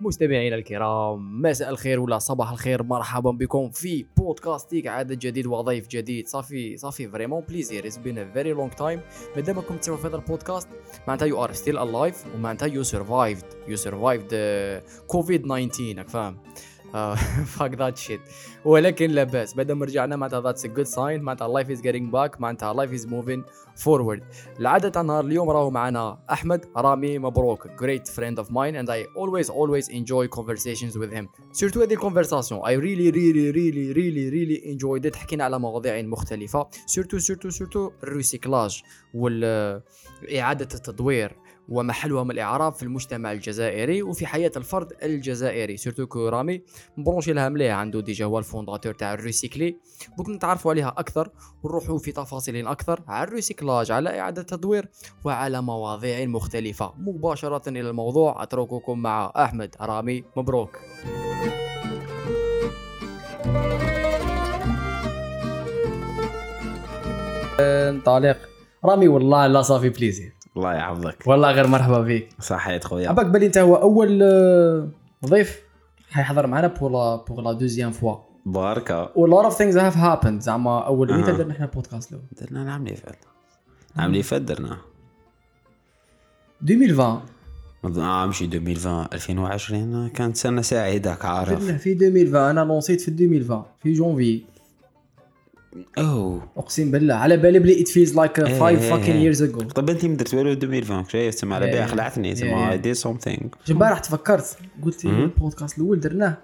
مستمعينا 0.00 0.56
الكرام 0.56 1.42
مساء 1.42 1.70
الخير 1.70 2.00
ولا 2.00 2.18
صباح 2.18 2.50
الخير. 2.50 2.82
مرحبا 2.82 3.30
بكم 3.30 3.70
في 3.70 4.06
بودكاستيك 4.16 4.86
عدد 4.86 5.18
جديد 5.18 5.46
وضيف 5.46 5.88
جديد. 5.88 6.28
ça 6.28 6.44
fait 6.44 6.76
ça 6.76 6.87
fait 6.87 7.08
vraiment 7.08 7.42
plaisir 7.48 7.86
it's 7.86 7.96
been 7.96 8.18
a 8.18 8.32
very 8.32 8.52
long 8.52 8.72
time 8.72 9.00
مادام 9.36 9.56
راكم 9.56 9.76
تسمعوا 9.76 10.00
في 10.00 10.06
هذا 10.06 10.16
البودكاست 10.16 10.68
معناتها 11.08 11.26
you 11.26 11.44
are 11.44 11.52
still 11.52 11.78
alive 11.78 12.24
ومعناتها 12.34 12.66
you 12.66 12.82
survived 12.82 13.44
you 13.68 13.76
survived 13.76 14.34
كوفيد 15.06 15.42
19 15.42 15.98
راك 15.98 16.08
فاهم؟ 16.08 16.36
fuck 17.46 17.74
that 17.74 17.96
shit 17.96 18.20
ولكن 18.64 19.10
لا 19.10 19.24
بأس 19.24 19.54
بعد 19.54 19.70
رجعنا 19.70 20.16
معناتها 20.16 20.40
that's 20.40 20.64
a 20.64 20.68
good 20.68 20.86
sign 20.86 21.22
معناتها 21.22 21.48
life 21.48 21.70
is 21.70 21.80
getting 21.80 22.12
back 22.12 22.40
معناتها 22.40 22.74
life 22.74 22.92
is 22.92 23.06
moving 23.06 23.44
forward 23.76 24.22
العادة 24.60 24.88
تاع 24.88 25.02
نهار 25.02 25.24
اليوم 25.24 25.50
راهو 25.50 25.70
معنا 25.70 26.18
أحمد 26.30 26.66
رامي 26.76 27.18
مبروك 27.18 27.66
great 27.66 28.08
friend 28.08 28.38
of 28.38 28.46
mine 28.50 28.74
and 28.74 28.90
I 28.90 29.06
always 29.16 29.48
always 29.50 29.88
enjoy 29.88 30.28
conversations 30.28 30.96
with 30.96 31.12
him. 31.12 31.28
surtout 31.52 31.82
هذه 31.82 31.92
ال 31.92 31.97
conversation 31.97 32.60
I 32.60 32.72
really 32.72 33.10
really 33.12 33.52
really 33.52 33.92
really 33.94 34.30
really 34.30 34.72
enjoyed 34.72 35.10
it 35.10 35.16
حكينا 35.16 35.44
على 35.44 35.58
مواضيع 35.58 36.02
مختلفة. 36.02 36.66
surtout 36.86 37.18
surtout 37.18 37.50
surtout 37.50 37.90
ال 38.02 38.10
recyclage 38.10 38.82
والإعادة 39.14 40.68
التدوير. 40.74 41.36
من 41.70 42.30
الإعراب 42.30 42.74
في 42.74 42.82
المجتمع 42.82 43.32
الجزائري 43.32 44.02
وفي 44.02 44.26
حياة 44.26 44.52
الفرد 44.56 44.92
الجزائري. 45.02 45.76
surtout 45.76 46.06
que 46.06 46.28
رامي 46.28 46.62
مبروشي 46.96 47.32
لها 47.32 47.48
مليح 47.48 47.76
عنده 47.76 48.00
déjà 48.00 48.24
هو 48.24 48.38
ال 48.38 48.44
fondateur 48.44 48.94
تاع 48.94 49.14
الريسيكلي. 49.14 49.76
دوك 50.18 50.28
نتعرفوا 50.28 50.70
عليها 50.70 50.94
أكثر 50.98 51.30
ونروحوا 51.62 51.98
في 51.98 52.12
تفاصيل 52.12 52.66
أكثر 52.66 53.00
على 53.08 53.28
ال 53.28 53.34
recyclage 53.34 53.90
على 53.90 54.20
إعادة 54.20 54.40
التدوير 54.40 54.88
وعلى 55.24 55.62
مواضيع 55.62 56.26
مختلفة. 56.26 56.94
مباشرة 56.98 57.68
إلى 57.68 57.80
الموضوع 57.90 58.42
أترككم 58.42 58.98
مع 58.98 59.32
أحمد 59.36 59.76
رامي. 59.80 60.24
مبروك. 60.36 60.78
انطلق 67.60 68.38
رامي 68.84 69.08
والله 69.08 69.46
لا 69.46 69.62
ça 69.62 69.71
fait 69.71 69.88
plaisir. 69.88 70.39
الله 70.56 70.74
يحفظك 70.74 71.16
والله 71.26 71.50
غير 71.50 71.66
مرحبا 71.66 72.00
بك. 72.00 72.28
صحيت 72.40 72.84
خويا. 72.84 73.08
على 73.08 73.17
بالك 73.17 73.26
بلي 73.26 73.46
انت 73.46 73.58
هو 73.58 73.76
أول 73.76 74.20
آه، 74.22 74.88
ضيف 75.26 75.60
حيحضر 76.10 76.46
معنا 76.46 76.66
pour 76.66 76.92
la 76.92 77.16
pour 77.16 77.40
la 77.42 77.52
deuxième 77.52 77.90
fois 77.92 78.16
باركة. 78.46 79.10
و 79.16 79.26
lot 79.26 79.44
of 79.44 79.54
things 79.54 79.78
have 79.78 79.96
happened 79.96 80.40
زعما 80.40 80.86
أول. 80.86 81.18
متى 81.20 81.32
درنا 81.32 81.52
إحنا 81.52 81.66
بودكاست 81.66 82.10
الأول. 82.12 82.24
درنا 82.40 82.62
العام 82.62 82.82
اللي 82.86 82.96
فات. 82.96 83.16
العام 83.96 84.10
اللي 84.10 84.22
فات 84.22 84.42
درنا 84.42 84.76
2020 86.62 87.22
آه 87.98 88.26
مشي 88.26 88.44
2020 88.44 89.06
2020 89.12 90.08
كانت 90.08 90.36
سنة 90.36 90.62
سعيدة 90.62 91.18
عارف 91.22 91.48
درنا 91.50 91.78
في 91.78 91.92
2020 91.92 92.36
أنا 92.50 92.60
لونسيت 92.60 93.00
في 93.00 93.08
2020 93.10 93.64
في 93.82 93.92
جونفي. 93.92 94.42
أوه. 95.98 96.48
أقسم 96.56 96.90
بالله 96.90 97.14
على 97.14 97.36
بالي 97.36 97.58
بلي 97.58 97.80
ات 97.80 97.88
فيلز 97.88 98.16
لايك 98.16 98.38
إيه، 98.38 98.58
5 98.58 98.68
إيه، 98.68 98.76
فاكين. 98.76 99.16
ييرز 99.16 99.42
اجو 99.42 99.60
طب 99.60 99.90
انت 99.90 100.04
ما 100.04 100.16
درت 100.16 100.34
والو 100.34 100.52
2020 100.52 101.04
شايف 101.08 101.34
تسمى 101.34 101.54
على. 101.54 101.66
بها 101.66 101.86
خلعتني 101.86 102.34
تسمى. 102.34 102.70
اي 102.70 102.78
دي 102.78 102.94
سومثينغ 102.94 103.48
البارح 103.68 103.98
تفكرت 103.98 104.56
قلت. 104.82 105.04
البودكاست 105.04 105.78
الأول 105.78 106.00
درناه. 106.00 106.38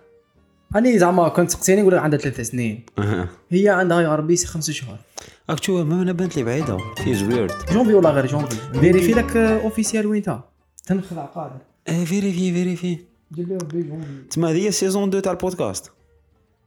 اني 0.76 0.98
زعما 0.98 1.28
كنت 1.28 1.50
سقسيني 1.50 1.82
نقول 1.82 1.94
عندها 1.94 2.18
ثلاث 2.18 2.40
سنين. 2.40 2.86
هي 3.50 3.68
عندها 3.68 4.00
يا 4.00 4.14
ربي 4.14 4.36
خمس 4.36 4.70
شهور. 4.70 4.96
راك 5.50 5.60
تشوف 5.60 5.86
ما 5.86 6.02
أنا 6.02 6.12
بانت 6.12 6.36
لي 6.36 6.42
بعيدة. 6.42 6.78
فيز 7.04 7.22
ويرد 7.22 7.52
جونفي 7.72 7.94
ولا 7.94 8.10
غير 8.10 8.26
جونفي 8.26 8.80
فيريفي 8.80 9.12
لك 9.12 9.36
اوفيسيال 9.36 10.06
وين 10.06 10.22
تا. 10.22 10.48
تنخدع 10.86 11.24
قادر 11.24 11.58
فيريفي 12.04 12.52
فيريفي 12.52 12.98
تسمى 14.30 14.50
هذه 14.50 14.62
هي 14.62 14.68
السيزون 14.68 15.08
2 15.08 15.22
تاع 15.22 15.32
البودكاست. 15.32 15.92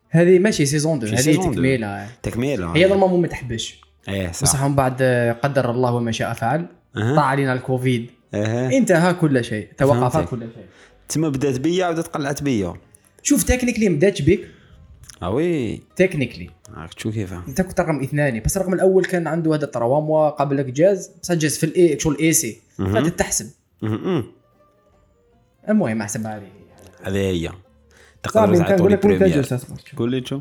هذه 0.09 0.39
ماشي 0.39 0.65
سيزون 0.65 0.97
2 0.97 1.11
ماشي 1.11 1.29
هذه 1.29 1.35
سيزون 1.35 1.45
دو. 1.45 1.51
تكميله 1.51 2.07
تكميلة 2.23 2.75
هي 2.75 2.87
نورمالمون 2.87 3.21
ما 3.21 3.27
تحبش 3.27 3.81
إيه 4.07 4.31
صح. 4.31 4.41
بصح 4.41 4.63
من 4.63 4.75
بعد 4.75 4.97
آه، 5.01 5.31
قدر 5.31 5.71
الله 5.71 5.93
وما 5.93 6.11
شاء 6.11 6.33
فعل. 6.33 6.65
أها. 6.97 7.15
طاع 7.15 7.25
علينا 7.25 7.53
الكوفيد. 7.53 8.09
إيه 8.33 8.77
انتهى 8.77 9.13
كل 9.13 9.43
شيء. 9.43 9.67
توقف. 9.77 10.17
كل 10.17 10.39
شيء. 10.39 10.65
تسمى 11.09 11.29
بدات 11.29 11.59
بيا 11.59 11.85
عاودت 11.85 12.07
قلعت 12.07 12.43
بيا. 12.43 12.73
شوف 13.23 13.43
تكنيكلي 13.43 13.89
ما 13.89 13.95
بداتش 13.95 14.21
بك 14.21 14.47
آه 15.21 15.29
وي. 15.29 15.81
تكنيكلي 15.95 16.49
راك 16.73 16.93
تشوف 16.93 17.13
كيفاه. 17.13 17.43
انت 17.47 17.61
كنت 17.61 17.79
رقم 17.79 18.01
اثنان. 18.01 18.41
بس 18.45 18.57
الرقم 18.57 18.73
الأول 18.73 19.05
كان 19.05 19.27
عنده 19.27 19.55
هذا 19.55 19.65
تروا 19.65 20.01
موا 20.01 20.29
قبلك 20.29 20.65
جاز. 20.65 21.11
بصح 21.21 21.33
جاز 21.33 21.57
في 21.57 21.63
الاي 21.65 21.99
شغل 21.99 22.17
اي 22.19 22.33
سي. 22.33 22.61
فهذا 22.77 23.09
تحسب. 23.09 23.49
مهم. 23.81 24.23
المهم 25.69 26.01
أحسبها 26.01 26.31
عليه. 26.31 26.51
هذه 27.03 27.17
هي 27.17 27.51
بريمير 28.97 29.43
تجلس 29.43 29.65
قول 29.97 30.11
لي 30.11 30.25
شو؟ 30.25 30.39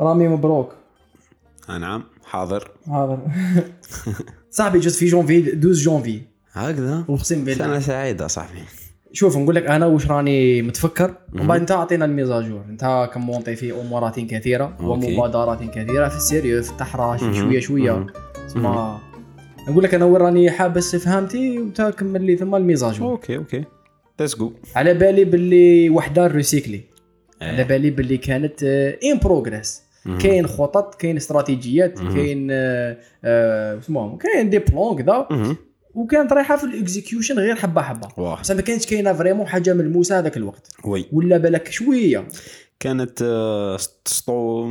رامي 0.00 0.28
مبروك. 0.28 0.72
آه 1.68 1.78
نعم 1.78 2.04
حاضر. 2.24 2.70
هذا 2.86 3.18
صاحبي 4.50 4.78
جوز 4.78 4.96
في 4.96 5.06
جونفي 5.06 5.38
12 5.38 5.80
جونفي. 5.80 6.22
هكذا؟ 6.52 7.04
اقسم 7.08 7.44
بالله 7.44 7.64
سنة 7.64 7.78
سعيدة 7.78 8.26
صاحبي. 8.26 8.62
شوف 9.12 9.36
نقول 9.36 9.54
لك 9.54 9.66
أنا 9.66 9.86
واش 9.86 10.06
راني 10.06 10.62
متفكر؟ 10.62 11.14
ومن 11.32 11.46
بعد 11.46 11.60
أنت 11.60 11.70
أعطينا 11.70 12.04
الميزاجور 12.04 12.64
أنت 12.68 13.10
كمونطي 13.14 13.56
في 13.56 13.80
امورات 13.80 14.20
كثيرة. 14.20 14.76
ومبادرات 14.80 15.62
كثيرة. 15.62 16.08
في 16.08 16.16
السيريو 16.16 16.62
في 16.62 16.70
التحراش. 16.70 17.20
شوية 17.20 17.60
شوية. 17.60 18.06
مهم. 18.56 19.11
نقول 19.68 19.84
لك 19.84 19.94
أنا 19.94 20.04
وين 20.04 20.16
راني 20.22 20.50
حابس 20.50 20.96
فهمتي 20.96 21.58
وانت 21.58 21.82
كمل 21.98 22.24
لي 22.24 22.36
ثم 22.36 22.54
ال 22.54 22.60
mise 22.60 22.82
à 22.82 22.88
jour 22.88 23.10
okay 23.10 23.36
okay. 23.36 23.64
let's 24.20 24.36
go 24.36 24.52
على 24.76 24.94
بالي 24.94 25.24
باللي 25.24 25.90
وحدة 25.90 26.26
ريسيكلي 26.26 26.80
على 27.42 27.58
إيه. 27.58 27.64
بالي 27.64 27.90
باللي 27.90 28.16
كانت 28.16 28.62
in 28.62 29.18
progress 29.18 29.82
كاين 30.20 30.46
خطط 30.46 30.94
كاين 30.94 31.16
استراتيجيات. 31.16 31.98
كاين 31.98 32.48
آه، 32.50 32.96
آه، 33.24 33.78
اسمهم 33.78 34.16
كاين 34.16 34.50
des 34.50 34.58
plans 34.58 35.02
كذا. 35.02 35.28
وكانت 35.94 36.32
رايحة 36.32 36.56
في 36.56 36.64
ال 36.64 36.71
execution 36.71 37.38
غير 37.38 37.56
حبة 37.56 37.82
حبة. 37.82 38.08
بصح 38.08 38.54
ما 38.54 38.62
كانتش 38.62 38.86
كاينة 38.86 39.12
vraiment 39.12 39.46
حاجة 39.46 39.74
ملموسه 39.74 40.18
هذاك 40.18 40.36
الوقت. 40.36 40.68
oui. 40.84 41.06
ولا 41.12 41.38
بالك 41.38 41.70
شوية. 41.70 42.28
كانت 42.80 43.22
آه، 43.22 43.76
سطو 44.04 44.70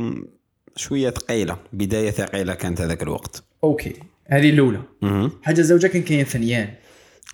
شوية 0.76 1.10
ثقيلة. 1.10 1.56
بداية 1.72 2.10
ثقيلة 2.10 2.54
كانت 2.54 2.80
هذاك 2.80 3.02
الوقت. 3.02 3.44
أوكي. 3.64 4.11
هذه 4.32 4.50
الأولى. 4.50 4.82
حاجة 5.42 5.60
الزوجه 5.60 5.86
كان 5.86 6.02
كاين 6.02 6.24
ثنيان. 6.24 6.68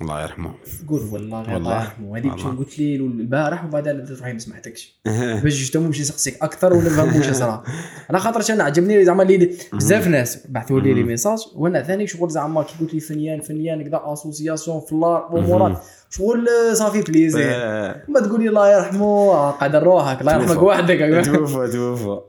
الله 0.00 0.22
يرحمه. 0.22 0.54
قول 0.88 1.00
والله 1.12 1.56
الله. 1.56 1.82
يرحمه 1.82 2.10
والله. 2.10 2.36
شنو 2.36 2.58
قلت 2.58 2.78
لي 2.78 2.96
البارح 2.96 3.64
وبعدها 3.64 4.06
روحي 4.20 4.32
ما 4.32 4.38
سمعتكش 4.38 5.00
باش 5.42 5.54
جيت 5.54 5.76
نمشي 5.76 6.00
نسقسيك 6.02 6.42
أكثر 6.42 6.72
ولا 6.72 6.84
نفهم 6.86 7.16
واش 7.16 7.30
صرا 7.30 7.62
أنا 8.10 8.18
خاطر 8.18 8.54
أنا 8.54 8.64
عجبني 8.64 9.04
زعما 9.04 9.22
اللي 9.22 9.50
بزاف 9.72 10.06
ناس 10.06 10.46
بعثوا 10.48 10.80
لي 10.80 10.94
لي 10.94 11.02
ميساج 11.02 11.38
وأنا 11.54 11.82
ثاني 11.82 12.06
شغل 12.06 12.30
زعما 12.30 12.62
كي 12.62 12.74
قلت 12.80 12.94
لي 12.94 13.00
فنيان 13.00 13.40
فنيان 13.40 13.88
كذا 13.88 14.02
اسوسياسيون 14.04 14.80
فلار 14.80 15.38
أمورات. 15.38 15.82
شغل 16.10 16.48
صافي 16.72 17.02
بليزير 17.02 17.42
آه، 17.50 18.02
ما 18.08 18.20
تقول 18.20 18.42
لي 18.42 18.48
الله 18.48 18.76
يرحمه 18.76 19.50
قدر 19.50 19.82
روحك 19.82 20.20
الله 20.20 20.34
يرحمك. 20.34 20.62
وحدك. 20.62 21.22
توفى 21.24 21.72
توفى 21.72 22.20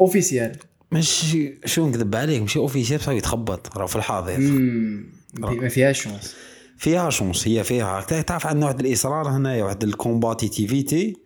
officiel 0.00 0.56
ماشي 0.90 1.58
شو 1.64 1.88
نكذب 1.88 2.16
عليك؟ 2.16 2.40
ماشي 2.40 2.58
officiel 2.58 2.98
بصح 2.98 3.12
يتخبط 3.12 3.78
راه 3.78 3.86
في 3.86 3.96
الحاضر. 3.96 4.38
ما 5.34 5.68
فيهاش 5.68 6.02
chance. 6.02 6.34
فيها 6.78 7.10
chance 7.10 7.48
هي 7.48 7.64
فيها. 7.64 8.00
تعرف 8.00 8.46
عندنا 8.46 8.66
واحد 8.66 8.80
الإصرار 8.80 9.28
هنايا 9.28 9.64
واحد 9.64 9.84
ال 9.84 9.93
compétitivité. 9.93 11.16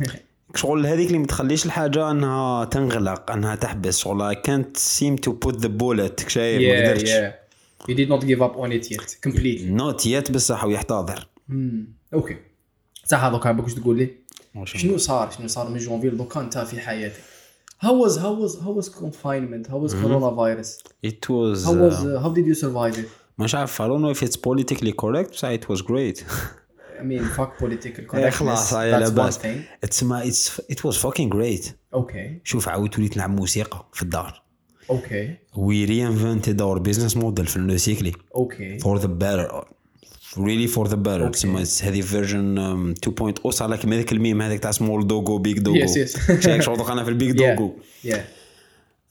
شغل 0.54 0.86
هذيك 0.86 1.06
اللي 1.06 1.18
ما 1.18 1.26
تخليش 1.26 1.66
الحاجة 1.66 2.10
أنها 2.10 2.64
تنغلق 2.64 3.30
أنها 3.30 3.54
تحبس. 3.54 3.98
شغل 3.98 4.32
كانت 4.32 4.76
time 4.76 5.16
to 5.16 5.32
bite 5.32 5.60
the 5.60 5.68
bullet 5.68 6.28
شايف 6.28 6.62
ما 6.62 6.90
قدرتش. 6.90 7.10
yeah. 7.10 7.46
You 7.90 7.94
did 7.94 8.08
not 8.08 8.22
give 8.26 8.40
up 8.42 8.56
on 8.56 8.70
it 8.72 8.90
yet. 8.90 9.16
Completely 9.28 9.62
not 9.62 10.06
yet 10.06 10.30
بصح 10.30 10.64
ويحتضر 10.64 11.28
أوكي 12.14 12.36
صح 13.04 13.24
هذوك 13.24 13.48
باش 13.48 13.74
تقول 13.74 13.98
لي؟ 13.98 14.10
شنو 14.64 14.96
صار؟ 14.96 15.30
شنو 15.30 15.48
صار 15.48 15.68
من 15.68 15.78
جونفي 15.78 16.10
دوكا 16.10 16.40
انت 16.40 16.58
في 16.58 16.80
حياتك. 16.80 17.20
how 17.85 17.93
was 18.03 18.13
how 18.17 18.33
was 18.41 18.51
how 18.65 18.71
was 18.79 18.87
confinement 19.03 19.63
how 19.71 19.79
was 19.85 19.93
coronavirus 20.03 20.69
It 21.11 21.29
was 21.29 21.57
how 21.67 21.75
was 21.85 21.95
uh, 21.95 22.07
uh, 22.07 22.23
how 22.23 22.31
did 22.37 22.45
you 22.45 22.55
survive 22.65 22.95
it 23.03 23.07
مش 23.37 23.55
عارف 23.55 23.81
I 23.81 23.85
don't 23.85 24.01
know 24.01 24.17
if 24.17 24.27
it's 24.27 24.37
politically 24.37 24.93
correct 25.03 25.31
بصح 25.31 25.49
it 25.49 25.65
was 25.73 25.81
great 25.81 26.23
I 26.99 27.03
mean 27.03 27.23
fuck 27.37 27.63
political 27.63 28.15
إيه، 28.15 28.29
correctness 28.29 28.33
خلاص 28.33 28.73
هاي 28.73 28.91
that's 28.91 29.09
one 29.09 29.15
لاباس 29.15 29.39
thing 29.39 29.87
it's 29.87 30.03
ما 30.03 30.23
it's 30.23 30.61
it 30.73 30.77
was 30.77 30.95
fucking 30.95 31.29
great 31.29 31.71
okay 31.95 32.41
شوف 32.43 32.69
عاودت 32.69 32.97
وليت 32.97 33.17
نلعب 33.17 33.29
موسيقى 33.29 33.85
في 33.93 34.01
الدار 34.03 34.43
okay 34.91 35.27
we 35.55 35.87
reinvented 35.87 36.59
our 36.61 36.79
business 36.79 37.15
model 37.15 37.43
في 37.43 37.57
الريسيكلي 37.57 38.11
okay 38.11 38.83
for 38.83 38.99
the 38.99 39.07
better 39.07 39.63
Really 40.38 40.68
for 40.68 40.88
the 40.88 40.96
better. 40.96 41.30
تسمى 41.32 41.64
it's 41.64 41.84
هذه 41.84 42.00
version 42.00 42.94
2.0 43.44 43.50
صار 43.50 43.68
لك 43.68 43.78
كيما 43.78 43.96
هذاك 43.96 44.12
الميم 44.12 44.42
هذاك 44.42 44.58
تاع 44.58 44.70
small 44.70 45.06
doggo 45.06 45.38
big 45.38 45.58
doggo 45.58 45.78
Yes, 45.86 45.90
yes. 45.90 46.40
شايف 46.40 46.64
شغل 46.64 46.90
أنا 46.92 47.04
في 47.04 47.10
ال 47.10 47.16
big 47.16 47.32
yeah. 47.32 47.42
doggo 47.42 47.72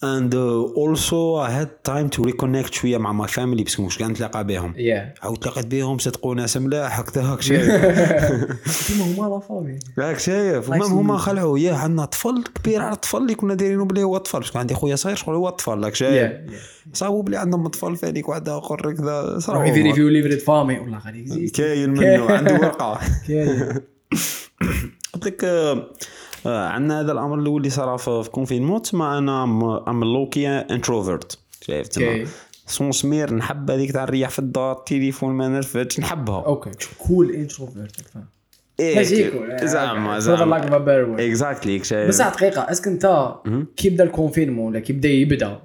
uh, 0.03 0.81
also 0.83 1.35
I 1.47 1.49
had 1.59 1.69
time 1.91 2.09
to 2.17 2.23
reconnect 2.29 2.71
شوية 2.73 2.97
مع 2.97 3.25
my 3.27 3.29
family 3.31 3.63
بس 3.65 3.79
مش 3.79 3.97
كان 3.97 4.11
نتلاقى 4.11 4.43
بهم 4.47 4.73
Yeah. 4.73 5.23
عاود 5.23 5.37
تلاقيت 5.37 5.65
بهم 5.67 5.97
صدقوا 5.97 6.35
ناس 6.35 6.57
ملاح 6.57 6.99
هكذا 6.99 7.23
هاك 7.23 7.41
شايف 7.41 7.65
كيما 8.87 9.05
هما 9.05 9.29
la 9.35 9.39
famille 9.39 9.79
هاك 9.99 10.19
شايف 10.19 10.69
و 10.69 10.71
même 10.71 10.81
هما 10.93 11.17
خلعوا. 11.17 11.59
yeah 11.59 11.75
عندنا 11.75 12.05
طفل 12.05 12.43
كبير 12.55 12.81
على 12.81 12.93
الطفل 12.95 13.17
اللي 13.17 13.35
كنا 13.35 13.53
دايرينه 13.53 13.85
بلي 13.85 14.03
هو 14.03 14.17
طفل 14.17 14.39
parce 14.39 14.52
que 14.52 14.59
عندي 14.59 14.73
خويا 14.73 14.95
صغير 14.95 15.15
شغل 15.15 15.35
هو 15.35 15.49
طفل 15.49 15.83
هاك 15.83 15.95
شايف 15.95 16.31
صابوا 16.93 17.23
بلي 17.23 17.37
عندهم 17.37 17.67
طفل 17.67 17.97
ثانيك 17.97 18.29
واحد 18.29 18.49
اخر 18.49 18.93
كذا 18.93 19.39
صراحة 19.39 19.65
يفيريفيو 19.65 20.09
ليفري 20.09 20.37
فامي. 20.37 20.79
والله 20.79 20.99
غادي 21.05 21.49
كاين 21.49 21.89
منه 21.99 22.31
عنده 22.31 22.53
ورقه 22.53 22.99
كاين. 23.27 23.73
قلت 25.13 25.25
لك 25.25 25.43
آه، 25.43 25.87
عندنا 26.45 26.99
هذا 27.01 27.11
الأمر 27.11 27.39
الأول 27.39 27.57
اللي 27.57 27.69
صار 27.69 27.97
في 27.97 28.23
في 28.23 28.29
كونفينمون 28.29 28.81
تسمى 28.81 29.05
أنا 29.05 29.43
أم 29.87 30.03
لوكي 30.03 30.47
انتروفيرت 30.47 31.39
شايف 31.61 31.87
أوكي. 31.97 32.25
سون 32.67 32.91
سمير 32.91 33.33
نحب 33.33 33.71
هذيك 33.71 33.91
تاع 33.91 34.03
الريح 34.03 34.29
في 34.29 34.39
الدار 34.39 34.71
التليفون 34.71 35.33
ما 35.33 35.47
نرفدش 35.47 35.99
نحبها. 35.99 36.45
أوكي. 36.45 36.71
كول 37.07 37.31
انتروفيرت 37.31 37.95
إيه، 38.79 38.95
ماشي 38.95 39.31
زعما 39.67 40.19
زعما. 40.19 41.25
اكزاكتلي 41.25 41.79
بس 41.79 42.21
دقيقة 42.21 42.61
اسك 42.71 42.87
انت 42.87 43.35
كي 43.77 43.89
بدا 43.89 44.03
الكونفينمون 44.03 44.67
ولا 44.67 44.79
كي 44.79 44.93
بدا 44.93 45.09
يبدا. 45.09 45.59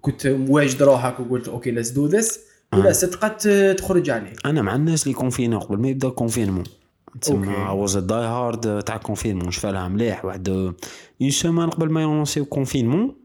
كنت 0.00 0.26
مواجد 0.26 0.82
روحك 0.82 1.20
وقلت 1.20 1.48
أوكي 1.48 1.70
ليتس 1.70 1.90
دو 1.90 2.06
ذس 2.06 2.40
ولا 2.72 2.92
صدقت 2.92 3.48
تخرج 3.48 4.10
عليه 4.10 4.32
أنا 4.46 4.62
مع 4.62 4.74
الناس 4.74 5.02
اللي 5.02 5.14
كونفينو 5.14 5.58
قبل 5.58 5.78
ما 5.78 5.88
يبدا 5.88 6.08
الكونفينمون 6.08 6.64
تسمى. 7.20 7.56
واز 7.56 7.96
داي 7.96 8.24
هارد 8.24 8.82
تاع 8.82 8.96
الكونفينمون 8.96 9.50
شفالها 9.50 9.88
مليح 9.88 10.24
واحد 10.24 10.48
اون 10.48 11.30
سيمان 11.30 11.70
قبل 11.70 11.90
ما 11.90 12.02
يونسيو 12.02 12.42
الكونفينمون 12.42 13.16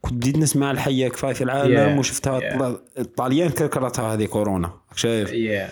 كنت 0.00 0.12
بديت 0.14 0.38
نسمع 0.38 0.70
الحية 0.70 1.08
كفاية 1.08 1.32
في 1.32 1.44
العالم 1.44 1.96
Yeah, 1.96 1.98
وشفتها 1.98 2.40
yeah. 2.40 2.62
الطاليان 2.98 3.50
كركرتها 3.50 4.14
هذه 4.14 4.24
كورونا 4.24 4.72
شايف؟ 4.96 5.32
يا 5.32 5.68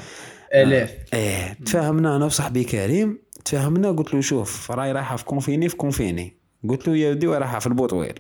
الاف 0.54 0.94
إيه. 1.14 1.52
تفاهمنا 1.66 2.16
أنا 2.16 2.24
وصاحبي 2.24 2.64
كريم 2.64 3.18
تفاهمنا 3.44 3.90
قلت 3.90 4.14
له 4.14 4.20
شوف 4.20 4.70
راي 4.70 4.92
رايحة 4.92 5.16
في 5.16 5.24
كونفيني 5.24 5.68
في 5.68 5.76
كونفيني 5.76 6.36
قلت 6.68 6.88
له 6.88 6.96
يا 6.96 7.10
ودي 7.10 7.26
رايحة؟ 7.26 7.58
في 7.58 7.66
البوطويل. 7.66 8.14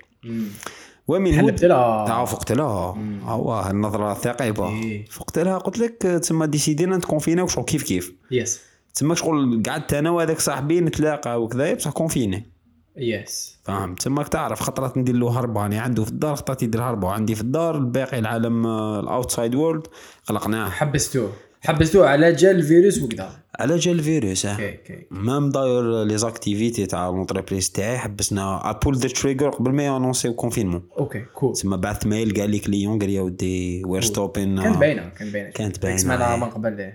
ومن 1.08 1.34
حلبت 1.34 1.64
لها. 1.64 2.06
تعرف 2.06 2.32
فقت 2.32 2.52
لها. 2.52 2.96
هو 3.24 3.66
النظرة 3.70 4.12
الثقيبه 4.12 4.68
إيه. 4.68 5.06
فقت 5.06 5.38
لها 5.38 5.58
قلت 5.58 5.78
لك 5.78 6.02
تسمى 6.02 6.46
ديسيدينا 6.46 6.96
نتكونفينا 6.96 7.42
وشغل 7.42 7.64
كيف 7.64 7.82
كيف؟ 7.82 8.12
يس 8.30 8.60
تسمى 8.94 9.16
شغل 9.16 9.62
قعدت 9.66 9.94
أنا 9.94 10.10
وهذاك 10.10 10.40
صاحبي 10.40 10.80
نتلاقى 10.80 11.42
وكذا 11.42 11.74
بصح 11.74 11.90
كونفيني. 11.90 12.52
يس 12.96 13.58
فاهم؟ 13.64 13.94
تسمى 13.94 14.24
تعرف 14.24 14.60
خطرات 14.60 14.98
ندير 14.98 15.16
له 15.16 15.40
هرباني 15.40 15.78
عنده 15.78 16.04
في 16.04 16.10
الدار 16.10 16.36
خطرات 16.36 16.62
يدير 16.62 16.82
هربه 16.82 17.06
وعندي 17.06 17.34
في 17.34 17.40
الدار 17.40 17.76
الباقي 17.76 18.18
العالم 18.18 18.66
الاوتسايد 18.66 19.54
وورلد 19.54 19.86
غلقناه 20.30 20.68
حبستوه 20.68 21.32
حبستوه 21.60 22.08
على 22.08 22.32
جال 22.32 22.56
الفيروس 22.56 23.02
وكذا. 23.02 23.30
على 23.58 23.76
جال 23.76 23.98
الفيروس 23.98 24.46
آه. 24.46 24.52
okay 24.52 24.78
okay 24.78 25.06
même 25.10 25.50
داير 25.50 26.04
les 26.04 26.18
activités 26.18 26.86
تاع 26.86 27.08
l'entreprise 27.08 27.70
تاعي 27.70 27.98
حبسنا. 27.98 28.70
I 28.70 28.75
pull 28.75 28.96
the 28.96 29.08
trigger 29.08 29.48
قبل 29.48 29.72
ما 29.72 29.82
ي 29.82 29.88
annonc 29.88 30.23
يو 30.23 30.34
confinement 30.34 30.82
okay 30.98 31.20
cool 31.34 31.52
تسمى 31.52 31.76
بعث 31.76 32.06
mail 32.06 32.40
قال 32.40 32.50
les 32.50 32.58
clients 32.58 32.98
قال 32.98 33.10
يا 33.10 33.22
ودي 33.22 33.82
we're 33.84 34.02
stopping 34.02 34.62
كانت 34.62 34.76
باينة 34.76 35.08
كانت 35.18 35.32
باينة. 35.32 35.50
كانت 35.50 35.82
باينة، 35.82 35.96
سمعنا 35.96 36.34
إيه. 36.34 36.40
من 36.40 36.50
قبل 36.50 36.92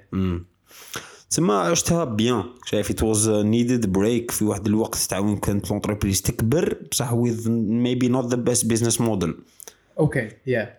تسمى 1.29 1.53
عشتها 1.53 2.03
bien 2.03 2.43
شايف 2.65 2.89
it 2.89 3.03
was 3.03 3.29
needed 3.29 3.85
break 3.85 4.31
في 4.31 4.45
واحد 4.45 4.67
الوقت 4.67 4.97
تاع 4.97 5.19
وين 5.19 5.37
كانت 5.37 5.71
l'entreprise 5.71 6.21
تكبر 6.21 6.77
بصح 6.91 7.13
with 7.13 7.49
maybe 7.51 8.07
not 8.07 8.25
the 8.25 8.35
best 8.35 8.65
business 8.65 9.01
model 9.01 9.35
okay 9.99 10.29
yeah 10.47 10.77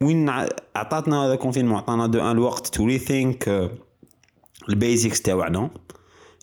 وين 0.00 0.28
عطاتنا 0.76 1.26
هذا 1.26 1.34
confinement 1.34 1.76
عطانا 1.76 2.06
deux 2.06 2.20
ans 2.20 2.30
الوقت 2.30 2.66
تو 2.66 2.86
rethink 2.86 2.98
ال 2.98 3.70
basics 4.68 5.22
تاعنا 5.22 5.70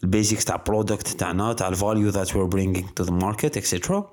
ال 0.03 0.09
basics 0.09 0.45
تاع 0.45 0.55
product 0.67 1.07
تاعنا 1.07 1.53
تاع 1.53 1.67
ال 1.67 1.74
value 1.74 2.09
that 2.09 2.35
we're 2.35 2.45
bringing 2.45 2.87
to 2.95 3.03
the 3.03 3.11
market 3.11 3.57
etcetera 3.57 4.11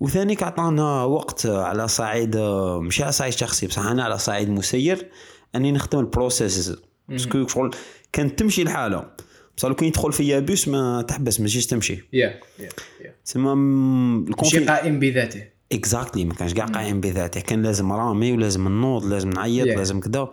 وثانيك 0.00 0.42
عطانا 0.42 1.04
وقت 1.04 1.46
على 1.46 1.88
صعيد 1.88 2.36
مش 2.80 3.02
على 3.02 3.12
صعيد 3.12 3.32
شخصي 3.32 3.66
بصح 3.66 3.86
أنا 3.86 4.04
على 4.04 4.18
صعيد 4.18 4.50
مسير. 4.50 5.10
أني 5.54 5.72
نخدم 5.72 5.98
ال 5.98 6.07
process 6.07 6.72
parce 7.08 7.32
que 7.32 7.46
شغل 7.46 7.70
كانت 8.12 8.38
تمشي 8.38 8.62
الحاله 8.62 9.10
بصح 9.56 9.68
لو 9.68 9.74
كان 9.74 9.88
يدخل 9.88 10.12
فيا 10.12 10.38
بوس 10.40 10.68
ما 10.68 11.02
تحبس 11.02 11.40
ما 11.40 11.46
تجيش 11.46 11.66
تمشي. 11.66 11.94
yeah 12.12 12.40
yeah 12.58 12.68
yeah 13.04 13.14
تسمى 13.24 13.54
م- 13.54 14.24
ماشي 14.42 14.64
قائم 14.64 14.98
بذاته. 14.98 15.44
exactly 15.72 16.24
ما 16.24 16.34
كانش 16.34 16.54
كاع 16.54 16.64
قايم 16.66 17.00
بذاته. 17.00 17.40
كان 17.40 17.62
لازم 17.62 17.92
رامي 17.92 18.32
ولازم 18.32 18.68
نوض 18.68 19.04
لازم 19.06 19.30
نعيط 19.30 19.66
Yeah. 19.68 19.76
لازم 19.78 20.00
كذا 20.00 20.28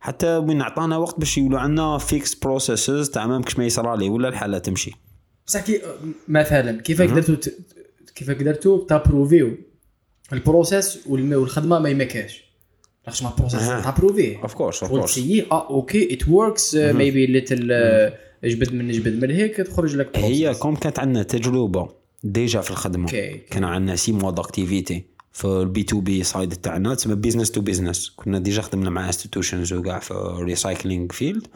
حتى 0.00 0.36
وين 0.36 0.62
عطانا 0.62 0.96
وقت 0.96 1.18
باش 1.18 1.38
يولوا 1.38 1.58
عندنا 1.60 1.98
fixed 1.98 2.34
processes 2.34 3.10
تاع 3.10 3.26
ما 3.26 3.42
ما 3.58 3.64
يصرالي 3.66 4.08
ولا 4.08 4.28
الحالة 4.28 4.58
تمشي. 4.58 4.92
بصح 5.46 5.60
كي 5.60 5.82
مثلا 6.28 6.80
كيف 6.82 7.02
قدرتوا 7.02 7.34
ت- 7.34 7.58
كيف 8.14 8.30
قدرتوا 8.30 8.86
ت 8.86 8.95
approuv 8.95 9.56
يو 10.32 10.45
ال 10.45 10.52
process 10.52 10.98
والخدمة 11.06 11.78
ما 11.78 11.88
يمكاش 11.88 12.44
لاش 13.06 13.22
ما 13.22 13.32
process 13.38 13.60
أها. 13.60 13.80
ت 13.80 13.88
approuv 13.88 14.42
يه 14.42 14.48
of 14.48 14.54
course 14.54 14.82
of 14.82 14.92
course 14.92 15.18
آه 15.52 15.70
okay 15.70 16.14
it 16.14 16.28
works 16.28 16.74
maybe 16.74 17.26
little 17.26 17.68
جبد 18.44 18.72
من 18.72 18.90
جبد 18.90 19.24
من 19.24 19.30
هيك 19.30 19.56
تخرج 19.56 19.96
لك 19.96 20.18
هي 20.18 20.54
process. 20.54 20.58
comme 20.58 20.76
كانت 20.76 20.98
عندنا 20.98 21.22
تجربه 21.22 21.88
déjà 22.24 22.60
في 22.60 22.70
الخدمة. 22.70 23.04
okay 23.04 23.40
كان 23.50 23.64
عندنا 23.64 23.96
six 23.96 24.12
mois 24.12 24.30
d'activité 24.30 25.04
في 25.32 25.44
ال 25.44 25.63
B 25.63 25.82
to 25.82 26.00
B 26.00 26.22
side 26.22 26.52
تاعنا 26.52 26.94
تسمى 26.94 27.14
business 27.14 27.50
to 27.50 27.60
business 27.60 28.12
كنا 28.16 28.38
déjà 28.38 28.62
خدمنا 28.62 28.90
مع 28.90 29.06
institutions 29.06 29.72
وكاع 29.72 29.98
في 29.98 30.10
ال 30.10 30.20
recycling 30.20 31.06
field 31.12 31.46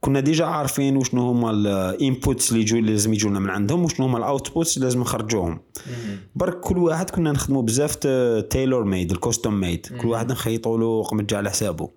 كنا 0.00 0.20
déjà 0.20 0.44
عارفين 0.44 0.96
وشنو 0.96 1.30
هما 1.30 1.50
ال 1.50 1.64
inputs 1.64 2.50
اللي 2.50 2.62
يجوا 2.62 2.80
لازم 2.80 3.12
يجونا 3.12 3.40
من 3.40 3.50
عندهم 3.50 3.84
وشنو 3.84 4.06
هما 4.06 4.18
ال 4.18 4.25
outputs 4.25 4.76
اللي 4.76 4.86
لازم 4.86 5.00
نخرجوهم. 5.00 5.60
برك 6.34 6.60
كل 6.60 6.78
واحد 6.78 7.10
كنا 7.10 7.32
نخدموا 7.32 7.62
بزاف 7.62 7.96
tailor 8.50 8.84
made 8.84 9.10
ال 9.10 9.17
custom 9.17 9.60
made 9.60 9.86
كل 10.00 10.08
واحد 10.08 10.32
نخيطوا 10.32 10.78
له 10.78 11.02
قمجة 11.02 11.36
على 11.36 11.50
حسابه 11.50 11.90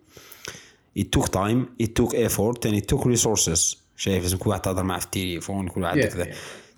it 1.00 1.06
took 1.18 1.26
time 1.26 1.84
it 1.84 1.90
took 2.00 2.14
effort 2.14 2.66
and 2.66 2.74
it 2.74 2.96
took 2.96 3.06
resources. 3.06 3.78
شايف 3.98 4.24
لازم 4.24 4.38
كل 4.38 4.50
واحد 4.50 4.62
تهضر 4.62 4.84
معاه 4.84 5.00
في 5.00 5.06
التليفون 5.06 5.68
كل 5.68 5.82
واحد 5.82 6.00
كذا. 6.00 6.28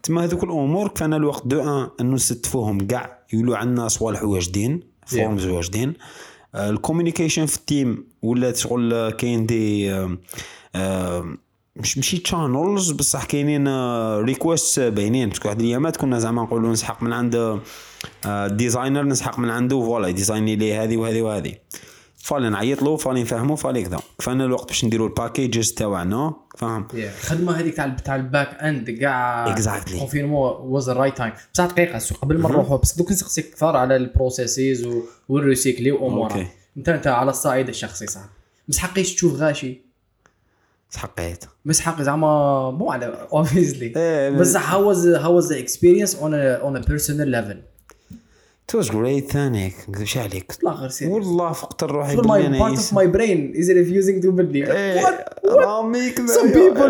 تما 0.04 0.24
هذوك 0.24 0.44
الأمور 0.44 0.88
كان 0.88 1.14
الوقت 1.14 1.48
دو 1.48 1.62
أن 1.62 1.90
انه 2.02 2.14
نستفوهم 2.14 2.88
كاع 2.88 3.20
يولوا 3.34 3.58
عندنا 3.58 3.88
صوالح 3.88 4.24
واجدين 4.24 4.80
forms 5.06 5.46
واجدين. 5.46 5.94
ال 6.56 6.62
communication 6.62 7.46
في 7.46 7.58
ال 7.58 7.68
team 7.68 8.08
ولات 8.22 8.58
شغل 8.58 9.10
كاين 9.10 9.46
دي 9.46 9.92
مش 11.76 11.98
ماشي 11.98 12.18
channels 12.18 12.92
بصح 12.92 13.26
كاينين 13.26 13.68
requests 14.20 14.80
باينين. 14.80 15.30
parce 15.30 15.41
que 15.41 15.48
واحد 15.48 15.60
الأيامات 15.60 15.98
كنا 15.98 16.20
زعما 16.20 16.44
نقولوا 16.44 16.72
نسحق 16.72 17.04
من 17.04 17.14
عند 17.14 17.60
designer 18.46 19.04
نسحق 19.04 19.40
من 19.40 19.50
عنده 19.50 19.82
voilà 19.82 20.12
ديزايني 20.12 20.56
لي 20.56 20.74
هذه 20.74 20.98
وهذه 20.98 21.22
وهذه. 21.22 21.54
فالي 22.18 22.50
نعيط 22.50 22.84
له 22.84 22.98
فالي 22.98 23.22
نفهمه 23.22 23.56
فالي 23.56 23.84
كذا. 23.84 24.00
كفانا 24.20 24.46
الوقت 24.46 24.68
باش 24.68 24.86
نديروا 24.86 25.08
ال 25.08 25.15
packages 25.15 25.72
تاعنا 25.72 26.34
فاهم؟ 26.58 26.88
Yeah. 26.92 26.96
الخدمة 26.96 27.60
هذيك 27.60 27.76
تاع 27.76 27.88
تاع 27.88 28.16
ال 28.16 28.22
back 28.22 28.48
end 28.62 28.90
كاع 28.90 29.56
Exactly. 29.56 30.00
كونفيرمو 30.00 30.44
was 30.46 30.90
right 30.90 31.18
time 31.18 31.34
بصح 31.54 31.66
دقيقة 31.66 32.00
قبل 32.22 32.38
ما 32.38 32.50
نروحوا 32.50 32.78
بس 32.78 32.98
دوك 32.98 33.12
نسقسيك 33.12 33.48
أكثر 33.48 33.76
على 33.76 33.96
ال 33.96 34.05
processes 34.05 34.88
والريسيكلي 35.30 35.92
وامورها. 35.92 36.48
انت 36.78 36.90
انت 36.90 37.08
على 37.08 37.30
الصعيد 37.30 37.70
الشخصي 37.70 38.08
صح؟ 38.08 38.30
بس 38.68 38.78
حقيش 38.78 39.16
تشوف 39.16 39.34
غاشي. 39.34 39.82
سحقيت 40.94 41.46
بس 41.66 41.80
حقي 41.80 42.04
زعما 42.04 42.72
مو 42.72 42.92
على 42.92 43.28
obviously 43.32 43.94
إيه، 43.96 44.30
but 44.30 44.56
how 44.56 44.88
was 44.88 45.08
how 45.08 45.36
was 45.36 45.54
the 45.54 45.60
experience 45.60 46.16
on 46.16 46.34
on 46.34 46.76
a 46.78 46.80
personal 46.80 47.28
level 47.28 47.62
It 48.72 48.76
was 48.76 48.90
great 48.90 49.36
نكذبش 49.36 50.18
عليك؟ 50.18 50.54
لا 50.64 50.72
غير 50.72 51.10
والله 51.10 51.52
فقت 51.52 51.84
الروحي 51.84 52.18
my 52.18 52.20
باللي 52.20 52.60
part 52.60 52.62
أنا 52.62 52.76
of 52.76 52.94
my 52.94 53.16
brain. 53.16 53.60
Is 53.60 53.68
refusing 53.68 54.24
to 54.26 54.32
believe? 54.32 54.70
إيه، 54.70 55.02
what? 55.02 56.16
كذا 56.16 56.28
some 56.28 56.50
people 56.54 56.90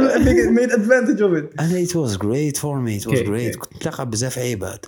made 0.59 0.71
advantage 0.71 1.21
of 1.21 1.37
it. 1.37 1.59
أنا 1.59 1.85
it 1.85 1.89
was 1.89 2.17
great 2.17 2.57
for 2.57 2.77
me 2.85 3.03
it 3.03 3.09
was 3.09 3.27
great. 3.27 3.57
كنت 3.57 3.75
نتلاقى 3.75 4.09
بزاف 4.09 4.39
عباد. 4.39 4.85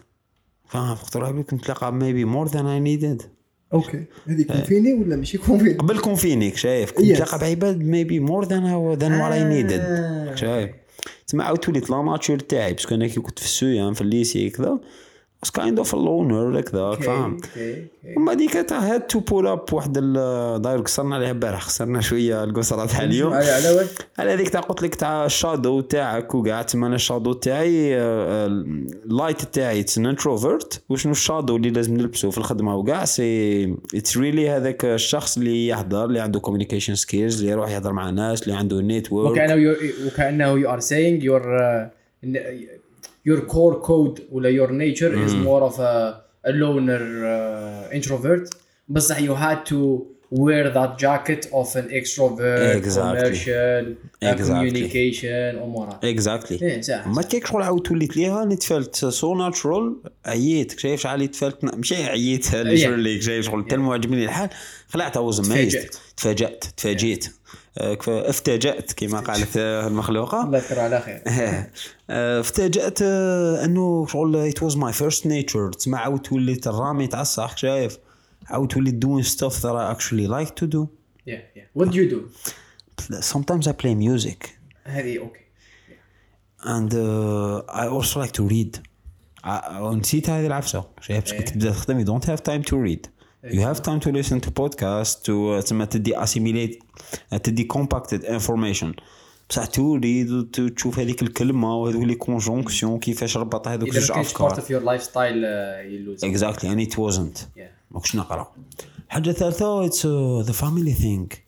فاهم؟ 0.68 0.96
فقت 0.96 1.16
الروحي 1.16 1.34
كنت 1.34 1.54
نتلاقى 1.54 1.92
maybe 2.00 2.36
more 2.36 2.52
than 2.52 2.66
I 2.66 2.80
needed. 2.88 3.35
أوكي. 3.74 4.04
هذه 4.28 4.44
كونفيني 4.44 4.94
ولا 4.94 5.16
ماشي 5.16 5.38
كونفيني؟ 5.38 5.74
قبل 5.74 6.00
كونفينيك 6.00 6.58
شايف. 6.58 6.92
كنت 6.92 7.06
Yes. 7.06 7.10
نتلاقى 7.12 7.40
بعباد 7.40 7.80
than 8.46 8.64
I, 8.64 9.00
than 9.02 9.12
what 9.22 9.32
I 9.34 9.42
needed. 9.54 9.80
آه. 9.82 10.36
شايف. 10.36 10.70
تسمى 11.28 11.44
عاود 11.44 11.70
وليت 11.70 11.90
لا 11.90 12.02
ناتشور 12.02 12.40
تاعي 12.40 12.74
باسكو 12.74 12.96
أنا 12.96 13.08
كي 13.08 13.20
كنت 13.20 13.40
في 13.40 13.46
السويان 13.46 13.94
في 13.94 14.02
الليسي 14.02 14.50
كذا. 14.50 14.80
Was 15.46 15.50
kind 15.62 15.78
of 15.80 15.88
a 15.94 15.98
loner 15.98 16.56
هكذاك 16.58 17.04
فاهم؟ 17.04 17.34
okay 17.34 17.70
okay 17.72 17.88
ومن 18.18 18.26
بعديك 18.26 18.54
تا 18.54 18.76
had 18.94 19.02
to 19.02 19.20
pull 19.20 19.48
up 19.48 19.74
واحد 19.74 19.98
ال- 19.98 20.62
داير 20.62 20.80
قصرنا 20.82 21.16
عليها 21.16 21.32
البارح 21.32 21.62
خسرنا 21.62 22.02
شوية 22.02 22.44
القصرة 22.44 22.86
تاع 22.86 23.04
اليوم. 23.04 23.34
على 23.34 23.72
واش 23.72 23.88
على 24.20 24.32
هذيك 24.34 24.50
تاع 24.50 24.62
قلت 24.62 24.82
لك 24.84 24.96
تاع 24.96 25.26
ال 25.26 25.34
shadow 25.34 25.82
تاعك 25.82 26.36
وكاع 26.36 26.62
تما 26.62 26.88
أنا 26.88 26.96
ال 26.96 27.01
shadow 27.01 27.34
تاعي 27.34 27.96
آه، 27.98 28.46
ال 28.48 28.63
light 28.63 29.42
تاعي 29.42 29.80
it's 29.80 29.98
an 29.98 30.06
introvert 30.06 30.82
وشنو 30.90 31.12
ال 31.12 31.18
shadow 31.18 31.56
اللي 31.56 31.70
لازم 31.70 31.94
نلبسه 31.98 32.30
في 32.30 32.38
الخدمة؟ 32.38 32.76
وكاع 32.76 33.06
see 33.06 33.64
it's 33.96 34.18
really 34.18 34.50
هذاك 34.50 34.86
الشخص 34.86 35.38
اللي 35.38 35.68
يحضر 35.68 36.06
اللي 36.06 36.20
عنده 36.20 36.40
communication 36.40 36.96
skills 36.96 37.40
اللي 37.40 37.52
يروح 37.52 37.72
يهضر 37.72 37.94
مع 37.94 38.10
ناس 38.10 38.44
اللي 38.44 38.54
عنده 38.56 38.82
network 38.82 39.32
وكأنه 39.32 39.54
you- 39.54 39.76
وكأنه 40.08 40.76
are 40.78 40.82
saying 40.82 41.24
your 41.24 41.44
uh, 41.46 41.96
your 43.30 43.42
core 43.42 43.82
code 43.88 44.22
ولا 44.32 44.50
your 44.50 44.72
nature 44.72 45.14
is 45.28 45.34
more 45.34 45.64
of 45.72 45.80
a, 45.80 46.22
a 46.48 46.52
loner 46.52 47.04
uh, 47.26 47.96
introvert. 47.98 48.50
بصح 48.90 49.18
you 49.20 49.34
had 49.36 49.66
to 49.70 50.06
wear 50.32 50.70
that 50.78 50.98
jacket 51.06 51.46
of 51.54 51.68
an 51.76 51.88
extrovert 52.00 52.76
Exactly. 52.76 53.22
commercial 53.22 53.86
uh, 53.86 54.34
Exactly. 54.34 54.70
communication 54.70 55.62
امورات 55.64 56.06
exactly 56.06 56.62
إيه 56.62 56.82
صح. 56.82 57.08
ما 57.08 57.22
كيك 57.22 57.48
شغل 57.48 57.62
عاود 57.64 57.92
وليت 57.92 58.18
ليها 58.18 58.46
it 58.46 58.62
felt 58.62 58.96
so 59.06 59.36
natural 59.36 59.96
عييت 60.26 60.80
شايف 60.80 61.02
شحال 61.02 61.16
اللي 61.16 61.28
it 61.28 61.40
felt 61.40 61.64
ماشي 61.64 61.96
عييت 62.04 62.56
literally 62.56 63.22
شايف 63.22 63.46
شغل 63.46 63.68
تل 63.68 63.78
معجبني 63.80 64.24
الحال 64.26 64.50
خلعت 64.90 65.18
was 65.18 65.42
تفاجأت. 65.42 65.96
تفاجأت 66.18 66.64
تفاجئت. 66.78 67.26
آه، 67.26 67.30
كف- 67.30 67.65
افتاجأت 67.78 68.94
كما 68.94 69.20
قالت 69.20 69.58
آه، 69.58 69.88
المخلوقة. 69.88 70.44
الله 70.44 70.58
يذكره 70.58 70.82
على 70.82 71.02
خير. 71.02 71.22
آه، 72.10 72.40
افتاجأت 72.40 73.00
آه، 73.02 73.66
أنه 73.66 74.08
شغل 74.08 74.36
it 74.36 74.64
was 74.64 74.78
my 74.78 74.94
first 74.94 75.26
nature 75.26 75.74
تسمع 75.74 76.00
عاود 76.00 76.28
وليت 76.34 76.68
الرامي 76.68 77.08
تاع 77.08 77.22
الصح 77.22 77.58
شايف. 77.58 77.98
عاود 78.48 78.78
وليت 78.78 79.06
doing 79.06 79.28
stuff 79.28 79.54
that 79.62 79.76
I 79.76 79.96
actually 79.96 80.28
like 80.28 80.56
to 80.56 80.68
do. 80.68 80.88
Yeah 81.28 81.32
yeah. 81.56 81.80
What 81.80 81.92
do 81.92 81.96
you 81.96 82.10
do? 82.10 82.20
Sometimes 83.22 83.68
I 83.68 83.72
play 83.72 83.96
music. 83.96 84.50
هذه 84.84 85.20
okay 85.20 85.46
and 86.66 86.94
uh, 86.94 87.62
I 87.70 87.88
also 87.88 88.20
like 88.20 88.32
to 88.32 88.48
read. 88.48 88.80
ونسيت 89.80 90.30
هذه 90.30 90.48
العفسة. 90.48 90.86
شايف 91.02 91.24
باش 91.24 91.34
كي 91.34 91.44
تبدا 91.44 91.72
تخدم 91.72 92.06
you 92.06 92.08
don't 92.08 92.26
have 92.26 92.44
time 92.44 92.64
to 92.70 92.76
read. 92.76 93.15
You 93.50 93.62
have 93.62 93.82
time 93.82 94.00
to 94.00 94.12
listen 94.12 94.40
to 94.42 94.50
podcast 94.52 95.24
to 95.24 95.60
uh, 95.60 95.64
تسمى 95.64 95.86
تدي 95.86 96.16
assimilate 96.16 96.80
uh, 97.34 97.38
تدي 97.38 97.68
compacted 97.74 98.24
information. 98.24 98.96
بصح 99.50 99.66
تولي 99.66 100.44
تشوف 100.76 101.00
هذيك 101.00 101.22
الكلمة 101.22 101.76
وهذوك 101.76 102.04
les 102.04 102.16
conjonctions 102.16 103.00
كيفاش 103.00 103.38
ربط 103.38 103.68
هذوك 103.68 103.90
جوج 103.90 104.12
افكار 104.12 104.50
lifestyle 104.80 105.42
uh, 105.44 105.90
you 105.90 106.08
lose 106.08 106.24
it. 106.24 106.34
exactly 106.34 106.68
and 106.68 106.80
it 106.80 106.98
wasn't. 106.98 107.46
Yeah. 107.58 107.62
ما 107.92 108.00
كنتش 108.00 108.16
نقرا 108.16 108.52
حاجة 109.10 109.32
ثالثه 109.32 109.86
it's 109.86 110.06
the 110.42 110.52
family 110.52 110.94
thing 110.94 111.44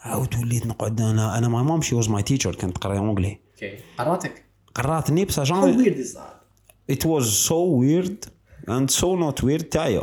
عاود 0.00 0.36
وليت 0.36 0.66
نقعد 0.66 1.00
أنا 1.00 1.38
أنا 1.38 1.48
my 1.48 1.62
mom 1.62 1.82
she 1.82 1.94
was 1.94 2.08
my 2.08 2.22
teacher 2.22 2.54
كانت 2.54 2.76
تقرا 2.76 2.98
anglais 2.98 3.38
okay 3.54 3.78
قراتك 3.98 4.44
قراتني 4.74 5.24
بصح 5.24 5.42
jamais 5.42 5.94
it 6.92 7.04
was 7.04 7.24
so 7.48 7.58
weird 7.80 8.26
and 8.68 8.90
so 8.90 9.06
not 9.16 9.42
weird 9.44 9.68
تاعي 9.70 10.02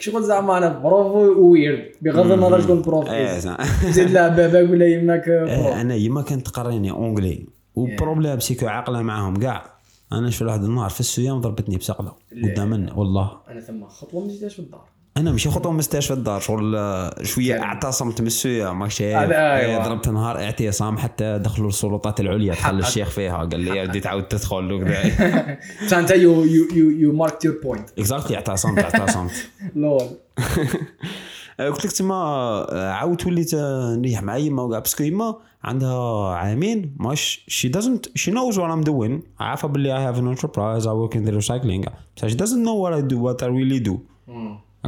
شغل 0.00 0.22
زعما 0.22 0.58
أنا 0.58 0.78
prof 0.78 1.36
weird 1.38 1.92
بغض 2.02 2.32
النظر 2.32 2.60
شكون 2.60 2.82
prof 2.82 3.06
is. 3.06 3.38
زعما. 3.38 3.64
زيد 3.90 4.10
لا 4.10 4.28
بابا 4.28 4.70
ولا 4.70 4.86
يماك 4.86 5.28
إيه، 5.28 5.80
أنا 5.80 5.94
يما 5.94 6.22
كانت 6.22 6.46
تقريني 6.46 6.90
anglais 6.90 7.46
و 7.74 7.81
problème 7.81 8.38
سيكو 8.38 8.66
عاقلة 8.66 9.02
معاهم 9.02 9.36
كاع. 9.36 9.80
أنا 10.12 10.30
شفت 10.30 10.42
واحد 10.42 10.64
النهار 10.64 10.90
في 10.90 11.00
ال 11.00 11.10
CEM 11.10 11.40
ضربتني 11.40 11.76
بسقله 11.76 12.12
قدام 12.44 12.98
والله. 12.98 13.40
أنا 13.48 13.60
ثم 13.60 13.84
خطوة 13.84 14.24
ما 14.24 14.28
زدتش 14.32 14.54
في 14.54 14.58
الدار. 14.58 14.99
أنا 15.16 15.32
ماشي 15.32 15.50
خطوة 15.50 15.72
مستشفى 15.72 16.12
الدار 16.12 16.40
شغل 16.40 16.76
آه، 16.76 17.22
شوية 17.22 17.62
اعتصمت 17.62 18.20
من 18.20 18.70
ما 18.72 18.88
شايف 18.88 19.16
هذا 19.16 19.34
إيه، 19.34 19.66
أيوة. 19.66 19.84
ضربت 19.84 20.08
نهار 20.08 20.38
اعتصام 20.38 20.98
حتى 20.98 21.38
دخلوا 21.38 21.68
السلطات 21.68 22.20
العليا 22.20 22.52
دخل 22.52 22.78
الشيخ 22.78 23.10
فيها 23.10 23.36
قال 23.36 23.60
لي 23.60 23.76
يا 23.76 23.82
ودي 23.82 24.00
تعاود 24.00 24.22
تدخل 24.22 24.72
وكذا. 24.72 25.58
انت 25.98 26.10
you 26.10 26.44
you 26.44 26.68
you 26.74 26.90
you 26.90 27.12
marked 27.12 27.44
your 27.44 27.60
point 27.62 27.88
exactly 27.98 28.36
اعتصمت 28.36 28.78
اعتصمت. 28.78 29.50
lol. 29.76 30.08
قلت 31.68 31.84
لك 31.84 31.92
تما 31.92 32.14
آه، 32.14 32.90
عاود 32.90 33.26
وليت 33.26 33.54
آه، 33.54 33.96
نريح 33.96 34.22
مع 34.22 34.36
يما 34.36 34.62
وكاع 34.62 34.78
parce 34.78 34.94
que 34.94 35.04
يما 35.04 35.36
عندها 35.64 36.28
عامين 36.34 36.96
ماش 36.98 37.44
she 37.48 37.68
doesn't 37.68 38.18
she 38.18 38.30
knows 38.30 38.58
what 38.58 38.70
I'm 38.70 38.80
doing 38.80 39.22
عارفة 39.40 39.68
باللي 39.68 39.96
I 39.96 40.02
have 40.02 40.18
an 40.18 40.28
enterprise 40.28 40.86
I 40.86 40.94
work 40.94 41.16
in 41.16 41.24
the 41.24 41.30
recycling 41.30 41.84
بصح 42.16 42.28
she 42.28 42.34
doesn't 42.34 42.66
know 42.66 42.76
what 42.76 42.94
I 42.94 43.02
do 43.02 43.24
what 43.26 43.42
I 43.42 43.48
really 43.48 43.78
do 43.78 44.00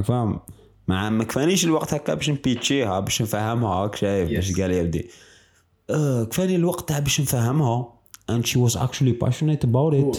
فاهم 0.04 0.40
ما 0.88 1.10
ما 1.10 1.24
كفانيش 1.24 1.64
الوقت 1.64 1.94
هكا 1.94 2.14
باش 2.14 2.30
نبيتشيها 2.30 3.00
باش 3.00 3.22
نفهمها 3.22 3.68
هاك 3.74 3.94
شايف 3.96 4.30
باش. 4.30 4.60
قال 4.60 5.04
آه، 5.90 6.24
كفاني 6.24 6.56
الوقت 6.56 6.88
تاع 6.88 6.98
باش 6.98 7.20
نفهمها 7.20 7.92
and 8.32 8.44
she 8.46 8.56
was 8.68 8.74
actually 8.76 9.12
passionate 9.24 9.64
about 9.66 9.94
it. 9.94 10.18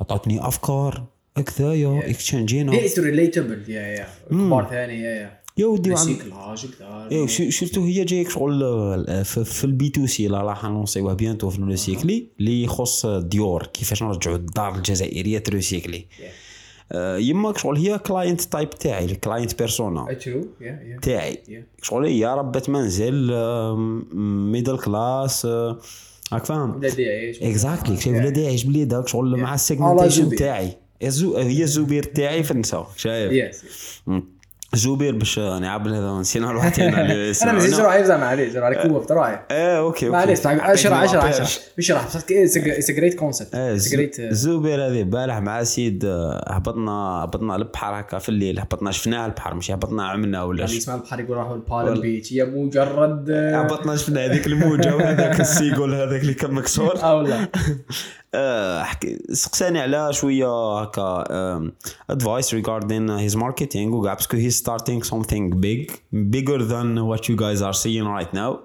عطاتني 0.00 0.48
افكار 0.48 1.04
هكذايا 1.36 2.10
اكسشينجينا 2.10 2.72
هي 2.72 2.86
اتس 2.86 2.98
relatable 2.98 3.70
yeah 3.70 3.80
yeah 3.82 4.06
كبار 4.30 4.66
ثاني 4.70 5.00
yeah 5.00 5.10
yeah 5.10 5.38
يا 5.56 5.66
ودي 5.66 5.90
شو- 7.26 7.50
شفتو 7.50 7.84
هي 7.84 8.04
جايك 8.04 8.30
شغل 8.30 8.60
في, 9.24 9.44
ال 9.64 9.88
B2C 9.88 10.28
لا 10.28 10.42
راح 10.42 10.64
نوصيوه 10.64 11.14
bientôt 11.14 11.50
في 11.50 11.58
الريسيكلي 11.58 12.26
اللي 12.40 12.62
يخص 12.62 13.06
ديور 13.06 13.66
كيفاش 13.66 14.02
نرجعوا 14.02 14.36
الدار 14.36 14.74
الجزائريه 14.76 15.38
تريسيكلي 15.38 16.06
آه، 16.24 16.30
يماك 16.94 17.58
شغل 17.58 17.76
هي 17.76 17.98
client 17.98 18.40
type 18.40 18.70
تاعي 18.70 19.04
ال 19.04 19.12
client 19.12 19.58
persona 19.58 20.16
تاعي. 21.02 21.64
شغل 21.82 22.06
هي 22.06 22.26
ربة 22.26 22.62
منزل 22.68 23.32
ميدل 24.52 24.78
كلاس 24.78 25.46
راك 25.46 26.44
فاهم؟ 26.44 26.80
يعيش 26.98 27.42
اكزاكتلي 27.42 27.96
شايف 27.96 28.16
ولادي 28.16 28.42
يعيش 28.42 28.64
بليدك 28.64 29.08
شغل 29.08 29.36
مع 29.36 29.54
السيجمنتيشن. 29.54 30.36
تاعي. 30.36 30.76
هي 31.02 31.62
الزبير 31.62 32.02
تاعي 32.02 32.42
في 32.42 32.50
النساء 32.50 32.90
شايف؟ 32.96 33.52
زبير 34.74 35.14
باش 35.14 35.38
نعبل 35.38 35.94
هذا 35.94 36.12
نسينا 36.20 36.50
هنا 36.50 37.00
اللي 37.02 37.32
أنا. 37.42 37.52
مازال 37.52 37.74
شرح 37.76 38.00
زعما 38.02 38.24
معليش 38.24 38.52
شرح 38.52 38.64
عليك 38.64 38.78
هو 38.78 39.02
تراي 39.02 39.38
آه 39.50 39.78
أوكي 39.78 40.06
أوكي. 40.06 40.08
معليش 40.08 40.38
اشرح 40.46 40.52
عطيتني 40.62 41.04
اشرح 41.04 41.24
لابير. 41.24 41.42
اشرح 41.42 41.62
بشرح 41.78 42.06
بصح 42.06 42.20
اتس 42.30 42.58
جريت 42.88 43.20
آه 43.54 43.76
جريت 43.92 44.20
الزبير 44.20 44.86
هذه 44.86 45.00
البارح 45.00 45.38
مع 45.38 45.62
سيد 45.62 46.04
آه، 46.04 46.44
هبطنا 46.52 46.90
هبطنا 46.92 47.56
البحر 47.56 48.00
هكا 48.00 48.18
في 48.18 48.28
الليل. 48.28 48.60
هبطنا 48.60 48.90
شفناه 48.90 49.26
البحر 49.26 49.54
مش 49.54 49.70
هبطنا 49.70 50.06
عملنا 50.08 50.42
ولا 50.42 50.64
اللي 50.64 50.74
ش- 50.74 50.78
يسمع 50.78 50.94
البحر 50.94 51.20
يقول 51.20 51.36
راحوا 51.36 51.56
البالم 51.56 52.00
بيتش 52.00 52.32
هي 52.32 52.44
مجرد 52.44 53.30
هبطنا 53.30 53.96
شفنا 53.96 54.24
هذيك 54.24 54.46
الموجة 54.46 54.96
وهذاك 54.96 55.40
ال 55.40 55.47
seagull 55.47 55.94
هذاك 55.94 56.20
اللي 56.20 56.34
كان 56.34 56.50
مكسور. 56.50 56.96
آه، 56.96 57.24
حكي 57.26 57.48
سقساني 59.32 59.80
على 59.80 60.12
شوية 60.12 60.80
هكا 60.80 61.24
advice 62.10 62.54
regarding 62.54 63.10
his 63.10 63.36
marketing 63.36 63.96
وكاع 63.96 64.14
parce 64.14 64.28
que 64.28 64.36
he's 64.36 64.50
starting 64.50 65.02
something 65.02 65.54
big 65.54 65.92
bigger 66.14 66.60
than 66.60 66.98
what 67.10 67.22
you 67.28 67.36
guys 67.36 67.62
are 67.62 67.78
seeing 67.82 68.06
right 68.18 68.36
now. 68.36 68.56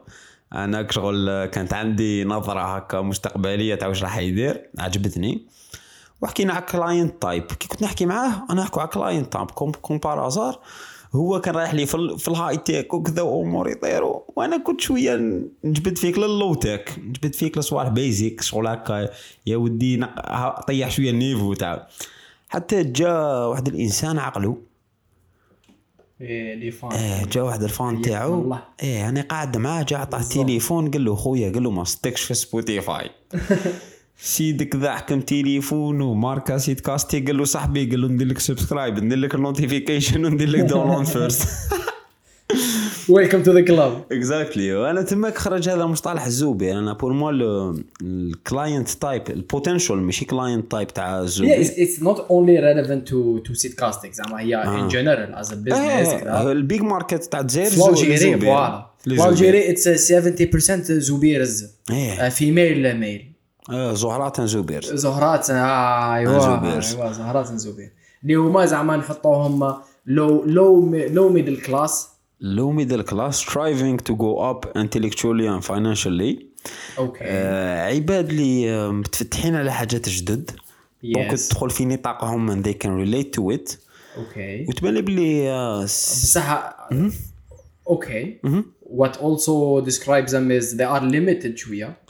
أنا 0.54 0.92
شغل 0.92 1.46
كانت 1.46 1.74
عندي 1.74 2.24
نظرة 2.24 2.76
هكا 2.76 3.02
مستقبلية 3.02 3.76
تاع 3.76 3.88
واش 3.88 4.04
راح 4.04 4.18
يدير 4.18 4.70
عجبتني. 4.80 5.48
وحكينا 6.22 6.54
على 6.54 6.66
client 6.66 7.22
type 7.22 7.44
كي 7.44 7.68
كنت 7.68 7.84
نحكي 7.84 8.06
معاه 8.06 8.46
أنا 8.50 8.62
نحكوا 8.62 8.82
على 8.82 8.92
client 8.92 9.34
type 9.34 9.52
comme 9.52 9.72
comme 9.72 10.07
par 10.07 10.28
hasard 10.28 10.60
هو 11.16 11.42
كان 11.42 11.56
رايح 11.56 11.74
لي 11.74 11.86
في, 11.86 12.16
في 12.18 12.28
ال 12.28 12.58
high-tech 12.58 12.94
وكذا 12.94 13.22
وامور 13.22 13.70
يطيروا. 13.70 14.20
وأنا 14.36 14.58
كنت 14.58 14.82
شوية 14.82 15.16
نجبد 15.64 15.98
فيك 15.98 16.18
لل 16.18 16.54
low-tech 16.54 16.96
نجبد 17.00 17.36
فيك 17.36 17.58
لصوالح 17.58 17.90
basic 17.90 18.42
شغل 18.42 18.68
هكا 18.68 19.10
يا 19.46 19.58
ودي 19.58 19.98
نق- 19.98 20.62
طيح 20.68 20.92
شوية 20.92 21.10
ال 21.10 21.16
niveau 21.16 21.54
تاع. 21.54 21.88
حتى 22.50 22.84
جا 22.84 23.14
واحد 23.46 23.68
الإنسان 23.68 24.20
عقله. 24.20 24.58
إيه، 26.22 26.72
إيه 26.94 27.26
جا 27.26 27.42
واحد 27.42 27.64
ال 27.64 27.73
fan 27.73 28.02
تاعو. 28.02 28.56
إيه 28.84 29.10
أنا 29.10 29.22
قاعد 29.22 29.58
معاه 29.58 29.84
جا 29.84 29.98
عطاه 29.98 30.22
تليفون 30.22 30.92
قال 30.92 31.06
له 31.06 31.16
خويا 31.16 31.52
قال 31.52 31.64
له 31.64 31.72
ما 31.72 31.84
صدقش 31.84 32.22
في 32.22 32.34
سبوتيفاي 32.34 33.10
سيدك 34.26 34.76
ذا 34.76 34.92
حكم 34.92 35.22
تليفون 35.22 36.02
وماركا 36.02 36.58
سيد 36.58 36.80
كاستي 36.80 37.20
قال 37.20 37.38
له 37.38 37.44
صاحبي 37.44 37.86
قال 37.86 38.02
له 38.02 38.08
ندير 38.08 38.28
لك 38.28 38.40
subscribe 38.40 39.04
ندير 39.04 39.18
لك 39.18 39.36
ال 39.36 39.43
notification 39.43 40.26
وندير 40.26 40.50
لك 40.50 40.60
download 40.60 41.06
first 41.06 41.48
welcome 43.10 43.44
to 43.44 43.52
the 43.52 43.62
club 43.62 44.04
exactly 44.12 44.76
وأنا 44.76 45.02
تماك 45.02 45.38
خرج 45.38 45.70
هذا 45.70 45.84
المصطلح 45.84 46.26
الزوبي 46.26 46.72
أنا 46.72 46.94
pour 46.94 47.14
moi 47.14 47.32
ال 48.02 48.14
client 48.14 48.90
type 48.90 49.24
ال 49.30 49.37
potential 49.37 49.98
ماشي 49.98 50.26
client 50.26 50.72
type 50.72 50.88
تاع 50.88 51.20
الزوبي 51.22 51.66
it's 51.66 52.00
not 52.00 52.18
only 52.18 52.58
relevant 52.62 53.10
to 53.10 53.50
to 53.50 53.56
seed 53.56 53.76
casting 53.84 54.12
زعما 54.14 54.40
هي 54.40 54.64
a 54.64 55.56
business 55.56 55.74
إيه 55.74 56.20
كذا 56.20 56.52
ال 56.52 56.59
big 56.59 56.82
market 56.82 57.24
تاع 57.24 57.40
الجزائر 57.40 57.70
زوبير. 57.70 58.40
voilà. 58.40 59.30
l'Algérie 59.30 59.72
it's 59.72 60.14
70% 60.14 60.92
زوبيرز. 60.92 61.66
female 62.30 62.98
male 63.00 63.30
آه، 63.30 63.33
زهرات 63.72 64.42
زبير 64.42 64.82
زهرات 64.82 65.50
آه 65.50 66.16
أيوه. 66.16 66.64
أيوه 66.64 67.12
زهرات 67.12 67.46
زوبير. 67.46 67.92
اللي 68.24 68.36
هما 68.36 68.66
زعما 68.66 68.98
نحطوهم 68.98 69.76
لو 70.06 70.44
لو 70.46 70.96
low 70.96 71.30
middle 71.30 71.62
class 71.62 72.08
low 72.44 72.72
middle 72.80 73.04
class 73.04 73.36
striving 73.40 73.98
to 74.10 74.14
go 74.16 74.32
up 74.52 74.68
intellectually 74.76 75.48
and 75.48 75.64
financially. 75.64 76.44
okay. 76.98 77.24
آه 77.24 77.86
عباد 77.88 78.30
اللي 78.30 78.72
آه، 78.72 78.92
متفتحين 78.92 79.56
على 79.56 79.72
حاجات 79.72 80.10
جدد. 80.10 80.52
ممكن 81.04 81.34
yes 81.34 81.48
تدخل 81.50 81.70
في 81.70 81.86
نطاقهم 81.86 82.52
and 82.52 82.66
they 82.66 82.74
can 82.74 82.90
relate 82.90 83.40
to 83.40 83.58
it. 83.58 83.78
okay. 84.18 84.66
وتبان 84.70 84.94
لي 84.94 85.02
بلي 85.02 85.50
آه، 85.50 85.84
بصح 85.84 86.76
okay. 87.88 88.40
what 88.98 89.14
also 89.18 89.82
describes 89.86 90.32
them 90.32 90.52
is 90.52 90.76
they 90.78 90.86
are 90.86 91.02
limited 91.02 91.56
شوية. 91.56 92.03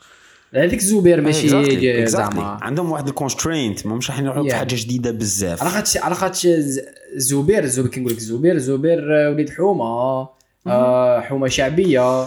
هذيك 0.56 0.80
زوبير 0.82 1.22
ماشي 1.22 1.50
Exactly, 1.50 2.06
exactly. 2.06 2.10
زعما. 2.10 2.60
عندهم 2.62 2.92
واحد 2.92 3.08
ال 3.08 3.15
constraint 3.15 3.86
ما 3.88 3.96
مش 3.96 4.10
راح 4.10 4.20
يروحوا 4.20 4.44
Yeah. 4.44 4.50
في 4.50 4.56
حاجة 4.56 4.76
جديدة 4.76 5.12
بزاف. 5.12 5.62
على 5.62 5.70
خاطش 5.72 5.98
على 5.98 6.16
خاطش 6.16 6.48
ز- 6.48 6.82
زوبير 7.16 7.66
زوبير 7.66 7.92
كي 7.92 8.00
نقول 8.00 8.14
لك 8.14 8.20
زوبير 8.20 8.58
زوبير 8.58 9.16
آه، 9.26 9.30
وليد 9.30 9.50
حومة 9.50 10.28
آه، 10.68 11.22
حومة 11.22 11.48
شعبية. 11.48 12.24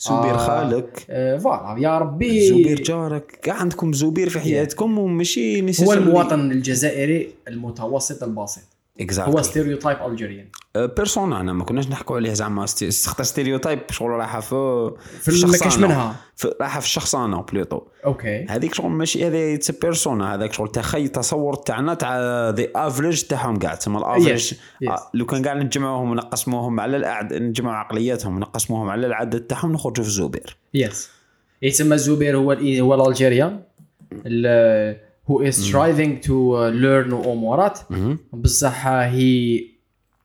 زبير 0.00 0.34
آه، 0.34 0.36
خالك. 0.36 1.06
آه، 1.10 1.36
voilà 1.38 1.76
يا 1.80 1.98
ربي. 1.98 2.48
زبير 2.48 2.80
جارك. 2.82 3.38
كاع 3.42 3.54
عندكم 3.54 3.92
زبير 3.92 4.28
في 4.28 4.40
حياتكم 4.40 4.98
وماشي 4.98 5.60
هو 5.84 5.92
المواطن 5.92 6.52
الجزائري 6.52 7.30
المتوسط 7.48 8.22
البسيط. 8.22 8.64
هو 9.00 9.04
exactly 9.04 9.42
stereotype 9.42 9.98
algérien 10.06 10.48
persona 10.76 11.40
أنا 11.40 11.52
ما 11.52 11.64
كناش 11.64 11.88
نحكوا 11.88 12.16
عليه 12.16 12.32
زعما. 12.32 12.64
استخدم 12.64 13.24
stereotype 13.24 13.78
شغل 13.90 14.10
رايحة 14.10 14.40
في 14.40 14.90
في 15.20 15.58
كاش 15.58 15.78
منها؟ 15.78 16.16
في 16.36 16.54
رايحة 16.60 16.80
في 16.80 16.86
الشخصنه 16.86 17.42
plutôt 17.42 17.80
okay. 18.04 18.46
هذيك 18.48 18.74
شغل 18.74 18.90
ماشي 18.90 19.26
هذا 19.26 19.54
it's 19.54 19.70
persona 19.70 20.34
هذاك 20.34 20.52
شغل 20.52 20.68
تخيل 20.68 21.08
تصور 21.08 21.54
تاعنا 21.54 21.94
تاع 21.94 22.18
the 22.50 22.66
average 22.76 23.22
تاعهم 23.22 23.56
كاع 23.56 23.74
تسمى 23.74 23.98
ال 23.98 24.05
average 24.05 24.54
yes. 24.54 24.90
لو 25.14 25.26
كان 25.26 25.42
كاع 25.42 25.54
نجمعوهم 25.54 26.10
ونقسموهم 26.10 26.80
على 26.80 26.96
الأعد... 26.96 27.34
نجمعوا 27.34 27.76
عقلياتهم 27.76 28.36
ونقسموهم 28.36 28.88
على 28.88 29.06
العدد 29.06 29.40
تاعهم 29.40 29.72
نخرجوا 29.72 30.04
في 30.04 30.10
زوبير 30.10 30.56
yes 30.74 31.10
يتسمى 31.62 31.94
الزبير 31.94 32.36
هو 32.36 32.52
ال 32.52 32.80
هو 32.80 32.94
ال 32.94 33.01
Algerian. 33.01 33.60
ال- 34.26 35.07
who 35.28 35.42
is 35.48 35.54
striving 35.68 36.20
to 36.26 36.32
learn 36.82 37.12
امورات 37.26 37.78
بصح 38.32 38.86
هي 38.86 39.60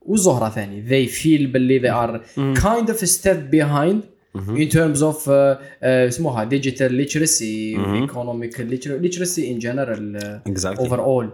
وزهره 0.02 0.50
ثاني 0.50 0.84
they 0.90 1.10
feel 1.12 1.52
باللي 1.54 1.80
they 1.80 1.94
are 1.94 2.20
kind 2.60 2.90
of 2.90 3.04
a 3.04 3.08
step 3.08 3.52
behind 3.52 4.02
in 4.36 4.70
terms 4.70 5.02
of 5.02 5.16
uh, 5.28 5.30
uh, 5.30 5.84
اسموها 5.84 6.50
digital 6.50 6.90
literacy 6.92 7.78
economic 8.10 8.58
liter- 8.60 9.00
literacy 9.00 9.44
in 9.54 9.60
general 9.60 10.16
uh, 10.18 10.52
Exactly. 10.52 10.88
overall 10.88 11.28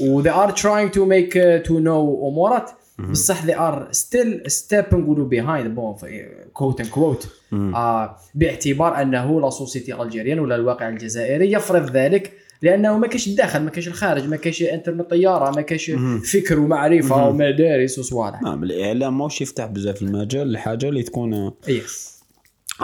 و 0.00 0.22
they 0.22 0.30
are 0.30 0.52
trying 0.52 0.90
to 0.96 1.00
make 1.06 1.36
uh, 1.36 1.68
to 1.68 1.72
know 1.72 2.24
امورات 2.28 2.70
بصح 3.10 3.46
they 3.46 3.54
are 3.54 3.92
still 3.92 4.46
a 4.46 4.50
step 4.50 4.94
نقولوا 4.94 5.28
behind 5.30 5.66
and 5.66 6.90
quote 6.90 7.26
آه 7.52 8.16
باعتبار 8.34 9.02
انه 9.02 9.40
la 9.40 9.50
société 9.50 10.02
algérienne 10.02 10.38
ولا 10.40 10.54
الواقع 10.56 10.88
الجزائري 10.88 11.52
يفرض 11.52 11.90
ذلك 11.90 12.32
لأنه 12.62 12.98
ما 12.98 13.06
كاش 13.06 13.26
الداخل 13.26 13.62
ما 13.62 13.70
كاش 13.70 13.88
الخارج 13.88 14.28
ما 14.28 14.36
كاش 14.36 14.62
إنترنت 14.62 15.10
طيارة 15.10 15.56
ما 15.56 15.62
كاش 15.62 15.90
فكر 16.32 16.60
ومعرفة 16.60 17.28
ومدارس 17.28 17.98
وصوالح 17.98 18.42
نعم 18.42 18.64
الإعلام 18.64 19.18
ماهوش 19.18 19.40
يفتح 19.40 19.66
بزاف 19.66 20.02
المجال 20.02 20.52
لحاجه 20.52 20.88
اللي 20.88 21.02
تكون 21.02 21.52
yes 21.68 22.16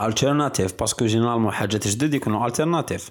alternative 0.02 0.74
parce 0.80 0.97
que 0.97 1.06
généralement 1.06 1.52
حاجات 1.52 1.88
جدد 1.88 2.14
يكونوا 2.14 2.46
alternative 2.46 3.10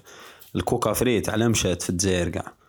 ال 0.56 0.63
coca 0.63 0.92
frites 0.92 1.28
على 1.28 1.48
مشات 1.48 1.82
في 1.82 1.90
الجزائر 1.90 2.28
كاع. 2.28 2.61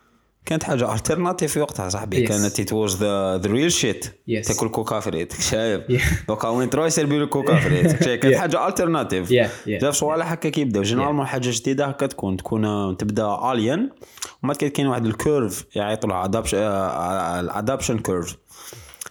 كانت 0.46 0.62
حاجة 0.62 0.94
alternative 0.94 1.52
في 1.52 1.60
وقتها 1.60 1.88
صاحبي. 1.88 2.26
Yes. 2.26 2.28
كانت 2.28 2.60
it 2.60 2.72
was 2.72 2.96
the 2.96 3.36
real 3.46 3.72
shit. 3.72 4.04
تاكل 4.44 4.68
coca 4.68 5.00
frites 5.00 5.40
شايف؟ 5.40 5.82
Yeah. 5.88 6.26
دوكا 6.28 6.48
وين 6.48 6.70
تروح 6.70 6.86
يسربي 6.86 7.18
له 7.18 7.26
coca 7.26 7.60
frites 7.60 8.04
شايف؟ 8.04 8.20
كانت 8.20 8.34
Yeah. 8.34 8.38
حاجة 8.38 8.68
alternative 8.68 9.28
Yeah. 9.32 9.48
بزاف 9.68 9.94
صوالح 9.94 10.32
هكا 10.32 10.48
كيبداو 10.48 10.82
généralement 10.82 11.26
حاجة 11.26 11.50
جديدة 11.52 11.86
هكا 11.86 12.06
تكون 12.06 12.36
تكون 12.36 12.64
آه، 12.64 12.94
تبدأ 12.94 13.52
alien 13.52 13.90
وما 14.42 14.54
كاين 14.54 14.86
واحد 14.86 15.06
ال 15.06 15.16
curve 15.16 15.64
يعيطوا 15.76 16.24
adoption 16.24 16.58
ال 16.58 16.74
adoption 16.74 17.98
curve 17.98 18.36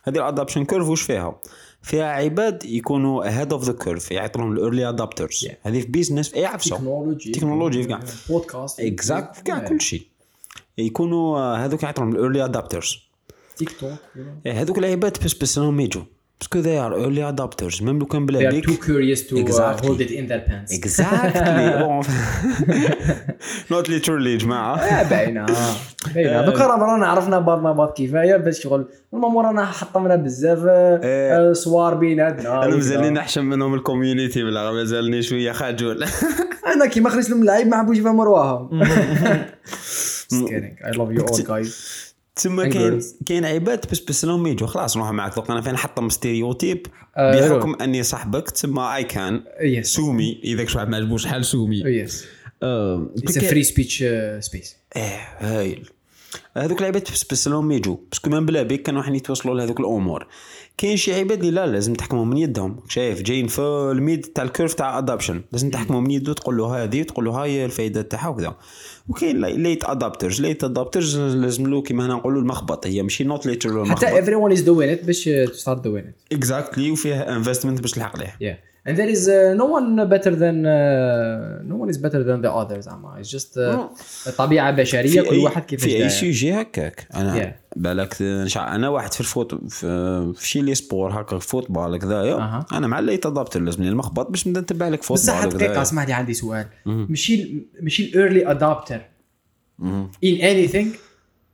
هذه 0.04 0.16
ال 0.18 0.23
adoption 0.23 0.66
curve 0.66 0.88
واش 0.88 1.02
فيها؟ 1.02 1.36
فيها 1.82 2.06
عباد 2.06 2.66
يكونوا 2.66 3.40
head 3.40 3.54
of 3.54 3.64
the 3.64 3.74
curve 3.74 4.12
يعيطوا 4.12 4.42
لهم 4.42 4.52
ال 4.52 4.58
early 4.58 4.90
adopters. 4.90 5.48
هذه 5.64 5.82
في 5.82 5.88
business 5.88 6.30
في 6.30 6.36
اي 6.36 6.46
عفسة. 6.46 6.76
technology 6.76 7.32
technology 7.32 7.84
في 7.84 7.90
كاع 7.90 8.00
podcast 8.30 8.80
exact 8.80 9.36
في 9.36 9.44
كاع 9.44 9.60
كل 9.60 9.82
شيء. 9.82 10.13
يكونوا 10.78 11.56
هذوك 11.56 11.84
يعيطوا 11.84 12.04
لهم 12.04 12.14
ال 12.16 12.21
early 12.21 12.46
adopters 12.46 12.98
تيك 13.58 13.72
توك 13.80 13.92
هذوك 14.48 14.78
العباد 14.78 15.18
بس 15.26 15.34
بس 15.34 15.60
راهم 15.60 15.80
يجوا. 15.80 16.04
parce 16.40 16.53
que 16.54 16.62
they 16.64 16.66
are 16.82 16.94
early 17.06 17.22
adopters 17.36 17.82
même 17.84 18.00
لو 18.00 18.06
كان 18.06 18.26
بلا 18.26 18.50
are 18.50 18.54
بيك 18.54 18.66
to 18.66 18.70
uh, 18.72 19.50
Exactly. 19.50 19.88
hold 19.88 20.02
it 20.02 20.12
in 20.12 20.28
their 20.32 20.50
pants. 20.50 20.74
exactly 20.74 22.02
not 23.72 23.90
literally 23.90 24.34
يا 24.34 24.38
جماعة 24.38 25.10
باينه 25.10 25.46
باينه 26.16 26.46
دوكا 26.46 26.66
رانا 26.68 27.08
عرفنا 27.08 27.40
بعضنا 27.40 27.72
بعض 27.72 27.94
كفايه 27.98 28.38
باش 28.38 28.62
شغل. 28.64 28.86
المهم 29.14 29.38
رانا 29.38 29.66
حطمنا 29.66 30.16
بزاف 30.16 30.60
آه، 30.68 31.00
إيه. 31.04 31.50
آه، 31.50 31.54
صور 31.54 31.94
بيناتنا. 31.94 32.64
أنا. 32.66 32.76
مازالني 32.76 33.10
نحشم 33.10 33.46
منهم 33.46 33.74
ال 33.74 33.81
community 33.81 34.44
بلا 34.44 34.72
مازالني 34.72 35.22
شوية 35.22 35.52
خجول. 35.52 36.06
أنا 36.76 36.86
كيما 36.86 37.10
خرجت 37.10 37.30
لهم 37.30 37.42
اللعيب 37.42 37.68
ما 37.68 37.78
حبوش 37.78 37.98
يفهموا 37.98 38.26
رواهم 38.26 38.70
kidding. 40.42 40.86
I 40.86 40.92
love 40.98 41.12
you 41.18 41.26
all 41.26 41.44
guys. 41.44 41.70
تما 42.36 42.68
كاين. 42.68 43.02
كاين 43.26 43.46
عباد 43.46 43.86
بس 43.92 44.00
بس 44.00 44.26
لهم 44.26 44.48
يجوا 44.48 44.68
خلاص 44.68 44.98
نروح 44.98 45.12
معك. 45.12 45.36
دوك 45.36 45.52
أنا 45.52 45.62
فين 45.62 45.74
نحطم 45.74 46.10
stéréotype 46.10 46.88
آه، 47.18 47.56
بحكم 47.58 47.76
أني 47.82 48.04
صاحبك 48.04 48.50
تما 48.50 48.96
اي 48.96 49.04
كان. 49.04 49.44
sue 49.82 50.12
me. 50.12 50.42
إذا 50.44 50.66
واحد 50.76 50.90
ما 50.90 50.98
عجبوش 50.98 51.26
حال 51.26 51.46
sue 51.46 51.65
me. 51.65 51.84
بك- 52.62 53.40
free 53.40 53.68
speech 53.68 53.94
uh, 54.00 54.50
space. 54.50 54.70
إيه 54.96 55.20
هايل. 55.40 55.90
هذوك 56.58 56.80
العباد 56.82 57.04
بس 57.04 57.24
بس 57.32 57.48
لهم 57.48 57.72
يجوا 57.72 57.98
parce 58.12 58.23
que 58.23 58.30
من 58.30 58.46
بلا 58.46 58.64
بيك 58.64 58.82
كانوا 58.82 59.02
راح 59.02 59.10
يتوصلوا 59.10 59.56
لهذوك 59.56 59.80
الأمور. 59.80 60.28
كاين 60.78 60.98
شي 60.98 61.14
عباد 61.14 61.40
اللي 61.40 61.52
لا 61.52 61.66
لازم 61.66 61.94
تحكمهم 61.94 62.30
من 62.30 62.38
يدهم. 62.38 62.80
شايف 62.88 63.22
جايين 63.22 63.48
في 63.48 63.62
الميد 63.92 64.22
تاع 64.26 64.44
ال 64.44 64.49
curve 64.49 64.74
تاع 64.74 64.98
adoption 64.98 65.42
لازم 65.52 65.70
تحكمهم 65.70 66.04
من 66.04 66.12
يده 66.12 66.34
تقول 66.34 66.58
له 66.58 66.84
هذه 66.84 67.04
تقول 67.04 67.26
له 67.26 67.32
هاي 67.32 67.66
الفائده 67.66 68.02
تاعها 68.02 68.28
وكذا. 68.28 68.56
وكاين 69.10 69.42
late 69.42 69.84
adopters 69.84 70.42
late 70.42 70.64
adopters 70.64 71.18
لازم 71.18 71.68
له 71.68 71.82
كيما 71.82 72.06
هنا 72.06 72.14
نقولوا 72.14 72.42
المخبط. 72.42 72.88
هي 72.88 73.04
ماشي 73.04 73.24
not 73.24 73.46
literal 73.46 73.92
حتى 73.92 74.22
everyone 74.22 74.56
is 74.58 74.62
doing 74.62 75.00
it 75.00 75.06
باش 75.06 75.30
doing 75.68 76.04
it. 76.06 76.32
exactly 76.32 76.92
وفيه 76.92 77.16
investment 77.16 77.82
باش 77.82 77.92
تلحق 77.92 78.18
ليه. 78.18 78.38
Yeah. 78.52 78.58
And 78.90 78.98
there 78.98 79.12
is 79.16 79.24
uh, 79.28 79.56
no 79.62 79.68
one 79.78 79.88
better 80.14 80.34
than 80.44 80.58
uh, 80.66 81.72
no 81.72 81.76
one 81.82 81.90
is 81.94 81.98
better 82.06 82.22
than 82.30 82.40
the 82.46 82.52
others 82.62 82.80
زعما 82.80 83.22
it's 83.24 83.30
just 83.30 83.58
uh, 83.58 84.32
طبيعة 84.38 84.72
بشرية 84.72 85.22
كل 85.22 85.38
واحد 85.38 85.66
كيفاش 85.66 85.92
في 85.92 86.04
أي. 86.04 86.10
sujet 86.10 86.54
هكاك. 86.54 87.08
أنا 87.16 87.42
Yeah. 87.42 87.63
بالك 87.76 88.16
نشع- 88.22 88.76
أنا 88.76 88.90
واحد 88.90 89.14
في 89.14 89.20
ال 89.20 89.27
foot 89.27 89.56
في, 89.72 90.34
في 90.36 90.48
شي 90.48 90.62
les 90.62 90.76
sports 90.76 91.22
هكا 91.22 91.40
football 91.40 91.98
كذايا 92.00 92.34
أها. 92.36 92.66
أنا 92.74 92.88
مع 92.88 93.00
اللي 93.00 93.18
تضبط 93.18 93.58
لازم 93.58 93.84
لي 93.84 93.90
المخبط 93.90 94.30
باش 94.30 94.48
نبدا 94.48 94.62
نتبع 94.62 94.88
لك 94.88 95.04
football 95.04 95.24
بصح 95.36 95.46
دقيقة. 95.46 95.82
اسمح 95.82 96.08
لي 96.08 96.14
عندي 96.14 96.34
سؤال. 96.34 96.66
ماشي 96.86 97.56
ماشي 97.82 98.04
ال 98.10 98.17
early 98.17 98.52
adopter 98.52 99.02
in 100.26 100.40
anything 100.42 100.88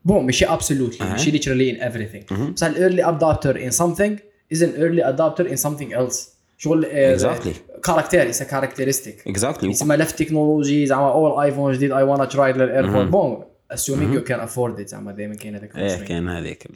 bon 0.06 0.26
ماشي 0.26 0.46
absolutely 0.48 1.02
ماشي 1.02 1.32
literally 1.40 1.76
in 1.78 1.82
everything. 1.82 2.34
بصح 2.34 2.68
ال 2.68 2.74
early 2.74 3.04
adopter 3.04 3.56
in 3.56 3.76
something 3.78 4.20
is 4.56 4.62
an 4.62 4.70
early 4.80 5.04
adopter 5.14 5.52
in 5.52 5.62
something 5.70 5.94
else. 5.94 6.18
شغل 6.58 6.86
Exactly. 7.18 7.80
caractère 7.84 8.32
a 8.34 8.36
characteristic. 8.36 9.28
exactly 9.28 9.70
يسمى 9.70 9.98
لا 9.98 10.06
في 10.06 10.12
ال 10.12 10.18
technology 10.18 10.86
زعما 10.86 11.12
اول 11.12 11.44
ايفون 11.44 11.74
جديد 11.74 11.92
اي 11.92 12.04
وأنا 12.04 12.26
try 12.26 12.54
لل 12.54 12.68
AirPod 12.68 13.12
bon 13.12 13.44
assuming 13.74 14.14
you 14.14 14.24
can 14.30 14.40
afford 14.40 14.80
it 14.80 14.88
زعما 14.88 15.12
دائما 15.12 15.36
كاين 15.36 15.56
هذاك 15.56 15.78
إيه. 15.78 16.06
كاين 16.06 16.30
هذيك 16.30 16.68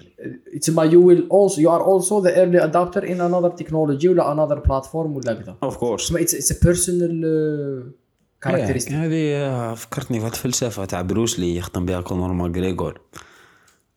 يتسمى 0.54 0.90
you 0.90 0.94
will 0.94 1.24
also 1.24 1.58
you 1.58 1.70
are 1.70 1.84
also 1.84 2.22
the 2.22 2.32
early 2.32 2.60
adopter 2.60 3.04
in 3.04 3.20
another 3.20 3.64
technology 3.64 4.06
ولا 4.06 4.34
another 4.34 4.60
platform 4.68 4.96
ولا 4.96 5.34
كذا. 5.34 5.58
of 5.64 5.78
course 5.78 6.12
يتسمى 6.12 6.26
it's, 6.26 6.44
it's 6.44 6.56
a 6.56 6.60
personal 6.60 7.24
uh, 7.24 8.50
characteristic. 8.50 8.92
هذه 8.92 9.36
آه، 9.36 9.74
فكرتني 9.74 10.20
في 10.20 10.28
الفلسفة 10.28 10.86
تاع 10.86 11.02
بروسلي 11.02 11.56
يخدم 11.56 11.86
بها 11.86 12.02
كونور 12.02 12.34
ماغريغور. 12.34 13.02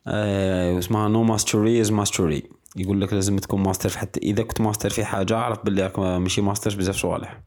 آه، 0.07 0.79
اسمها 0.79 1.07
no 1.07 1.23
mastery 1.23 1.81
is 1.81 1.91
mastery 1.91 2.43
يقول 2.75 3.01
لك 3.01 3.13
لازم 3.13 3.37
تكون 3.37 3.63
ماستر 3.63 3.89
في 3.89 3.97
حتى 3.99 4.19
إذا 4.19 4.43
كنت 4.43 4.61
ماستر 4.61 4.89
في 4.89 5.05
حاجة 5.05 5.37
عرف 5.37 5.65
باللي 5.65 5.83
راك 5.83 5.99
ماشي 5.99 6.41
ماستر 6.41 6.71
في 6.71 6.77
بزاف 6.77 6.95
صوالح. 6.95 7.41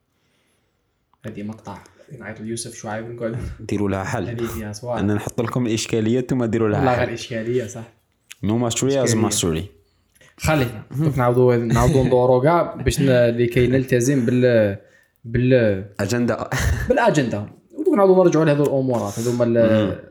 هذه 1.27 1.43
مقطع. 1.43 1.79
نعيط 2.19 2.41
ليوسف 2.41 2.75
شعيب 2.75 3.11
نقول 3.11 3.37
ديروا 3.61 3.89
لها 3.89 4.05
حل. 4.05 4.37
أنا 4.85 5.15
نحط 5.15 5.41
لكم 5.41 5.67
الاشكاليات 5.67 6.31
ثم 6.31 6.45
ديروا 6.45 6.69
لها 6.69 6.97
غير 6.97 7.07
حل. 7.07 7.13
إشكالية 7.13 7.67
صح. 7.67 7.83
no 8.43 8.59
mastery 8.59 9.03
is. 9.03 9.15
mastery 9.15 9.67
خلينا. 10.37 10.83
نعاودوا 11.17 11.57
نعاودوا 11.57 12.05
ندوروا 12.05 12.43
كاع 12.43 12.75
باش 12.75 13.01
لكي 13.01 13.67
نلتزم 13.67 14.27
بال 14.27 14.77
بال 15.25 15.85
اجنده 16.01 16.51
بالأجندة. 16.89 17.47
ودوك 17.73 17.95
نعاودوا 17.95 18.25
نرجعوا 18.25 18.45
لهذو 18.45 18.63
الأمورات 18.65 19.19
هذوما 19.19 19.45
ال- 19.45 19.57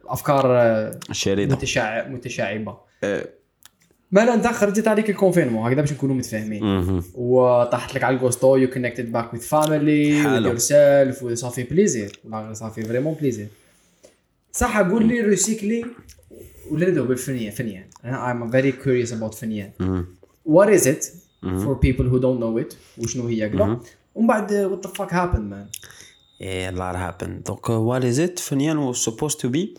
الأفكار 0.03 0.45
آه، 0.45 0.99
الشريطة. 1.09 1.55
متشع... 1.55 2.07
متشعبة. 2.07 2.77
آه. 3.03 3.25
مالا 4.11 4.33
انت 4.33 4.47
خرجت 4.47 4.87
عليك 4.87 5.09
ال 5.09 5.14
confinement. 5.14 5.67
هكذا 5.67 5.81
باش 5.81 5.93
نكونوا 5.93 6.15
متفاهمين. 6.15 7.03
وطاحت 7.15 7.95
لك 7.95 8.03
على 8.03 8.15
الكوستو 8.15 8.55
you 8.55 8.69
connected 8.69 9.11
back 9.11 9.33
with 9.33 9.39
family. 9.39 10.25
with 10.25 10.45
yourself 10.45 11.23
و 11.23 11.29
ça 11.29 11.40
fait 11.40 11.63
plaisir 11.63 12.19
والله 12.23 12.53
ça 12.53 12.63
fait 12.63 12.83
vraiment 12.83 13.13
plaisir 13.13 13.47
صح 14.51 14.79
قول 14.79 15.07
لي 15.07 15.21
recyclé 15.21 15.85
ولا 16.71 16.89
ندوي 16.89 17.07
بالفنيان 17.07 17.51
فنيان 17.51 17.83
أنا 18.05 18.33
I'm 18.33 18.51
very 18.51 18.71
curious 18.83 19.11
about 19.11 19.35
فنيان 19.35 19.71
what 20.49 20.69
is 20.69 20.85
it 20.85 21.03
for 21.43 21.75
people 21.75 22.05
who 22.05 22.19
don't 22.19 22.39
know 22.39 22.63
it 22.63 22.75
وشنو 22.97 23.27
هي؟ 23.27 23.49
كذا 23.49 23.79
ومن 24.15 24.27
بعد 24.27 24.79
fuck 24.97 25.09
happened 25.09 25.49
man 25.49 25.69
Yeah, 26.41 26.69
a 26.69 26.75
lot 26.81 26.95
happened. 26.95 27.43
Donc, 27.43 27.69
uh, 27.69 27.81
what 27.81 28.03
is 28.03 28.17
it? 28.17 28.39
فنيان 28.39 28.93
was 28.93 28.97
supposed 28.97 29.39
to 29.39 29.49
be 29.49 29.77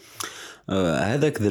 uh, 0.69 0.73
هذاك 0.73 1.39
the 1.39 1.51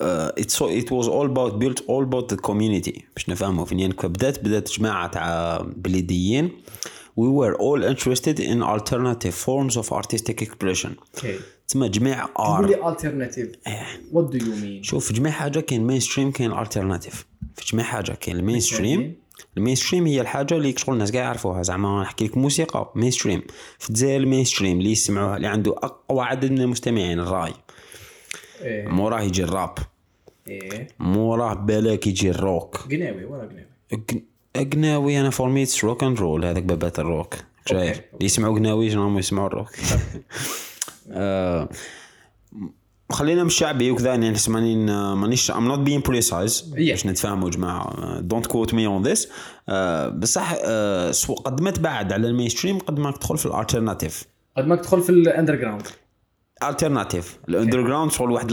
uh, 0.00 0.30
it's 0.36 0.54
so, 0.54 0.68
it 0.68 0.90
was 0.90 1.08
all 1.08 1.26
about 1.26 1.58
built 1.58 1.80
all 1.88 2.02
about 2.02 2.28
the 2.28 2.36
community. 2.36 3.02
باش 3.14 3.28
نفهموا 3.28 3.64
فنيان 3.64 3.92
كيف 3.92 4.06
بدات 4.06 4.44
بدأت 4.44 4.70
جماعة 4.70 5.10
تاع 5.10 5.58
بليديين. 5.76 6.50
We 7.20 7.28
were 7.28 7.54
all 7.56 7.82
interested 7.82 8.38
in 8.38 8.62
alternative 8.62 9.34
forms 9.34 9.76
of 9.76 9.92
artistic 9.92 10.42
expression. 10.42 10.96
Okay. 11.16 11.40
تسمى 11.68 11.88
جميع 11.88 12.28
ار 12.38 12.66
لي 12.66 12.74
alternative. 12.76 13.56
what 14.12 14.32
do 14.32 14.38
you 14.38 14.54
mean? 14.62 14.82
شوف 14.82 15.12
جميع 15.12 15.32
حاجة 15.32 15.60
كاين 15.60 15.86
mainstream 15.86 16.30
كاين 16.30 16.52
ال 16.52 16.58
alternative 16.58 17.26
في 17.56 17.64
جميع 17.72 17.84
حاجة 17.84 18.12
كاين 18.12 18.36
ال 18.36 18.60
mainstream 18.60 19.16
ال 19.56 19.74
mainstream 19.74 20.06
هي 20.06 20.20
الحاجة 20.20 20.54
اللي 20.54 20.74
شغل 20.76 20.94
الناس 20.94 21.12
كاع 21.12 21.22
يعرفوها. 21.22 21.62
زعما 21.62 22.02
نحكي 22.02 22.24
لك 22.24 22.36
موسيقى 22.36 22.92
mainstream 22.94 23.42
في 23.78 23.88
الجزائر 23.88 24.20
ال 24.20 24.44
mainstream 24.44 24.78
اللي 24.78 24.92
يسمعوها 24.92 25.36
اللي 25.36 25.46
عنده 25.46 25.70
أقوى 25.70 26.24
عدد 26.24 26.50
من 26.50 26.60
المستمعين 26.60 27.20
الراي. 27.20 27.52
إيه. 28.60 28.88
موراه 28.88 29.20
يجي 29.20 29.44
الراب. 29.44 29.74
إيه. 30.48 30.88
موراه 30.98 31.54
بالك 31.54 32.06
يجي 32.06 32.30
الروك. 32.30 32.76
قناوي 32.76 33.24
ولا 33.24 33.42
قناوي. 33.42 33.66
قن- 34.10 34.22
قناوي 34.72 35.20
أنا 35.20 35.30
for 35.30 35.48
me 35.48 35.60
it's 35.60 35.84
rock 35.84 36.04
and 36.04 36.18
roll 36.20 36.44
هذاك 36.44 36.62
بابات 36.62 36.98
الروك 36.98 37.34
جاير 37.68 37.88
okay. 37.88 38.00
اللي 38.14 38.24
يسمعوا 38.26 38.54
قناوي 38.58 38.94
راهم 38.94 39.18
يسمعوا 39.18 39.46
الروك. 39.46 39.68
آه، 41.10 41.68
خلينا 43.10 43.40
من 43.42 43.46
الشعبي 43.46 43.90
وكذا 43.90 44.08
يعني 44.10 44.30
نحس 44.30 44.48
ماني 44.48 44.76
مانيش 45.14 45.50
I'm 45.50 45.68
not 45.68 45.78
being 45.78 46.00
precise. 46.00 46.60
باش 46.60 47.06
نتفاهموا 47.06 47.50
جماعة. 47.50 48.20
don't 48.20 48.46
quote 48.46 48.74
me 48.74 48.86
on 48.86 49.02
this 49.02 49.28
بصح 50.18 50.54
آه، 50.64 51.12
قد 51.44 51.60
ما 51.60 51.70
تبعد 51.70 52.12
على 52.12 52.26
ال 52.28 52.48
mainstream 52.48 52.78
قد 52.78 52.98
ما 52.98 53.10
تدخل 53.10 53.38
في 53.38 53.46
الالترناتيف 53.46 54.24
قد 54.56 54.66
ما 54.66 54.76
تدخل 54.76 55.00
في 55.02 55.10
الاندر 55.10 55.54
جراوند 55.54 55.86
alternative 56.62 57.38
ال 57.48 57.82
underground 57.82 58.12
شغل 58.12 58.30
واحد 58.30 58.50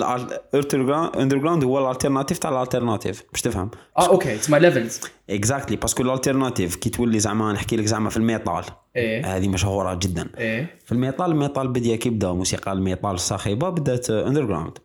ال 0.73 1.37
underground 1.37 1.63
هو 1.63 1.79
ال 1.79 1.84
alternative 1.84 2.37
تاع 2.37 2.49
ال 2.49 2.56
alternative 2.56 3.23
باش 3.31 3.41
تفهم. 3.41 3.71
آه 3.97 4.07
okay 4.07 4.37
تسمى 4.37 4.59
levels 4.59 5.01
exactly 5.29 5.77
parce 5.77 5.94
que 5.94 6.03
ال 6.03 6.09
alternative 6.09 6.75
كي 6.75 6.89
تولي 6.89 7.19
زعما 7.19 7.53
نحكي 7.53 7.75
لك 7.75 7.85
زعما 7.85 8.09
في 8.09 8.17
ال 8.17 8.25
metal 8.25 8.63
إيه. 8.95 9.37
هذه 9.37 9.47
مشهورة 9.47 9.93
جدا. 9.93 10.29
إيه. 10.37 10.75
في 10.85 10.91
ال 10.91 10.97
metal 10.97 11.25
ال 11.25 11.32
metal 11.32 11.67
بديا 11.67 11.95
كي 11.95 12.09
بدأ 12.09 12.31
موسيقى 12.31 12.71
ال 12.71 12.78
metal 12.78 13.11
الصاخبة 13.11 13.69
بدأت 13.69 14.09
underground 14.09 14.77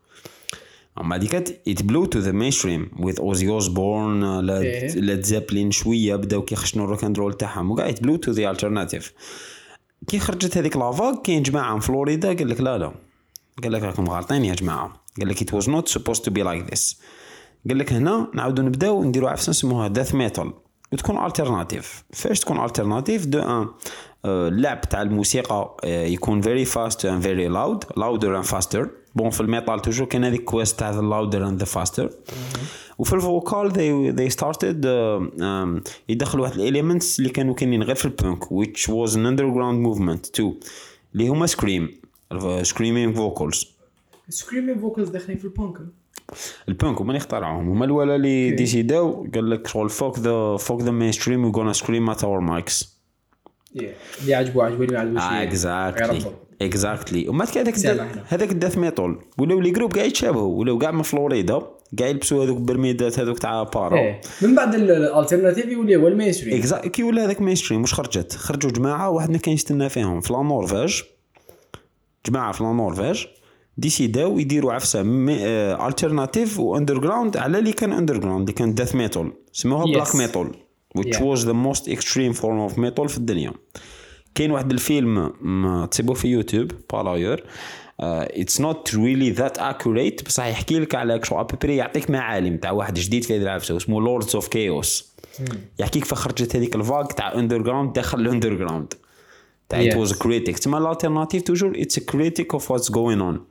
أما 1.00 1.16
هذيك 1.16 1.34
it 1.34 1.82
blew 1.82 2.04
to 2.04 2.18
the 2.18 2.32
mainstream 2.32 2.90
with 2.98 3.20
Ozzy 3.20 3.48
Osbourne. 3.48 4.40
Led 4.40 5.22
Zeppelin 5.22 5.70
شوية 5.70 6.16
بداو 6.16 6.42
كيخشنوا 6.42 6.84
ال 6.84 6.88
rock 6.88 7.04
and 7.04 7.18
roll 7.18 7.34
تاعهم. 7.34 7.70
وكاع 7.70 7.88
it 7.88 8.02
blew 8.02 8.16
to 8.16 8.30
the 8.30 8.50
alternative 8.50 9.12
كي 10.08 10.18
خرجت 10.18 10.58
هذيك 10.58 10.76
la 10.76 10.87
vague 10.87 11.14
كاين 11.24 11.42
جماعة 11.42 11.74
من 11.74 11.80
فلوريدا 11.80 12.28
قال 12.28 12.48
لك 12.48 12.60
لا 12.60 12.78
لا. 12.78 12.92
قال 13.62 13.72
لك 13.72 13.82
راكم 13.82 14.08
غالطين 14.08 14.44
يا 14.44 14.54
جماعة. 14.54 14.92
قال 15.18 15.28
لك 15.28 15.38
it 15.42 15.56
was 15.56 15.66
not 15.66 15.88
supposed 15.88 16.22
to 16.24 16.30
be 16.30 16.42
like 16.42 16.74
this. 16.74 16.96
قال 17.68 17.78
لك 17.78 17.92
هنا 17.92 18.30
نعاودوا 18.34 18.64
نبداو 18.64 19.04
نديروا 19.04 19.30
عفسة 19.30 19.50
نسموها 19.50 19.88
death 19.88 20.14
metal 20.14 20.52
وتكون 20.92 21.26
alternative 21.26 22.04
فاش 22.12 22.40
تكون 22.40 22.64
alternative 22.64 23.26
دو 23.26 23.38
ان 23.38 23.66
آه، 24.24 24.48
اللعب 24.48 24.80
تاع 24.80 25.02
الموسيقى 25.02 25.76
آه، 25.84 26.06
يكون 26.06 26.40
very 26.40 26.64
fast 26.64 27.04
and 27.04 27.22
very 27.22 27.48
loud 27.48 27.84
louder 27.96 28.36
and 28.36 28.44
faster 28.44 28.90
bon 29.14 29.30
في 29.30 29.40
ال 29.40 29.47
metal 29.47 29.82
toujours 29.82 30.06
كان 30.06 30.24
هذيك 30.24 30.44
quest 30.44 30.78
تاع 30.78 30.90
the 30.90 31.00
louder 31.00 31.48
and 31.48 31.58
the 31.58 31.64
faster 31.64 32.10
وفي 32.98 33.12
ال 33.12 33.22
vocal 33.22 33.72
they 33.72 34.16
they 34.18 34.34
started 34.36 34.84
uh, 34.84 35.40
um, 35.40 35.90
يدخلوا 36.08 36.44
واحد 36.44 36.54
ال 36.54 36.62
elements 36.62 37.18
اللي 37.18 37.30
كانوا 37.30 37.54
كاينين 37.54 37.82
غير 37.82 37.94
في 37.94 38.04
ال 38.04 38.12
punk 38.12 38.44
which 38.44 38.80
was 38.80 39.10
an 39.10 39.26
underground 39.26 39.86
movement 39.86 40.40
too 40.40 40.68
اللي 41.14 41.28
هما 41.28 41.46
scream 41.46 42.00
screaming 42.62 43.16
vocals. 43.16 43.66
screaming 44.28 44.78
vocals 44.78 45.08
داخلين 45.08 45.38
في 45.38 45.44
البانك 45.44 45.78
البانك 46.68 47.00
هما 47.00 47.10
اللي 47.10 47.18
اخترعوهم. 47.18 47.68
هما 47.68 47.84
الولا 47.84 48.16
اللي 48.16 48.50
ديسيداو 48.50 49.26
قال 49.34 49.50
لك 49.50 49.66
شغل 49.66 49.90
fuck 49.90 50.18
the 50.18 50.56
fuck 50.56 50.82
the 50.82 50.90
mainstream 50.90 51.44
we're 51.44 51.50
gonna 51.50 51.72
scream 51.72 52.10
at 52.10 52.24
our 52.24 52.40
mics 52.40 53.00
اللي 54.20 54.34
عجبو 54.34 54.62
عجبو 54.62 54.82
اللي 54.82 54.94
ما 54.94 55.00
عجبوش 55.00 55.22
exactly 55.22 56.24
exactly 56.62 57.28
وما 57.28 57.44
كان 57.44 57.66
هذاك. 57.66 58.24
هذاك 58.28 58.50
ال 58.50 58.55
death 58.55 58.78
metal 58.78 59.18
ولاو 59.38 59.60
les 59.60 59.70
groupes 59.70 59.92
كاع 59.92 60.04
يتشابهوا 60.04 60.58
ولاو 60.58 60.78
كاع 60.78 60.90
من 60.90 61.02
فلوريدا 61.02 61.62
كاع 61.96 62.06
يلبسوا 62.08 62.44
هذوك 62.44 62.58
برميدات 62.58 63.18
هذوك 63.18 63.38
تاع 63.38 63.62
بارا 63.62 63.98
إيه. 63.98 64.20
من 64.42 64.54
بعد 64.54 64.74
ال 64.74 64.82
alternative 64.82 65.66
يولي 65.66 65.96
هو 65.96 66.08
ال 66.08 66.32
mainstream 66.32 66.62
كي 66.62 67.02
ولا 67.02 67.24
هذاك 67.24 67.40
mainstream 67.40 67.80
واش 67.80 67.94
خرجت؟ 67.94 68.32
خرجوا 68.32 68.70
جماعة 68.70 69.10
واحد 69.10 69.30
ما 69.30 69.38
كان 69.38 69.54
يستنى 69.54 69.88
فيهم 69.88 70.20
في 70.20 70.32
la 70.32 70.42
Norvège 70.42 71.02
جماعة 72.26 72.52
في 72.52 72.64
la 72.64 72.72
Norvège 72.72 73.24
ديسيداو 73.76 74.38
يديروا 74.38 74.72
عفسة 74.72 75.00
alternative 75.88 76.60
و 76.60 76.98
underground 76.98 77.36
على 77.36 77.58
اللي 77.58 77.72
كان 77.72 77.92
underground 77.92 78.40
اللي 78.40 78.52
كان 78.52 78.74
death 78.74 78.94
metal 78.94 79.32
سموها 79.52 79.84
Yes. 79.86 79.88
black 79.94 80.14
metal 80.16 80.52
which 80.98 81.16
Yeah. 81.16 81.20
was 81.20 81.40
the 81.44 81.54
most 81.68 81.82
extreme 81.88 82.34
form 82.40 82.70
of 82.72 82.78
metal 82.78 83.06
في 83.06 83.18
الدنيا. 83.18 83.52
كاين 84.34 84.50
واحد 84.50 84.70
الفيلم 84.72 85.32
ما 85.40 85.86
تسيبوه 85.86 86.14
في 86.14 86.28
يوتيوب 86.28 86.70
par 86.92 87.06
ailleurs 87.06 87.40
it's 88.00 88.60
not 88.60 88.94
really 88.94 89.30
that 89.30 89.58
accurate 89.58 90.24
بصح 90.26 90.46
يحكي 90.46 90.78
لك 90.78 90.94
على 90.94 91.20
شو 91.24 91.40
à 91.40 91.45
peu 91.45 91.58
près 91.58 91.76
يعطيك 91.76 92.10
معالم 92.10 92.56
تاع 92.56 92.70
واحد 92.70 92.94
جديد 92.94 93.24
في 93.24 93.36
هذه 93.36 93.42
العفسة 93.42 93.76
اسمه 93.76 94.00
Lords 94.00 94.34
of 94.34 94.48
Chaos 94.48 95.12
يحكيك 95.78 96.02
كيف 96.02 96.14
خرجت 96.14 96.56
هذيك 96.56 96.76
ال 96.76 96.81
vague 96.81 97.04
تاع 97.06 97.34
underground 97.34 97.92
داخل 97.92 98.20
ال 98.20 98.54
underground 98.54 98.94
تاع 99.70 99.80
it 99.80 99.92
Yes. 99.92 99.96
was 99.96 100.12
critique 100.12 100.58
تسمى 100.58 100.78
ال 100.78 100.84
alternative 100.84 101.42
toujours 101.42 101.72
it's 101.76 101.98
critique 101.98 102.52
of 102.52 102.70
what's 102.70 102.90
going 102.90 103.20
on 103.20 103.44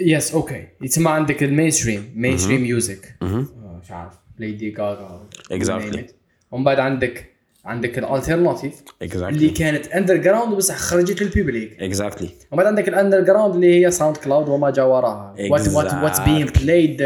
yes 0.00 0.34
okay 0.34 0.66
يتسمى 0.82 1.10
عندك 1.10 1.42
ال 1.42 1.70
mainstream 1.70 2.12
mainstream 2.16 2.62
music 2.62 3.14
مش 3.22 3.90
عارف 3.90 4.12
ليدي 4.38 4.74
غاغا 4.78 5.26
Exactly. 5.52 6.00
ومن 6.50 6.64
بعد 6.64 6.78
عندك 6.78 7.26
عندك 7.64 7.98
ال 7.98 8.04
alternative 8.04 8.74
اللي 9.02 9.12
exactly 9.12 9.48
كانت 9.50 9.86
underground 9.86 10.54
بصح 10.54 10.76
خرجت 10.76 11.22
لل 11.22 11.37
public 11.37 11.82
exactly 11.82 12.28
ومن 12.50 12.56
بعد 12.62 12.66
عندك 12.66 12.88
ال 12.88 13.20
underground 13.20 13.54
اللي 13.54 13.86
هي 13.86 13.90
SoundCloud 13.90 14.48
وما 14.48 14.70
جا 14.70 14.82
وراها 14.82 15.34
what 15.50 15.68
what 15.68 15.94
what's 15.94 16.20
been 16.20 16.46
played 16.46 17.02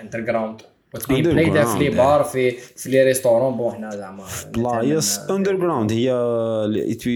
underground 0.00 0.60
played 0.94 1.64
في 1.64 1.78
les. 1.78 1.90
bars 1.90 2.24
في 2.24 2.50
في 2.50 2.90
les 2.90 3.04
restaurants 3.04 3.56
bon 3.56 3.72
حنا 3.72 3.90
زعما 3.90 4.24
بلايص 4.54 5.18
underground 5.18 5.92
هي 5.92 6.12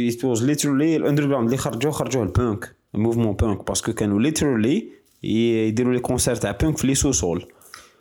it 0.09 0.24
was 0.24 0.44
literally 0.44 0.96
ال 0.96 1.26
underground 1.26 1.44
اللي 1.44 1.56
خرجوه 1.56 1.92
خرجوه 1.92 2.22
ال 2.22 2.33
punk 2.33 2.74
ال 2.94 2.98
mouvement 2.98 3.33
punk 3.37 3.66
parce 3.68 3.84
que 3.84 3.92
كانوا 3.92 4.20
literally 4.20 4.88
يديروا 5.22 5.92
les 5.94 6.00
concerts 6.00 6.35
تاع 6.37 6.50
بانك 6.50 6.78
في 6.78 6.87
les 6.87 6.94
sous-sols 6.94 7.46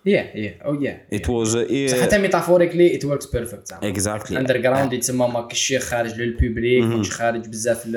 yeah 0.05 0.31
yeah 0.35 0.55
أو 0.65 0.81
yeah 0.81 1.01
it 1.13 1.29
was 1.29 1.57
حتى 2.03 2.17
metaphorically 2.17 2.95
it 2.95 3.05
works 3.05 3.25
perfect 3.25 3.67
زعما 3.67 3.87
exactly 3.87 4.39
underground 4.39 4.93
يتسمى 4.93 5.27
ماكش 5.27 5.73
خارج 5.77 6.21
لل 6.21 6.37
public 6.37 6.83
ماكش 6.83 7.11
خارج 7.11 7.47
بزاف 7.47 7.87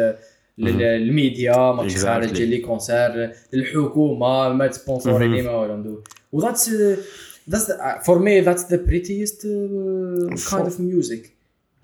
للميديا 0.58 1.72
ماكش. 1.72 1.96
خارج 1.96 2.42
les 2.42 2.58
concerts 2.58 3.32
للحكومه 3.52 4.48
ما 4.52 4.66
تسبونسوري 4.66 5.42
ما 5.42 5.56
ولا 5.56 5.96
و 6.32 6.38
that's 6.38 6.70
that's 7.50 7.72
for 8.06 8.18
me 8.18 8.40
that's 8.40 8.70
the 8.70 8.76
prettiest 8.76 9.42
kind 10.50 10.64
of 10.64 10.80
music 10.80 11.36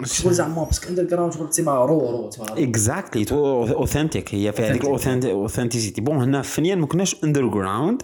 شغل 0.04 0.32
زعما 0.32 0.64
parce 0.64 0.88
que 0.88 1.04
underground 1.04 1.32
شغل 1.32 1.50
تسمى 1.50 1.72
raw 1.72 1.98
raw. 2.10 2.30
exactly 2.40 3.26
authentic 3.32 4.34
هي 4.34 4.52
في 4.52 4.62
هذيك 4.62 4.84
ال 4.84 4.93
authenticity 4.93 6.00
bon 6.00 6.16
هنا 6.16 6.42
فنيا 6.42 6.74
ما 6.74 6.86
كناش 6.86 7.24
underground 7.24 8.02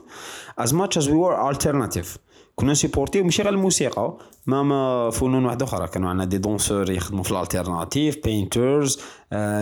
as 0.58 0.74
much 0.74 0.98
as 0.98 1.08
we 1.08 1.14
were 1.14 1.50
alternative 1.50 2.18
كنا 2.56 2.72
نسيبورتيو 2.72 3.24
ماشي 3.24 3.42
غير 3.42 3.52
الموسيقى. 3.52 4.18
ما 4.46 4.62
ما 4.62 5.10
فنون 5.10 5.44
واحدة 5.44 5.64
أخرى. 5.64 5.88
كانوا 5.88 6.08
عندنا 6.08 6.24
des 6.24 6.38
danseurs 6.38 6.90
يخدموا 6.90 7.22
في 7.24 7.30
ال 7.30 7.38
alternative 7.38 8.18
painters 8.24 8.98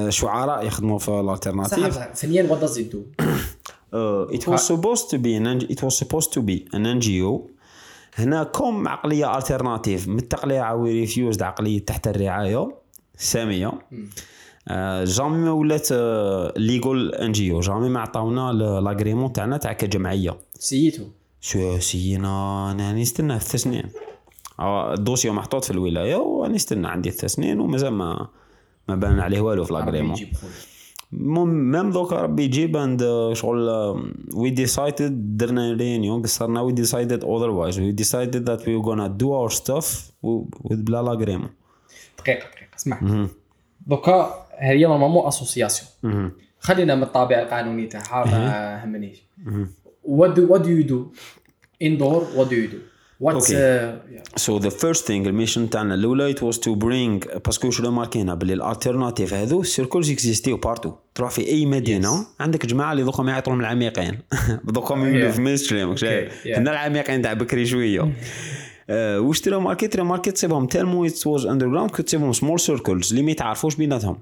شعراء 0.09 0.67
يخدموا 0.67 0.99
في 0.99 1.09
ال 1.09 1.16
alternative 1.16 1.95
صح 1.95 2.15
فنيا 2.15 2.43
what 2.51 2.77
you 2.77 2.92
do 2.92 3.03
Uh, 3.93 4.27
it 4.37 4.47
was 4.49 4.63
supposed 4.73 5.07
to 5.13 5.17
be 5.27 5.33
an 5.41 5.47
NG- 5.55 5.71
it 5.75 5.81
was 5.87 5.97
supposed 6.03 6.31
to 6.37 6.41
be 6.43 6.57
an 6.77 6.83
NGO 6.99 7.33
هنا 8.19 8.43
كوم 8.43 8.89
عقلية 8.89 9.41
alternative. 9.41 10.09
متقلية 10.09 10.61
عوي 10.61 10.93
ريفيوزد 10.93 11.43
عقلية 11.43 11.85
تحت 11.85 12.09
الرعاية. 12.09 12.75
سامية. 13.17 13.73
آه، 14.69 15.05
جامي 15.05 15.39
ما 15.39 15.51
ولات 15.51 15.89
ليغول 16.57 17.15
ان 17.15 17.33
جي 17.33 17.53
أو 17.53 17.61
جامي 17.61 17.89
ما 17.89 18.01
عطاونا 18.01 18.53
لاغريمون 18.53 19.33
تاعنا 19.33 19.57
تاع 19.57 19.73
كجمعية. 19.73 20.37
سيتو 20.59 21.05
شو 21.41 21.79
سينا 21.79 22.71
أنا 22.71 22.93
نستنى 22.93 23.39
ثلاث 23.39 23.63
سنين. 23.63 23.85
آه، 24.61 24.95
الدوسيو 24.95 25.33
محطوط 25.33 25.65
في 25.65 25.71
الولاية 25.71 26.17
ونستنى 26.17 26.89
عندي 26.89 27.11
ثلاث 27.11 27.33
سنين 27.33 27.61
ومازال 27.61 27.93
ما 27.93 28.29
ما 28.89 28.95
بان 28.95 29.21
عليه 29.21 29.41
والو 29.41 29.65
في 29.65 29.73
لاغريمون. 29.73 30.17
même 31.13 31.91
دوكا 31.91 32.17
ربي 32.17 32.45
يجيب 32.45 32.77
and 32.77 33.31
شغل 33.33 33.69
we 34.35 34.51
decided 34.51 35.37
درنا 35.37 35.73
réunion 35.73 36.23
قصرنا 36.23 36.61
we 36.61 36.73
decided 36.73 37.25
otherwise 37.25 37.79
we 37.79 37.93
decided 37.93 38.49
that 38.49 38.69
we 38.69 38.77
gonna 38.77 39.07
do 39.07 39.35
our 39.35 39.51
stuff 39.51 40.13
with 40.23 40.83
بلا 40.83 41.03
l'agrément 41.03 41.51
دقيقة 42.19 42.39
دقيقة 42.39 42.77
اسمع. 42.77 43.27
دوكا 43.87 44.47
هي 44.59 44.87
normalement 44.87 45.27
association 45.27 46.33
خلينا 46.59 46.95
من 46.95 47.03
الطابع 47.03 47.43
القانوني 47.43 47.87
تاعها 47.87 48.25
ما 48.25 48.85
همنيش. 48.85 49.23
what 50.07 50.63
do 50.63 50.69
you 50.69 50.85
do 50.93 50.99
indoor 51.81 52.21
what 52.37 52.49
do 52.51 52.57
you 52.63 52.69
do? 52.75 52.96
What's 53.25 53.37
Okay. 53.37 53.53
uh, 53.53 53.55
yeah. 53.55 54.37
so 54.37 54.59
the 54.59 54.69
first 54.69 55.07
thing 55.07 55.27
ال 55.29 55.34
mission 55.34 55.71
تاعنا 55.71 55.95
الاولى 55.95 56.31
it 56.31 56.43
was 56.43 56.59
to 56.59 56.75
bring 56.75 57.19
parce 57.45 57.61
que 57.61 57.71
شو 57.71 57.91
ماركينا 57.91 58.35
بلي 58.35 58.53
ال 58.53 58.60
alternative 58.60 59.35
هذو 59.35 59.63
circles 59.63 60.11
اكزيستيو 60.11 60.57
partout 60.57 60.93
تروح 61.15 61.31
في 61.31 61.47
اي 61.47 61.67
مدينه 61.67 62.23
Yes. 62.23 62.27
عندك 62.41 62.67
جماعة 62.67 62.93
اللي 62.93 63.03
دوكا 63.05 63.23
ما 63.23 63.33
يعطون 63.33 63.61
العميقين 63.61 64.19
دوكا 64.65 64.95
Yeah. 64.95 65.35
في 65.35 65.41
mainstream 65.41 65.97
شايف 65.97 66.33
Okay, 66.33 66.47
yeah. 66.47 66.59
هنا 66.59 66.71
العميقين 66.73 67.23
تاع 67.23 67.33
بكري 67.33 67.67
شوية 67.67 68.13
آه، 68.91 69.21
واش 69.27 69.41
ترى 69.41 69.61
ماركت 69.61 69.93
ترى 69.93 70.03
ماركت 70.05 70.29
تصيبهم 70.29 70.67
tellement 70.67 71.05
it 71.07 71.27
was 71.27 71.47
underground 71.47 71.91
كنت 71.91 72.07
تصيبهم 72.07 72.33
small 72.33 72.61
circles 72.61 73.11
اللي 73.11 73.23
ما 73.23 73.31
يتعرفوش 73.31 73.75
بيناتهم 73.77 74.19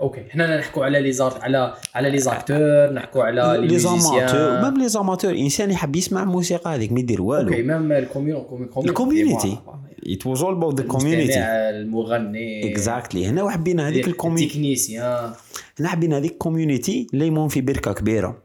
أوكي 0.00 0.24
هنا 0.30 0.58
نحكوا 0.58 0.84
على 0.84 1.00
les 1.00 1.12
arts 1.12 1.42
على 1.42 1.74
على 1.94 2.10
les 2.10 2.18
acteurs 2.18 2.92
نحكوا 2.92 3.24
على 3.24 3.66
les 3.66 3.78
amateurs. 3.78 4.60
même 4.62 4.78
les 4.78 4.88
amateurs 4.88 5.30
انسان 5.30 5.70
يحب 5.70 5.96
يسمع 5.96 6.22
الموسيقى 6.22 6.74
هذيك 6.74 6.92
ما 6.92 7.00
يدير 7.00 7.22
والو. 7.22 7.48
أوكي 7.48 7.62
même 7.62 7.92
ال 7.92 8.01
community 8.01 8.78
ال 8.78 8.86
community 8.86 9.58
it 10.06 10.26
was 10.26 10.42
all 10.42 10.54
about 10.54 10.80
the 10.80 10.86
community 10.86 11.40
المغني. 11.40 12.72
exactly 12.72 13.26
هنا 13.26 13.42
وحبينا 13.42 13.88
هذيك 13.88 14.08
ال 14.08 14.12
community 14.12 14.46
ال 14.46 14.53
technicien. 14.53 15.32
هنا 15.80 15.88
حبينا 15.88 16.16
هذيك 16.16 16.36
community 16.36 17.06
اللي 17.14 17.26
يمون 17.26 17.48
في 17.48 17.60
بركة 17.60 17.92
كبيرة. 17.92 18.42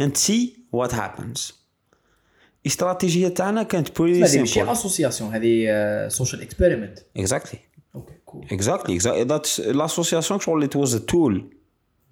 And 0.00 0.12
see 0.16 0.48
what 0.76 0.92
happens. 0.92 1.52
الإستراتيجية 2.66 3.28
تاعنا 3.28 3.62
كانت 3.62 4.00
pretty 4.00 4.24
هذه 4.24 4.38
ماشي 4.38 4.52
simple 4.54 4.72
association 4.72 5.34
هذه 5.34 6.08
social 6.08 6.42
experiment 6.42 6.98
exactly. 7.18 7.56
Exactly 8.52 8.98
that's 8.98 9.58
l'association 9.60 10.38
شغل 10.40 10.64
it 10.68 10.76
was 10.76 10.90
a 10.94 11.00
tool 11.00 11.40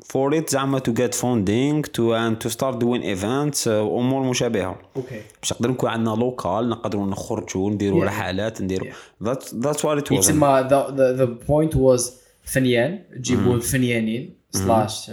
for 0.06 0.34
it 0.34 0.50
زعما 0.50 0.78
to 0.80 0.92
get 0.92 1.14
funding 1.14 1.82
to 1.90 2.02
and 2.14 2.44
to 2.46 2.50
start 2.50 2.74
doing 2.78 3.02
events 3.02 3.64
uh, 3.64 3.68
امور 3.68 4.22
مشابهه 4.22 4.78
أوكي 4.96 5.20
باش 5.42 5.52
نقدر 5.52 5.70
نكون 5.70 5.90
عندنا 5.90 6.14
local 6.14 6.68
نقدروا 6.68 7.06
نخرجوا 7.06 7.70
نديروا 7.70 8.00
Yeah. 8.04 8.06
رحلات 8.08 8.62
نديروا 8.62 8.88
that's 9.24 9.44
that's 9.44 9.78
what 9.82 9.98
it 10.02 10.10
was 10.10 10.12
يتسمى 10.12 10.68
the 10.70 11.46
point 11.50 11.74
was 11.74 12.10
فنيان 12.42 13.02
تجيبوا 13.16 13.54
الفنيانين 13.54 14.34
سلاش 14.50 15.10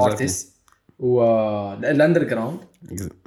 ارتست 0.00 0.54
والاندر 0.98 2.24
جراوند 2.24 2.58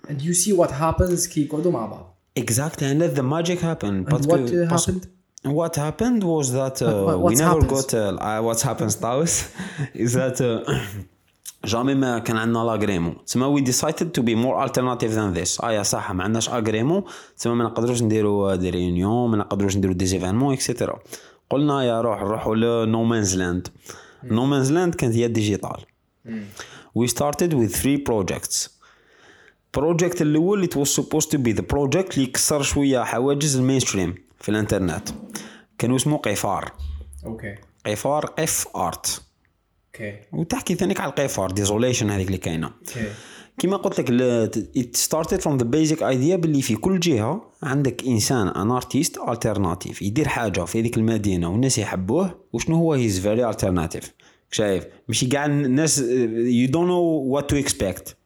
and 0.07 0.21
you 0.21 0.33
see 0.33 0.53
what 0.53 0.71
happens 0.71 1.27
كي 1.27 1.41
يقعدوا 1.41 1.71
مع 1.71 1.85
بعض 1.85 2.17
exactly 2.39 2.83
and 2.83 3.01
then 3.01 3.17
the 3.19 3.23
magic 3.23 3.59
happened 3.61 4.13
and 4.13 5.07
what 5.43 5.49
uh, 5.49 5.53
باسكو- 5.53 5.75
happened 5.75 5.75
What 5.75 5.75
happened 5.75 6.23
was 6.23 6.47
that 6.59 6.81
uh, 6.81 6.87
What- 6.87 7.17
we 7.17 7.23
what's 7.23 7.39
never 7.39 7.61
happens? 7.61 7.71
got 7.71 7.93
uh, 7.93 7.99
uh, 8.19 8.41
what 8.47 8.59
happens 8.61 8.95
Taos 8.95 9.33
is 10.05 10.13
that 10.13 10.41
uh, 10.41 10.71
جامي 11.65 11.93
ما 11.95 12.19
كان 12.19 12.37
عندنا 12.37 12.59
لاغريمون 12.59 13.15
تسمى 13.25 13.59
we 13.61 13.63
decided 13.65 14.07
to 14.17 14.21
be 14.23 14.35
more 14.35 14.67
alternative 14.67 15.11
than 15.13 15.33
this. 15.39 15.63
آه 15.63 15.71
يا 15.71 15.83
صح 15.83 16.11
ما 16.11 16.23
عندناش 16.23 16.49
اغريمون 16.49 17.03
تسمى 17.37 17.55
ما 17.55 17.63
نقدروش 17.63 18.01
نديروا 18.03 18.55
des 18.55 18.69
réunions 18.69 19.31
ما 19.31 19.37
نقدروش 19.37 19.77
نديروا 19.77 19.95
des 19.95 20.05
événements 20.05 20.53
et 20.53 20.65
cetera 20.65 20.99
قلنا 21.49 21.83
يا 21.83 22.01
روح 22.01 22.21
نروحوا 22.21 22.55
ل 22.55 22.71
no 22.71 23.03
man's 23.03 23.35
land 23.35 23.67
no 24.23 24.45
man's 24.45 24.71
land 24.71 24.95
كانت 24.95 25.15
هي 25.15 25.27
digital 25.27 25.77
we 26.99 27.07
started 27.07 27.53
with 27.53 27.75
three 27.81 27.97
projects. 28.09 28.69
project 29.73 30.21
الأول 30.21 30.65
it 30.65 30.69
was 30.75 30.89
supposed 30.99 31.27
to 31.29 31.37
be 31.37 31.53
the 31.59 31.63
project 31.75 32.13
اللي 32.13 32.23
يكسر 32.23 32.61
شوية 32.61 33.03
حواجز 33.03 33.57
ال 33.57 33.62
mainstream. 33.62 34.15
في 34.41 34.49
الانترنت. 34.49 35.09
كانوا 35.77 35.95
اسمه 35.95 36.17
قفار 36.17 36.71
أوكي. 37.25 37.55
قفار 37.85 38.25
قف 38.25 38.67
art 38.75 39.21
أوكي. 39.87 40.19
وتحكي 40.33 40.75
ثانيك 40.75 40.99
على 40.99 41.09
القفار 41.09 41.51
desolation 41.51 42.09
هذيك 42.09 42.27
اللي 42.27 42.37
كاينة. 42.37 42.71
كما 43.59 43.77
قلت 43.77 43.99
لك 43.99 44.07
it 44.77 44.97
started 44.97 45.41
from 45.41 45.57
the 45.61 45.65
basic 45.65 45.99
idea 45.99 46.35
باللي 46.35 46.61
في 46.61 46.75
كل 46.75 46.99
جهة 46.99 47.51
عندك 47.63 48.03
إنسان 48.03 48.47
un 48.47 48.71
artiste 48.71 49.17
alternatif 49.29 50.01
يدير 50.01 50.27
حاجة 50.27 50.65
في 50.65 50.79
هذيك 50.79 50.97
المدينة 50.97 51.51
والناس 51.51 51.77
يحبوه 51.77 52.39
وشنو 52.53 52.75
هو؟ 52.75 52.93
he's 52.93 53.19
very 53.19 53.49
alternative 53.49 54.13
شايف؟ 54.51 54.85
ماشي 55.07 55.25
كاع 55.25 55.45
الناس 55.45 55.99
you 55.99 56.67
don't 56.67 56.87
know 56.87 57.01
what 57.01 57.49
to 57.49 57.55
expect 57.55 58.17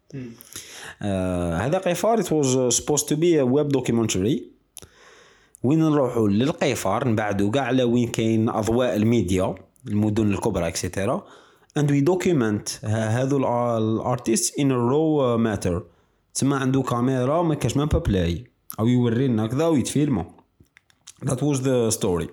هذا 1.61 1.77
قفار 1.77 2.23
it 2.23 2.25
was 2.25 2.75
supposed 2.77 3.05
to 3.05 3.15
be 3.15 3.35
a 3.35 3.45
web 3.45 3.77
documentary. 3.77 4.54
وين 5.63 5.79
نروحوا 5.79 6.27
للقيفار 6.29 7.07
نبعدوا 7.07 7.51
كاع 7.51 7.63
على 7.63 7.83
وين 7.83 8.07
كاين 8.07 8.49
أضواء 8.49 8.95
الميديا 8.95 9.55
المدن 9.87 10.31
الكبرى 10.31 10.67
et 10.67 10.82
cetera 10.82 11.25
we 11.79 12.03
document 12.11 12.85
ه- 12.85 12.87
هذو 13.07 13.37
ال 13.77 13.87
artiste 13.87 14.53
a 14.59 14.63
raw 14.63 15.37
matter. 15.45 15.81
تسمى 16.33 16.55
عنده 16.55 16.81
كاميرا 16.81 17.41
ما 17.41 17.55
كاش 17.55 17.77
مام 17.77 17.87
بلاي. 17.87 18.43
أو 18.79 18.87
يوري 18.87 19.27
لنا 19.27 19.47
كذا 19.47 19.67
ويتفيلموا 19.67 20.23
that 21.25 21.37
was 21.37 21.57
the 21.59 21.97
story. 21.97 22.27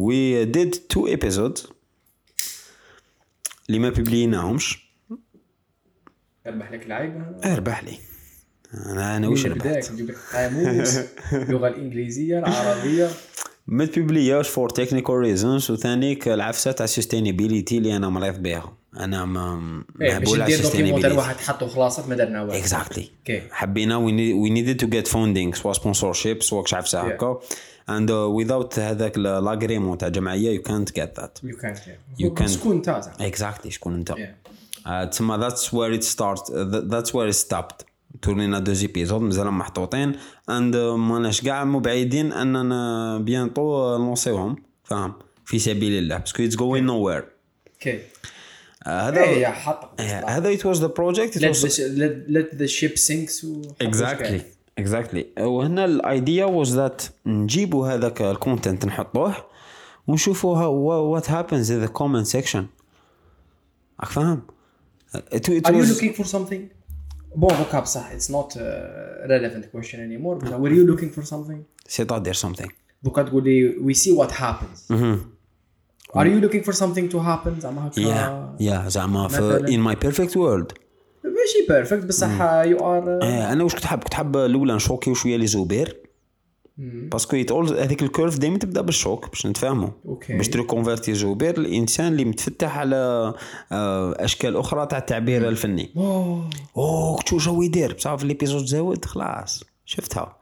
We 0.00 0.46
did 0.56 0.74
two 0.94 1.06
episodes. 1.16 1.66
اللي 3.68 3.78
ما 3.78 3.88
publi 3.88 4.35
يناهمش 4.35 4.92
ربح 6.46 6.72
لك 6.72 6.86
العيب. 6.86 7.36
أربح 7.44 7.84
لي. 7.84 7.98
أنا 8.74 9.16
أنا 9.16 9.28
وش 9.28 9.46
ربحت 9.46 9.92
نجيب 9.92 10.10
لك 10.10 10.16
قاموس 10.32 10.98
اللغة 11.32 11.68
الإنجليزية 11.68 12.38
العربية. 12.38 13.08
ما 13.66 13.84
ت 13.84 13.92
publi 13.92 14.32
اش 14.32 14.48
for 14.48 14.68
technical 14.70 15.14
reasons 15.14 15.70
وثانيك 15.70 16.28
العفسه 16.28 16.72
تاع 16.72 16.84
ال 16.84 16.90
sustainability 16.90 17.78
اللي 17.78 17.96
أنا 17.96 18.08
مريض 18.08 18.42
بها 18.42 18.72
أنا 18.96 19.24
ما 19.24 19.56
باش 19.96 20.12
مهبول 20.12 20.42
على 20.42 20.54
ال 20.54 20.58
sustainability 20.58 21.16
واحد 21.16 21.36
حطه 21.36 21.66
خلاص 21.66 21.98
ما 22.08 22.14
درنا 22.16 22.42
والو 22.42 22.52
exactly 22.52 23.08
حبينا 23.50 23.96
we 23.96 24.50
needed 24.50 24.76
to 24.76 24.86
get 24.86 25.08
funding 25.08 25.54
soit 25.54 25.72
sponsorship 25.72 26.42
soit 26.42 26.62
كش 26.62 26.74
عفسه. 26.74 27.00
هكا. 27.00 27.40
and 27.88 28.10
without 28.10 28.78
هذاك 28.78 29.18
l'agrément 29.18 29.98
تاع 29.98 30.08
جمعية 30.08 30.50
يو 30.50 30.62
كانت 30.62 30.92
جيت 31.00 31.20
ذات 31.20 31.38
يو 31.42 31.56
كان 31.56 31.74
You 32.20 32.48
can- 32.48 32.50
شكون 32.52 32.82
زعما. 32.84 33.02
exactly 33.20 33.70
شكون 33.70 33.94
انت. 33.94 34.14
تسمى 35.12 35.36
that's 35.36 35.74
where 35.74 35.94
it 35.94 36.02
start 36.02 36.50
that's 36.90 37.14
where 37.14 37.28
it 37.28 37.34
stopped 37.34 37.86
tourn 38.22 38.58
ينا 38.58 38.72
deux 38.72 38.88
épisodes 38.88 39.20
مازال 39.20 39.50
محطوطين 39.50 40.12
and 40.50 40.76
ماناش 40.76 41.40
كاع 41.40 41.64
مبعدين 41.64 42.32
أننا 42.32 43.18
bientôt 43.18 43.98
نلونسيوهم 43.98 44.56
فاهم؟ 44.84 45.14
في 45.44 45.58
سبيل 45.58 45.98
الله 45.98 46.16
parce 46.16 46.42
que 46.42 46.56
it's 46.56 46.84
going 46.84 46.98
nowhere 46.98 47.24
أوكي 47.74 47.98
هذا 48.86 49.50
حط 49.50 50.00
آه، 50.00 50.24
هذا 50.24 50.52
it 50.52 50.66
was 50.66 50.84
the 50.84 50.88
let 52.28 52.58
the 52.58 52.68
ship 52.68 52.96
sinks 52.96 53.44
و 53.44 53.62
exactly 53.80 54.40
exactly 54.78 55.26
وهنا 55.38 55.84
ال 55.84 55.96
idea 55.96 56.44
was 56.44 56.76
that 56.76 57.02
نجيبوا 57.26 57.88
هذاك 57.88 58.22
ال 58.22 58.30
content 58.30 58.86
نحطوه 58.86 59.34
ونشوفوا 60.06 60.66
what 60.66 61.30
happens 61.30 61.72
in 61.72 61.80
the 61.80 61.86
comment 61.86 62.26
section 62.26 62.66
راك 64.00 64.10
فاهم؟ 64.10 64.42
It 65.14 65.48
Are 65.68 65.72
you 65.72 65.84
looking 65.92 66.14
for 66.14 66.24
something? 66.24 66.62
bon 67.36 67.50
دوكا 67.58 67.80
بصح 67.80 68.12
it's 68.12 68.30
not 68.30 68.56
a 68.56 69.26
relevant 69.28 69.64
question 69.76 69.98
anymore 69.98 70.44
but 70.44 70.48
were 70.50 70.72
you 70.72 70.86
looking 70.92 71.10
for 71.18 71.24
something? 71.24 71.58
c'est-à-dire 71.88 72.36
something 72.46 72.70
دوكا 73.02 73.22
تقول 73.22 73.44
لي 73.44 73.72
we 73.72 73.96
see 73.98 74.10
what 74.18 74.30
happens 74.32 74.92
Are 76.18 76.26
you 76.26 76.40
looking 76.44 76.62
for 76.68 76.72
something 76.72 77.08
to 77.14 77.18
happen 77.18 77.60
زعما 77.60 77.86
هكا 77.88 78.00
يا 78.00 78.56
يا 78.60 78.88
زعما 78.88 79.28
في 79.28 79.36
مثلاً. 79.36 79.66
in 79.66 79.94
my 79.94 79.98
perfect 80.08 80.30
world 80.32 80.74
ماشي 81.24 81.66
perfect 81.68 82.04
بصح 82.04 82.38
you 82.64 82.78
are 82.78 82.82
آه، 83.22 83.52
أنا 83.52 83.64
واش 83.64 83.74
كنت 83.74 83.84
حاب 83.84 84.04
كنت 84.04 84.14
حاب 84.14 84.36
الاولى 84.36 84.74
نشوكيو 84.74 85.14
شوية 85.14 85.36
les 85.36 85.46
زوبير 85.46 86.01
parce 86.78 87.14
que 87.14 87.36
يتقول 87.36 87.78
هذيك 87.78 88.02
ال 88.02 88.08
curve 88.08 88.38
دائما 88.38 88.58
تبدا 88.58 88.80
بال 88.80 88.96
choc 88.96 89.28
باش 89.28 89.46
نتفاهموا. 89.46 89.88
باش 90.36 90.48
تريكونفيرتي 90.48 91.14
زوبير 91.14 91.58
الانسان 91.58 92.12
اللي 92.12 92.24
متفتح 92.24 92.78
على 92.78 93.34
اشكال 94.20 94.56
أخرى 94.56 94.86
تاع 94.86 94.98
التعبير 94.98 95.48
الفني 95.48 95.92
oh 96.76 97.18
شو 97.26 97.38
شو 97.38 97.62
يدير 97.62 97.94
بصح 97.94 98.14
في 98.14 98.24
ال 98.24 98.29
épisode 98.29 98.64
زاود 98.64 99.04
خلاص 99.04 99.64
شفتها 99.84 100.36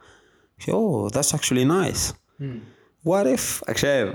oh 0.69 1.11
that's 1.14 1.35
actually 1.35 1.64
nice 1.64 2.14
وارف 3.05 3.64
راك 3.69 3.77
شايف 3.77 4.14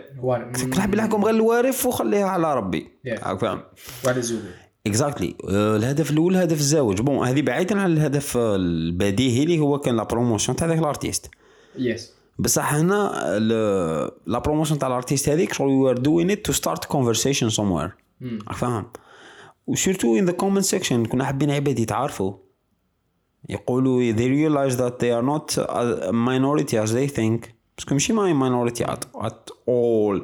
نحب 0.77 0.95
نحكم 0.95 1.25
غير 1.25 1.35
الوارف 1.35 1.85
وخليها 1.85 2.25
على 2.25 2.55
ربي. 2.55 2.87
راك 3.07 3.39
فاهم 3.39 3.61
وارد 4.05 4.19
زوبي 4.19 4.49
exactly 4.87 5.35
الهدف 5.49 6.11
الأول 6.11 6.35
هدف 6.35 6.59
الزواج 6.59 7.01
bon 7.01 7.27
هذه 7.27 7.41
بعيدا 7.41 7.81
عن 7.81 7.91
الهدف 7.93 8.37
البديهي 8.37 9.43
اللي 9.43 9.59
هو 9.59 9.79
كان 9.79 9.95
la 9.95 10.03
promotion 10.03 10.55
تاع 10.55 10.67
ذاك 10.67 10.77
ال 10.77 10.84
artiste 10.84 11.29
yes 11.77 12.11
بصح 12.39 12.73
هنا 12.73 13.39
la 14.27 14.39
promotion 14.39 14.79
تاع 14.79 14.87
ال 14.87 14.92
artiste 14.92 15.29
هذيك 15.29 15.53
شغل 15.53 15.69
you 15.69 15.89
are 15.89 15.97
doing 15.97 16.31
it 16.31 16.45
to 16.45 16.51
start 16.51 16.85
conversation 16.85 17.49
somewhere 17.49 17.91
راك 18.21 18.55
فاهم؟ 18.55 18.85
و 19.67 19.73
surtout 19.73 20.15
in 20.15 20.25
the 20.25 20.31
comment 20.31 20.65
section 20.65 21.05
كنا 21.05 21.25
حابين 21.25 21.51
عباد 21.51 21.79
يتعارفوا 21.79 22.33
يقولوا 23.49 24.13
they 24.13 24.15
realize 24.15 24.75
that 24.75 24.99
they 24.99 25.11
are 25.11 25.25
not 25.25 25.57
a 25.57 26.11
minority 26.11 26.77
as 26.85 26.91
they 26.91 27.07
think. 27.17 27.49
parce 27.77 27.87
que 27.87 27.93
ماشي 27.93 28.13
ما 28.13 28.69
minority 28.69 28.83
at, 28.83 29.25
at 29.25 29.51
all. 29.69 30.21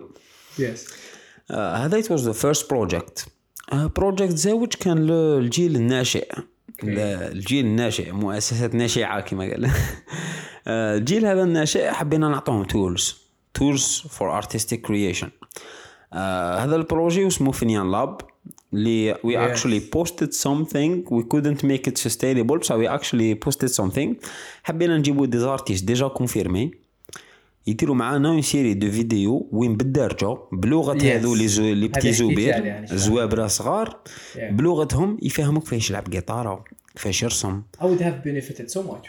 yes 0.60 0.88
uh, 0.88 1.56
هذا 1.56 2.02
it 2.02 2.06
was 2.06 2.22
the 2.22 2.34
first 2.34 2.64
project. 2.68 3.26
uh, 3.72 3.90
project 4.00 4.34
زوج 4.36 4.74
كان 4.74 4.98
للجيل 4.98 5.76
الناشئ. 5.76 6.28
الجيل 6.84 7.66
الناشئ 7.66 8.12
مؤسسات 8.12 8.76
ناشئة 8.76 9.20
كما 9.20 9.44
قال. 9.44 9.70
آه، 10.68 10.98
الجيل 10.98 11.26
هذا 11.26 11.44
الناشئ 11.44 11.92
حبينا 11.92 12.30
نعطوهم 12.30 12.66
tools 13.60 14.08
for 14.18 14.44
artistic 14.44 14.78
creation. 14.88 15.30
آه، 16.14 16.56
هذا 16.58 16.76
ال 16.76 16.83
projet 16.83 17.28
اسمه 17.28 17.52
فينيان 17.52 17.92
لاب 17.92 18.22
اللي 18.74 19.14
we 19.14 19.18
Yes. 19.18 19.58
actually 19.58 19.82
posted 19.98 20.34
something 20.34 21.10
we 21.10 21.24
couldn't 21.34 21.64
make 21.64 21.92
it 21.92 21.98
sustainable 21.98 22.60
so 22.64 22.74
we 22.78 22.88
actually 22.88 23.36
posted 23.46 23.70
something. 23.82 24.16
حبينا 24.64 24.98
نجيبوا 24.98 25.26
des 25.26 25.38
artistes 25.38 25.86
déjà 25.86 26.08
confirmés 26.08 26.72
يديروا 27.68 27.96
معانا 27.96 28.30
une 28.30 28.42
série 28.42 28.74
de 28.74 28.92
vidéos 28.92 29.50
وين 29.52 29.78
بالدارجة 29.78 30.38
بلغة 30.52 30.98
Yes. 31.00 31.04
هذو 31.04 31.36
les 31.36 31.48
زو 31.48 31.64
les 31.64 31.88
petits 31.88 32.12
زوبير 32.14 32.54
عليه 32.54 32.66
يعني. 32.66 32.88
زوابره 32.98 33.48
صغار 33.48 33.90
Yeah. 34.36 34.40
بلغتهم 34.52 35.18
يفهموك 35.22 35.64
كيفاش 35.64 35.90
يلعب 35.90 36.10
جيتاره 36.10 36.64
كيفاش 36.94 37.24
يرسم 37.24 37.62
I 37.78 37.84
would 37.84 38.02
have 38.02 38.28
benefited 38.28 38.70
so 38.74 38.80
much 38.80 39.08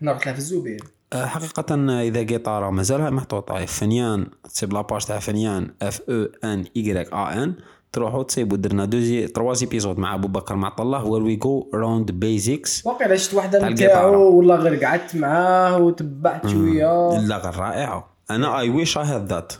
حنا 0.00 0.12
رحنا 0.12 0.32
في 0.32 0.38
الزوبير 0.38 0.80
آه، 1.12 1.26
حقيقة 1.26 2.00
إذا 2.02 2.22
جيتارة 2.22 2.70
مازالها 2.70 3.10
محطوطة 3.10 3.64
فنيان 3.66 4.26
تسيب 4.44 4.72
la 4.72 4.83
page 4.83 5.04
تاع 5.04 5.18
فنيان 5.18 5.70
F 5.82 6.00
O 6.08 6.28
N 6.44 6.64
I 6.76 7.02
A 7.12 7.42
N 7.42 7.54
تروحوا 7.94 8.22
تصيبوا 8.22 8.56
درنا 8.56 8.84
deux, 8.84 9.26
trois 9.26 9.62
épisodes 9.62 9.98
مع 9.98 10.14
أبو 10.14 10.28
بكر 10.28 10.56
معطى 10.56 10.82
الله 10.82 11.04
where 11.04 11.22
we 11.22 11.36
go 11.36 11.70
around 11.74 12.10
basics 12.10 12.86
واقيلا 12.86 13.16
شفت 13.16 13.34
واحدة 13.34 13.58
تاع 13.58 13.68
نتاعو. 13.68 14.38
ولا 14.38 14.54
غير 14.54 14.84
قعدت 14.84 15.16
معاه 15.16 15.78
وتبعت 15.78 16.46
شوية. 16.46 17.18
لا 17.18 17.38
غير 17.38 17.56
رائعة 17.56 18.16
أنا 18.30 18.60
I 18.60 18.70
wish 18.70 18.98
I 18.98 19.04
have 19.04 19.22
that. 19.22 19.52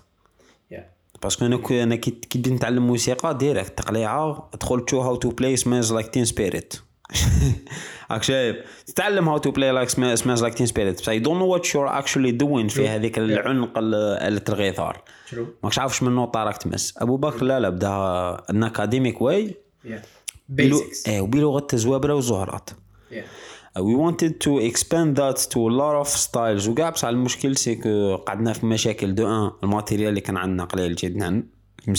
parce 1.22 1.37
que 1.37 1.46
أنا 1.46 1.56
كي 1.56 1.82
أنا 1.82 1.96
كي 1.96 2.10
بديت 2.34 2.52
نتعلم 2.52 2.86
موسيقى 2.86 3.38
direct 3.38 3.78
تقليعة 3.78 4.48
ادخل 4.54 4.84
تو 4.84 5.00
how 5.00 5.16
to 5.16 5.28
play 5.30 5.56
Smells 5.56 5.92
Like 5.92 6.08
Teen 6.08 6.24
Spirit 6.24 6.74
راك 8.10 8.22
شايف 8.22 8.56
تتعلم 8.94 9.28
how 9.28 9.38
to 9.38 9.50
play 9.50 9.70
like 9.70 9.88
Smells 9.88 10.42
Like 10.42 10.54
Teen 10.54 10.66
Spirit 10.66 11.00
but 11.00 11.08
I 11.08 11.18
don't 11.18 11.38
know 11.38 11.46
what 11.46 11.74
you're 11.74 11.98
actually 11.98 12.30
doing 12.30 12.68
في 12.68 12.88
هذيك 12.88 13.18
العنق 13.18 13.78
ال- 13.78 13.94
آلة 13.94 14.42
الغيثار. 14.48 15.02
شنو؟ 15.30 15.46
ماكش 15.64 15.78
عارفش 15.78 16.02
من 16.02 16.12
نوطه 16.12 16.44
راك 16.44 16.56
تمس. 16.56 16.94
أبو 16.98 17.16
بكر 17.16 17.44
لا 17.44 17.60
لا 17.60 17.68
بدأ 17.68 17.88
ان 18.50 18.62
اكاديميك 18.62 19.22
واي 19.22 19.54
بيزكس 20.48 21.08
إيه 21.08 21.20
وبلغه 21.20 21.66
الزوابره 21.72 22.14
والزهرات 22.14 22.70
we 23.78 23.96
wanted 24.06 24.32
to 24.46 24.52
expand 24.70 25.10
that 25.20 25.38
to 25.52 25.58
a 25.68 25.72
lot 25.80 25.96
of 26.04 26.08
styles. 26.08 26.68
وكاع 26.68 26.90
بصح 26.90 27.08
المشكل 27.08 27.56
سي 27.56 27.74
كو 27.74 28.16
قعدنا 28.16 28.52
في 28.52 28.66
مشاكل 28.66 29.14
دو 29.14 29.26
أن. 29.26 29.50
الماتيريال 29.62 30.08
اللي 30.08 30.20
كان 30.20 30.36
عندنا 30.36 30.64
قليل 30.64 30.94
جدا. 30.94 31.42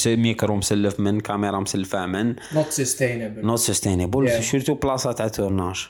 ميكرو 0.06 0.56
مسلف 0.56 1.00
من 1.00 1.20
كاميرا 1.20 1.60
مسلفة 1.60 2.06
من. 2.06 2.36
نوت 2.54 2.70
سستينبل 2.70 3.46
نوت 3.46 3.60
سستينبل. 3.60 4.44
سورتو 4.44 4.74
بلاصة 4.74 5.12
تاع 5.12 5.28
تورناج. 5.28 5.88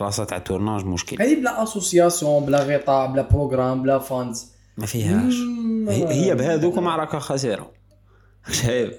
بلاصه 0.00 0.24
تاع 0.24 0.38
تورناج 0.38 0.84
مشكل 0.84 1.22
هذه 1.22 1.40
بلا 1.40 1.62
association 1.62 2.44
بلا 2.44 2.58
غطاء 2.58 3.12
بلا 3.12 3.22
programme 3.22 3.82
بلا 3.82 3.98
funds 3.98 4.52
ما 4.76 4.86
فيهاش. 4.86 5.34
هي 5.88 6.34
بهذوك 6.34 6.78
معركة 6.78 7.18
خسيرة. 7.18 7.70
شايف؟ 8.50 8.94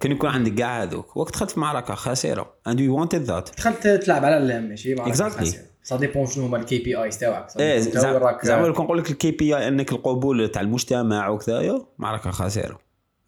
كان 0.00 0.12
يكون 0.12 0.30
عندك 0.30 0.54
كاع 0.54 0.82
هذوك. 0.82 1.16
وقت 1.16 1.32
دخلت 1.32 1.50
في 1.50 1.60
معركة 1.60 1.94
خسيرة. 1.94 2.54
And 2.68 2.72
we 2.72 3.00
wanted 3.00 3.28
that. 3.28 3.56
دخلت 3.56 3.86
تلعب 3.86 4.24
على 4.24 4.36
اللام 4.36 4.68
ماشي؟ 4.68 4.94
مع 4.94 5.12
Exactly. 5.12 5.48
ça 5.82 5.96
dépend 5.96 6.26
شنو 6.26 6.46
هما 6.46 6.56
ال 6.56 6.78
KPIs 6.78 7.18
تاعك 7.18 7.46
إيه 7.60 7.78
زعما 7.78 8.66
لو 8.66 8.72
كان 8.72 8.84
نقول 8.84 8.98
لك 8.98 9.10
ال 9.10 9.30
KPI 9.30 9.68
إنك 9.68 9.92
القبول 9.92 10.48
تاع 10.48 10.62
المجتمع 10.62 11.28
وكذايا 11.28 11.86
معركة 11.98 12.30
خسيرة. 12.30 12.78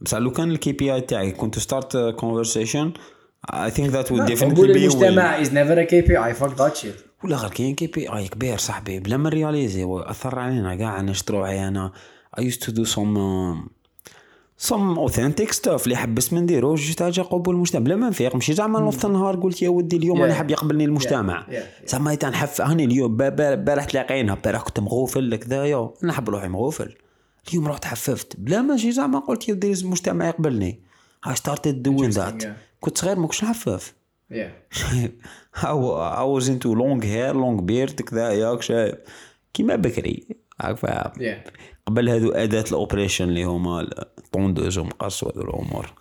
بصح 0.00 0.18
لو 0.18 0.31
كان 0.31 0.50
ال 0.50 0.72
KPI 0.72 1.00
تاعك 1.00 1.37
كنت 1.37 1.59
start 1.59 1.96
conversation 1.96 2.92
I 3.55 3.70
think 3.70 3.90
that 3.90 4.12
would 4.12 4.24
definitely 4.24 4.72
be 4.72 4.87
المجتمع 4.87 5.40
is 5.40 5.52
never 5.52 5.81
a 5.81 5.85
KPI 5.85 6.24
fuck 6.24 6.59
that 6.59 6.76
shit 6.76 7.06
ولا 7.24 7.37
غير 7.37 7.50
كاين 7.50 7.74
KPI 7.74 8.29
كبير 8.29 8.59
صاحبي 8.59 9.00
بلا 9.00 9.16
ما 9.16 9.29
réalisé 9.29 9.85
اثر 9.88 10.38
علينا 10.38 10.74
كاع 10.76 11.00
أنا 11.00 11.12
شفت 11.12 11.31
روحي 11.31 11.68
أنا. 11.68 11.92
I 12.40 12.42
used 12.42 12.61
to 12.66 12.70
do 12.72 12.85
some 12.85 13.16
um, 13.16 13.68
some 14.68 14.98
authentic 14.98 15.52
stuff 15.52 15.83
اللي 15.85 15.96
حبست 15.96 16.33
من 16.33 16.42
نديرو 16.42 16.74
juste 16.74 17.02
حاجة 17.02 17.20
قبول 17.20 17.55
المجتمع 17.55 17.83
بلا 17.85 17.96
ما 17.96 18.09
نفيق 18.09 18.35
ماشي 18.35 18.52
زعما 18.52 18.81
نوض 18.81 19.07
النهار 19.07 19.37
قلت 19.40 19.62
يا 19.62 19.68
ودي 19.68 19.96
اليوم 19.96 20.18
Yeah. 20.18 20.22
أنا 20.22 20.35
حاب 20.35 20.50
يقبلني 20.50 20.85
المجتمع. 20.85 21.46
Yeah, 21.46 21.50
yeah, 21.50 21.88
زعما 21.90 22.14
تنحف 22.14 22.61
هاني 22.61 22.85
اليوم 22.85 23.16
با- 23.16 23.29
با- 23.29 23.55
بارح 23.55 23.85
تلاقينا 23.85 24.35
بارح 24.44 24.62
كنت 24.62 24.81
مغوفل 24.81 25.37
كذايا 25.37 25.90
أنا 26.05 26.12
حاب 26.12 26.31
روحي 26.31 26.48
مغوفل. 26.48 26.94
اليوم 27.50 27.68
رحت 27.68 27.85
حففت. 27.85 28.37
بلا 28.38 28.62
ماشي 28.62 28.92
زعما 28.92 29.18
قلت 29.18 29.48
يا 29.48 29.55
ودي 29.55 29.72
المجتمع 29.72 30.29
يقبلني. 30.29 30.81
I 31.29 31.31
started 31.33 31.74
doing 31.88 32.05
Interesting, 32.05 32.40
that. 32.40 32.44
yeah. 32.44 32.48
كنت 32.81 32.98
صغير 32.98 33.18
ما 33.18 33.26
كنتش 33.26 33.44
نحفف. 33.44 33.94
yeah 34.31 34.52
wa- 35.62 36.16
I 36.18 36.24
was 36.24 36.48
into 36.48 36.68
long 36.74 37.02
hair 37.02 37.32
long 37.34 37.66
beard 37.66 38.02
كذا 38.02 38.30
ياك 38.30 38.62
شايف 38.62 38.94
كيما 39.54 39.76
بكري 39.76 40.26
عارف؟ 40.60 40.84
يا 41.20 41.44
قبل 41.86 42.08
هذو 42.08 42.32
أداة 42.32 42.64
ال 42.68 42.74
operation 42.74 43.24
اللي 43.24 43.44
هما 43.44 43.80
ال 44.18 44.25
tondeuse 44.25 44.79
ومقص 44.78 45.22
وهذو 45.22 45.42
الأمور. 45.42 45.92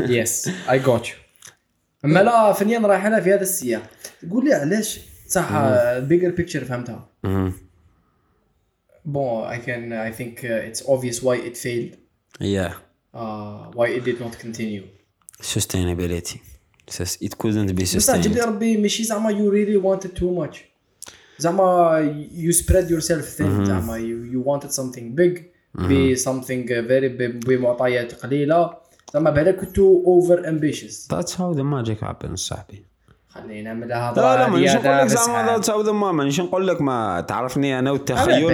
yes 0.00 0.50
I 0.70 0.78
got 0.78 1.08
you 1.08 1.14
أما 2.04 2.22
لا 2.22 2.52
فنيا 2.52 2.78
رايح 2.78 3.04
أنا 3.06 3.20
في 3.20 3.34
هذا 3.34 3.42
السياق. 3.42 3.90
قول 4.30 4.44
لي 4.44 4.54
علاش 4.54 5.00
صح 5.28 5.48
bigger 5.98 6.30
picture 6.30 6.64
فهمتها. 6.64 7.08
bon 9.04 9.44
I 9.44 9.58
can 9.58 9.92
I 9.92 10.12
think 10.12 10.44
it's 10.44 10.82
obvious 10.82 11.24
why 11.24 11.46
it 11.46 11.56
failed 11.56 11.94
yeah. 12.42 12.72
why 13.76 13.96
it 13.96 14.02
did 14.02 14.22
not 14.22 14.34
continue 14.34 14.82
sustainability. 15.42 16.38
It 17.24 17.30
couldn't 17.42 17.70
be 17.78 17.82
بس 17.96 18.10
جاب 18.10 18.32
لي 18.32 18.40
sustained 18.42 18.46
ربي 18.46 18.76
ماشي 18.76 19.04
زعما 19.04 19.30
you 19.30 19.48
really 19.48 19.82
wanted 19.82 20.08
too 20.18 20.34
much 20.34 20.64
زعما 21.38 21.98
you 22.34 22.52
spread 22.52 22.90
yourself 22.90 23.24
thin 23.28 23.64
زعما 23.64 23.96
you 23.96 24.44
wanted 24.44 24.70
something 24.70 25.20
big 25.20 25.38
ب 25.74 26.14
something 26.16 26.68
very 26.68 27.08
ب- 27.18 27.40
بمعطيات 27.46 28.12
قليله 28.14 28.70
زعما 29.14 29.30
بالك 29.30 29.56
كنتو 29.56 30.02
over 30.06 30.48
ambitious 30.48 31.08
that's 31.12 31.30
how 31.30 31.56
the 31.58 31.64
magic 31.74 32.04
happens 32.06 32.34
صاحبي 32.34 32.84
خلينا 33.28 33.62
نعملها 33.74 34.10
هضره 34.10 34.22
لا 34.22 34.36
لا 34.38 34.48
مانيش 34.50 34.70
نقول 34.74 34.98
لك 34.98 35.06
زعما 35.06 35.62
the 35.82 35.88
ما 35.88 36.12
مانيش 36.12 36.40
نقول 36.40 36.68
لك 36.68 36.80
ما 36.80 37.20
تعرفني 37.20 37.78
أنا 37.78 37.90
والتخيل. 37.90 38.44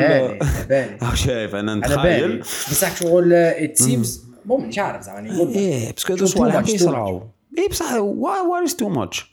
راك 1.03 1.15
شايف 1.27 1.55
أنا 1.55 1.75
نتخيل 1.75 2.43
راك 2.83 2.97
شغل 2.97 3.33
ات 3.33 3.77
سيمز 3.79 4.25
بون 4.45 4.67
مش 4.69 4.79
عارف 4.79 5.03
زعما 5.03 5.21
نقول. 5.21 5.49
إيه 5.49 5.91
باسكو 5.93 6.17
Too 6.17 6.25
صوالح 6.25 6.61
كيصراو 6.61 7.23
إيه 7.59 7.69
بصح 7.69 7.93
why 7.99 8.41
why 8.51 8.71
is 8.71 8.75
too 8.75 8.97
much? 8.99 9.25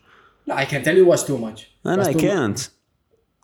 لا 0.48 0.66
I 0.66 0.70
can 0.70 0.84
tell 0.84 0.98
you 0.98 1.12
what's 1.12 1.24
too 1.28 1.38
much. 1.38 1.62
أنا 1.86 2.04
much. 2.04 2.16
can't. 2.16 2.70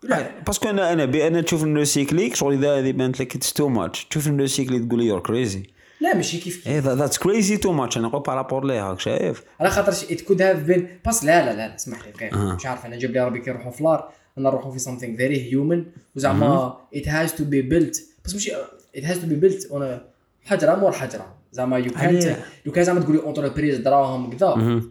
لا. 0.03 0.41
باسكو 0.47 0.69
أنا 0.69 0.93
أنا 0.93 1.05
بي 1.05 1.27
أنا 1.27 1.41
تشوف 1.41 1.63
الريسيكليك 1.63 2.35
شغل 2.35 2.53
اذا 2.53 2.79
هذه 2.79 2.91
بانت 2.91 3.19
لك 3.19 3.35
اتس 3.35 3.53
تو 3.53 3.69
ماتش 3.69 4.05
تشوف 4.05 4.27
الريسيكلي 4.27 4.79
تقول 4.79 4.99
لي 4.99 5.05
يور 5.05 5.19
كريزي 5.19 5.63
لا 6.01 6.15
ماشي 6.15 6.37
كيف 6.37 6.67
إيه 6.67 6.79
ذاتس 6.79 7.17
كريزي 7.17 7.57
تو 7.57 7.71
ماتش 7.71 7.97
أنا 7.97 8.07
نقول 8.07 8.21
بارابور 8.21 8.65
ليها 8.65 8.89
راك 8.89 8.99
شايف؟ 8.99 9.43
على 9.59 9.69
خاطر 9.69 9.91
ات 10.11 10.21
كود 10.21 10.41
هاف 10.41 10.57
بين 10.57 10.99
بس 11.07 11.23
لا 11.23 11.45
لا 11.45 11.55
لا 11.55 11.75
اسمح 11.75 12.07
لي 12.07 12.13
غير 12.19 12.55
مش 12.55 12.65
عارف 12.65 12.85
أنا 12.85 12.95
جاب 12.95 13.11
لي 13.11 13.25
ربي 13.25 13.39
كي 13.39 13.51
لار 13.51 14.09
أنا 14.37 14.49
نروحوا 14.49 14.71
في 14.71 14.79
something 14.79 15.19
very 15.19 15.53
human 15.53 15.99
وزعما 16.15 16.77
it 16.95 17.05
has 17.05 17.31
to 17.31 17.43
be 17.43 17.71
built. 17.71 18.01
بس 18.25 18.33
ماشي 18.33 18.51
it 18.97 19.01
has 19.01 19.15
to 19.15 19.27
be 19.27 19.45
built 19.45 19.71
on 19.71 19.81
a 19.81 20.13
حجرة 20.45 20.75
مور 20.75 20.91
حجرة. 20.91 21.35
زعما 21.53 21.77
يو 21.77 21.91
كانت. 21.91 22.37
يو 22.65 22.71
كان 22.71 22.83
زعما 22.83 22.99
تقولي 22.99 23.19
entreprise 23.19 23.77
دراهم 23.77 24.29
كذا. 24.29 24.81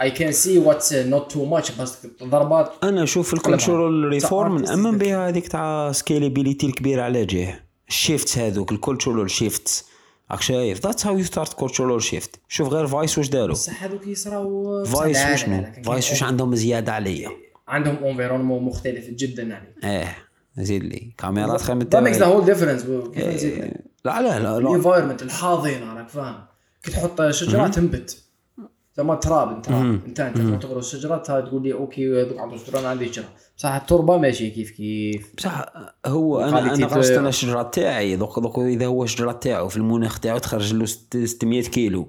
I 0.00 0.10
can 0.10 0.32
see 0.32 0.58
what's 0.58 0.92
not 0.92 1.32
too 1.32 1.44
much 1.44 1.70
بس 1.80 2.06
ضربات 2.24 2.72
أنا 2.82 3.02
أشوف 3.02 3.34
ال 3.34 3.42
cultural 3.42 4.04
reform 4.04 4.58
نامن 4.58 4.98
بها 4.98 5.28
هذيك 5.28 5.48
تاع 5.48 5.92
scalability 5.92 6.66
الكبيره 6.66 7.02
على 7.02 7.24
جهة. 7.24 7.60
ال 7.88 7.95
shifts 7.95 8.38
هذوك 8.38 8.72
ال 8.72 8.78
cultural 8.78 9.30
shifts 9.30 9.84
راك 10.30 10.40
شايف؟ 10.40 10.86
that's 10.86 11.06
how 11.06 11.18
you 11.18 11.24
start 11.24 11.52
cultural 11.52 12.02
shift 12.02 12.40
شوف 12.48 12.68
غير 12.68 12.86
Vice 12.86 13.18
واش 13.18 13.28
داروا؟ 13.28 13.54
بصح 13.54 13.84
هذوك 13.84 14.06
يصراو 14.06 14.84
Vice 14.84 15.18
وشنو 15.32 15.66
Vice 15.84 16.10
واش 16.10 16.22
عندهم 16.22 16.54
زيادة 16.54 16.92
عليا؟ 16.92 17.30
عندهم 17.68 17.96
environnement 18.04 18.62
مختلف 18.62 19.10
جدا 19.10 19.42
يعني. 19.42 19.74
إيه 19.84 20.16
زيد 20.56 20.84
لي. 20.84 21.12
كاميرات 21.18 21.60
خير 21.60 21.76
من 21.76 21.82
that 21.82 21.86
makes 21.86 22.18
the 22.18 22.22
التاويل. 22.22 23.72
لا 24.04 24.22
لا 24.22 24.38
لا 24.38 24.42
لا. 24.42 24.58
ال 24.58 24.63
environment 24.63 25.22
الحاضن 25.22 25.82
راك 25.96 26.08
فاهم. 26.08 26.40
كي 26.82 26.90
تحط 26.92 27.22
شجره 27.30 27.68
تنبت 27.68 28.22
زعما 28.96 29.14
تراب 29.14 29.48
أنت. 29.56 29.68
انت 30.06 30.20
أنت 30.20 30.62
تغرس 30.62 30.92
شجرة 30.96 31.16
تا 31.16 31.40
تقول 31.40 31.62
لي 31.62 31.72
okay 31.72 32.22
هذوك 32.22 32.38
عندهم 32.38 32.58
شجره 32.58 32.78
أنا 32.80 32.88
عندي 32.88 33.12
شجرة. 33.12 33.24
بصح 33.58 33.72
التربة 33.74 34.18
ماشي 34.18 34.50
كيف 34.50 34.70
كيف؟ 34.70 35.32
بصح 35.38 35.64
هو 36.06 36.40
أنا 36.40 36.74
أنا 36.74 36.86
غرست 36.86 37.10
أنا 37.10 37.28
الشجرة 37.28 37.62
تاعي. 37.62 38.16
دوك 38.16 38.38
دوك 38.38 38.58
إذا 38.58 38.86
هو 38.86 39.04
الشجرة 39.04 39.32
تاعو 39.32 39.68
في 39.68 39.76
المناخ 39.76 40.18
تاعو 40.20 40.38
تخرج 40.38 40.74
له 40.74 40.84
ست- 40.86 41.16
600 41.24 41.62
كيلو. 41.62 42.08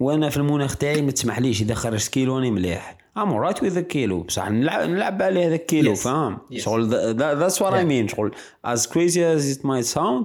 وأنا 0.00 0.28
في 0.30 0.36
المناخ 0.36 0.76
تاعي 0.76 1.02
ما 1.02 1.10
تسمحليش 1.10 1.62
إذا 1.62 1.74
خرجت 1.74 2.08
كيلو 2.08 2.36
راني 2.36 2.50
مليح 2.50 2.96
I'm 3.18 3.34
alright 3.34 3.62
with 3.62 3.80
كيلو 3.80 4.22
بصح 4.22 4.50
نلعب 4.50 4.88
نلعب 4.88 5.22
عليه 5.22 5.46
هذاك 5.48 5.66
كيلو 5.66 5.94
Yes. 5.94 5.98
فاهم؟ 5.98 6.38
Yes. 6.52 6.56
شغل 6.58 6.86
that's 7.16 7.62
what 7.62 7.72
I. 7.74 7.84
مين 7.84 8.08
شغل 8.08 8.34
crazy 8.66 9.18
as 9.36 9.56
it 9.56 9.60
might 9.60 9.94
sound. 9.94 9.98
آه، 9.98 10.24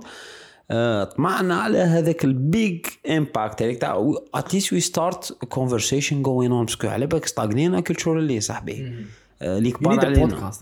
آه، 0.72 1.04
طمعنا 1.04 1.56
على 1.56 1.78
هذاك 1.78 2.24
ال 2.24 2.39
big 2.39 2.86
impact 3.10 3.62
هذاك 3.62 3.78
تاع 3.78 4.14
at 4.34 4.45
least 4.45 4.74
we 4.74 4.80
start 4.80 5.34
conversation 5.34 6.22
going 6.24 6.52
on 6.52 6.66
parce 6.66 6.79
que 6.80 6.88
على 6.88 7.08
بالك 7.08 7.26
stagnينا 7.26 7.80
culturally 7.80 8.42
صاحبي. 8.42 9.06
آه، 9.42 9.58
اللي 9.58 9.72
كبار 9.72 10.06
علينا. 10.06 10.26
بودكاست 10.26 10.62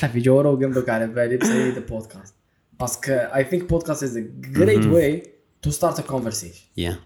طلع 0.00 0.08
في 0.08 0.20
Joe 0.20 0.40
Rogan 0.40 0.72
دوك 0.72 0.88
على 0.88 1.06
بالي 1.06 1.36
but 1.36 1.46
the 1.46 1.80
podcast 1.80 2.34
parce 2.80 3.00
que 3.00 3.12
I 3.12 3.44
think 3.44 3.68
podcast 3.68 4.02
is 4.02 4.16
a 4.16 4.20
great 4.40 4.86
way 4.86 5.22
to 5.62 5.70
start 5.70 5.98
a 5.98 6.02
conversation 6.02 6.62
yeah 6.76 6.98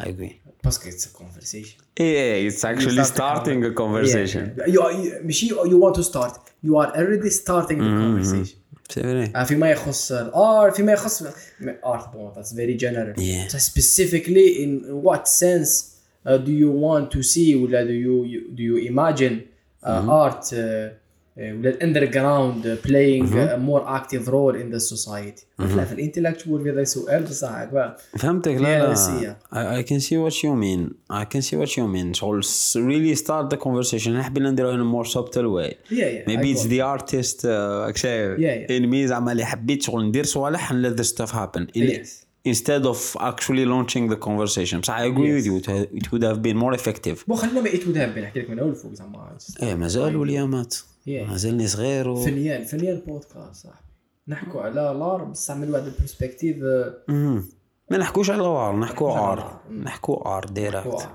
I 0.00 0.10
agree 0.10 0.40
parce 0.64 0.79
que 0.79 0.88
it's 0.88 1.06
a 1.06 1.18
conversation 1.18 1.76
إيه 2.00 2.48
it's 2.48 2.64
actually 2.64 3.04
starting 3.04 3.64
a 3.64 3.68
conversation 3.68 4.56
you 4.68 4.82
ماشي 5.24 5.48
you 5.48 5.84
want 5.84 5.96
to 5.96 6.02
start 6.02 6.40
you 6.64 6.82
are 6.82 6.98
already 6.98 7.30
starting 7.30 7.86
a 7.86 8.00
كونفرسيشن 8.00 8.59
آه، 9.35 9.43
فيما 9.43 9.71
يخص 9.71 10.11
الارت 10.11 10.75
فيما 10.75 10.91
يخص 10.91 11.23
art 11.83 12.11
bon 12.13 12.33
that's 12.35 12.51
very 12.53 12.75
general 12.77 13.13
Yeah. 13.17 13.47
So 13.47 13.57
specifically 13.57 14.63
in 14.63 15.01
what 15.03 15.27
sense 15.27 15.71
uh, 16.25 16.37
do 16.37 16.51
you 16.51 16.71
want 16.71 17.11
to 17.11 17.23
see 17.23 17.55
ولا 17.55 17.83
do 17.83 17.93
you, 17.93 18.25
you 18.25 18.55
do 18.55 18.63
you 18.63 18.77
imagine 18.91 19.41
uh, 19.83 20.09
art 20.09 20.53
uh, 20.53 20.89
uh, 21.40 21.42
ولا 21.42 21.70
الاندرجراوند 21.70 22.78
playing 22.86 23.26
a 23.32 23.58
more 23.70 23.84
active 24.00 24.26
role 24.28 24.54
in 24.62 24.74
the 24.76 24.80
society 24.96 25.44
لا 25.58 25.84
في 25.84 25.92
الانتلكتوال 25.92 26.62
في 26.62 26.70
هذا 26.70 26.84
سؤال 26.84 27.22
بصح 27.22 27.48
هكا 27.52 27.96
فهمتك 28.18 28.58
Yeah, 28.58 28.60
لا 28.60 28.94
let's 28.94 28.98
see, 28.98 29.22
لا 29.22 29.36
I, 29.52 29.82
I 29.82 29.86
can 29.88 30.00
see 30.00 30.16
what 30.16 30.34
you 30.36 30.54
mean 30.54 30.94
I 31.12 31.24
can 31.24 31.42
see 31.42 31.56
what 31.56 31.70
you 31.76 31.86
mean 31.96 32.12
شغل 32.12 32.42
s- 32.44 32.76
really 32.76 33.16
start 33.22 33.54
the 33.54 33.58
conversation 33.60 34.08
نحب 34.08 34.38
نديرها 34.38 34.76
in 34.76 34.80
a 34.80 35.04
more 35.04 35.10
subtle 35.10 35.48
way 35.58 35.74
yeah 35.90 35.96
yeah 35.96 36.30
maybe 36.30 36.46
I 36.46 36.56
it's 36.56 36.62
got 36.64 36.70
the 36.70 36.80
artist 36.98 37.36
uh, 37.38 37.96
شايف 37.96 38.38
Yeah, 38.38 38.70
yeah. 38.70 38.80
in 38.80 38.90
me 38.90 39.08
زعما 39.08 39.32
اللي 39.32 39.44
حبيت 39.44 39.82
شغل 39.82 40.04
ندير 40.08 40.24
صوالح 40.24 40.72
and 40.72 40.76
let 40.86 41.00
the 41.00 41.04
stuff 41.06 41.30
happen 41.30 41.66
اللي- 41.76 42.02
Yes. 42.04 42.08
instead 42.48 42.84
of 42.92 42.98
actually 43.20 43.64
launching 43.74 44.04
the 44.12 44.16
conversation 44.28 44.76
بصح 44.80 44.98
I 44.98 45.02
agree 45.12 45.32
with 45.40 45.46
you 45.46 45.56
it, 45.62 45.66
ha- 45.70 45.88
it 46.00 46.06
would 46.12 46.22
have 46.30 46.40
been 46.42 46.56
more 46.64 46.74
effective 46.80 47.24
بون 47.28 47.36
خلينا 47.36 47.60
ما 47.60 47.66
ايتو 47.70 47.90
ذهب 47.90 48.18
نحكي 48.18 48.40
لك 48.40 48.50
من 48.50 48.58
اول 48.58 48.74
فوق 48.74 48.94
زعما 48.94 49.36
إيه 49.62 49.74
مازال 49.74 50.16
وليامات 50.16 50.74
Yeah. 51.18 51.30
مازالني 51.30 51.66
صغير 51.66 52.08
و... 52.08 52.16
فنيان 52.16 52.64
فنيان 52.64 53.02
بودكاست 53.06 53.54
صاحبي. 53.62 53.86
نحكوا 54.28 54.60
على 54.62 54.74
لار 54.74 55.24
بصح 55.24 55.56
من 55.56 55.70
واحد 55.70 55.86
البرسبكتيف 55.86 56.56
مهم. 57.08 57.48
ما 57.90 57.96
نحكوش 57.98 58.30
على 58.30 58.42
وار 58.42 58.76
نحكو 58.76 59.08
نحكوش 59.08 59.16
على 59.16 59.32
ار 59.32 59.44
وار. 59.44 59.62
مم. 59.70 59.82
نحكو 59.84 60.14
ار 60.14 60.44
ديريكت 60.44 61.08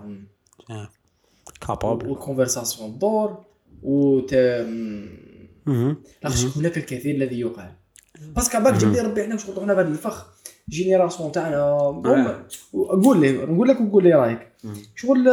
كابابل 1.61 2.09
والكونفرساسيون 2.09 2.97
دور 2.99 3.37
وت 3.83 4.33
لاخاطش 6.23 6.57
هناك 6.57 6.77
الكثير 6.77 7.15
الذي 7.15 7.39
يقال. 7.39 7.71
باسكو 8.35 8.59
باك 8.63 8.83
لي 8.83 8.99
ربي 9.01 9.23
حنا 9.23 9.37
شغل 9.37 9.55
دخلنا 9.55 9.73
بهذا 9.73 9.87
الفخ. 9.87 10.27
جينيراسيون 10.69 11.31
تاعنا 11.31 11.61
هم- 11.63 12.03
قول 12.73 13.21
لي 13.21 13.31
نقول 13.45 13.67
لك 13.67 13.81
وقول 13.81 14.03
لي 14.03 14.13
رأيك. 14.13 14.47
شغل 14.95 15.29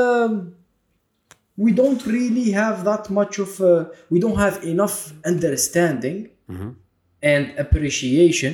we 1.65 1.71
don't 1.81 2.01
really 2.15 2.47
have 2.51 2.77
that 2.89 3.05
much 3.19 3.33
of 3.45 3.51
uh, 3.61 3.85
we 4.13 4.19
don't 4.23 4.39
have 4.45 4.55
enough 4.73 4.95
understanding 5.31 6.19
and 7.31 7.43
appreciation 7.63 8.53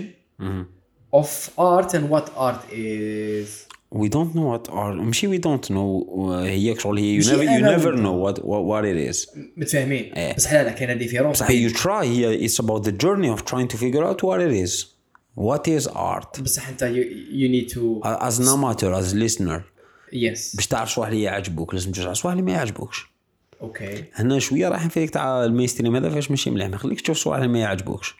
of 1.19 1.29
art 1.57 1.93
and 1.93 2.09
what 2.13 2.25
art 2.47 2.61
is 2.71 3.67
we 4.03 4.09
don't 4.09 4.33
know 4.35 4.47
what 4.53 4.65
are 4.69 4.93
ماشي 4.93 5.27
we 5.27 5.37
don't 5.39 5.69
know 5.69 5.89
uh, 6.15 6.31
هي 6.31 6.75
شغل 6.79 6.97
هي 6.97 7.21
you 7.21 7.27
ماشي 7.27 7.37
never 7.37 7.49
you 7.49 7.49
أنا 7.49 7.77
never 7.77 7.85
وأنت. 7.85 7.99
know 7.99 8.13
what 8.25 8.45
what, 8.45 8.63
what 8.65 8.85
it 8.85 9.13
is 9.13 9.37
متفاهمين 9.57 10.13
إيه. 10.13 10.35
بس 10.35 10.53
لا 10.53 10.63
لا 10.63 10.71
كاينه 10.71 10.93
ديفيرونس 10.93 11.43
بصح 11.43 11.47
you 11.47 11.69
try 11.73 12.03
هي 12.03 12.47
it's 12.47 12.59
about 12.59 12.83
the 12.83 12.91
journey 12.91 13.29
of 13.37 13.45
trying 13.45 13.67
to 13.67 13.77
figure 13.77 14.03
out 14.03 14.23
what 14.23 14.39
it 14.41 14.65
is 14.65 14.85
what 15.39 15.67
is 15.67 15.87
art 15.87 16.41
بصح 16.41 16.69
انت 16.69 16.83
you, 16.83 17.33
you 17.33 17.49
need 17.49 17.73
to 17.73 18.07
as 18.27 18.39
an 18.39 18.47
amateur 18.47 18.93
as 18.93 19.13
a 19.13 19.15
listener 19.15 19.61
yes. 20.10 20.56
باش 20.56 20.66
تعرف 20.68 20.92
شو 20.92 21.04
اللي 21.04 21.22
يعجبوك 21.22 21.74
لازم 21.74 21.92
تعرف 21.92 22.18
شو 22.18 22.30
اللي 22.30 22.42
ما 22.42 22.52
يعجبوكش. 22.52 23.06
أوكي 23.62 24.04
هنا 24.14 24.38
شوية 24.38 24.68
رايحين 24.68 24.88
في 24.88 25.06
تاع 25.06 25.44
ال 25.44 25.49
mainstream 25.49 25.96
هذا 25.96 26.10
فاش 26.10 26.30
ماشي 26.30 26.50
مليح 26.50 26.68
ما 26.68 26.76
خليكش 26.76 27.02
تشوف 27.02 27.16
شو 27.16 27.34
اللي 27.34 27.48
ما 27.48 27.58
يعجبوكش. 27.58 28.14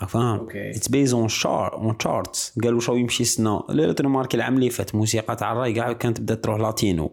راك 0.00 0.08
فاهم؟ 0.08 0.38
okay. 0.38 0.70
It's 0.70 0.88
based 0.88 1.14
on 1.14 1.28
charts 1.28 1.74
on 1.74 1.98
charts 1.98 2.58
قالوا 2.64 2.80
شو 2.80 2.94
يمشي 2.94 3.24
سنة. 3.24 3.62
لا 3.68 4.08
ماركي 4.08 4.36
العام 4.36 4.54
اللي 4.54 4.70
فات. 4.70 4.94
موسيقى 4.94 5.36
تاع 5.36 5.52
الراي 5.52 5.72
كاع 5.72 5.92
كانت 5.92 6.20
بدات 6.20 6.44
تروح 6.44 6.60
latino. 6.60 7.12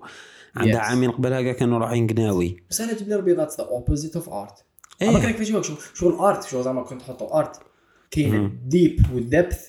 عندها 0.55 0.81
Yes. 0.81 0.83
عامين 0.83 1.11
قبلها 1.11 1.41
كاع 1.41 1.53
كانوا 1.53 1.79
رايحين 1.79 2.07
قناوي. 2.07 2.63
بس 2.69 2.81
أنا 2.81 2.93
تبدا 2.93 3.17
ربي 3.17 3.33
that's 3.33 3.57
the 3.57 3.67
opposite 3.67 4.15
of 4.15 4.29
art. 4.29 4.63
أما 5.01 5.19
كان 5.19 5.31
كيفاش 5.31 5.67
شغل 5.67 5.77
شغل 5.93 6.13
art 6.13 6.47
شغل 6.47 6.63
زعما 6.63 6.81
كنت 6.81 7.01
تحطوا 7.01 7.39
art 7.39 7.59
كاين 8.11 8.35
ال 8.35 8.49
deep 8.49 9.05
وال 9.13 9.29
depth 9.29 9.67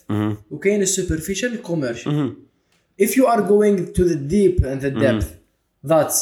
وكاين 0.51 0.83
ال 0.83 0.89
superficial 0.89 1.53
ال 1.53 1.60
commercial 1.60 2.37
if 3.05 3.11
you 3.19 3.25
are 3.33 3.43
going 3.55 3.77
to 3.97 4.03
the 4.11 4.19
deep 4.35 4.57
and 4.71 4.79
the 4.87 4.93
depth 5.05 5.29
that's 5.91 6.19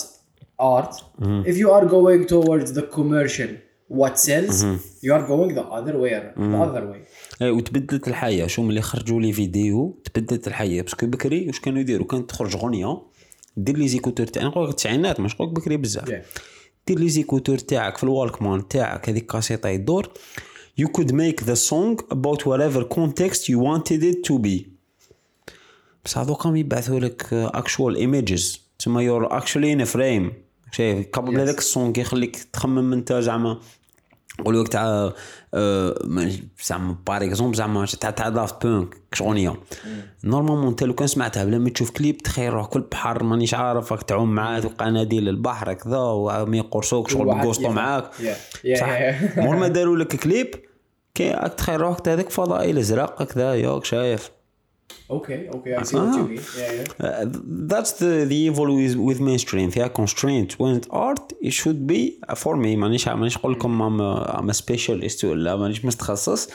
art 0.76 0.94
if 1.50 1.56
you 1.62 1.68
are 1.76 1.86
going 1.96 2.22
towards 2.34 2.68
the 2.78 2.84
commercial 2.96 3.50
what 4.00 4.14
sells 4.28 4.58
you 5.04 5.10
are 5.16 5.24
going 5.32 5.50
the 5.60 5.66
other 5.78 5.94
way 6.02 6.12
the 6.52 6.58
other 6.66 6.84
way 6.90 7.00
إيه، 7.42 7.50
وتبدلت 7.50 8.08
الحياة 8.08 8.46
شو 8.46 8.62
ملي 8.62 8.80
خرجوا 8.82 9.20
les 9.20 9.32
vidéos 9.32 10.02
تبدلت 10.14 10.46
الحياة 10.48 10.82
parce 10.82 10.97
que 10.97 11.06
بكري 11.06 11.46
واش 11.46 11.60
كانوا 11.60 11.80
يديروا 11.80 12.06
كانت 12.06 12.30
تخرج 12.30 12.56
غنيه 12.56 13.02
دير 13.56 13.76
les 13.76 13.88
écouteurs 13.88 14.26
تاعي 14.26 14.46
نقول 14.46 14.68
التسعينات 14.68 15.20
مش 15.20 15.34
نقول 15.34 15.48
لك 15.48 15.54
بكري 15.54 15.76
بزاف 15.76 16.08
Yeah. 16.10 16.40
دير 16.86 16.98
les 16.98 17.08
écouteurs 17.08 17.58
تاعك 17.58 17.96
في 17.96 18.04
ال 18.04 18.12
walkman 18.12 18.68
تاعك 18.68 19.08
هذيك 19.08 19.26
كاسيطه 19.26 19.68
يدور 19.68 20.08
you 20.80 20.84
could 20.98 21.10
make 21.12 21.44
the 21.44 21.56
song 21.70 22.02
about 22.14 22.40
whatever 22.46 22.82
context 22.98 23.40
you 23.48 23.58
wanted 23.58 24.02
it 24.02 24.18
to 24.30 24.38
be 24.38 24.77
بس 26.08 26.18
هذوك 26.18 26.46
راهم 26.46 26.56
يبعثوا 26.56 27.00
لك 27.00 27.50
actual 27.56 27.96
images. 27.98 28.58
تسمى 28.78 29.28
actually 29.28 29.76
in 29.78 29.86
a 29.88 29.90
frame. 29.94 30.32
شايف؟ 30.72 31.06
قبل 31.12 31.36
Yes. 31.36 31.40
هذاك 31.40 31.58
ال 31.58 31.66
song 31.66 31.98
يخليك 31.98 32.36
تخمم 32.52 32.92
انت 32.92 33.12
زعما 33.12 33.58
نقولوا 34.40 34.62
لك 34.64 34.68
تاع 34.68 35.12
آه، 35.54 35.94
ما- 36.04 36.32
زعما 36.66 36.96
par 37.06 37.24
exemple 37.24 37.56
زعما 37.56 37.86
تاع 37.86 38.10
تاع 38.10 38.28
Daft 38.28 38.66
Punk 38.66 38.94
أغنية. 39.20 39.54
normalement 40.24 40.66
أنت 40.66 40.82
لو 40.82 40.94
كان 40.94 41.06
سمعتها 41.06 41.44
بلا 41.44 41.58
ما 41.58 41.70
تشوف 41.70 41.90
كليب 41.90 42.18
تخيل 42.18 42.52
روح 42.52 42.66
كل 42.66 42.80
بحر 42.80 43.22
مانيش 43.22 43.54
عارف 43.54 43.92
راك 43.92 44.02
تعوم 44.02 44.34
معاه 44.34 44.60
قناديل 44.60 45.28
البحر 45.28 45.72
كذا 45.72 45.98
وما 45.98 46.56
يقرصوك 46.56 47.10
شغل 47.10 47.28
يفهم. 47.50 47.74
معاك. 47.74 48.10
Yeah. 48.12 48.20
Yeah, 48.66 48.80
صح؟ 48.80 48.98
yeah. 48.98 49.38
مور 49.38 49.56
ما 49.56 49.68
داروا 49.68 49.96
لك 49.96 50.16
كليب 50.16 50.54
كي 51.14 51.32
تخيل 51.56 51.80
روحك 51.80 52.08
هذاك 52.08 52.30
فضائي 52.30 52.78
ازرق 52.80 53.22
كذا 53.22 53.54
ياك 53.54 53.84
شايف. 53.84 54.30
Okay 55.10 55.48
okay 55.56 55.72
I 55.74 55.82
see 55.84 55.96
what 55.96 56.14
you 56.18 56.26
mean 56.32 56.42
yeah 56.60 56.72
yeah 56.78 57.06
Uh, 57.06 57.24
that's 57.74 57.92
the 58.02 58.12
the 58.30 58.38
evil 58.48 58.68
with, 58.80 58.94
with 59.08 59.20
mainstream 59.20 59.68
فيها 59.70 59.88
constraint 60.00 60.48
when 60.58 60.80
art 60.90 61.26
it 61.48 61.52
should 61.52 61.80
be 61.92 62.00
uh, 62.28 62.34
for 62.34 62.54
me 62.56 62.76
مانيش 62.76 63.08
مانيش 63.08 63.36
نقول 63.38 63.52
لكم 63.52 63.78
I'm 63.88 64.00
a, 64.00 64.30
I'm 64.36 64.50
a 64.50 64.54
specialist 64.64 65.24
ولا 65.24 65.56
مانيش 65.56 65.84
متخصص 65.84 66.48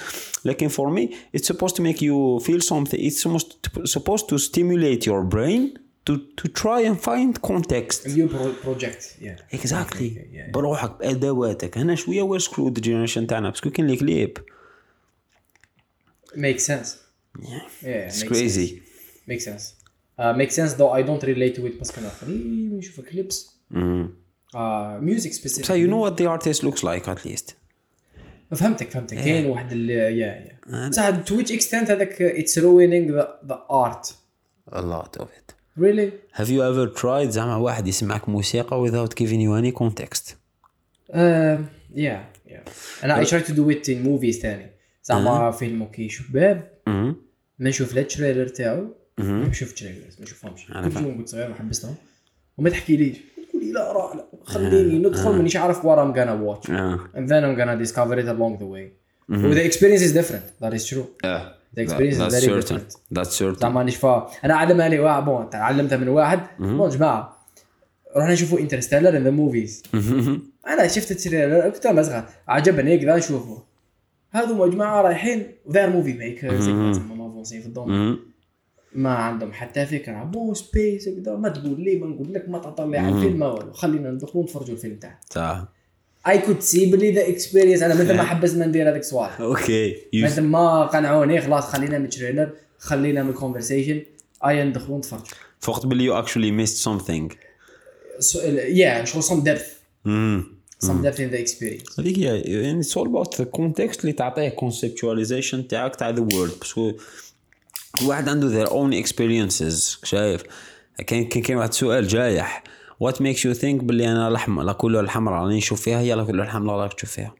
لكن 0.45 0.69
for 0.69 0.89
me 0.97 1.13
it's 1.37 1.47
supposed 1.47 1.75
to 1.75 1.81
make 1.81 2.01
you 2.01 2.45
feel 2.47 2.61
something 2.61 2.99
it's 2.99 3.21
supposed 3.23 3.47
to, 3.63 3.85
supposed 3.85 4.25
to 4.29 4.37
stimulate 4.37 5.05
your 5.07 5.23
brain 5.35 5.61
to 6.09 6.13
to 6.41 6.45
try 6.63 6.79
and 6.89 6.97
find 7.09 7.31
context 7.51 7.99
new 8.17 8.27
pro- 8.35 8.55
project 8.65 9.01
yeah 9.27 9.55
exactly 9.59 10.09
Okay, 10.11 10.27
yeah. 10.37 10.51
بروحك 10.53 10.97
بادواتك 10.99 11.77
هنا 11.77 11.95
شوية 11.95 12.21
we're 12.21 12.39
screwed 12.39 12.75
ال 12.75 12.80
generation 12.80 13.27
تاعنا 13.27 13.49
parce 13.49 13.62
que 13.62 13.69
كاين 13.69 13.87
les 13.87 13.95
clips 13.97 14.37
makes 16.35 16.65
sense 16.71 17.02
yeah 17.39 18.07
it's 18.07 18.21
makes 18.21 18.31
crazy. 18.31 18.67
sense. 18.67 19.27
makes 19.27 19.45
sense. 19.45 19.65
Uh, 20.19 20.33
makes 20.41 20.55
sense 20.59 20.71
though 20.79 20.93
I 20.99 21.01
don't 21.07 21.23
relate 21.23 21.55
to 21.55 21.65
it 21.65 21.77
parce 21.77 21.92
que 21.92 22.01
أنا 22.01 22.09
قليل 22.21 22.77
نشوف 22.77 23.01
clips 23.01 23.49
آه 24.55 24.99
music 24.99 25.31
specific 25.31 25.65
so 25.65 25.73
you 25.73 25.89
know 25.91 26.09
what 26.09 26.17
the 26.21 26.27
artist 26.27 26.63
looks 26.63 26.83
like 26.83 27.07
at 27.07 27.25
least? 27.25 27.53
فهمتك 28.51 28.89
فهمتك 28.89 29.17
كاين 29.17 29.45
واحد 29.45 29.71
ال 29.71 29.89
yeah 29.89 30.09
yeah 30.19 30.89
بصح 30.89 31.09
to 31.09 31.37
which 31.37 31.51
extent 31.51 31.91
هذاك 31.91 32.21
it's 32.21 32.59
ruining 32.59 33.15
the 33.45 33.65
art 33.71 34.15
a 34.71 34.75
lot 34.75 35.21
of 35.21 35.25
it. 35.25 35.53
really 35.79 36.11
Have 36.35 36.47
you 36.47 36.61
ever 36.61 36.99
tried 37.01 37.29
زعما 37.29 37.55
واحد 37.55 37.87
يسمعك 37.87 38.29
موسيقى 38.29 38.87
without 38.87 39.13
giving 39.13 39.39
you 39.39 39.63
any 39.63 39.79
context? 39.83 40.35
yeah 41.15 42.25
yeah 42.47 42.63
أنا 43.03 43.19
I 43.19 43.25
try 43.25 43.41
to 43.41 43.53
do 43.53 43.71
it 43.71 43.89
in 43.89 44.03
movies 44.03 44.39
ثاني 44.39 44.69
زعما 45.03 45.51
فيلم 45.51 45.85
كي 45.85 46.09
شباب. 46.09 46.57
مهم. 46.57 46.72
ما 46.87 47.15
نشوف 47.59 47.95
لا 47.95 48.01
ال 48.01 48.07
trailer 48.07 48.47
تاعو. 48.47 48.87
ما 49.17 49.53
شفت 49.53 49.77
trailers 49.77 50.15
ما 50.19 50.23
نشوفهمش 50.23 50.71
أنا 50.71 50.81
كنت 50.81 50.93
فاهم. 50.93 51.05
يوم 51.05 51.17
كنت 51.17 51.29
صغير 51.29 51.47
ما 51.49 51.55
حبستهم 51.55 51.95
وما 52.57 52.69
تحكيليش 52.69 53.17
تقول 53.49 53.63
لي 53.65 53.71
لا 53.71 53.91
راه 53.91 54.15
لا 54.15 54.25
خليني 54.43 54.99
ندخل 54.99 55.31
مانيش 55.31 55.55
عارف 55.55 55.81
I'm 55.81 56.15
gonna 56.15 56.47
watch 56.47 56.69
آه. 56.69 56.99
and 57.15 57.27
then 57.29 57.43
I'm 57.43 57.57
gonna 57.59 57.87
discover 57.87 58.15
it 58.17 58.27
along 58.27 58.59
the 58.61 58.65
way 58.65 59.03
مهم. 59.29 59.53
the 59.53 59.71
experience 59.71 60.01
is 60.01 60.13
different 60.17 60.63
that 60.65 60.73
is 60.73 60.89
true 60.93 61.25
آه. 61.25 61.55
the 61.77 61.81
experience 61.81 62.15
is 62.15 62.19
That's 62.19 62.45
very 62.45 62.61
certain. 62.61 62.77
different 62.77 63.17
That's 63.19 63.35
certain. 63.39 63.59
زعما 63.61 63.83
نشفى 63.83 64.27
أنا 64.45 64.55
علمها 64.55 64.89
لي 64.89 64.99
واحد 64.99 65.25
bon 65.25 65.49
تعلمتها 65.49 65.97
من 65.97 66.07
واحد 66.07 66.39
bon 66.59 66.89
جماعة 66.89 67.37
رحنا 68.17 68.33
نشوفوا 68.33 68.59
Interstellar 68.59 69.17
in 69.17 69.23
the 69.23 69.29
movies. 69.31 69.83
أنا 70.67 70.87
شفت 70.87 71.11
ال 71.11 71.18
trailer 71.18 71.69
كنت 71.69 71.87
صغير 71.87 72.23
عجبني 72.47 72.97
كذا 72.97 73.17
نشوفه 73.17 73.63
هذو 74.33 74.65
مجموعة 74.65 75.01
رايحين 75.01 75.47
و 75.65 75.68
they're 75.68 75.89
movie 75.89 76.13
makers 76.13 76.63
زعما 76.63 77.15
مافونسين 77.15 77.61
في 77.61 77.67
ال 77.67 77.71
domaine 77.71 77.95
مهم. 77.95 78.19
ما 78.95 79.09
عندهم 79.09 79.51
حتى 79.51 79.85
فكرة. 79.85 80.23
about 80.23 80.53
space 80.53 81.09
كذا 81.09 81.35
ما 81.35 81.49
تقول 81.49 81.81
لي 81.81 81.95
ما 81.95 82.07
نقول 82.07 82.33
لك 82.33 82.49
ما 82.49 82.59
تعطل 82.59 82.91
لي 82.91 82.97
على 82.97 83.15
الفيلم 83.15 83.39
ما 83.39 83.47
والو. 83.47 83.73
خلينا 83.73 84.11
ندخلوا 84.11 84.43
نتفرجوا 84.43 84.75
الفيلم 84.75 84.95
تاعك 84.95 85.19
صح. 85.29 85.67
I 86.27 86.39
could 86.39 86.59
see 86.59 86.91
بلي 86.91 87.11
the 87.11 87.27
experience 87.27 87.81
أنا 87.81 87.93
مثل 87.93 88.17
ما 88.17 88.23
حبسنا 88.23 88.65
ندير 88.65 88.89
هذيك 88.89 89.01
الصوالح 89.01 89.41
okay 89.41 89.95
مثل 90.13 90.41
ما 90.41 90.85
قنعوني 90.85 91.41
خلاص 91.41 91.63
خلينا 91.63 91.97
من 91.97 92.05
ال 92.05 92.11
trailer 92.11 92.49
خلينا 92.77 93.23
من 93.23 93.29
ال 93.29 93.35
conversation 93.35 94.01
اي 94.47 94.63
ندخلوا 94.63 94.97
نتفرجوا 94.97 95.25
فقط 95.59 95.85
باللي 95.85 96.09
you 96.09 96.25
actually 96.25 96.51
missed 96.65 96.83
something. 96.83 97.35
yeah 98.67 99.05
شغل 99.05 99.23
some 99.23 99.43
depth 99.43 99.77
in 100.89 101.01
the 101.01 101.39
experience 101.39 101.99
هذيك 101.99 102.19
هي 102.19 102.39
يعني 102.39 102.79
it's 102.79 102.97
all 102.97 103.07
about 103.07 103.41
the 103.41 103.45
context 103.45 104.01
اللي 104.01 104.13
تعطيه 104.13 104.49
conceptualization 104.49 105.67
تاعك 105.67 105.95
تاع 105.95 106.09
the 106.09 106.19
world 106.19 106.53
parce 106.59 106.79
que 106.79 106.91
كل 107.99 108.05
واحد 108.05 108.29
عنده 108.29 108.65
their 108.65 108.69
own 108.69 109.05
experiences 109.05 110.05
شايف 110.05 110.43
كان 111.07 111.25
كان 111.25 111.43
كان 111.43 111.57
واحد 111.57 111.73
سؤال 111.73 112.07
جايح 112.07 112.63
what 113.03 113.15
makes 113.15 113.39
you 113.39 113.59
think 113.61 113.83
باللي 113.83 114.11
أنا 114.11 114.27
الاحمر 114.27 114.63
لا 114.63 114.73
كولور 114.73 115.03
الحمراء 115.03 115.43
راني 115.43 115.57
نشوف 115.57 115.81
فيها 115.81 115.99
هي 115.99 116.13
لا 116.13 116.23
كولور 116.23 116.45
الحمراء 116.45 116.77
راك 116.77 116.93
تشوف 116.93 117.11
فيها 117.11 117.35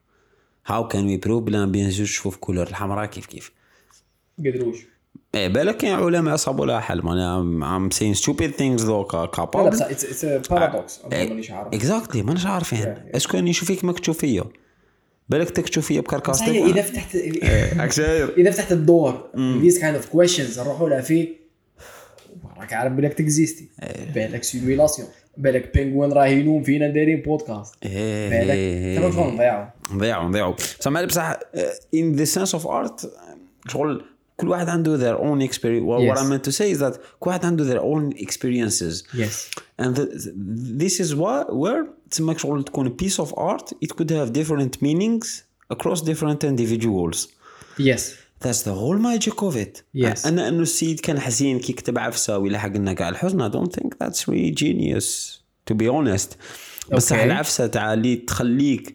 how 0.68 0.88
can 0.94 1.04
we 1.08 1.26
prove 1.26 1.32
بلي 1.32 1.58
أنا 1.58 1.66
بين 1.66 1.92
زوج 1.92 2.08
تشوف 2.08 2.36
كولور 2.38 2.68
الحمراء 2.68 3.06
كيف 3.06 3.26
كيف 3.26 3.52
قدروش 4.40 4.93
إيه 5.36 5.48
بالك 5.48 5.78
كاين 5.78 5.94
علماء 5.96 6.36
صابوا 6.36 6.66
لها 6.66 6.80
حل. 6.80 7.02
I'm 7.02 7.96
saying 7.96 8.16
stupid 8.24 8.52
things 8.58 8.82
though 8.86 9.14
لا 9.16 9.26
كابابل 9.34 9.70
بس 9.70 9.82
اتس 9.82 10.26
اتس 10.26 10.50
بارادوكس 10.50 11.00
مانيش 11.12 11.52
عارف. 11.52 11.74
اكزاكتلي 11.74 12.22
مانيش 12.22 12.46
عارفين 12.46 12.84
Yeah, 12.84 13.16
أسكو 13.16 13.38
اني 13.38 13.50
نشوف 13.50 13.68
فيك 13.68 13.86
ماك 13.86 14.00
تشوف 14.00 14.18
فيا 14.18 14.44
بالك 15.30 15.50
تك 15.50 15.70
تشوف 15.70 15.86
فيا 15.88 16.02
بكركاستك 16.02 16.48
إذا 16.48 16.82
فتحت 16.82 17.12
شاير 17.92 18.34
إذا 18.38 18.52
فتحت 18.52 18.72
الدور 18.72 19.30
these 19.36 19.76
kind 19.80 20.04
of 20.04 20.16
questions 20.18 20.60
نروحوا 20.60 20.90
لها 20.90 21.02
فيه 21.02 21.28
راك 22.58 22.74
عارف 22.74 22.94
بالك 22.94 23.14
تكزيستي. 23.14 23.70
بالك 24.16 24.44
سيميلاسيون 24.44 25.08
بالك 25.38 25.74
بينغوين 25.74 26.12
راه 26.14 26.26
ينوم 26.26 26.64
فينا 26.64 26.88
دايرين 26.88 27.22
بودكاست 27.22 27.76
بالك 27.84 29.14
شلون 29.14 29.34
نضيعوا 29.34 29.66
نضيعوا 29.92 30.28
نضيعوا 30.30 30.54
بصح 30.80 31.04
بصح 31.06 31.34
in 31.96 32.18
the 32.20 32.26
sense 32.36 32.60
of 32.60 32.66
art 32.66 33.08
شغل 33.68 34.06
كل 34.37 34.49
واحد 34.49 34.69
عنده 34.69 34.99
their 34.99 35.19
own 35.21 35.49
experience 35.51 35.85
what 35.85 36.01
Yes. 36.01 36.19
I 36.19 36.25
meant 36.25 36.45
to 36.51 36.53
say 36.53 36.77
is 36.77 36.79
that 36.81 36.99
كل 37.21 37.31
واحد 37.31 37.45
عنده 37.45 37.75
their 37.75 37.83
own 37.83 38.19
experiences 38.19 39.05
يس 39.15 39.51
and 39.83 39.95
the, 39.97 40.05
this 40.81 41.01
is 41.01 41.15
why 41.15 41.45
where 41.51 41.87
تسمى 42.11 42.39
شغل 42.39 42.65
تكون 42.65 42.89
a 42.89 42.91
piece 43.05 43.19
of 43.19 43.33
art 43.39 43.73
it 43.85 43.97
could 43.97 44.11
have 44.11 44.33
different 44.33 44.83
meanings 44.83 45.27
across 45.75 46.01
different 46.03 46.45
individuals 46.45 47.29
يس 47.79 48.15
That's 48.45 48.63
the 48.63 48.75
whole 48.83 48.99
magic 49.11 49.43
of 49.43 49.57
it. 49.57 49.83
Yes. 49.97 50.27
أنا 50.27 50.49
إنه 50.49 50.63
السيد 50.63 51.01
كان 51.01 51.21
حزين 51.21 51.59
كي 51.59 51.73
كتب 51.73 51.99
عفسة 51.99 52.39
ويلحق 52.39 52.69
لنا 52.69 52.93
كاع 52.93 53.09
الحزن 53.09 53.51
I 53.51 53.53
don't 53.53 53.73
think 53.73 53.89
that's 53.99 54.29
really 54.29 54.55
genius 54.55 55.39
to 55.71 55.75
be 55.75 55.89
honest. 55.89 56.29
بصح 56.93 57.17
Okay. 57.17 57.21
العفسة 57.23 57.67
تاع 57.67 57.93
اللي 57.95 58.17
تخليك 58.17 58.95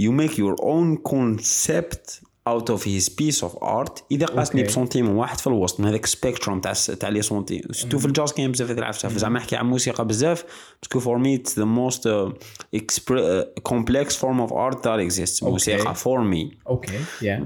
you 0.00 0.10
make 0.12 0.32
your 0.36 0.56
own 0.62 1.12
concept 1.12 2.22
out 2.47 2.69
of 2.73 2.81
his 2.83 3.09
piece 3.09 3.41
of 3.47 3.63
art 3.63 4.03
إذا 4.11 4.25
قاسني 4.25 4.63
Okay. 4.63 4.67
ب 4.67 4.72
sentiment 4.72 5.15
واحد 5.15 5.39
في 5.39 5.47
الوسط 5.47 5.79
من 5.79 5.87
هذاك 5.87 6.05
spectrum 6.05 6.61
تاع 6.61 6.73
تاع 6.73 7.09
les 7.09 7.21
sentiments 7.21 7.61
surtout 7.71 7.99
في 7.99 8.05
الجاز 8.05 8.31
كاين 8.31 8.51
بزاف 8.51 8.69
هذه 8.69 8.77
العفسة. 8.77 9.09
زعما 9.09 9.39
نحكي 9.39 9.55
عن 9.55 9.65
موسيقى 9.65 10.07
بزاف 10.07 10.45
parce 10.83 11.05
que 11.05 11.19
most 11.57 11.99
uh, 11.99 12.33
expre- 12.75 13.11
uh, 13.11 13.73
complex 13.73 14.07
form 14.15 14.39
of 14.47 14.51
art 14.51 14.77
that 14.83 14.99
exists. 14.99 15.43
موسيقى 15.43 15.95
for 15.95 16.19
me. 16.33 16.55
okay. 16.67 16.99
Yeah 17.21 17.45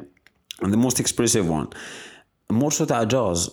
the 0.63 0.77
most 0.77 1.03
expressive 1.03 1.47
one. 1.49 1.67
morceau 2.51 2.85
تاع 2.85 3.03
جاز 3.03 3.49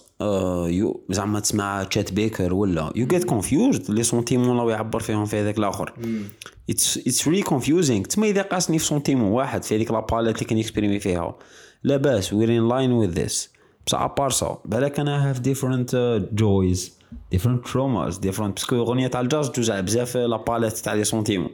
you 0.66 1.04
زعما 1.10 1.40
تسمع 1.40 1.82
Chet 1.82 2.12
Baker 2.12 2.54
ولا. 2.54 2.92
you 2.96 3.06
get 3.06 3.24
confused 3.24 3.90
les 3.90 4.02
sentiments 4.02 4.56
راهو 4.56 4.70
يعبر 4.70 5.00
فيهم 5.00 5.26
في 5.26 5.36
هذاك 5.36 5.58
الآخر. 5.58 5.92
it's 6.70 6.98
it's 6.98 7.28
really 7.28 7.42
confusing 7.42 8.06
تما 8.06 8.26
إذا 8.26 8.42
قاسني 8.42 8.78
في 8.78 8.84
sentiment 8.84 9.30
واحد 9.30 9.62
في 9.62 9.76
هذيك 9.76 9.90
la 9.90 10.00
palette 10.00 10.36
اللي 10.36 10.46
كان 10.48 10.58
يكسبريمي 10.58 11.00
فيها. 11.00 11.34
لا 11.84 11.96
باس 11.96 12.32
we're 12.32 12.48
in 12.58 12.68
line 12.68 12.92
with 12.92 13.08
this 13.24 13.50
بصح 13.86 14.00
à 14.00 14.06
part 14.06 14.30
ça 14.30 14.58
بالك 14.64 15.00
أنا 15.00 15.30
have 15.30 15.40
different 15.40 16.20
joys 16.32 16.92
different 17.30 17.66
traumas 17.68 18.18
different 18.18 18.54
parce 18.58 18.68
que 18.68 18.74
الاغنيه 18.74 19.06
تاع 19.06 19.20
الجاز 19.20 19.50
توزع 19.50 19.80
بزاف 19.80 20.16
la 20.16 20.28
palette 20.28 20.72
تاع 20.76 20.94
les 20.94 21.04
sentiments 21.04 21.50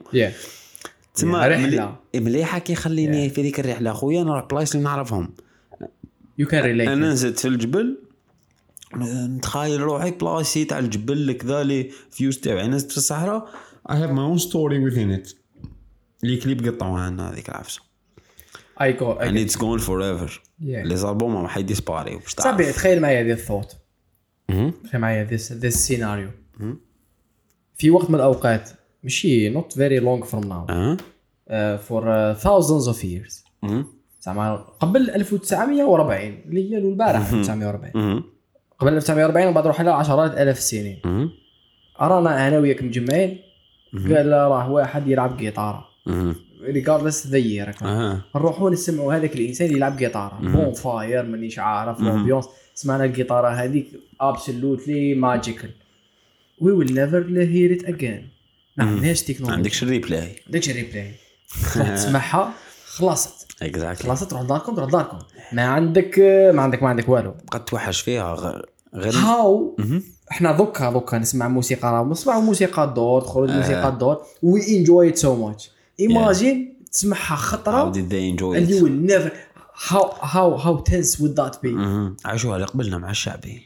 تما. 1.14 1.38
ملي- 1.66 1.76
مليحة 2.14 2.58
كي 2.58 2.72
يخليني 2.72 3.30
في 3.30 3.42
ذيك 3.42 3.60
الرحلة 3.60 3.92
خويا 3.92 4.22
نروح 4.24 4.44
بلايص 4.50 4.72
اللي 4.74 4.84
نعرفهم. 4.84 5.30
you 6.38 6.46
can 6.46 6.62
relate 6.64 6.88
أنا 6.88 7.08
نزلت 7.12 7.38
في 7.38 7.48
الجبل 7.48 7.98
نتخيل 8.96 9.80
روحي 9.80 10.10
بلاصي 10.10 10.64
تاع 10.64 10.78
الجبل 10.78 11.32
كذا 11.32 11.62
les 11.62 11.90
vues 12.10 12.38
تاعي 12.38 12.68
نزلت 12.68 12.90
في 12.90 12.96
الصحراء. 12.96 13.48
I 13.88 13.94
have 13.96 14.12
my 14.12 14.24
own 14.32 14.38
story 14.38 14.78
within 14.78 15.10
it. 15.18 15.34
les 16.22 16.36
clips 16.36 16.68
قطعوها 16.68 17.10
لنا 17.10 17.30
هذيك 17.30 17.48
العفسة. 17.48 17.80
اي 18.82 18.92
جو 18.92 19.14
and 19.14 19.48
it's 19.48 19.54
gone 19.54 19.80
forever. 19.86 20.30
Yeah. 20.30 20.86
les 20.86 20.96
albums 20.96 21.42
ما 21.42 21.48
حيديسباري 21.48 22.16
باش 22.16 22.34
تعرف. 22.34 22.56
صاحبي 22.56 22.72
تخيل 22.72 23.00
معايا 23.00 23.20
هذه 23.20 23.32
الثوت. 23.32 23.76
تخيل 24.84 25.00
معايا 25.00 25.24
this 25.24 25.52
this 25.52 25.76
scenario 25.76 26.30
في 27.74 27.90
وقت 27.90 28.10
من 28.10 28.14
الأوقات 28.14 28.70
ماشي 29.02 29.48
not 29.48 29.72
very 29.72 29.98
long 29.98 30.24
from 30.24 30.44
now 30.44 30.66
أه. 31.48 31.76
for 31.76 32.34
thousands 32.34 32.86
of 32.86 33.02
years. 33.02 33.44
زعما 34.20 34.56
قبل 34.56 35.10
1940 35.10 36.20
اللي 36.20 36.70
هي 36.70 36.78
البارح 36.78 37.32
1940 37.32 37.92
مهم. 37.94 38.24
قبل 38.78 38.92
1940 38.92 39.48
وبعد 39.48 39.64
نروح 39.64 39.80
لها 39.80 39.92
عشرات 39.92 40.30
الاف 40.30 40.58
السنين 40.58 41.00
مهم. 41.04 41.30
رانا 42.00 42.48
أنا 42.48 42.58
وياك 42.58 42.82
مجمعين 42.82 43.38
قال 43.94 44.32
راه 44.32 44.70
واحد 44.70 45.08
يلعب 45.08 45.36
جيتاره 45.36 45.88
مهم. 46.06 46.36
regardless 46.62 47.26
the 47.26 47.74
آه 47.82 48.20
نروحوا 48.36 48.70
نسمعوا 48.70 49.14
هذاك 49.14 49.34
الإنسان 49.36 49.70
يلعب 49.76 49.96
جيتاره 49.96 50.38
bonfire 50.42 51.22
مانيش 51.22 51.58
عارف 51.58 52.00
ال 52.00 52.05
ambiance 52.05 52.44
سمعنا 52.74 53.04
الجيتاره 53.04 53.48
هذيك 53.48 53.86
absolutely 54.20 55.14
magical 55.14 55.70
we 56.60 56.72
will 56.72 56.94
never 56.94 57.24
hear 57.38 57.72
it 57.72 57.84
again 57.84 58.28
ما 58.76 58.84
عندناش 58.84 59.20
ما 59.20 59.26
تكنولوجيا 59.26 59.56
عندكش 59.56 59.82
ال 59.82 59.90
replay 59.90 60.36
عندكش 60.46 60.70
replay 60.70 61.14
تروح 61.74 61.94
تسمعها 61.94 62.54
خلصت. 62.86 63.62
exactly 63.62 64.08
خلصت؟ 64.08 64.30
تروح 64.30 64.42
لداركم؟ 64.42 64.74
تروح 64.74 64.88
لداركم. 64.88 65.18
ما 65.52 65.62
عندك 65.62 66.18
ما 66.54 66.62
عندك 66.62 66.82
ما 66.82 66.88
عندك 66.88 67.08
والو. 67.08 67.34
قد 67.50 67.64
توحش 67.64 68.00
فيها 68.00 68.34
غير 68.94 69.14
هاو. 69.14 69.76
إحنا 70.30 70.52
دوكا 70.52 70.90
دوكا 70.90 71.18
نسمع 71.18 71.48
موسيقى 71.48 71.92
راه 71.92 72.04
نسمع 72.04 72.40
موسيقى 72.40 72.84
الدور 72.84 73.20
تخرج 73.20 73.50
موسيقى 73.50 73.88
الدور 73.88 74.22
we 74.42 74.76
enjoy 74.78 75.08
it 75.08 75.16
so 75.18 75.46
much 75.46 75.70
imagine 76.00 76.74
تسمعها 76.92 77.36
خطرة 77.36 77.92
they 77.92 78.36
enjoy 78.36 78.56
and 78.56 78.68
it? 78.68 78.74
you 78.74 78.84
will 78.84 79.10
never 79.12 79.30
how 79.90 80.04
how 80.32 80.56
how 80.64 80.82
tense 80.90 81.18
would 81.20 81.36
that 81.36 81.54
be? 81.62 81.66
مهم. 81.66 82.16
عاشوها 82.24 82.56
اللي 82.56 82.66
قبلنا 82.66 82.98
مع 82.98 83.10
الشعبي. 83.10 83.62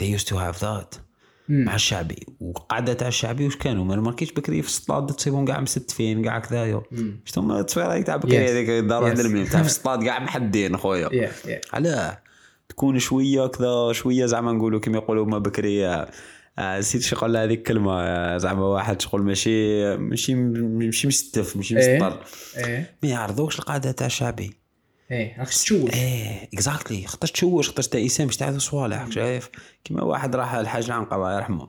They 0.00 0.04
used 0.18 0.26
to 0.28 0.32
have 0.34 0.60
that. 0.60 0.98
مع 1.48 1.74
الشعبي. 1.74 2.26
وقعدة 2.40 2.92
تاع 2.92 3.08
الشعبي 3.08 3.44
واش 3.44 3.56
كانوا؟ 3.56 3.84
ما 3.84 3.96
ماركيش 3.96 4.32
بكري 4.32 4.62
في 4.62 4.68
الصطاد 4.68 5.06
تصيبهم 5.06 5.44
كاع 5.44 5.60
مستفين 5.60 6.24
كاع 6.24 6.38
كذايا 6.38 6.82
شفتوا 7.24 7.42
ما 7.42 7.60
التصويره 7.60 8.00
تاع 8.00 8.16
بكري. 8.16 8.50
هذيك 8.50 8.84
دار 8.84 9.02
واحد 9.02 9.16
Yes. 9.16 9.20
المليون 9.20 9.48
تاع 9.48 9.60
في 9.62 9.66
الصطاد 9.74 10.04
كاع 10.04 10.18
محدين 10.18 10.76
خويا. 10.76 11.30
علاه. 11.72 12.18
تكون 12.68 12.98
شوية 12.98 13.46
كذا 13.46 13.92
شوية 13.92 14.26
زعما 14.26 14.52
نقولوا 14.52 14.80
كما 14.80 14.96
يقولوا 14.96 15.26
ما 15.26 15.38
بكري 15.38 15.86
آه، 16.58 16.78
نسيت 16.78 17.02
شو 17.02 17.16
قال 17.16 17.36
هذيك 17.36 17.58
الكلمة 17.58 18.00
آه، 18.00 18.38
زعما 18.38 18.66
واحد 18.66 19.00
شغل 19.00 19.22
ماشي 19.22 19.96
ماشي 19.96 20.34
ماشي 20.34 21.08
مستف 21.08 21.56
ماشي 21.56 21.78
إيه. 21.78 21.96
مسطر. 21.96 22.22
إيه. 22.56 22.94
ما 23.02 23.08
يعرضوكش 23.08 23.58
القعدة 23.58 23.92
تاع 23.92 24.06
الشعبي 24.06 24.56
إيه 25.10 25.38
راك 25.38 25.48
تشوف 25.48 25.94
إيه 25.94 26.48
اكزاكتلي 26.54 27.06
خاطر 27.06 27.28
تشوش 27.28 27.68
خاطر 27.68 27.82
تايسان 27.82 28.26
باش 28.26 28.36
تعرف 28.36 28.56
صوالح 28.56 29.10
شايف؟ 29.10 29.50
كيما 29.84 30.02
واحد 30.02 30.36
راح 30.36 30.54
الحاج 30.54 30.84
العنقر 30.84 31.16
الله 31.16 31.36
يرحمه. 31.36 31.68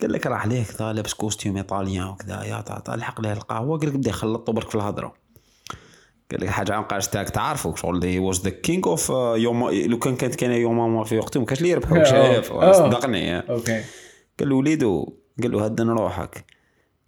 قال 0.00 0.12
لك 0.12 0.26
راح 0.26 0.46
ليه 0.46 0.64
كذا 0.64 0.92
لابس 0.92 1.14
كوستيوم 1.14 1.56
إيطاليان 1.56 2.06
وكذا 2.06 2.42
يا 2.44 2.60
تعطى 2.60 2.94
الحق 2.94 3.20
ليه 3.20 3.32
القهوة؟ 3.32 3.78
قال 3.78 3.88
لك 3.88 3.94
بدا 3.94 4.10
يخلط 4.10 4.50
برك 4.50 4.68
في 4.68 4.74
الهضرة. 4.74 5.14
قال 6.30 6.40
لك 6.40 6.48
حاجة 6.48 6.74
عن 6.74 6.82
قاش 6.82 7.08
تاعك 7.08 7.30
تعرفوا 7.30 7.76
شغل 7.76 8.04
هي 8.04 8.18
واز 8.18 8.40
ذا 8.40 8.50
كينج 8.50 8.86
اوف 8.86 9.08
يوم 9.36 9.70
لو 9.70 9.98
كان 9.98 10.16
كانت 10.16 10.34
كان 10.34 10.50
يوم 10.50 10.96
ما 10.96 11.04
في 11.04 11.18
وقته 11.18 11.40
ما 11.40 11.46
كانش 11.46 11.58
اللي 11.58 11.70
يربحوا 11.70 12.04
شايف 12.04 12.52
آه. 12.52 12.72
صدقني 12.72 13.38
أوكي. 13.38 13.82
قال 14.40 14.48
له 14.48 14.56
وليدو 14.56 15.12
قال 15.42 15.52
له 15.52 15.64
هدن 15.64 15.88
روحك. 15.88 16.44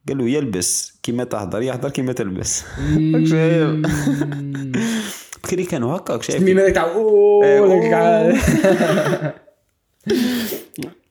قال 0.09 0.19
له 0.19 0.29
يلبس 0.29 0.99
كيما 1.03 1.25
تهضر 1.25 1.62
يهضر 1.62 1.91
كيما 1.91 2.12
تلبس. 2.12 2.64
شايف؟ 3.31 3.71
بكري 5.45 5.64
كانوا 5.64 5.97
هكاك 5.97 6.23
شايف؟ 6.23 6.43
مين 6.43 6.73
تاع 6.73 6.85
أوه. 6.85 8.39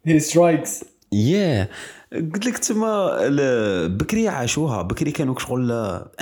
he 0.05 0.20
strikes 0.20 0.84
yeah 1.12 1.70
قلت 2.14 2.45
لك 2.45 2.58
تما 2.58 3.88
بكري 3.88 4.28
عاشوها. 4.28 4.82
بكري 4.82 5.12
كانوا 5.12 5.39
شغل 5.39 5.72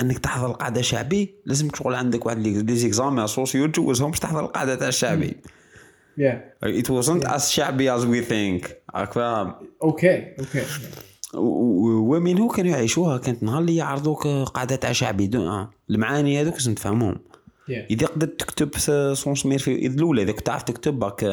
أنك 0.00 0.18
تحضر 0.18 0.46
القعدة 0.46 0.82
شعبي. 0.82 1.34
لازم 1.46 1.68
شغل 1.74 1.94
عندك 1.94 2.26
واحد 2.26 2.38
les 2.38 2.76
exams 2.76 3.26
socio 3.26 3.66
تجوزهم 3.66 4.10
باش 4.10 4.20
تحضر 4.20 4.40
القعدة 4.40 4.74
تاع 4.74 4.88
الشعبي. 4.88 5.36
يا 6.18 6.52
It 6.64 6.86
wasn't 6.86 7.28
as 7.28 7.48
شعبي 7.48 7.96
as 7.98 8.00
we 8.00 8.28
think. 8.28 8.70
راك 8.94 9.12
فاهم 9.12 9.54
أوكي 9.82 10.34
أوكي 10.40 10.62
هو 11.34 12.48
كانوا 12.48 12.70
يعيشوها. 12.70 13.18
كانت 13.18 13.42
نهار 13.42 13.60
اللي 13.60 13.76
يعرضوك 13.76 14.26
قعدة 14.26 14.76
تاع 14.76 14.92
شعبي. 14.92 15.26
دو 15.26 15.48
آه. 15.48 15.70
المعاني 15.90 16.40
هذوك 16.40 16.54
لازم 16.54 16.74
تفهمهم 16.74 17.18
يا 17.68 17.86
إذا 17.90 18.06
قدرت 18.06 18.40
تكتب 18.40 18.70
سون 19.14 19.34
سمير 19.34 19.58
في 19.58 19.86
الأولى 19.86 20.22
إذا 20.22 20.32
كنت 20.32 20.46
تعرف 20.46 20.62
تكتب 20.62 21.04
راك 21.04 21.24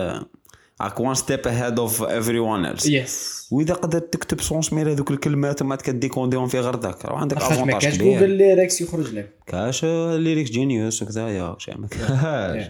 راك 0.81 0.99
وان 0.99 1.13
ستيب 1.13 1.47
اهيد 1.47 1.79
اوف 1.79 2.03
ايفري 2.03 2.39
ون 2.39 2.65
ايلس 2.65 2.85
يس 2.85 3.47
وإذا 3.51 3.73
قدرت 3.73 4.13
تكتب 4.13 4.41
سون 4.41 4.61
سمير 4.61 4.91
هذوك 4.91 5.11
الكلمات 5.11 5.61
وما 5.61 5.75
تكديكونديهم 5.75 6.47
في 6.47 6.59
غردك 6.59 7.05
راه 7.05 7.17
عندك 7.17 7.37
ما 7.37 7.47
افونتاج 7.47 7.81
كاش 7.81 7.97
جوجل 7.97 8.15
كبير 8.15 8.29
ليركس 8.29 8.81
يخرج 8.81 9.13
لك. 9.13 9.29
كاش 9.47 9.85
ليريكس 9.85 10.49
جينيوس 10.49 11.03
وكذا 11.03 11.29
يا 11.29 11.55
شي 11.59 11.71
ما 11.71 11.87
كاش. 11.87 12.67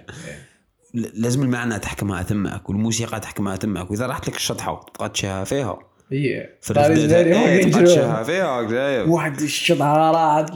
لازم 0.94 1.44
المعنى 1.44 1.80
تحكمها 1.80 2.24
تماك 2.24 2.70
والموسيقى 2.70 3.20
تحكمها 3.20 3.56
تماك 3.56 3.92
وإذا 3.92 4.08
راحت 4.08 4.28
لك 4.28 4.36
الشطحة 4.36 4.86
تبقى 4.94 5.10
تشها 5.10 5.44
فيها. 5.44 5.80
Very 6.14 6.78
إيه، 6.78 7.72
فيها 8.24 8.68
شايف 8.68 9.10
واحد 9.10 9.42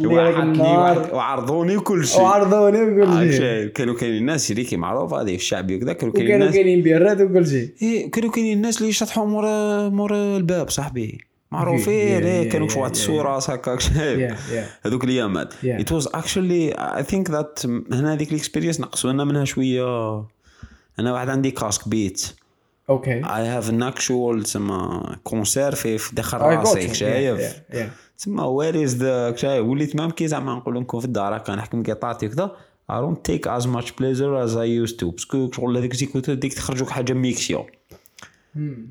واحد 0.05 0.39
النهار. 0.39 1.09
وعرضوني 1.13 1.79
كل 1.79 2.07
شيء. 2.07 2.21
وعرضوني 2.21 2.81
وكل 2.81 3.11
عاد 3.11 3.31
شيء. 3.31 3.67
كانوا 3.67 3.95
كاينين 3.95 4.17
الناس 4.17 4.47
شريكي 4.47 4.77
معروف 4.77 5.13
هذه 5.13 5.35
الشعبي 5.35 5.75
وكذا 5.75 5.93
كانوا 5.93 6.13
كاينين 6.13 6.35
الناس 6.35 6.53
كاينين 6.53 6.81
بيرات 6.81 7.21
وكل 7.21 7.47
شيء. 7.47 7.69
إيه 7.81 8.11
كانوا 8.11 8.31
كاينين 8.31 8.57
الناس 8.57 8.77
اللي 8.77 8.89
يشطحوا 8.89 9.25
مورا 9.25 9.89
مورا 9.89 10.37
الباب 10.37 10.69
صاحبي. 10.69 11.17
معروفين 11.51 11.93
إيه، 11.93 12.17
إيه 12.17 12.41
إيه، 12.41 12.49
كانوا 12.49 12.67
إيه، 12.67 12.77
واحد 12.77 12.95
إيه، 12.95 13.01
الصورة 13.01 13.37
هكاك 13.37 13.79
شايف 13.79 14.33
هذوك 14.85 15.03
الايامات 15.03 15.53
it 15.53 15.89
was 15.93 16.03
actually 16.03 16.73
I 16.77 17.03
think 17.11 17.31
that 17.31 17.65
هنا 17.91 18.13
هذيك 18.13 18.31
ال 18.31 18.36
experience 18.36 18.79
نقصوا 18.81 19.11
لنا 19.11 19.23
منها 19.23 19.45
شوية. 19.45 20.25
أنا 20.99 21.13
واحد 21.13 21.29
عندي 21.29 21.51
casque 21.51 21.87
Beats 21.89 22.27
okay 22.89 23.21
I 23.21 23.25
have 23.25 23.69
an 23.69 23.93
actual 23.93 24.43
تسمى 24.43 25.01
concert 25.23 25.75
في 25.75 25.99
داخل 26.13 26.39
got 26.39 26.41
راسي. 26.41 26.93
شايف. 26.93 27.61
تسمى 28.17 28.43
where 28.43 28.83
is 28.83 28.95
the 28.95 29.35
شايف 29.35 29.65
وليت 29.65 29.95
même 29.95 30.11
كي 30.11 30.27
زعما 30.27 30.55
نقول 30.55 30.75
لكم 30.75 30.99
في 30.99 31.05
الدار 31.05 31.37
هكا 31.37 31.55
نحكم 31.55 31.83
قطعتي 31.83 32.25
وكذا. 32.25 32.51
I 32.91 32.95
don't 32.95 33.31
take 33.31 33.45
as 33.45 33.65
much 33.65 33.89
pleasure 33.95 34.35
as 34.45 34.55
I 34.55 34.87
used 34.87 34.99
to. 34.99 35.05
parce 35.05 35.34
que 35.34 35.51
شغل 35.51 35.77
هذيك 35.77 35.95
زيكوتو 35.95 36.33
ديك 36.33 36.53
تخرجوك 36.53 36.89
حاجة 36.89 37.13
ميكسيو. 37.13 37.65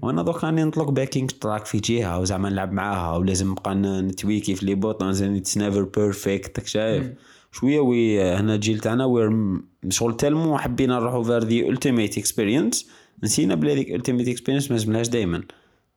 وأنا 0.02 0.22
دوك 0.22 0.44
راني 0.44 0.64
نطلق 0.64 0.90
backing 0.90 1.28
track 1.28 1.66
في 1.66 1.78
جهة 1.78 2.20
وزعما 2.20 2.50
نلعب 2.50 2.72
معاها 2.72 3.16
ولازم 3.16 3.50
نبقى 3.50 3.74
نتويكي 3.74 4.54
في 4.54 4.66
les 4.66 4.74
boutons 4.74 5.22
it's 5.22 5.58
never 5.58 5.82
perfect 5.82 6.66
شايف؟ 6.66 7.06
شوية 7.52 7.80
وي 7.80 8.22
هنا 8.22 8.54
الجيل 8.54 8.78
تاعنا 8.78 9.04
وير 9.04 9.32
شغل 9.88 10.16
تالمو 10.16 10.58
حبينا 10.58 10.98
نروحو 10.98 11.22
فير 11.22 11.44
ذا 11.44 11.68
التيميت 11.68 12.18
اكسبيرينس 12.18 12.88
نسينا 13.22 13.54
بلي 13.54 13.72
هذيك 13.72 13.90
التيميت 13.90 14.28
اكسبيرينس 14.28 14.70
ما 14.70 14.76
لازملهاش 14.76 15.08
دايما. 15.08 15.42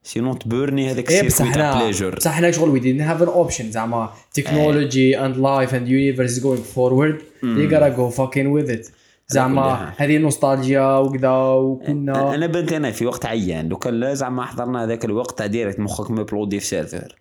سينون 0.04 0.40
تبورني 0.40 0.92
هذاك 0.92 1.06
بصح 1.06 1.24
السيركوي 1.24 1.54
تاع 1.54 1.72
حنا 1.72 1.84
بليجر 1.84 2.16
بصح 2.16 2.32
حنا 2.32 2.52
شغل 2.52 2.80
we 2.80 2.84
didn't 2.84 3.06
have 3.12 3.28
an 3.28 3.32
option 3.32 3.64
زعما 3.64 4.10
and 4.34 5.36
life 5.36 5.74
and 5.74 5.88
universe 5.88 6.32
is 6.32 6.44
going 6.44 6.64
forward. 6.76 7.22
you 7.44 7.70
gotta 7.70 7.92
go 7.96 8.10
fucking 8.10 8.52
with 8.52 8.70
it. 8.70 8.92
كل 9.30 9.36
زعما. 9.36 9.94
هذه 9.98 10.18
نوستالجيا 10.18 10.98
وكذا 10.98 11.30
وكنا. 11.30 12.36
أنا 12.36 12.48
بنت 12.48 12.74
أنا 12.74 12.92
في 12.92 13.06
وقت 13.06 13.26
عيان 13.26 13.70
لو 13.70 13.78
كان 13.78 13.94
لا 13.94 14.14
زعما 14.14 14.46
حضرنا 14.46 14.84
هذاك 14.84 15.06
الوقت 15.06 15.38
تاع 15.38 15.46
ديريكت 15.46 15.80
مخك 15.80 16.12
مبلودي 16.12 16.60
في 16.60 16.66
سيرفر 16.66 17.16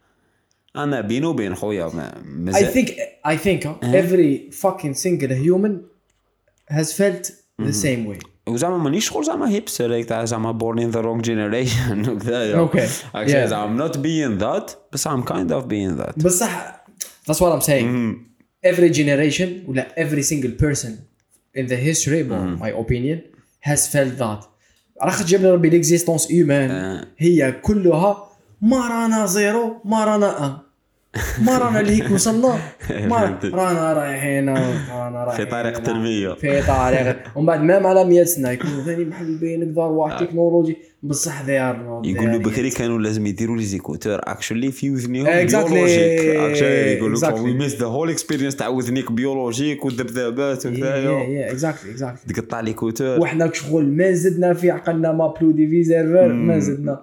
أنا 0.76 1.00
بيني 1.00 1.26
وبين 1.26 1.54
خويا 1.54 2.12
مازال. 2.24 2.72
Think 2.72 2.88
I 3.26 3.36
think 3.36 3.66
uh, 3.66 3.74
every 3.82 4.50
fucking 4.62 4.94
single 4.94 5.34
human 5.46 5.74
has 6.70 6.92
felt 6.92 7.30
the 7.62 7.72
same 7.72 8.06
way. 8.06 8.18
وزعما 8.48 8.78
مانيش 8.78 9.08
شغل 9.08 9.24
زعما 9.24 9.48
هيبستر 9.50 9.94
هيك 9.94 10.04
تاع 10.04 10.24
زعما 10.24 10.52
بورن 10.52 10.78
ان 10.78 10.90
ذا 10.90 11.00
رونج 11.00 11.24
جينيريشن 11.24 12.08
وكذا. 12.10 12.68
Actually, 13.14 13.28
Yeah. 13.28 13.48
زعما 13.48 13.88
not 13.88 13.92
being 13.92 14.42
that 14.42 14.72
بس 14.92 15.08
I'm 15.08 15.22
kind 15.22 15.50
of 15.52 15.68
being 15.68 16.02
that 16.02 16.24
بصح 16.24 16.84
that's 17.30 17.36
what 17.36 17.52
I'm 17.52 17.66
saying 17.68 18.16
every 18.66 18.90
generation 18.90 19.68
ولا 19.68 19.94
every 19.96 20.22
single 20.22 20.64
person 20.64 20.90
in 21.56 21.66
the 21.66 21.76
history 21.76 22.20
in 22.20 22.58
my 22.62 22.70
opinion 22.82 23.18
has 23.68 23.80
felt 23.94 24.18
that 24.18 24.44
راح 25.02 25.22
تجيب 25.22 25.42
لي 25.42 25.50
ربي 25.50 25.82
l'existence 25.82 26.22
humaine 26.26 27.04
هي 27.18 27.52
كلها 27.62 28.28
ما 28.62 28.88
رانا 28.88 29.26
زيرو 29.26 29.76
ما 29.84 30.04
رانا 30.04 30.46
ان 30.46 30.56
ما 31.44 31.58
رانا 31.62 31.78
لهيك 31.78 32.10
وصلنا 32.10 32.58
ما 32.90 33.38
رانا 33.44 33.92
رايحين 33.92 34.48
رانا 34.48 35.24
رايحين 35.24 35.44
في 35.46 35.50
طريق 35.50 35.78
تنمية 35.78 36.34
في 36.34 36.62
طريق. 36.62 37.16
ومن 37.36 37.46
بعد 37.46 37.62
مام 37.62 37.86
على 37.86 38.04
100 38.04 38.24
سنه 38.24 38.50
يكونوا 38.50 38.84
ثاني 38.84 39.04
محلبين 39.04 39.62
كذا 39.62 39.90
واحد 39.90 40.26
تكنولوجي. 40.26 40.76
بصح 41.02 41.42
not 42.02 42.06
يقولوا 42.06 42.38
there 42.38 42.42
بكري. 42.42 42.70
كانوا 42.70 42.98
لازم 42.98 43.26
يديروا 43.26 43.56
لي 43.56 43.62
زيكوتور 43.62 44.18
اكشولي 44.22 44.72
في 44.72 44.90
وذنيهم. 44.90 45.26
بيولوجيك 45.26 46.20
يقولوا 46.98 47.20
Exactly. 47.20 47.40
وي 47.40 47.54
ميس 47.54 47.76
ذا 47.76 47.86
هول 47.86 48.10
اكسبيرينس 48.10 48.56
تاع 48.56 48.68
وذنيك 48.68 49.12
بيولوجيك 49.12 49.84
والذبذبات 49.84 50.66
وكذا 50.66 51.48
exactly, 51.50 51.98
exactly. 51.98 52.34
تقطع 52.34 52.60
لي 52.60 52.72
كوتور 52.72 53.20
وحنا 53.20 53.50
شغل 53.52 53.86
ما 53.96 54.12
زدنا 54.12 54.54
في 54.54 54.70
عقلنا 54.70 55.12
ما 55.12 55.28
في 55.68 55.84
سيرفر 55.84 56.28
ما 56.32 56.58
زدنا. 56.58 57.00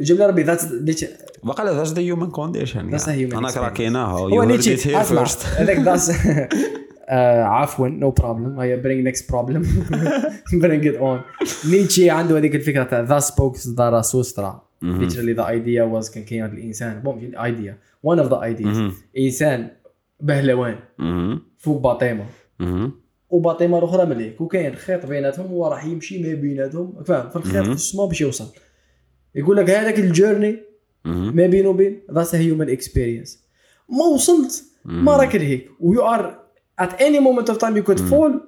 لي 0.00 0.26
ربي 0.26 0.42
ذات 0.42 0.62
لا 1.58 1.72
ذاتس 1.72 1.92
ذا 1.92 2.00
هيومن 2.00 2.30
كونديشن 2.30 2.94
أنا. 3.34 3.50
كراكيناها 3.50 4.18
هو 4.18 4.44
نيتشي 4.44 4.74
أسمع. 4.74 5.02
فيرست 5.02 5.46
هذاك 5.46 5.78
ذاتس 5.78 6.12
عفوا 7.08 7.88
نو 7.88 8.10
بروبلم 8.10 8.60
هيا 8.60 8.76
برينج 8.76 9.04
نيكست 9.04 9.30
بروبلم 9.32 9.66
برينج 10.52 10.86
ات 10.86 10.94
اون 10.94 11.20
نيتشي 11.70 12.10
عنده 12.10 12.38
هذيك 12.38 12.54
الفكرة 12.54 12.82
تاع 12.82 13.00
ذا 13.00 13.18
سبوكس 13.18 13.68
ذا 13.68 14.00
سوسترا 14.00 14.68
literally 14.84 15.34
the 15.34 15.44
idea 15.44 15.84
was 15.92 16.14
كان 16.14 16.24
كاين 16.24 16.42
هذا 16.42 16.52
الإنسان. 16.52 17.00
بوم 17.00 17.32
ايديا 17.44 17.78
one 18.06 18.18
of 18.18 18.28
the 18.30 18.36
ideas. 18.36 18.92
إنسان 19.18 19.68
بهلوان. 20.20 20.76
فوق 21.58 21.80
باطيمة. 21.82 22.24
وباطيمة 23.30 23.78
الأخرى 23.78 24.06
مليك. 24.06 24.40
وكاين 24.40 24.74
خيط 24.74 25.06
بيناتهم 25.06 25.46
هو 25.46 25.66
راح 25.66 25.84
يمشي 25.84 26.22
ما 26.22 26.34
بيناتهم. 26.34 27.02
فاهم؟ 27.06 27.30
في 27.30 27.36
الخيط 27.36 27.64
في 27.64 27.72
السما 27.72 28.06
باش 28.06 28.20
يوصل. 28.20 28.46
يقول 29.34 29.56
لك 29.56 29.70
هذاك 29.70 29.98
ال 29.98 30.06
journey 30.06 30.62
ما 31.04 31.46
بينه 31.46 31.68
وبين 31.68 32.00
that's 32.12 32.34
human 32.34 32.70
experience 32.70 33.38
ما 33.88 34.04
وصلت 34.04 34.64
ما 34.84 35.16
راك 35.16 35.36
لهيك 35.36 35.70
و 35.80 36.02
you 36.02 36.20
are 36.20 36.38
at 36.78 37.02
any 37.02 37.20
moment 37.20 37.50
of 37.50 37.58
time 37.58 37.76
you 37.76 37.82
could 37.82 37.98
fall 37.98 38.40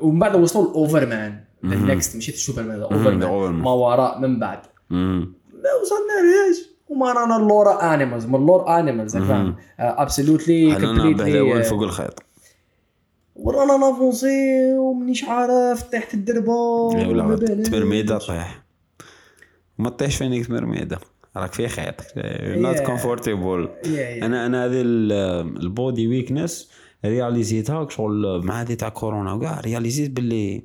ومن 0.00 0.18
بعد 0.18 0.36
وصلوا 0.36 0.70
ال 0.70 0.79
overman 0.79 1.40
the 1.66 1.76
next 1.76 2.16
مشيت 2.16 2.50
the 2.50 2.82
overman 2.82 3.22
Overman. 3.22 3.64
ما 3.64 3.70
وراء 3.70 4.20
من 4.20 4.38
بعد. 4.38 4.58
ما 4.90 5.70
وصلنا 5.82 6.12
لهاش 6.22 6.70
وما 6.88 7.12
رانا 7.12 7.36
ال 7.36 7.46
lower 7.46 7.94
animals 7.94 8.26
من 8.26 8.34
ال 8.34 8.41
lower 8.41 8.78
animals 8.78 9.16
فاهم 9.16 9.56
absolutely 9.78 10.66
بهلوان 11.14 11.62
فوق 11.62 11.82
الخيط؟ 11.82 12.22
ورانا 13.36 13.76
نافونسي 13.76 14.74
ومنيش 14.78 15.24
عارف 15.24 15.82
تحت 15.82 16.14
الدربة. 16.14 16.90
تمرميدة 17.62 18.18
طيح. 18.18 18.63
ما 19.78 19.90
تطيحش 19.90 20.16
فينك 20.16 20.46
تمرميدة 20.46 20.98
راك 21.36 21.52
في 21.52 21.68
خيط. 21.68 21.94
not 22.16 22.76
yeah. 23.84 24.24
أنا 24.24 24.46
أنا 24.46 24.64
هذه 24.64 24.80
ال- 24.80 25.12
ال 25.62 25.71
body 25.71 26.08
weakness 26.08 26.70
رياليزيتها 27.04 27.88
شغل 27.88 28.40
مع 28.44 28.60
هذه 28.60 28.74
تاع 28.74 28.88
كورونا 28.88 29.32
وكاع. 29.32 29.60
رياليزيت 29.60 30.10
باللي 30.10 30.62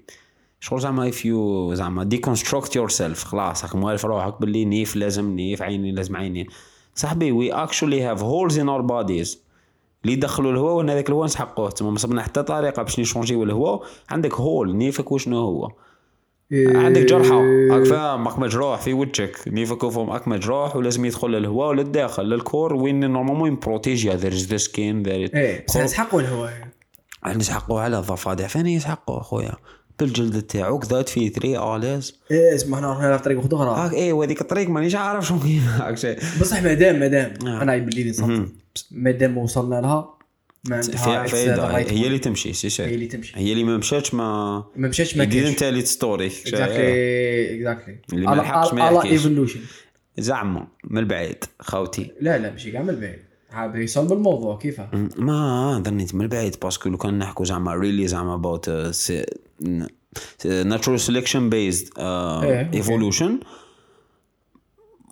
شغل 0.60 0.80
زعما 0.82 1.12
if 1.12 1.16
you 1.16 1.74
زعما 1.74 2.04
deconstruct 2.04 2.76
yourself 2.76 3.24
خلاص 3.24 3.64
راك 3.66 3.76
موالف 3.76 4.06
روحك 4.06 4.42
باللي 4.42 4.66
نيف 4.66 4.96
لازم 4.96 5.36
نيف 5.36 5.62
عيني 5.62 5.92
لازم 5.92 6.16
عينين 6.18 6.48
صاحبي 6.96 7.32
we 7.32 7.52
actually 7.54 8.02
have 8.02 8.24
holes 8.24 8.60
in 8.60 8.70
our 8.70 8.82
bodies 8.82 9.44
اللي 10.04 10.14
يدخلوا 10.14 10.52
الهواء 10.52 10.74
وأنا 10.74 10.94
هذاك 10.94 11.10
الهواء 11.10 11.26
نسحقوه. 11.26 11.70
تما 11.70 11.92
ما 11.92 11.98
صبنا 11.98 12.22
حتى 12.22 12.44
طريقة 12.44 12.84
باش 12.84 13.00
نشونجيو 13.00 13.44
الهواء 13.44 13.84
عندك 14.10 14.34
hole 14.34 14.76
نيفك 14.76 15.12
وشنو 15.12 15.38
هو؟ 15.38 15.72
عندك 16.54 17.02
جرحى 17.02 17.30
فاهم 17.86 18.28
راك 18.28 18.40
مجروح 18.40 18.82
في 18.82 18.94
وجهك. 18.94 19.38
نيفك 19.48 19.84
وفم 19.84 20.10
راك 20.10 20.28
مجروح 20.28 20.76
ولازم 20.76 21.06
يدخل 21.06 21.28
للهواء 21.28 21.74
للداخل 21.74 22.24
لل 22.24 22.38
corps 22.38 22.74
وين 22.74 23.12
normalement 23.12 23.52
يبروتيجيا 23.52 24.16
there 24.16 24.34
is 24.34 24.48
the 24.48 24.58
skin 24.58 25.04
there 25.04 25.32
إيه 25.36 25.66
بس 25.68 25.78
نسحقوا 25.78 26.22
الهواء. 26.22 26.54
نسحقوا 27.36 27.82
على 27.82 28.00
الضفادع. 28.00 28.48
فين 28.48 28.68
يسحقوا 28.68 29.20
أخويا؟ 29.20 29.52
بالجلد 30.00 30.42
تاعو 30.42 30.80
كذات 30.80 31.10
في 31.10 31.30
3 31.30 31.76
اليز 31.76 32.20
إيه 32.32 32.56
اسمع 32.56 32.78
إحنا 32.78 32.94
رحنا 32.94 33.18
في 33.18 33.24
طريق 33.24 33.54
أخرى. 33.54 33.86
هاك 33.86 33.94
إيه 33.94 34.14
وهذيك 34.14 34.42
الطريق 34.42 34.70
مانيش 34.70 34.96
عارف 34.96 35.28
شنو 35.28 35.40
شيء. 35.94 36.18
بصح 36.42 36.64
مادام 36.64 37.00
مادام. 37.00 37.34
آه. 37.48 37.62
أنا 37.62 37.76
يبان 37.76 37.90
لي 37.90 38.10
نصدق 38.10 38.26
مهم. 38.26 38.56
مادام 38.92 39.38
وصلنا 39.38 39.82
لها 39.82 40.19
ما 40.70 40.76
عندها 40.76 40.98
فيها 40.98 41.28
access 41.28 41.30
فايدة. 41.30 41.78
هي. 41.78 42.08
اللي 42.08 42.20
تمشي 42.20 42.54
سي 42.54 42.68
هي 42.68 42.70
سي 42.70 42.86
اللي 42.86 43.08
تمشي. 43.08 43.34
هي 43.36 43.52
اللي 43.52 43.64
ما 43.64 43.78
مشاتش 43.78 44.14
ما 44.14 44.58
ما 44.76 44.88
مشاتش 44.88 45.18
ما 45.18 45.26
كاينش 45.26 45.56
تالي 45.56 45.86
ستوري 45.86 46.28
اكزاكتلي 46.28 47.56
اكزاكتلي 47.56 47.98
اللي 48.14 48.28
ما 48.28 48.36
لحقش 48.36 48.74
ما 48.74 48.90
يحكيش. 48.90 49.12
ايفولوشن 49.12 49.60
زعما 50.18 50.68
من 50.84 50.98
البعيد 50.98 51.44
خوتي. 51.60 52.12
لا 52.22 52.38
لا 52.38 52.52
ماشي 52.52 52.72
كاع 52.72 52.82
من 52.82 52.90
البعيد 52.90 53.20
حاب 53.52 53.76
يصلب 53.76 54.14
الموضوع 54.14 54.58
كيفاه 54.58 54.90
ما 55.18 55.84
ظنيت 55.86 56.16
من 56.16 56.22
البعيد 56.22 56.56
باسكو 56.62 56.90
لو 56.90 56.98
كان 56.98 57.20
نحكوا 57.20 57.46
زعما 57.46 57.76
ريلي 57.76 58.08
زعما 58.08 58.34
اباوت 58.34 58.70
ناتشورال 60.46 61.00
سيلكشن 61.00 61.50
بيزد 61.50 61.90
إيه، 61.98 62.80
أوكي. 62.80 63.40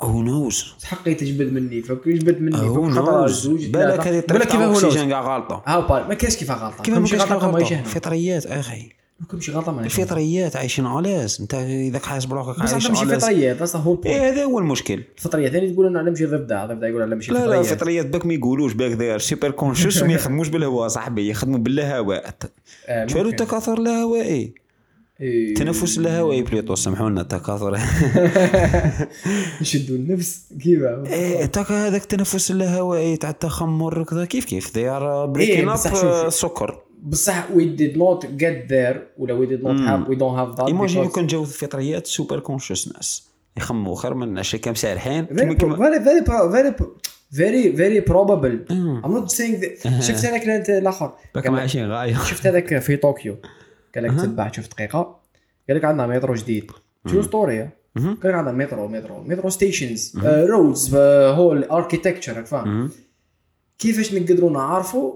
who 0.02 0.22
knows 0.22 0.76
حقي 0.84 1.14
تجبد 1.14 1.54
مني 1.54 1.82
فك 1.82 2.08
يجبد 2.08 2.42
مني 2.42 2.58
who 2.58 2.90
knows 2.90 3.48
بالك 3.48 4.08
هذه 4.08 4.24
بالك 4.30 4.48
كيف 4.48 4.62
الأكسجين 4.62 5.10
كاع 5.10 5.22
غالطه 5.22 5.64
ها 5.66 5.80
بال 5.80 6.08
ما 6.08 6.14
كاينش 6.14 6.36
كيف 6.36 6.52
غلطة؟ 6.52 6.84
كيف 6.84 6.94
ما 6.94 7.00
ماشي 7.00 7.18
كاينش 7.18 7.32
غلطة؟ 7.32 7.52
ما 7.52 7.58
غلطه 7.60 7.84
فطريات 7.84 8.46
أخي. 8.46 8.90
ممكن 9.20 9.40
شي 9.40 9.52
غلطة 9.52 9.72
ما 9.72 9.82
الفطريات 9.82 10.56
عايشين 10.56 10.86
à 10.86 10.93
l'aise 10.93 11.38
أنت 11.42 11.54
إذا 11.54 12.00
حاسس 12.00 12.26
بروحك 12.26 12.60
عايش 12.60 12.74
عندهم 12.74 12.96
شي 12.96 13.02
à 13.02 13.05
l'aise 13.05 13.24
فطريات 13.24 13.62
أصلا 13.62 13.82
هو. 13.82 14.02
إيه 14.06 14.30
هذا 14.30 14.44
هو 14.44 14.60
المشكل. 14.60 15.04
الفطريات 15.18 15.52
ثاني 15.52 15.72
تقول 15.72 15.86
أنا 15.86 16.02
نمشي 16.02 16.26
ضفدع 16.26 16.66
ضفدع 16.66 16.88
يقول 16.88 17.02
أنا 17.02 17.16
نمشي 17.16 17.32
لا 17.32 17.38
لا 17.38 17.46
فطريات. 17.46 17.66
الفطريات 17.66 18.06
باك 18.06 18.26
ما 18.26 18.34
يقولوش 18.34 18.74
باك 18.74 18.92
داير 18.92 19.20
super 19.20 19.52
conscious 19.52 20.02
وما 20.02 20.14
يخدموش 20.14 20.48
بالهواء 20.48 20.88
صاحبي 20.88 21.30
يخدموا 21.30 21.58
بالهواء. 21.58 22.36
آه، 22.88 23.06
ممكن. 23.06 23.26
التكاثر 23.26 23.78
الهوائي؟ 23.78 24.24
إيه. 24.24 24.67
تنفس 25.56 25.98
الهوائي 25.98 26.42
plutôt 26.42 26.76
سامحونا 26.76 27.22
التكاثر 27.22 27.78
يشدوا 29.62 29.96
النفس. 29.96 30.54
كيف؟ 30.64 30.82
إيه 30.84 31.46
تاك 31.46 31.72
هذاك 31.72 32.02
التنفس 32.02 32.52
الهوائي 32.52 33.18
تاع 33.18 33.30
التخمر 33.30 34.04
كذا. 34.04 34.26
كيف 34.26 34.46
كيف؟ 34.46 34.70
They 34.70 34.74
are 34.74 35.38
إيه، 35.38 35.66
breaking 35.66 35.70
بصح 37.04 37.48
up 37.48 37.52
we 37.54 37.62
did 37.62 37.98
not 37.98 38.26
get 38.26 38.70
there 38.70 38.98
ولا 39.18 39.40
we 39.40 39.50
did 39.50 39.64
not 39.64 39.78
have 39.90 40.12
we 40.12 40.20
don't 40.20 40.38
have 40.38 40.60
that 40.60 40.66
imagine 40.68 41.08
كان 41.10 41.28
جاو 41.28 41.42
الفطريات 41.42 42.08
super 42.08 42.40
conscious 42.40 42.88
ناس 42.88 43.28
يخموا 43.58 43.96
خير 43.96 44.14
من 44.14 44.40
عشان 44.40 44.60
كام 44.60 44.76
سارحين. 44.76 45.28
Very 47.34 47.70
very 47.78 48.02
probable. 48.10 48.72
مم. 48.72 49.02
I'm 49.06 49.22
not 49.22 49.32
saying 49.32 49.62
that 49.62 49.88
شفت 50.08 50.26
هذاك 50.26 50.70
الآخر؟ 50.70 51.14
عايشين 51.36 51.92
غاية. 51.92 52.14
شفت 52.14 52.48
هذاك 52.48 52.80
في 52.80 52.98
طوكيو؟ 52.98 53.38
قال 53.98 54.06
لك 54.06 54.26
تبع 54.26 54.52
شوف 54.52 54.68
دقيقة. 54.68 55.20
قال 55.68 55.78
لك 55.78 55.86
عندنا 55.86 56.08
مترو 56.08 56.34
جديد. 56.34 56.72
true 57.12 57.22
story. 57.22 57.70
قال 57.96 58.18
لك 58.24 58.34
عندنا 58.34 58.66
مترو 58.66 58.88
مترو 58.88 59.24
مترو 59.24 59.50
stations 59.50 60.18
roads 60.26 60.96
whole 60.96 61.64
architecture 61.64 62.44
فاهم. 62.44 62.92
كيفاش 63.80 64.14
نقدروا 64.14 64.52
نعرفوا؟ 64.52 65.14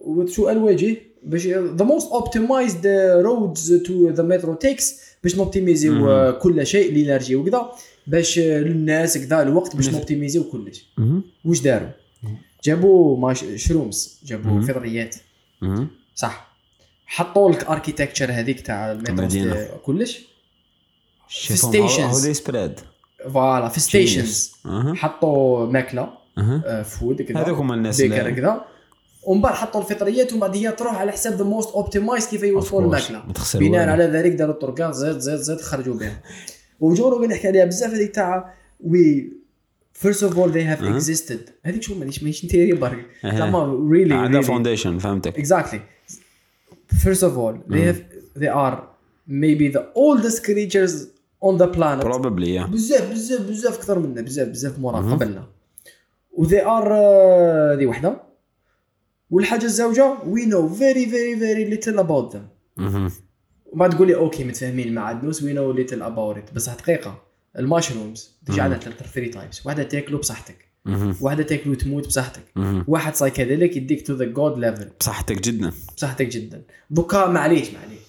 وشو 0.00 0.50
الوجه 0.50 0.96
باش 1.22 1.46
the 1.46 1.84
most 1.84 2.12
optimized 2.12 2.86
roads 3.22 3.72
to 3.72 4.10
the 4.10 4.22
metro 4.22 4.54
takes 4.54 5.00
باش 5.22 5.36
نوبتيميزيو 5.36 6.32
كل 6.38 6.66
شيء 6.66 6.92
ال 6.92 6.98
energy 6.98 7.36
وكذا 7.36 7.70
باش 8.06 8.38
الناس 8.38 9.18
كذا 9.18 9.42
الوقت 9.42 9.76
باش 9.76 9.88
نوبتيميزيو 9.88 10.44
كلش. 10.44 10.92
واش 11.44 11.60
داروا؟ 11.60 11.88
جابوا 12.64 13.18
mushrooms 13.18 14.20
جابوا 14.24 14.60
فطريات. 14.60 15.16
صح. 16.14 16.53
حطوا 17.14 17.50
لك 17.52 17.64
architecture 17.64 18.30
هذيك 18.32 18.60
تاع. 18.60 18.98
ست- 19.28 19.70
كلش. 19.84 20.20
how 22.00 22.16
they 22.18 22.34
spread 22.34 22.80
voilà 23.32 23.68
في 23.68 23.80
stations 23.80 24.52
حطوا 24.94 25.66
ماكلة 25.66 26.08
أها. 26.38 26.62
آه، 26.66 26.82
food 26.82 27.22
كذا 27.22 27.38
هذوك 27.40 27.58
هما 27.58 27.74
الناس 27.74 28.00
بيكر 28.00 28.30
كذا 28.30 28.64
ومن 29.22 29.40
بعد 29.42 29.54
حطوا 29.54 29.80
الفطريات 29.80 30.32
ومن 30.32 30.40
بعد 30.40 30.56
هي 30.56 30.72
تروح 30.72 30.94
على 30.94 31.12
حساب 31.12 31.32
the 31.32 31.44
most 31.44 31.70
optimize 31.70 32.26
كيف 32.28 32.42
يوصلوا. 32.42 32.80
الماكلة. 32.80 33.22
بناء. 33.54 33.88
على 33.88 34.04
ذلك 34.04 34.32
داروا 34.32 34.54
الطرقان 34.54 34.92
زيد 34.92 35.18
زيد 35.18 35.36
زيد 35.40 35.60
خرجوا 35.60 35.94
بها. 35.94 36.22
و 36.80 36.90
Joe 36.90 37.20
Rogan 37.20 37.30
يحكي 37.30 37.48
عليها 37.48 37.64
بزاف 37.64 37.92
هذيك 37.94 38.14
تاع 38.14 38.54
we 38.80 39.32
first 39.92 40.22
of 40.22 40.38
all 40.38 40.52
have 40.52 40.56
أها. 40.82 41.00
existed. 41.00 41.50
هذيك 41.64 41.82
شو 41.82 41.94
مانيش 41.98 42.22
مانيش 42.22 42.44
نتيري 42.44 42.72
برك. 42.72 43.06
زعما 43.24 43.88
really 43.90 44.14
عندها 44.14 44.40
foundation 44.40 44.98
فهمتك. 44.98 45.46
Exactly. 45.46 45.78
First 46.92 47.22
of 47.22 47.38
all 47.38 47.54
they 47.68 47.82
have 47.90 48.00
they 48.42 48.48
are 48.48 48.76
maybe 49.26 49.68
the 49.76 49.84
oldest 49.94 50.44
creatures 50.44 50.94
on 51.42 51.58
the 51.58 51.68
planet. 51.76 52.04
probably 52.04 52.54
يا 52.54 52.66
بزاف 52.66 53.10
بزاف 53.10 53.40
بزاف 53.40 53.74
أكثر 53.74 53.98
منا 53.98 54.22
بزاف 54.22 54.48
بزاف 54.48 54.78
مورا 54.78 55.14
قبلنا. 55.14 55.46
و 56.32 56.44
they 56.44 56.62
are 56.62 56.88
uh, 56.88 57.78
دي 57.78 57.86
وحدة. 57.86 58.22
والحاجة 59.30 59.64
الزوجة 59.64 60.16
we 60.18 60.44
know 60.46 60.68
very 60.68 61.04
very 61.04 61.34
very 61.34 61.64
little 61.74 61.98
about 61.98 62.34
them. 62.34 62.42
وما 63.66 63.88
تقول 63.88 64.06
لي 64.06 64.14
okay 64.14 64.44
متفاهمين 64.44 65.20
we 65.20 65.54
know 65.54 65.76
little 65.78 66.02
about 66.02 66.36
it. 66.36 66.54
بس 66.54 66.68
حقيقه 66.68 67.22
ال 67.58 67.66
mushrooms 67.66 68.38
تجي 68.46 68.60
عندنا 68.60 68.80
three 69.14 69.28
types 69.28 69.66
واحدة 69.66 69.82
تاكلو 69.82 70.18
بصحتك. 70.18 70.73
واحدة 71.20 71.42
تاكلو 71.42 71.74
تموت 71.74 72.06
بصحتك. 72.06 72.42
واحد 72.88 73.14
psychedelic 73.14 73.76
يديك 73.76 74.06
to 74.06 74.14
the 74.14 74.24
God 74.24 74.58
level 74.58 74.88
بصحتك 75.00 75.40
جدا. 75.40 75.72
بصحتك 75.96 76.26
جدا. 76.26 76.62
دوكا 76.90 77.26
معليش 77.26 77.68
معليش. 77.70 78.00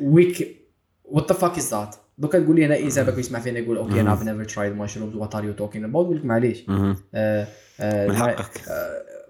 ويك 0.00 0.56
what 1.04 1.32
the 1.32 1.38
fuck 1.38 1.56
is 1.58 1.70
that 1.74 1.96
دوكا 2.18 2.38
تقول 2.40 2.56
لي 2.56 2.66
أنا 2.66 2.76
اذا 2.76 3.02
باك 3.02 3.18
يسمع 3.18 3.40
فينا 3.40 3.58
يقول 3.58 3.76
okay 3.76 4.00
أنا 4.00 4.18
never 4.24 4.44
tried 4.44 4.76
mushrooms 4.76 5.14
what 5.16 5.34
are 5.34 5.44
you 5.44 5.52
talking 5.52 5.84
about 5.84 6.06
نقول 6.06 6.16
لك 6.18 6.24
معليش. 6.24 6.64
آه، 7.14 7.46
آه، 7.80 8.06
من 8.08 8.16
حقك. 8.16 8.50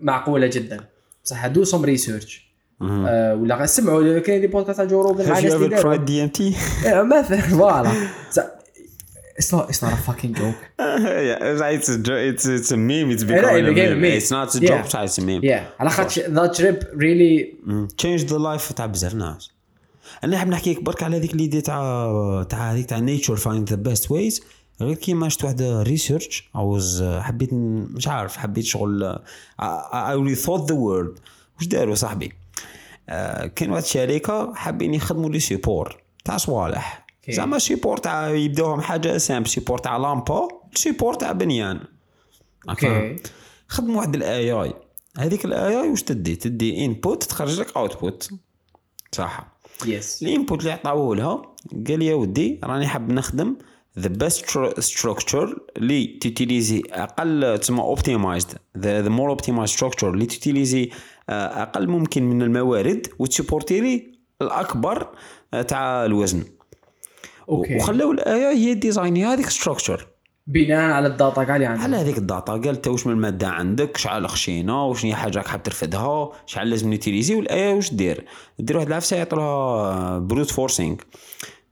معقولة 0.00 0.46
جدا. 0.46 0.80
بصح 1.24 1.46
do 1.46 1.64
some 1.64 1.84
research. 1.84 2.46
ولا 2.80 3.66
سمعوا 3.66 4.18
كاين 4.18 4.40
des 4.40 4.46
podcasts 4.46 4.76
تاع 4.76 4.84
Joe 4.86 5.02
Rogan 5.02 5.28
مع 5.28 5.40
ناس 5.40 5.54
داروا. 5.54 5.96
tried 5.96 6.00
DMT? 6.08 6.40
إيه، 6.40 7.02
مثلا 7.02 7.40
voilà 7.40 7.92
It's 9.40 9.50
not, 9.54 9.64
it's 9.70 9.82
not 9.84 9.92
a 9.92 10.02
fucking 10.08 10.32
joke. 10.40 10.60
yeah, 10.78 11.74
it's 11.76 11.88
a 11.94 11.98
jo- 12.06 12.22
it's 12.30 12.44
it's 12.58 12.70
a 12.76 12.78
meme. 12.90 13.08
It's 13.14 13.22
it 13.22 13.28
becoming 13.30 13.64
a 13.66 13.68
became 13.72 13.92
a 13.92 13.94
meme. 13.94 14.00
meme. 14.04 14.18
It's 14.20 14.30
not 14.36 14.48
a 14.56 14.58
Yeah. 14.58 14.68
joke. 14.70 14.86
It's 15.06 15.18
a 15.18 15.22
meme. 15.28 15.42
Yeah. 15.44 15.80
على 15.80 15.90
خاطر 15.90 16.22
that 16.22 16.54
trip 16.56 16.84
really 16.94 17.54
مم. 17.66 17.88
Change 18.02 18.22
the 18.22 18.38
life 18.38 18.72
تاع 18.74 18.86
بزاف 18.86 19.14
ناس. 19.14 19.50
أنا 20.24 20.36
نحب 20.36 20.48
نحكي 20.48 20.72
لك 20.72 20.82
برك 20.82 21.02
على 21.02 21.16
هذيك 21.16 21.34
l'idée 21.34 21.60
تاع 21.60 22.42
تاع 22.48 22.72
هذيك 22.72 22.86
تاع 22.86 22.98
nature 22.98 23.38
find 23.38 23.72
the 23.72 23.76
best 23.90 24.02
ways 24.08 24.42
غير 24.80 24.94
كيما 24.94 25.28
شفت 25.28 25.44
واحد 25.44 25.62
research 25.62 26.50
أو 26.56 26.78
حبيت 27.20 27.50
مش 27.52 28.08
عارف 28.08 28.36
حبيت 28.36 28.64
شغل 28.64 29.18
I 29.62 30.14
really 30.14 30.38
thought 30.46 30.66
the 30.66 30.74
word 30.74 31.20
واش 31.58 31.66
داروا 31.66 31.94
صاحبي 31.94 32.32
آه، 33.08 33.46
كان 33.46 33.70
واحد 33.70 33.82
الشركة 33.82 34.54
حابين 34.54 34.94
يخدموا 34.94 35.30
لي 35.30 35.40
support 35.40 35.96
تاع 36.24 36.36
صوالح. 36.36 37.05
زعما 37.28 37.58
support 37.58 37.96
تاع 37.96 38.28
يبداوهم 38.28 38.80
حاجة 38.80 39.18
simple 39.18 39.48
support 39.48 39.78
تاع 39.78 39.96
لامبا 39.96 40.48
support 40.74 41.14
تاع 41.14 41.32
بنيان. 41.32 41.80
okay. 42.68 43.16
خدموا 43.68 43.96
واحد 43.96 44.14
ال 44.14 44.52
AI 44.52 44.72
هذيك 45.18 45.44
ال 45.44 45.80
AI 45.82 45.90
واش 45.90 46.02
تدي؟ 46.02 46.36
تدي 46.36 46.84
input 46.84 47.24
تخرج 47.24 47.60
لك 47.60 47.76
output 47.76 48.30
صح. 49.12 49.56
yes 49.86 50.22
ال 50.22 50.29
input 50.29 50.60
اللي 50.60 50.72
عطاوه 50.72 51.16
لها 51.16 51.42
قال 51.88 51.98
لي 51.98 52.06
يا 52.06 52.14
ودي 52.14 52.60
راني 52.64 52.86
حاب 52.86 53.12
نخدم 53.12 53.56
the 53.98 54.08
best 54.08 54.44
structure 54.80 55.58
اللي 55.76 56.06
تيتيليزي 56.06 56.82
أقل 56.90 57.58
تسمى 57.58 57.80
optimized 57.80 58.58
the 58.78 59.08
more 59.08 59.30
optimized 59.30 59.74
structure 59.74 60.10
اللي 60.10 60.26
تيتيليزي 60.26 60.90
آه، 61.28 61.62
أقل 61.62 61.88
ممكن 61.88 62.22
من 62.22 62.42
الموارد 62.42 63.06
وتسيبورتي 63.18 63.80
لي 63.80 64.12
الأكبر 64.42 65.08
آه، 65.54 65.62
تاع 65.62 66.04
الوزن. 66.04 66.44
okay. 67.48 67.76
وخلاو 67.76 68.12
ال 68.12 68.24
AI 68.24 68.48
هي 68.48 68.74
ديزايني 68.74 69.24
هذيك 69.26 69.48
structure 69.48 70.06
بناء 70.46 70.90
على 70.92 71.06
ال 71.06 71.13
data 71.13 71.42
اللي 71.42 71.66
عندنا 71.66 71.84
على 71.84 71.96
هذيك 71.96 72.18
ال 72.18 72.25
data 72.25 72.52
قال 72.52 72.68
انت 72.68 72.88
واش 72.88 73.06
من 73.06 73.12
المادة 73.12 73.48
عندك؟ 73.48 73.96
شحال 73.96 74.28
خشينة؟ 74.28 74.86
وشنو 74.86 75.10
هي 75.10 75.16
حاجة 75.16 75.38
راك 75.38 75.46
حاب 75.46 75.62
ترفدها؟ 75.62 76.32
شحال 76.46 76.70
لازم 76.70 76.90
نيتيليزي 76.90 77.34
وال 77.34 77.54
AI 77.54 77.74
واش 77.74 77.94
دير؟ 77.94 78.24
دير 78.58 78.76
واحد 78.76 78.86
العفسه 78.86 79.16
يعطوها 79.16 80.18
brute 80.18 80.50
forcing 80.50 80.96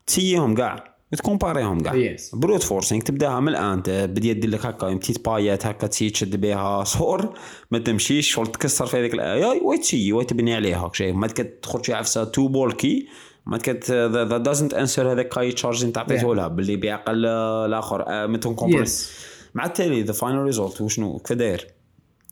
تسييهم 0.06 0.54
كاع 0.54 0.94
وتكومباريهم 1.12 1.80
كاع 1.80 1.94
yes 1.94 2.34
brute 2.34 2.62
forcing 2.62 3.02
تبداها 3.02 3.40
من 3.40 3.48
الآن 3.48 3.82
بدي 3.86 4.34
دير 4.34 4.50
لك 4.50 4.66
هكا 4.66 4.94
petites 4.94 5.24
بايات 5.24 5.66
هكا 5.66 5.86
تسي 5.86 6.10
تشد 6.10 6.40
بها 6.40 6.84
صور. 6.84 7.38
ما 7.70 7.78
تمشيش 7.78 8.32
شغل 8.32 8.46
تكسر 8.46 8.86
في 8.86 8.96
هذيك 8.96 9.14
الايه 9.14 9.62
وتسي 9.62 10.12
وتبني 10.12 10.54
عليها 10.54 10.90
شيء 10.92 11.12
ما 11.12 11.26
تدخل 11.26 11.84
شي 11.84 11.94
عفسة 11.94 12.24
تو 12.24 12.48
بولكي 12.48 13.08
ما 13.46 13.58
كت 13.58 13.90
ذا 13.90 14.38
دازنت 14.38 14.74
انسر 14.74 15.12
هذاك 15.12 15.28
كاي 15.28 15.52
تشارج 15.52 15.84
انت 15.84 15.98
عطيته 15.98 16.34
لها 16.34 16.48
باللي 16.48 16.76
بعقل 16.76 17.26
الآخر 17.26 18.04
آه، 18.08 18.26
متون 18.26 18.54
كومبريس. 18.54 19.02
يس 19.02 19.12
مع 19.54 19.64
التالي 19.66 20.02
ذا 20.02 20.12
فاينل 20.12 20.38
ريزولت 20.38 20.80
وشنو؟ 20.80 21.18
كيف 21.18 21.36
داير؟ 21.36 21.66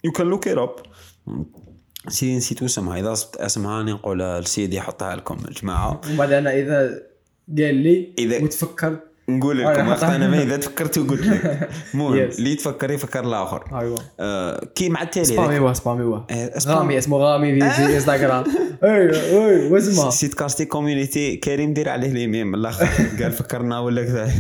يو 0.05 0.13
كان 0.13 0.27
لوك 0.27 0.49
ات 0.49 0.59
اب 0.59 0.75
سيدي 2.09 2.37
نسيت 2.37 2.63
اسمها. 2.63 2.99
إذا 3.01 3.15
صبت 3.15 3.37
اسمها 3.37 3.79
راني 3.79 3.93
نقول 3.93 4.19
لسيدي 4.21 4.77
يحطها 4.77 5.17
لكم 5.17 5.39
الجماعه 5.49 6.01
ومن 6.07 6.17
بعد 6.17 6.33
أنا 6.33 6.51
إذا 6.59 7.03
قال 7.59 7.75
لي 7.75 8.15
إذا- 8.21 8.43
وتفكر 8.43 8.99
نقول 9.39 9.59
لكم 9.59 9.69
أنا 9.71 10.29
ما 10.29 10.43
اذا 10.43 10.57
تفكرت 10.57 10.99
وقلت 10.99 11.27
لك 11.27 11.69
المهم. 11.95 12.13
اللي 12.15 12.53
يتفكر 12.53 12.91
يفكر 12.91 13.25
الآخر 13.25 13.65
أيوه 13.81 13.99
آه 14.21 14.65
كي 14.75 14.89
مع 14.89 15.03
التالي 15.03 15.25
سبامي 15.25 15.49
ذاك- 15.55 15.63
واه 15.63 15.73
سبامي 15.73 16.03
واه 16.05 16.27
آه، 16.31 16.57
اسمع- 16.57 16.75
غامي 16.75 16.99
اسمه 16.99 17.17
غامي 17.19 17.61
في 17.71 17.83
انستغرام 17.95 18.45
اي 18.85 19.11
اي 19.11 19.69
واسمها 19.73 20.11
سيت 20.11 20.35
كاستي 20.35 20.65
كوميونيتي 20.65 21.37
كريم 21.37 21.75
دير 21.75 21.89
عليه 21.89 22.09
ليمين 22.09 22.47
من 22.47 22.55
الآخر 22.55 22.87
قال 23.23 23.33
فكرنا 23.33 23.79
ولا 23.79 24.03
كذا 24.05 24.31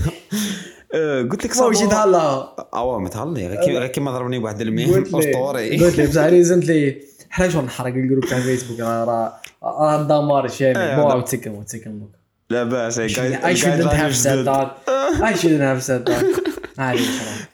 آه، 0.94 1.22
قلت 1.22 1.44
لك 1.44 1.50
وش 1.50 1.56
صابون- 1.56 1.74
يتهلا 1.86 2.54
آه 2.74 2.98
متهلي 2.98 3.46
غير 3.46 3.60
كي- 3.64 3.78
غير 3.78 3.86
كيما 3.86 4.10
ضربني 4.10 4.38
بواحد 4.38 4.60
الميم 4.60 5.02
اسطوري 5.14 5.78
قلت 5.84 5.98
لي 5.98 6.06
بصح 6.06 6.22
ريزنت 6.24 6.64
لي 6.64 6.96
حنا 7.30 7.48
شلون 7.48 7.64
نحرق 7.64 7.94
الجروب 7.94 8.24
تاع 8.24 8.40
فيسبوك 8.40 8.80
راه 8.80 9.04
راه 9.04 9.32
راه 9.62 10.00
الدمار 10.00 10.44
الشامل 10.44 10.76
إيه، 10.76 10.96
بو 12.00 12.21
لا 12.52 12.64
بأس 12.64 13.00
I 13.00 13.54
shouldn't 13.54 13.92
have 14.02 14.16
said 14.16 14.44
that. 14.44 14.68
I 15.30 15.34
shouldn't 15.34 15.66
have 15.70 15.82
said 15.82 16.06
that. 16.06 16.24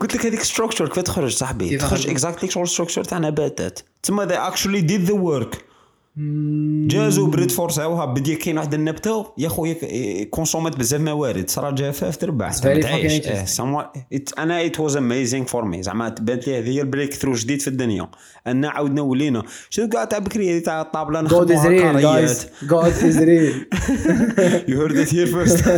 قلت 0.00 0.14
لك 0.14 0.26
هذيك 0.26 0.42
structure 0.42 0.88
كيف 0.88 0.98
تخرج 1.04 1.32
صاحبي؟ 1.32 1.76
تخرج؟ 1.76 2.08
exactly 2.08 2.50
شغل 2.50 2.68
structure 2.68 3.04
تاع 3.04 3.18
نباتات 3.18 3.80
تما 4.02 4.28
they 4.28 4.52
actually 4.52 4.82
did 4.82 5.10
the 5.10 5.14
work. 5.14 5.56
جازوا 6.86 7.28
brute 7.28 7.50
فورساوها 7.50 8.04
بدي 8.04 8.36
كاين 8.36 8.58
واحد 8.58 8.74
النبتة. 8.74 9.32
يا 9.38 9.48
خويا 9.48 10.24
كونسومات 10.24 10.76
بزاف 10.76 11.00
موارد. 11.00 11.50
صرا 11.50 11.70
جفاف 11.70 12.16
تربح 12.16 12.52
إيه، 12.64 14.24
أنا 14.38 14.66
it 14.66 14.80
was 14.80 14.96
amazing 14.96 15.46
for 15.46 15.64
me 15.64 15.82
زعما 15.82 16.14
بانت 16.20 16.48
لي 16.48 16.58
هذه 16.58 16.68
هي 16.68 16.80
ال 16.80 17.14
breakthrough 17.14 17.32
جديد 17.32 17.62
في 17.62 17.68
الدنيا. 17.68 18.08
ان 18.46 18.64
عاودنا 18.64 19.02
ولينا. 19.02 19.42
شنو 19.70 19.88
كاع 19.88 20.04
تاع 20.04 20.18
بكري؟ 20.18 20.56
هذه 20.56 20.62
تاع 20.62 20.80
الطابلة 20.80 21.20
God 21.20 21.22
is 21.22 21.32
نخدموها 21.32 21.64
real 21.64 21.82
كاريات 21.82 22.42
God 22.66 22.92
is 23.02 23.16
real. 23.16 23.78
you 24.68 24.80
heard 24.80 24.96
it 24.96 25.14
here 25.14 25.26
first 25.26 25.68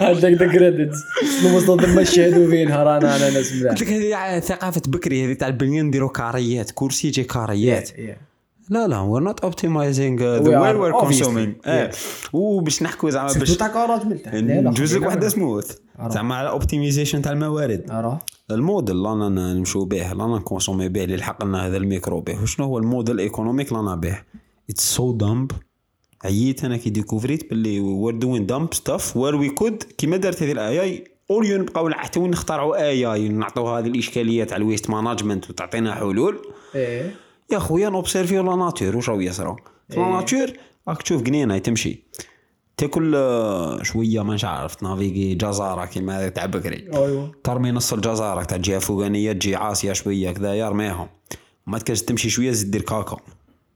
عندك 0.00 0.42
the 0.42 0.52
credits 0.52 0.98
المصطلح 1.44 1.84
المشهد 1.84 2.50
فينها 2.50 2.84
رانا 2.84 3.16
أنا 3.16 3.30
ناس 3.30 3.52
قلت 3.52 3.82
لك 3.82 3.92
هذه 3.92 4.40
ثقافة 4.40 4.82
بكري. 4.88 5.26
هذه 5.26 5.32
تاع 5.32 5.48
البنيه 5.48 5.82
نديروا 5.82 6.08
كاريات. 6.08 6.70
كرسي 6.74 7.08
يجي 7.08 7.24
كاريات. 7.24 7.88
Yeah. 7.88 8.29
لا 8.70 8.88
لا 8.88 8.96
we're 9.12 9.28
not 9.32 9.48
optimizing 9.48 10.14
the 10.20 10.44
We 10.44 10.50
way 10.50 10.72
are, 10.72 10.78
we're 10.78 11.02
obviously. 11.02 11.24
consuming. 11.24 11.66
آه 11.66 11.90
وباش 12.32 12.82
نحكوا 12.82 13.10
زعما 13.10 13.32
باش 13.32 13.56
تاع 13.56 13.68
كارات 13.68 14.06
ملتح 14.06 14.34
لا، 14.34 14.40
لا، 14.40 14.70
ندوز 14.70 14.96
لك 14.96 15.06
واحدة. 15.06 15.28
سموث. 15.28 15.78
زعما 16.08 16.34
على 16.34 16.48
optimization 16.48 17.22
تاع 17.22 17.32
الموارد. 17.32 17.90
اراه 17.90 18.18
الموديل 18.50 18.96
اللي 18.96 19.08
رانا 19.08 19.54
نمشوا 19.54 19.84
به 19.84 20.12
اللي 20.12 20.22
رانا 20.24 20.36
نكونسومي 20.36 20.88
به 20.88 21.04
اللي 21.04 21.16
لحق 21.16 21.44
لنا 21.44 21.66
هذا 21.66 21.76
الميكرو 21.76 22.20
به. 22.20 22.42
وشنو 22.42 22.66
هو 22.66 22.78
ال 22.78 22.84
modèle 22.84 23.18
économique 23.18 23.68
اللي 23.68 23.78
رانا 23.78 23.94
به؟ 23.94 24.18
it's 24.70 24.94
so 24.94 25.12
dumb 25.12 25.50
عييت 26.24 26.64
أنا 26.64 26.76
كي 26.76 26.90
ديكوفريت 26.90 27.50
باللي 27.50 27.80
we're 27.80 28.14
doing 28.14 28.46
dumb 28.46 28.74
stuff 28.74 29.16
where 29.16 29.36
we 29.36 29.48
could 29.48 29.82
كيما 29.82 30.16
دارت 30.16 30.42
هذه 30.42 30.52
الاي 30.52 31.04
اوليو 31.30 31.58
نبقاو 31.58 31.90
حتى 31.90 32.20
وين 32.20 32.30
نخترعوا 32.30 32.76
AI 32.88 33.28
نعطوا 33.28 33.78
هذه 33.78 33.86
الإشكالية 33.86 34.44
تاع 34.44 34.56
ال 34.56 34.62
waste 34.62 34.90
management 34.90 35.50
وتعطينا 35.50 35.94
حلول. 35.94 36.38
إيه. 36.74 37.14
يا 37.52 37.58
خويا 37.58 37.88
نوبسيرفيو 37.88 38.42
la 38.42 38.56
nature 38.56 38.96
واش 38.96 39.08
راهو 39.08 39.20
يصرا 39.20 39.56
في 39.88 40.00
la. 40.00 40.08
nature 40.08 40.52
راك 40.88 41.02
تشوف 41.02 41.22
قنينه 41.22 41.58
تمشي. 41.58 42.02
تاكل 42.76 43.12
آه، 43.16 43.82
شوية 43.82 44.22
مانيش 44.22 44.44
عارف 44.44 44.74
تنافيغي 44.74 45.34
جزارة 45.34 45.84
كيما 45.84 46.28
تاع 46.28 46.46
بكري. 46.46 46.88
أيوه. 46.94 47.32
ترمي 47.44 47.70
نص 47.70 47.92
الجزارة 47.92 48.42
تاع 48.44 48.56
الجهه 48.56 48.76
الفوقانيه 48.76 49.32
تجي 49.32 49.56
عاصية 49.56 49.92
شوية 49.92 50.30
كذا 50.32 50.68
رميها 50.68 51.08
ما 51.66 51.78
تكاش 51.78 52.02
تمشي 52.02 52.30
شوية 52.30 52.50
زيد 52.50 52.70
دير 52.70 52.82
كاكا 52.82 53.16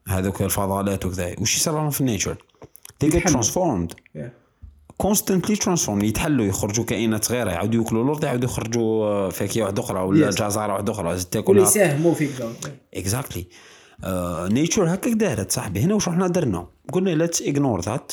هذوك 0.09 0.43
الفضلات 0.43 1.07
وكذا. 1.07 1.35
وش 1.41 1.57
يصير 1.57 1.73
لهم 1.73 1.91
في 1.91 2.01
ال 2.01 2.05
nature؟ 2.05 2.37
يتحلوا. 3.03 3.43
transformed. 3.43 3.91
Yeah. 3.91 4.44
Constantly 5.03 5.57
transformed 5.57 6.03
يتحلوا 6.05 6.45
يخرجوا 6.47 6.85
كائنات 6.85 7.25
صغيره 7.25 7.51
يعاودوا 7.51 7.83
ياكلوا 7.83 8.05
الأرض 8.05 8.25
يعاودوا 8.25 8.49
يخرجوا 8.49 9.31
فاكهه 9.31 9.63
واحدة 9.63 9.83
أخرى 9.83 10.01
ولا 10.01 10.31
Yes. 10.31 10.35
جزره 10.35 10.73
واحدة 10.73 10.93
أخرى 10.93 11.17
تاكلها 11.31 11.63
يساهموا 11.63 12.15
فيك 12.15 12.31
donc 12.39 12.75
exactly 12.95 13.47
nature 14.55 14.95
هكاك 14.95 15.13
دارت 15.13 15.53
صاحبي 15.53 15.81
هنا 15.81 15.95
واش 15.95 16.09
رحنا 16.09 16.27
درنا 16.29 16.67
قلنا 16.93 17.11
let's 17.11 17.43
ignore 17.43 17.81
that 17.81 18.13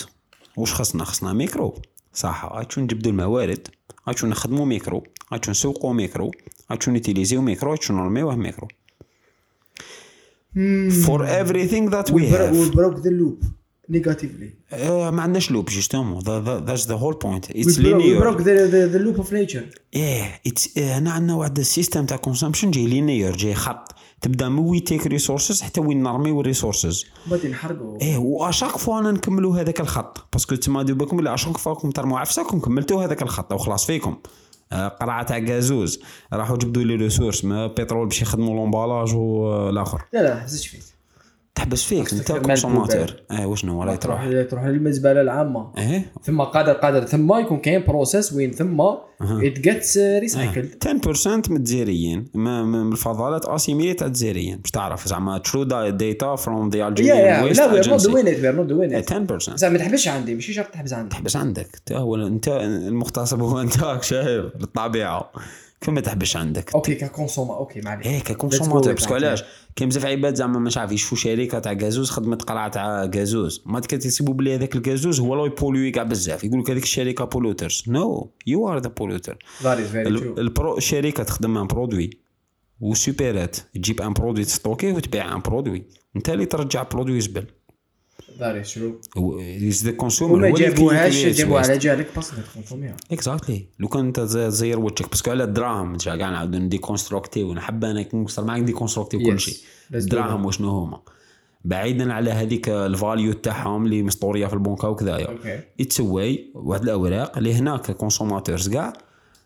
واش 0.58 0.74
خصنا 0.74 1.04
خصنا 1.04 1.34
ميكرو 1.34 1.74
صح 2.14 2.46
غاتشو 2.54 2.82
نجبدوا 2.82 3.12
الموارد 3.12 3.68
غاتشو 4.08 4.28
نخدموا 4.28 4.66
ميكرو 4.66 5.04
غاتشو 5.34 5.52
نسوقوا 5.52 5.94
ميكرو 5.94 6.32
غاتشو 6.72 6.92
نيتيليزيو 6.92 7.42
ميكرو 7.42 7.72
غاتشو 7.72 7.94
نرميوه 7.94 8.36
micro 8.36 8.68
for 11.06 11.28
everything 11.28 11.90
that 11.92 12.12
we 12.14 12.22
have. 12.22 12.76
broke 12.76 13.00
the 13.00 13.10
loop 13.10 13.44
negatively 13.90 14.50
آه، 14.74 15.10
ما 15.12 15.22
عندناش 15.22 15.52
loop 15.52 15.66
justement 15.70 16.22
it's 16.22 16.24
broke- 16.24 17.78
we 17.78 17.84
linear. 17.84 18.22
broke 18.22 18.38
the, 18.44 18.72
the, 18.72 18.94
the 18.94 19.00
loop 19.06 19.24
of 19.24 19.32
nature. 19.32 19.80
إيه 19.94 20.42
هنا 20.78 21.12
عندنا 21.12 21.36
واحد 21.36 21.60
ال 21.60 21.66
system 21.66 22.06
تاع 22.06 22.18
consumption 22.18 22.72
جاي 22.72 22.88
linear 22.88 23.36
جاي 23.38 23.56
خط. 23.56 23.96
تبدأ 24.22 24.50
من 24.50 24.60
وين 24.60 24.84
take 24.84 25.08
resources 25.08 25.62
حتى 25.62 25.82
وين 25.82 26.04
نرميو 26.04 26.42
ال 26.42 26.48
resources 26.48 27.06
غادي 27.30 27.48
نحرقوا 27.48 28.02
إيه 28.02 28.18
و 28.18 28.25
à 28.25 28.33
chaque 28.33 28.78
fois 28.78 29.00
أنا 29.00 29.12
نكملوا 29.12 29.58
هذاك 29.62 29.80
الخط. 29.82 30.26
parce 30.34 30.47
que 30.47 30.56
تما 30.56 30.84
دير 30.84 30.96
بالكم 30.96 31.20
اللي 31.20 31.34
à 31.34 31.37
chaque 31.37 31.58
fois 31.58 31.74
راكم 31.74 31.90
ترموا 31.92 32.20
عفساكم 32.20 32.60
كملتوا 32.60 33.04
هذاك 33.06 33.22
الخط. 33.22 33.54
وخلاص 33.54 33.86
فيكم. 33.86 34.16
آه، 34.72 34.88
قرعة 34.88 35.24
تاع 35.24 35.38
غازوز. 35.40 36.00
راحوا 36.34 36.58
جبدوا 36.58 36.84
les 36.84 36.96
ressources 36.96 37.46
ما 37.46 37.68
بترول 37.68 38.08
باش 38.08 38.22
يخدموا 38.22 38.56
l'emballage 38.56 39.16
والاخر 39.16 40.02
لا 40.14 40.20
لا 40.24 40.34
ما 40.34 40.40
حبستش 40.42 40.68
فيك 40.68 40.82
تحبس 41.56 41.84
فيك 41.84 42.14
انت 42.14 42.32
consommateur 42.32 43.14
آه 43.32 43.48
وشنو 43.48 43.84
راهي 43.84 43.98
تروح 43.98 44.26
تروح 44.30 44.46
تروح 44.50 44.66
للمزبلة 44.66 45.22
العامة. 45.22 45.72
إيه. 45.78 46.06
ثم 46.24 46.42
قادر 46.42 46.74
قادر 46.74 47.06
ثم 47.06 47.34
يكون 47.40 47.58
كاين 47.60 47.84
process 47.88 48.34
وين 48.34 48.52
ثم 48.52 48.82
it 48.82 49.60
gets 49.60 49.98
recycled 49.98 50.76
10% 50.84 51.50
من 51.50 51.58
الجزائريين 51.58 52.26
ما- 52.34 52.64
ما- 52.64 52.84
من 52.84 52.92
الفضلات 52.92 53.46
assimilés 53.46 53.94
تاع 53.94 54.08
الجزائريين 54.08 54.58
باش 54.58 54.72
تعرف 54.72 55.08
زعما 55.08 55.38
true 55.38 55.64
data 55.90 56.36
from 56.36 56.70
the 56.70 56.78
yeah 56.80 56.88
Algerian 56.88 57.18
yeah 57.18 57.44
waste 57.44 57.60
لا 57.62 57.74
we're 57.74 57.90
not 57.90 58.04
doing 58.08 58.28
it 58.28 58.40
we're 58.40 58.56
not 58.56 58.66
doing 58.66 58.96
it 58.96 59.14
10% 59.14 59.56
زعما 59.56 59.74
ما 59.74 59.80
تحبسش 59.80 60.08
عندي 60.08 60.34
ماشي 60.36 60.54
شرط 60.54 60.68
تحبس 60.68 60.94
عندي 60.94 61.10
تحبس 61.10 61.36
عندك. 61.36 61.68
أنت 61.76 61.92
هو 61.92 62.16
أنت 62.16 62.48
المغتصب 62.88 63.42
هو 63.42 63.62
أنت 63.62 63.74
شايف؟ 64.02 64.46
للطبيعه 64.60 65.32
كيف 65.82 65.90
ما 65.90 66.02
تحبش 66.02 66.38
عندك؟ 66.38 66.76
okay 66.76 66.96
ك 66.96 67.03
consomma 67.03 67.58
okay 67.58 67.82
معليش. 67.82 68.08
إيه 68.08 68.20
ك 68.20 68.25
consommateur 68.25 68.94
parce 68.94 69.04
que 69.04 69.10
that, 69.10 69.14
علاش؟ 69.14 69.44
كاين 69.76 69.90
بزاف 69.90 70.06
عباد 70.06 70.36
زعما 70.36 70.60
مش 70.60 70.78
عارف 70.78 70.92
يشوفوا 70.92 71.18
شركة 71.18 71.60
تاع 71.60 71.74
غازوز 71.74 72.10
خدمت 72.10 72.42
قرعه 72.42 72.68
تاع 72.68 73.06
غازوز. 73.16 73.64
ما 73.66 73.80
كتحسبوا 73.80 74.34
بلي 74.34 74.56
هذاك 74.56 74.76
الغازوز 74.76 75.20
هو 75.20 75.34
اللي 75.34 75.46
يبولوي 75.46 75.92
كاع 75.92 76.04
بزاف. 76.04 76.44
يقول 76.44 76.60
لك 76.60 76.72
هذيك 76.72 76.84
الشركة 76.84 77.26
polluters 77.26 77.84
no 77.88 78.32
you 78.48 78.70
are 78.70 78.80
the 78.80 78.90
polluter. 78.90 79.38
البرو 80.38 80.78
الشركة 80.78 81.24
تخدم 81.24 81.58
un 81.58 81.68
produit 81.68 82.10
و 82.80 82.87
supérette 82.87 83.58
تجيب 83.74 84.02
un 84.02 84.14
produit 84.14 84.46
تستوكيه 84.46 84.94
وتبيع 84.94 85.36
un 85.36 85.40
produit 85.42 85.88
انت 86.16 86.30
اللي 86.30 86.46
ترجع 86.46 86.84
برودوي 86.84 87.22
زبل. 87.22 87.46
Is 88.40 88.68
true. 88.74 89.18
از 89.68 89.84
ذا 89.84 89.92
كونسيومر 89.92 90.36
وما 90.36 90.52
جابوهاش 90.52 91.26
جابوها 91.26 91.62
على 91.62 91.78
جالك 91.78 92.08
باسكو 92.16 92.36
تكونسوميها 92.52 92.98
اكزاكتلي 93.12 93.66
لو 93.80 93.88
كان 93.88 94.06
انت 94.06 94.20
زير 94.20 94.80
وجهك 94.80 95.10
باسكو 95.10 95.32
على 95.32 95.44
الدراهم 95.44 95.98
كاع 95.98 96.16
نعاودو 96.16 96.58
نديكونستروكتيو 96.58 97.54
نحب 97.54 97.86
أنا 97.86 98.06
نوصل 98.14 98.46
معاك 98.46 98.62
ديكونستروكتيو 98.62 99.20
كل. 99.20 99.40
شيء 99.40 99.56
الدراهم 99.96 100.46
وشنو 100.46 100.70
هما 100.70 101.00
بعيدا 101.66 102.14
على 102.14 102.32
هذيك 102.32 102.70
الفاليو 102.70 103.34
تاعهم 103.34 103.86
اللي 103.86 104.04
مسطوريه 104.04 104.48
في 104.48 104.54
البنكه 104.54 104.90
وكذايا 104.90 105.28
أوكي 105.28 105.60
اتس 105.82 106.00
واي 106.00 106.52
واحد 106.56 106.84
الاوراق 106.84 107.38
اللي 107.38 107.54
هناك 107.54 107.92
كونسوماتورز 107.92 108.70
كاع 108.70 108.94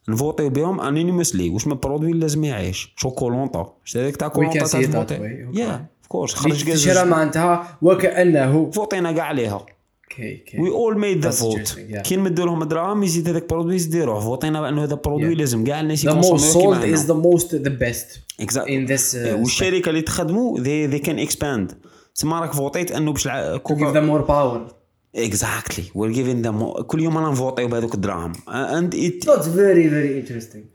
نفوتيو 0.09 0.49
بهم 0.49 0.81
انونيمسلي 0.81 1.49
واش 1.49 1.67
من 1.67 1.75
برودوي 1.75 2.11
لازم 2.11 2.43
يعيش 2.43 2.93
شو 2.95 3.11
كولونطا 3.11 3.73
شتي 3.83 3.99
هذيك 3.99 4.17
تاع 4.17 4.27
كولونطا 4.27 5.03
تاع. 5.03 5.17
yeah 5.53 5.85
of 6.05 6.11
course 6.11 6.33
خرج 6.33 6.69
غاز 6.69 6.97
معناتها 7.07 7.77
وكأنه 7.81 8.71
فوتينا 8.71 9.11
كاع 9.11 9.23
عليها 9.23 9.53
okay 9.53 10.43
we 10.59 10.69
all 10.69 10.99
made 10.99 11.23
the 11.25 11.29
vote. 11.31 11.79
كي 12.03 12.15
نمدوا 12.15 12.45
لهم 12.45 12.63
دراهم 12.63 13.03
يزيد 13.03 13.29
هذاك 13.29 13.49
produit 13.49 13.75
يزيدوه 13.75 14.19
فوتينا 14.19 14.61
بأنه 14.61 14.83
هذا 14.83 14.95
produit 14.95 15.35
Yeah. 15.35 15.37
لازم 15.39 15.63
كاع 15.63 15.79
الناس 15.81 16.05
The 16.05 16.09
most 16.09 16.25
يكونسوموه 16.25 16.75
sold 16.75 16.83
كيما 16.83 16.97
is 16.97 16.99
حنا. 16.99 17.13
the 17.13 17.25
most 17.37 17.45
the 17.47 17.69
best 17.83 18.19
Exactly. 18.45 18.67
in 18.69 18.89
this 18.91 19.15
uh, 19.15 19.17
والشركة 19.39 19.89
اللي 19.89 20.01
تخدموا 20.01 20.57
they, 20.59 20.91
they 20.93 21.05
can 21.05 21.29
expand 21.31 21.73
تسمى 22.15 22.33
راك 22.39 22.53
فوتيت 22.53 22.91
أنه 22.91 23.11
باش 23.13 23.27
كوكا 23.63 23.93
them 23.93 24.05
more 24.19 24.27
power. 24.27 24.73
exactly 25.15 25.85
we're 25.95 26.11
giving 26.11 26.41
them 26.41 26.71
كل 26.71 27.01
يوم 27.01 27.17
أنا 27.17 27.29
نفوتيو 27.29 27.67
بهذوك 27.67 27.93
الدراهم 27.95 28.33
and 28.49 28.95
it 28.95 29.25
That's 29.29 29.45
very 29.45 29.87
very 29.89 30.25
interesting. 30.25 30.74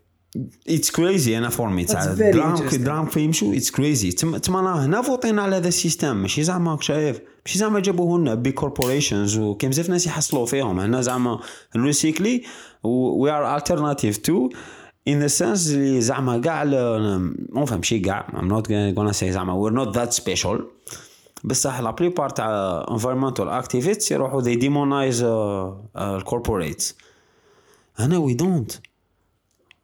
it's 0.69 0.91
crazy 0.91 1.39
أنا 1.39 1.49
for 1.49 1.69
me 1.69 1.87
very 1.87 1.97
الدراهم 1.97 2.69
الدراهم 2.73 3.07
كيف 3.07 3.17
يمشوا 3.17 3.55
it's 3.55 3.71
crazy 3.71 4.11
تما 4.13 4.61
أنا 4.61 4.85
هنا 4.85 5.03
فوتينا 5.03 5.43
على 5.43 5.57
هذا 5.57 5.69
ال 5.69 5.76
system 5.76 6.17
ماشي 6.17 6.43
زعما 6.43 6.79
شايف 6.81 7.21
ماشي 7.47 7.59
زعما 7.59 7.81
جابوه 7.81 8.19
لنا 8.19 8.35
big 8.35 8.53
corporations 8.53 9.39
وكاين 9.39 9.71
بزاف 9.71 9.91
ناس 9.91 10.07
يحصلوا 10.07 10.47
فيهم 10.47 10.81
هنا 10.81 11.01
زعما 11.01 11.41
نريسيكلي 11.77 12.43
we 12.83 13.31
are 13.31 13.57
alternative 13.57 14.17
to 14.17 14.49
in 15.11 15.13
the 15.13 15.33
sense 15.39 15.69
اللي 15.69 16.01
زعما 16.01 16.39
كاع 16.39 16.65
ما 16.65 17.65
فهمش 17.67 17.95
كاع 17.95 18.27
I'm 18.33 18.53
not 18.53 18.67
gonna 18.97 19.17
say 19.21 19.25
زعما 19.25 19.71
we're 19.71 19.75
not 19.75 19.97
that 19.97 20.23
special. 20.23 20.61
بصح 21.45 21.81
la 21.81 21.91
plupart 21.91 22.31
تاع 22.31 22.87
environmental 22.89 23.65
activists 23.65 24.13
يروحوا 24.13 24.43
they 24.43 24.57
demonize 24.57 25.23
ال 25.97 26.06
corporates 26.06 26.97
أنا 28.01 28.27
we 28.27 28.37
don't. 28.43 28.90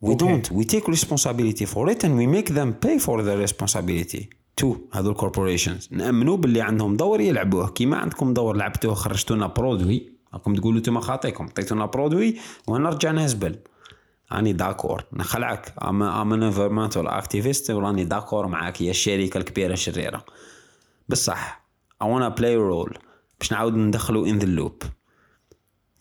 We 0.05 0.11
Okay. 0.11 0.19
don't. 0.25 0.47
We 0.59 0.65
take 0.65 0.87
responsibility 0.97 1.67
for 1.75 1.85
it 1.93 2.01
and 2.05 2.15
we 2.21 2.27
make 2.37 2.49
them 2.59 2.71
pay 2.85 2.97
for 3.07 3.17
the 3.23 3.37
responsibility. 3.47 4.29
To 4.61 4.67
هذو 4.93 5.11
ال 5.11 5.17
corporations 5.17 5.89
نأمنوا 5.93 6.37
باللي 6.37 6.61
عندهم 6.61 6.97
دور 6.97 7.21
يلعبوه. 7.21 7.69
كيما 7.69 7.97
عندكم 7.97 8.35
دور 8.35 8.57
لعبتوه 8.57 8.95
خرجتونا 8.95 9.47
produit 9.47 10.13
راكم 10.35 10.55
تقولوا 10.55 10.79
أنتم 10.79 11.01
خاطيكم. 11.01 11.45
عطيتونا 11.45 11.87
produit 11.87 12.37
وانا 12.67 12.89
رجعنا 12.89 13.27
زبل 13.27 13.59
راني 14.33 14.53
d'accord. 14.53 15.05
نخلعك. 15.13 15.75
I'm 15.83 16.03
I'm 16.03 16.33
an 16.33 16.43
environmental 16.43 17.07
activist 17.07 17.71
وراني 17.71 18.05
d'accord 18.05 18.47
معاك. 18.47 18.81
يا 18.81 18.91
الشركة 18.91 19.39
الكبيرة 19.39 19.73
الشريرة. 19.73 20.25
بصح 21.09 21.67
I 22.05 22.07
wanna 22.07 22.31
play 22.31 22.55
a 22.57 22.73
role. 22.73 22.99
باش 23.41 23.53
نعاود 23.53 23.75
ندخلو 23.75 24.27
in 24.27 24.41
the 24.41 24.47
loop. 24.47 24.87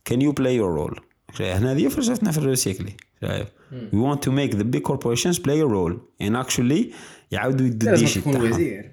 Can 0.09 0.17
you 0.17 0.33
play 0.33 0.55
your 0.59 0.71
role؟ 0.79 1.01
هنا 1.39 1.71
هذه 1.71 1.87
فرصتنا 1.87 2.31
في 2.31 2.37
الريسيكلي 2.37 2.97
شايف 3.27 3.47
we 3.93 3.97
want 3.97 4.19
to 4.27 4.31
make 4.31 4.53
the 4.55 4.63
big 4.75 4.83
corporations 4.91 5.37
play 5.39 5.59
a 5.59 5.67
role. 5.75 5.93
And 6.23 6.35
actually 6.45 6.93
يعاودوا 7.31 7.65
يدوا 7.65 7.89
لازم 7.91 8.21
تكون 8.21 8.41
وزير. 8.51 8.91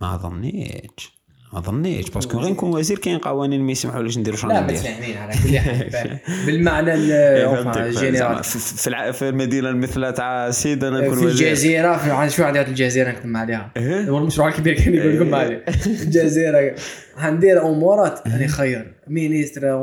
ما 0.00 0.16
ظنيتش 0.16 1.18
ما 1.52 1.60
ظنيتش 1.60 2.10
parce 2.10 2.28
que 2.28 2.38
غير 2.38 2.50
نكون 2.52 2.70
وزير 2.70 2.98
كاين 2.98 3.18
قوانين 3.18 3.60
ما 3.60 3.72
يسمحوليش 3.72 4.18
ندير 4.18 4.36
شنو 4.36 4.50
لا 4.50 4.60
ندير. 4.60 4.76
تفهمين 4.76 5.16
على 5.16 5.32
كل 5.32 5.58
حال. 5.58 6.18
بالمعنى 6.46 6.94
ال- 6.94 7.10
إيه،. 7.12 7.86
ال 7.86 7.93
général 7.93 8.44
في- 8.44 8.58
في 8.58 9.12
في 9.12 9.28
المدينة 9.28 9.68
المثلى 9.68 10.12
تاع 10.12 10.50
سيد 10.50 10.84
أنا 10.84 11.00
نكون 11.00 11.18
في 11.18 11.24
وزير. 11.26 11.48
الجزيرة 11.48 11.96
في 11.96 12.36
شو 12.36 12.44
عندي 12.44 12.60
الجزيرة 12.60 13.10
نخدم 13.10 13.36
عليها؟ 13.36 13.70
إيه؟ 13.76 14.08
هو 14.10 14.18
المشروع 14.18 14.48
الكبير 14.48 14.74
كان 14.74 14.94
يقول 14.94 15.20
لكم 15.20 15.34
عليه. 15.34 15.64
الجزيرة. 15.86 16.74
حندير 17.18 17.66
امورات 17.66 18.28
راني 18.28 18.48
خير. 18.48 18.94
minister 19.06 19.76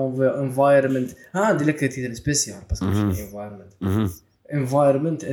environment 0.44 1.12
ها 1.36 1.54
ندير 1.54 1.68
لك 1.68 1.80
titre 1.80 2.14
spécial 2.14 2.58
parce 2.70 2.80
que 2.80 2.86
environment 4.54 5.26
uh, 5.26 5.30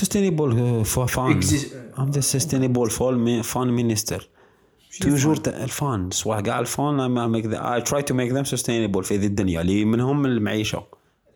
sustainable 0.00 0.50
for 0.94 1.06
fun. 1.16 1.30
exist- 1.38 1.72
I'm 1.98 2.10
the 2.12 2.22
sustainable 2.22 2.88
fun 2.98 3.42
fun 3.52 3.68
minister. 3.82 4.20
toujours 5.00 5.40
ال 5.46 5.62
fun 5.62 6.10
صح 6.10 6.40
كاع 6.40 6.60
ال 6.60 6.77
fun 6.77 7.28
I 7.54 7.80
try 7.80 8.02
to 8.02 8.14
make 8.14 8.32
them 8.32 8.44
sustainable 8.56 9.00
في 9.00 9.18
هذه 9.18 9.26
الدنيا 9.26 9.60
اللي 9.60 9.84
منهم 9.84 10.26
المعيشة. 10.26 10.86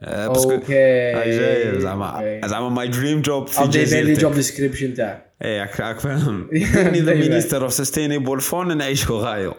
آه، 0.03 0.29
parce 0.29 0.44
que 0.44 0.53
okay 0.53 0.67
جاي 0.67 1.81
زعما 1.81 2.41
زعما 2.45 2.69
my 2.69 2.89
dream 2.89 3.23
job 3.23 3.47
في 3.47 3.69
جزيرتك. 3.69 4.21
job 4.21 4.35
description 4.35 4.95
تاعك. 4.95 5.26
إيه 5.43 5.61
راك 5.61 5.81
راك 5.81 6.01
فاهم 6.01 6.49
the. 6.55 7.15
minister 7.15 7.63
of 7.63 7.73
sustainable 7.73 8.41
fun 8.41 8.77
نعيشوا 8.77 9.19
غايو 9.19 9.55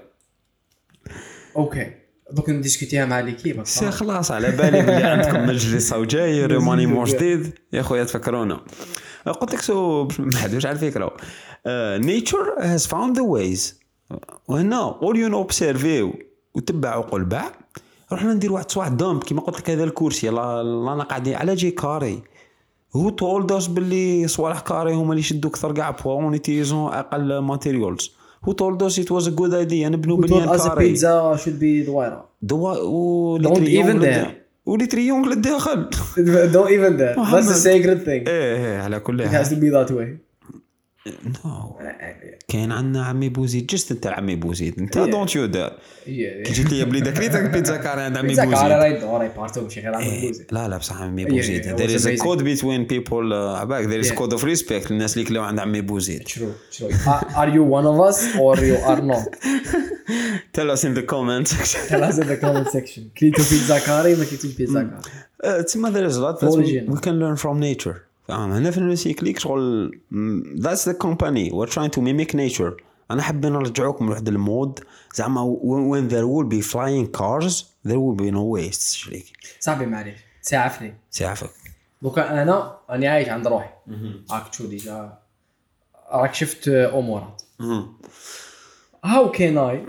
okay 1.56 1.92
دوك 2.32 2.50
نديسكوتيها 2.50 3.06
مع 3.06 3.20
l'équipe 3.20 3.64
c'est 3.64 3.92
خلاص 3.92 4.32
على 4.32 4.52
بالي 4.52 4.82
بلي 4.82 5.04
عندكم 5.04 5.46
مجلس 5.46 5.94
أو 5.94 6.06
جاي 6.06 6.48
مو 6.58 7.04
جديد 7.04 7.54
يا 7.74 7.82
خويا 7.82 8.04
تفكرونا 8.04 8.62
قلت 9.26 9.54
لك 9.54 9.62
so 9.62 10.08
ما 10.20 10.28
نحدوش 10.28 10.66
على 10.66 10.76
الفكرة 10.76 11.18
nature 11.98 12.56
has 12.60 12.88
found 12.88 13.18
the 13.18 13.24
ways 13.24 13.80
وهنا 14.48 15.00
all 15.02 15.18
you 15.18 15.34
observe 15.34 16.14
وتبعوا 16.54 17.04
قلبع 17.04 17.52
رحنا 18.12 18.34
ندير 18.34 18.54
واحد 18.54 18.72
صواحد 18.72 18.98
دامب 18.98 19.24
كيما 19.24 19.42
قلت 19.42 19.60
لك 19.60 19.70
هذا 19.70 19.84
الكرسي 19.84 20.30
لا 20.30 20.64
لا 20.64 20.94
أنا 20.94 21.04
قاعدين 21.04 21.36
على 21.36 21.56
جي 21.56 21.72
كاري 21.72 22.24
هو 22.96 23.10
تولد 23.10 23.52
اس 23.52 23.68
باللي 23.68 24.28
صوالح 24.28 24.60
كاري 24.60 24.94
هما 24.94 25.10
اللي 25.10 25.20
يشدوا 25.20 25.50
أكثر 25.50 25.72
كاع 25.72 25.90
بوا 25.92 26.14
ونيتيزون 26.14 26.94
أقل 26.94 27.38
ماتيريالز. 27.38 28.12
هو 28.46 28.52
تولد 28.52 28.84
اس 28.84 29.00
ات 29.00 29.12
واز 29.12 29.28
ا 29.28 29.32
جود 29.32 29.54
ايديا 29.54 29.90
نبنوا 29.90 30.18
بنيان 30.18 30.58
كاري 30.58 30.76
بيتزا 30.88 31.38
should 31.38 31.60
be 31.62 31.86
دويره 31.88 32.26
دوا 32.42 32.78
و 32.78 33.40
dare. 33.40 34.28
ولي 34.66 34.86
تريونغل 34.86 35.32
الداخل 35.32 35.90
even 35.90 36.98
there. 36.98 37.16
That's 37.16 37.18
a 37.18 37.20
محمد. 37.20 37.44
sacred 37.44 38.06
thing. 38.06 38.28
إيه 38.30 38.82
على 38.82 39.00
كل 39.00 39.28
it 39.28 39.32
has 39.32 39.34
حال. 39.34 39.46
to 39.46 39.50
be 39.50 39.74
that 39.74 39.92
way. 39.94 40.27
نو 41.46 41.80
كاين 42.48 42.72
عندنا 42.72 43.06
عمي 43.06 43.30
بوزيد 43.30 43.66
just 43.68 43.92
أنت 43.92 44.08
عمي 44.08 44.36
بوزيد. 44.36 44.80
أنت 44.80 44.96
Yeah. 44.98 45.00
don't 45.12 45.36
you 45.36 45.46
dare 45.46 45.80
كي 46.06 46.44
جيت 46.54 46.72
لي 46.72 46.86
بلي 46.86 47.00
داكريتك 47.00 47.42
بيتزا 47.50 47.78
carré 47.78 48.02
عند 48.02 48.18
عمي 48.18 48.28
بيتزا 48.28 48.46
carré 48.46 48.56
بوزيد. 48.56 48.72
راي 48.72 49.00
دور 49.00 49.20
راي 49.20 49.30
partout 49.38 49.62
ماشي 49.62 49.82
غير 49.82 49.96
عند 49.96 50.22
بوزي 50.22 50.46
لا 50.52 50.68
لا 50.68 50.78
بصح 50.78 51.02
عمي 51.02 51.26
Yeah, 51.26 51.30
بوزيد. 51.30 51.64
yeah, 51.64 51.68
there 51.68 51.90
it 51.90 51.92
was 51.92 52.02
is 52.02 52.06
a 52.06 52.10
amazing. 52.10 52.24
code 52.26 52.40
between 52.40 52.94
people 52.96 53.32
uh, 53.32 53.60
عباك 53.60 53.86
there 53.90 54.06
is 54.08 54.12
Yeah. 54.12 54.18
code 54.20 54.34
of 54.38 54.44
respect 54.44 54.92
للناس 54.92 55.18
اللي 55.18 55.28
كلاو 55.30 55.44
عند 55.44 55.60
عمي 55.60 55.82
بوزيد. 55.82 56.28
شنو 56.28 56.52
شنو 56.72 56.90
are 56.90 57.50
you 57.50 57.64
one 57.80 57.86
of 57.88 58.12
us 58.12 58.20
or 58.38 58.58
you 58.60 58.88
are 58.90 59.02
not? 59.12 59.38
Tell 60.58 60.70
us 60.76 60.82
in 60.88 60.94
the 61.00 61.06
comments 61.14 61.52
tell 61.90 62.04
us 62.10 62.18
in 62.18 62.28
the 62.28 62.38
comment 62.46 62.68
section. 62.78 63.02
كليتو 63.18 63.38
بيتزا 63.52 63.80
carré 63.80 64.16
ما 64.16 64.26
كليتوش 64.26 64.52
بيتزا 64.56 64.82
carré 64.84 65.02
Uh, 65.44 65.64
تسمى 65.66 65.92
there 65.92 66.10
is 66.12 66.16
a 66.16 66.20
lot 66.20 66.40
that 66.42 66.50
we, 66.50 66.58
Origin. 66.58 66.86
we 66.94 67.00
can 67.08 67.16
learn 67.24 67.36
from 67.44 67.56
nature. 67.60 67.96
فاهم؟ 68.28 68.52
هنا 68.52 68.72
في 68.72 68.78
الريسيكليك 68.78 69.40
شغل 69.40 69.92
that's 70.58 70.84
the 70.84 70.94
company. 70.94 71.52
We're 71.52 71.72
trying 71.76 71.92
to 71.92 72.02
mimic 72.02 72.34
nature. 72.34 72.84
أنا 73.12 73.22
حابين 73.22 73.52
نرجعوكم 73.52 74.06
لواحد 74.06 74.28
ال 74.28 74.36
mode. 74.36 74.80
زعما 75.16 75.58
when 75.62 76.10
there 76.12 76.28
will 76.28 76.48
be 76.58 76.62
flying 76.62 77.20
cars 77.20 77.64
there 77.88 78.00
will 78.00 78.18
be 78.22 78.32
no 78.32 78.44
waste. 78.56 78.96
شريك 78.96 79.26
صاحبي 79.60 79.86
معليش 79.86 80.20
ساعفني. 80.42 80.94
سيعرفك 81.10 81.50
دوكا 82.02 82.44
أنا 82.44 82.78
راني 82.90 83.08
عايش 83.08 83.30
عند 83.30 83.48
روحي. 83.48 83.70
راك 84.32 84.50
تشوف 84.50 84.68
déjà 84.68 85.18
راك 86.12 86.34
شفت 86.34 86.68
أمورات. 86.68 87.42
how 89.06 89.32
can 89.32 89.58
I 89.58 89.86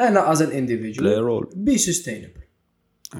أنا 0.00 0.32
as 0.32 0.42
an 0.42 0.50
individual 0.50 1.46
be 1.54 1.78
sustainable 1.78 2.30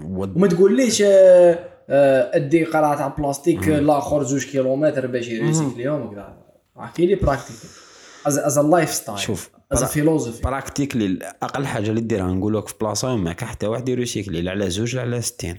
وما 0.05 0.47
تقوليش 0.47 1.03
آه، 1.03 1.69
أدي 1.89 2.65
قرعه 2.65 2.97
تاع 2.97 3.09
بلاستيك 3.09 3.69
لاخر 3.69 4.23
زوج 4.23 4.45
كيلومتر 4.47 5.07
باش 5.07 5.29
يريسيكليهم 5.29 6.01
وكذا. 6.07 6.37
احكي 6.81 7.07
لي 7.07 7.15
practical 7.15 7.69
as 8.27 8.39
as 8.39 8.59
lifestyle 8.59 9.19
شوف، 9.19 9.51
as 9.73 9.81
pra- 9.83 9.87
philosophy 9.87 10.43
practically 10.43 11.19
أقل 11.43 11.67
حاجة 11.67 11.91
اللي 11.91 12.01
ديرها 12.01 12.27
نقول 12.33 12.55
لك 12.57 12.69
في 12.69 12.75
بلاصة 12.81 13.17
ما 13.17 13.33
كان 13.33 13.49
حتى 13.49 13.67
واحد 13.67 13.89
يريسيكلي 13.89 14.43
لا 14.43 14.51
على 14.51 14.71
زوج 14.71 14.97
لا 14.97 15.03
على 15.03 15.23
60 15.23 15.59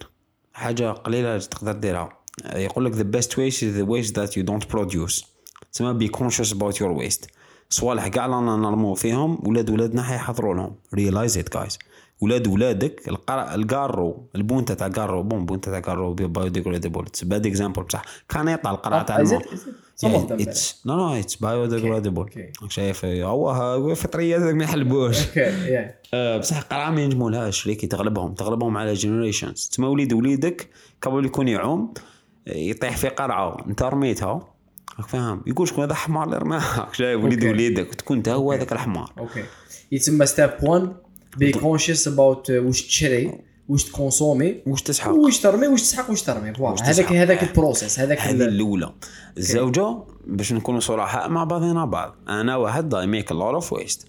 حاجة 0.53 0.91
قليلة 0.91 1.37
تقدر 1.37 1.71
ديرها. 1.71 2.09
يقول 2.55 2.85
لك 2.85 2.93
the 2.93 3.17
best 3.17 3.29
waste 3.29 3.61
is 3.61 3.79
the 3.79 3.85
waste 3.89 4.13
that 4.13 4.31
you 4.37 4.43
don't 4.51 4.75
produce. 4.75 5.25
تسمى 5.73 6.07
be 6.07 6.11
conscious 6.11 6.51
about 6.53 6.75
your 6.75 7.01
waste. 7.01 7.27
صوالح 7.69 8.07
كاع 8.07 8.25
رانا 8.25 8.55
نرمو 8.55 8.93
فيهم 8.93 9.47
ولاد 9.47 9.69
ولادنا 9.69 10.03
حيحضروا 10.03 10.55
لهم. 10.55 10.75
Realize 10.95 11.33
it 11.33 11.57
guys. 11.59 11.77
ولاد 12.21 12.47
ولادك 12.47 13.07
القرا 13.07 13.55
الكارو 13.55 14.27
البونتا 14.35 14.73
تاع 14.73 14.87
كارو 14.87 15.23
بون 15.23 15.45
بونتا 15.45 15.71
تاع 15.71 15.79
كارو 15.79 16.13
biodegradable 16.13 17.01
it's 17.05 17.23
bad 17.23 17.45
example 17.45 17.83
بصح. 17.83 18.01
كان 18.29 18.47
يطلع 18.47 18.71
القرعه 18.71 19.03
تاع 19.03 19.19
الماء 19.19 19.41
it's 20.03 20.81
no 20.85 20.95
no 20.95 21.13
it's 21.13 21.35
biodegradable 21.35 22.25
Okay. 22.29 22.67
شايف 22.69 23.05
هو 23.05 23.95
فطريات 23.95 24.41
ما 24.41 24.63
يحلبوش. 24.63 25.17
آه، 26.13 26.37
بصح 26.37 26.61
قرعه 26.61 26.89
ما 26.89 27.01
ينجمولهاش 27.01 27.63
شريكي 27.63 27.87
تغلبهم. 27.87 28.33
تغلبهم 28.33 28.77
على 28.77 28.93
generations 28.93 29.69
تسمى 29.71 29.87
وليد 29.87 30.13
وليدك 30.13 30.69
قبل 31.01 31.25
يكون 31.25 31.47
يعوم 31.47 31.93
يطيح 32.47 32.97
في 32.97 33.07
قرعة 33.07 33.57
انت 33.67 33.83
رميتها 33.83 34.47
راك 34.99 35.07
فاهم؟ 35.07 35.41
يقول 35.47 35.67
شكون 35.67 35.83
هذا 35.83 35.93
حمار 35.93 36.23
اللي 36.25 36.37
رماها. 36.37 36.87
شايف 36.93 37.23
وليد. 37.23 37.43
وليدك 37.43 37.95
تكون 37.95 38.17
انت 38.17 38.29
هو 38.29 38.51
هذاك 38.51 38.71
الحمار. 38.71 39.11
okay. 39.19 39.43
يتسمى 39.91 40.25
step 40.25 40.49
1 40.61 40.93
be 41.37 41.51
conscious 41.51 42.07
about 42.07 42.51
واش 42.51 42.81
تشري 42.87 43.33
واش 43.69 43.83
تكونسومي 43.83 44.55
واش 44.67 44.81
تسحق. 44.81 45.11
واش 45.11 45.39
ترمي 45.39 45.67
واش 45.67 45.81
تسحق 45.81 46.09
واش 46.09 46.21
ترمي. 46.21 46.53
voilà 46.53 46.89
هذاك. 46.89 47.11
هذاك 47.13 47.43
ال 47.43 47.50
process 47.50 47.99
هذاك 47.99 48.19
هذه 48.21 48.31
ال- 48.35 48.41
الأولى. 48.41 48.93
الزوجة 49.37 49.97
باش 50.27 50.53
نكونوا 50.53 50.79
صراحاء 50.79 51.29
مع 51.29 51.43
بعضنا 51.43 51.85
بعض. 51.85 52.15
أنا 52.29 52.55
واحد 52.55 52.93
I 52.93 53.07
make 53.07 53.31
lot 53.31 53.53
of 53.53 53.73
waste 53.73 54.07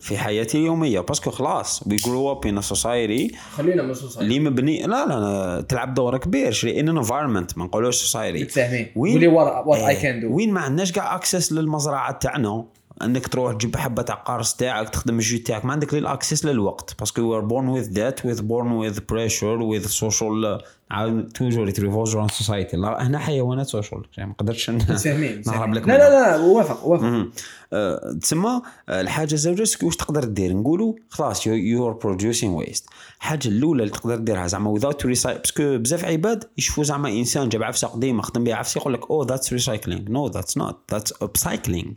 في 0.00 0.18
حياتي 0.18 0.58
اليومية. 0.58 1.00
parce 1.00 1.19
que 1.19 1.30
خلاص 1.30 1.82
we 1.86 1.96
grew 1.96 2.32
up 2.32 2.46
in 2.46 2.60
society 2.60 3.34
خلينا 3.52 3.82
من 3.82 3.94
society 3.94 4.20
اللي 4.20 4.40
مبني 4.50 4.82
لا 4.82 5.06
لا 5.06 5.60
تلعب 5.68 5.94
دور 5.94 6.18
كبير. 6.18 6.52
شري 6.52 6.80
an 6.80 6.88
environment 6.88 7.58
ما 7.58 7.64
نقولوش 7.64 7.96
society 7.96 8.42
متفاهمين 8.44 8.86
وين 8.96 9.26
what 9.28 9.78
I 9.78 9.96
can 9.96 10.20
do 10.20 10.36
وين 10.36 10.52
ما 10.52 10.60
عندناش 10.60 10.92
كاع 10.92 11.14
access 11.16 11.52
للمزرعة 11.52 12.18
تاعنا. 12.18 12.64
انك 13.02 13.28
تروح 13.28 13.52
تجيب 13.54 13.76
حبة 13.76 14.02
تاع 14.02 14.14
قارص 14.14 14.54
تاعك 14.54 14.88
تخدم 14.88 15.14
ال 15.14 15.20
jus 15.20 15.38
تاعك. 15.38 15.64
ما 15.64 15.72
عندك 15.72 15.94
لل 15.94 16.07
access 16.07 16.44
للوقت 16.44 16.94
parce 16.98 17.13
que 17.13 17.22
we 17.22 17.36
are 17.36 17.40
born 17.40 17.68
with 17.68 17.90
that 17.90 18.26
with 18.26 18.42
born 18.42 18.70
with 18.72 18.98
pressure 19.08 19.46
with 19.62 19.86
social 19.86 20.60
عاود 20.90 21.28
toujours 21.32 21.68
it 21.68 21.77
revolves 21.77 22.14
on 22.16 22.28
society 22.28 22.76
هنا 22.76 23.18
حيوانات 23.18 23.66
social 23.66 24.02
يعني 24.16 24.28
ما 24.30 24.34
قدرتش 24.38 24.70
ن- 24.70 24.74
متفاهمين 24.74 25.42
نهرب 25.46 25.74
لك 25.74 25.88
لا 25.88 25.98
لا 25.98 26.10
لا 26.10 26.36
وافق 26.36 26.86
وافق. 26.86 27.26
آه، 27.72 28.12
تسمى 28.22 28.62
الحاجة 28.88 29.34
الزوجه 29.34 29.84
واش 29.84 29.96
تقدر 29.96 30.24
دير 30.24 30.52
نقولوا 30.56 30.94
خلاص 31.08 31.46
you 31.46 31.86
are 31.86 31.92
producing 31.92 32.54
waste 32.56 32.86
الحاجة 33.18 33.48
الأولى 33.48 33.82
اللي 33.82 33.94
تقدر 33.94 34.16
ديرها 34.16 34.46
زعما 34.46 34.78
without 34.78 35.06
recycle 35.06 35.38
parce 35.40 35.64
que 35.64 35.78
بزاف 35.78 36.04
عباد 36.04 36.44
يشوفوا 36.58 36.84
زعما 36.84 37.08
إنسان 37.08 37.48
جاب 37.48 37.62
عفسة 37.62 37.88
قديمة 37.88 38.22
خدم 38.22 38.44
بها 38.44 38.54
عفسة 38.54 38.78
يقول 38.78 38.94
لك 38.94 39.10
oh 39.10 39.22
that's 39.22 39.52
recycling 39.52 40.10
no 40.10 40.26
that's 40.26 40.56
not 40.58 40.76
that's 40.92 41.14
upcycling 41.22 41.92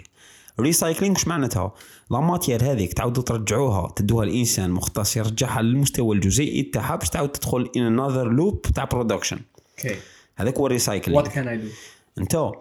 recycling 0.59 1.13
واش 1.15 1.27
معناتها؟ 1.27 1.73
la 2.11 2.19
matière 2.19 2.63
هذيك 2.71 2.93
تعاودوا 2.93 3.23
ترجعوها 3.23 3.93
تدوها 3.95 4.23
الانسان 4.25 4.71
مختص 4.71 5.17
يرجعها 5.17 5.61
للمستوى 5.61 6.15
الجزيئي 6.15 6.63
تاعها 6.63 6.95
باش 6.95 7.09
تعاود 7.09 7.29
تدخل 7.29 7.69
in 7.77 7.99
another 7.99 8.31
loop 8.31 8.61
تاع 8.61 8.83
production 8.83 9.39
okay 9.77 9.95
هذاك 10.35 10.57
هو 10.57 10.65
ال 10.67 10.73
recycling 10.73 11.21
what 11.21 11.27
can 11.31 11.47
I 11.47 11.57
do 11.57 11.67
أنت 12.17 12.51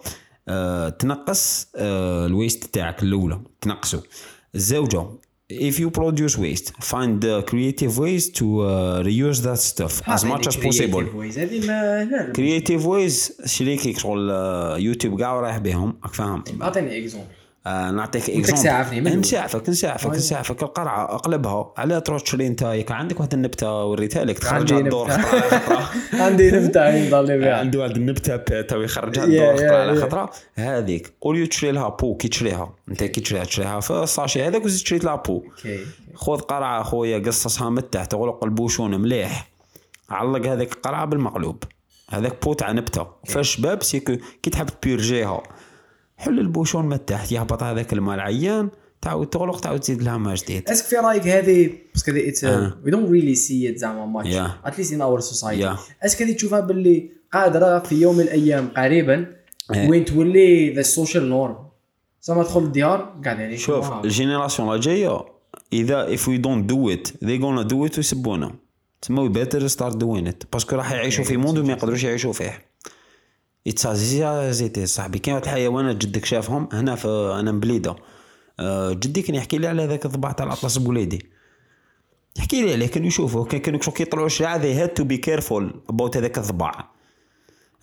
آه 0.49 0.89
تنقص 0.89 1.69
آه 1.77 2.27
ال 2.27 2.33
waste 2.33 2.64
تاعك 2.65 3.03
الأولى. 3.03 3.41
تنقصه. 3.61 4.03
الزوجة 4.55 5.07
if 5.53 5.75
you 5.79 5.91
produce 5.91 6.37
waste 6.39 6.69
find 6.93 7.21
the 7.21 7.43
creative 7.51 7.93
ways 7.99 8.25
to 8.39 8.45
uh, 8.63 9.03
reuse 9.09 9.41
that 9.47 9.61
stuff 9.73 9.95
as 10.15 10.25
much 10.25 10.47
as 10.51 10.57
possible. 10.57 11.05
creative 12.35 12.85
ways 12.85 13.47
شريكك 13.47 13.99
شغل 13.99 14.31
آه، 14.31 14.77
يوتيوب 14.79 15.19
كاع 15.21 15.41
رايح 15.41 15.59
بهم. 15.59 15.99
راك 16.05 16.15
فاهم؟ 16.15 16.45
أعطيني 16.63 16.99
exemple 16.99 17.27
آه 17.67 17.91
نعطيك 17.91 18.31
exemple؟ 18.31 19.19
نساعفك 19.19 19.69
نساعفك 19.69 20.11
نساعفك 20.11 20.62
القرعة 20.62 21.14
اقلبها. 21.14 21.73
على 21.77 22.01
تروح 22.01 22.23
تشري 22.23 22.47
انت 22.47 22.62
عندك 22.91 23.21
واحد 23.21 23.35
النبتة 23.35 23.85
وريتها 23.85 24.25
لك 24.25 24.39
تخرجها 24.39 24.77
عندي 24.77 24.77
الدور. 24.77 25.11
خطرة 25.11 25.91
عندي 26.25 26.51
نبتة 26.51 26.81
عندي 26.81 27.11
ضل 27.11 27.39
بها 27.39 27.57
عنده 27.57 27.79
واحد 27.79 27.97
النبتة 27.97 28.61
تو 28.62 28.81
يخرجها 28.81 29.25
الدور. 29.25 29.57
خطرة 29.57 29.77
على. 29.77 30.01
خطرة. 30.01 30.31
هذيك. 30.55 31.12
au 31.27 31.33
lieu 31.33 31.47
تشري 31.47 31.73
لها 31.73 31.89
pot 31.89 32.17
كي 32.17 32.29
تشريها 32.29 32.75
انت 32.89 33.05
كي 33.05 33.21
تشريها 33.21 33.45
تشريها. 33.45 33.81
في 33.81 33.91
ال 34.03 34.08
sachet 34.08 34.43
هذاك 34.43 34.64
وزيد 34.64 34.85
تشري 34.85 34.99
لها 34.99 35.17
pot. 35.17 35.43
خذ 36.14 36.39
قرعة 36.41 36.83
خويا 36.83 37.19
قصصها 37.19 37.71
من 37.71 37.91
تحت. 37.91 38.12
تغلق 38.12 38.45
ال 38.45 38.52
bouchon 38.52 39.01
مليح. 39.01 39.49
علق 40.11 40.47
هذيك 40.47 40.73
القرعة 40.73 41.05
بالمقلوب. 41.05 41.64
هذاك 42.11 42.45
pot 42.45 42.53
تاع 42.53 42.73
نبتة. 42.73 43.07
فالشباب 43.27 43.83
سيكو. 43.83 44.17
كي 44.43 44.51
تحب 44.51 44.67
تبيرجيها. 44.67 45.43
حل 46.17 46.39
ال 46.39 46.45
bouchon 46.45 46.87
من 46.87 47.05
تحت 47.05 47.33
يهبط 47.33 47.62
هذاك 47.62 47.93
الماء 47.93 48.14
العيان 48.14 48.71
تعاود 49.01 49.27
تغلق 49.27 49.61
تعاود 49.61 49.81
تزيد 49.81 50.03
لها 50.03 50.17
ماء 50.17 50.35
جديد 50.35 50.71
est-ce 50.71 50.80
que 50.80 50.85
في 50.85 50.97
رايك 50.97 51.27
هذه 51.27 51.71
parce 51.95 52.05
que 52.05 52.11
هذه 52.12 52.29
it's. 52.29 52.45
we 52.85 52.91
don't 52.91 53.11
really 53.11 53.35
see 53.35 53.71
it 53.71 53.79
زعما 53.79 54.07
much. 54.07 54.37
at 54.64 54.73
least 54.73 54.93
in 54.93 55.01
our 55.01 55.21
society. 55.21 55.75
est-ce 56.03 56.16
que 56.16 56.23
هذه 56.23 56.33
تشوفها 56.33 56.61
باللي 56.61 57.11
قادرة 57.33 57.79
في 57.79 57.95
يوم 57.95 58.14
من 58.14 58.21
الأيام 58.21 58.69
قريبا 58.77 59.27
إيه. 59.75 59.89
وين 59.89 60.05
تولي 60.05 60.73
the 60.73 60.83
social 60.83 61.29
norm 61.29 61.57
زعما 62.23 62.43
تدخل 62.43 62.62
الديار 62.62 63.21
قاعد 63.25 63.39
يعني 63.39 63.57
شوف. 63.57 63.93
ال 63.93 64.00
génération 64.00 64.75
الجايه 64.75 65.21
إذا 65.73 66.17
if 66.17 66.21
we 66.21 66.39
don't 66.39 66.73
do 66.73 66.97
it 66.97 67.11
they 67.25 67.39
gonna 67.39 67.69
do 67.69 67.91
it 67.91 67.99
ويسبونا 67.99 68.55
تسمى 69.03 69.29
we 69.29 69.33
better 69.33 69.69
start 69.69 69.93
doing 69.93 70.27
it 70.33 70.47
باسكو 70.53 70.77
راح 70.77 70.93
يعيشوا 70.93 71.25
في 71.25 71.37
موند 71.37 71.59
وما 71.59 71.73
يقدروش 71.73 72.05
يعيشوا 72.05 72.33
فيه 72.33 72.66
اتسازي 73.67 74.53
زيتي 74.53 74.87
صاحبي. 74.87 75.19
كاين 75.19 75.35
واحد 75.35 75.47
الحيوانات 75.47 75.97
جدك 75.97 76.25
شافهم 76.25 76.69
هنا 76.73 76.95
في 76.95 77.37
أنا 77.41 77.53
مبليدة. 77.53 77.97
آه، 78.61 78.93
جدي 78.93 79.23
كان 79.23 79.35
يحكي 79.35 79.59
لي 79.59 79.67
على 79.67 79.87
ذاك 79.87 80.07
الضبع 80.07 80.33
تاع 80.33 80.47
الاطلس 80.47 80.77
بوليدي. 80.77 81.37
يحكي 82.39 82.62
لي 82.62 82.73
عليه 82.73 82.87
كان 82.87 83.05
يشوفه 83.05 83.45
كان 83.45 83.61
كانوا 83.61 83.81
شو 83.81 83.91
كيطلعوا 83.91 84.27
الشارع 84.27 84.59
they 84.59 84.79
had 84.79 84.91
to 85.03 85.05
be 85.05 85.17
careful 85.17 85.93
about 85.93 86.17
هذاك 86.17 86.39
الضبع 86.39 86.85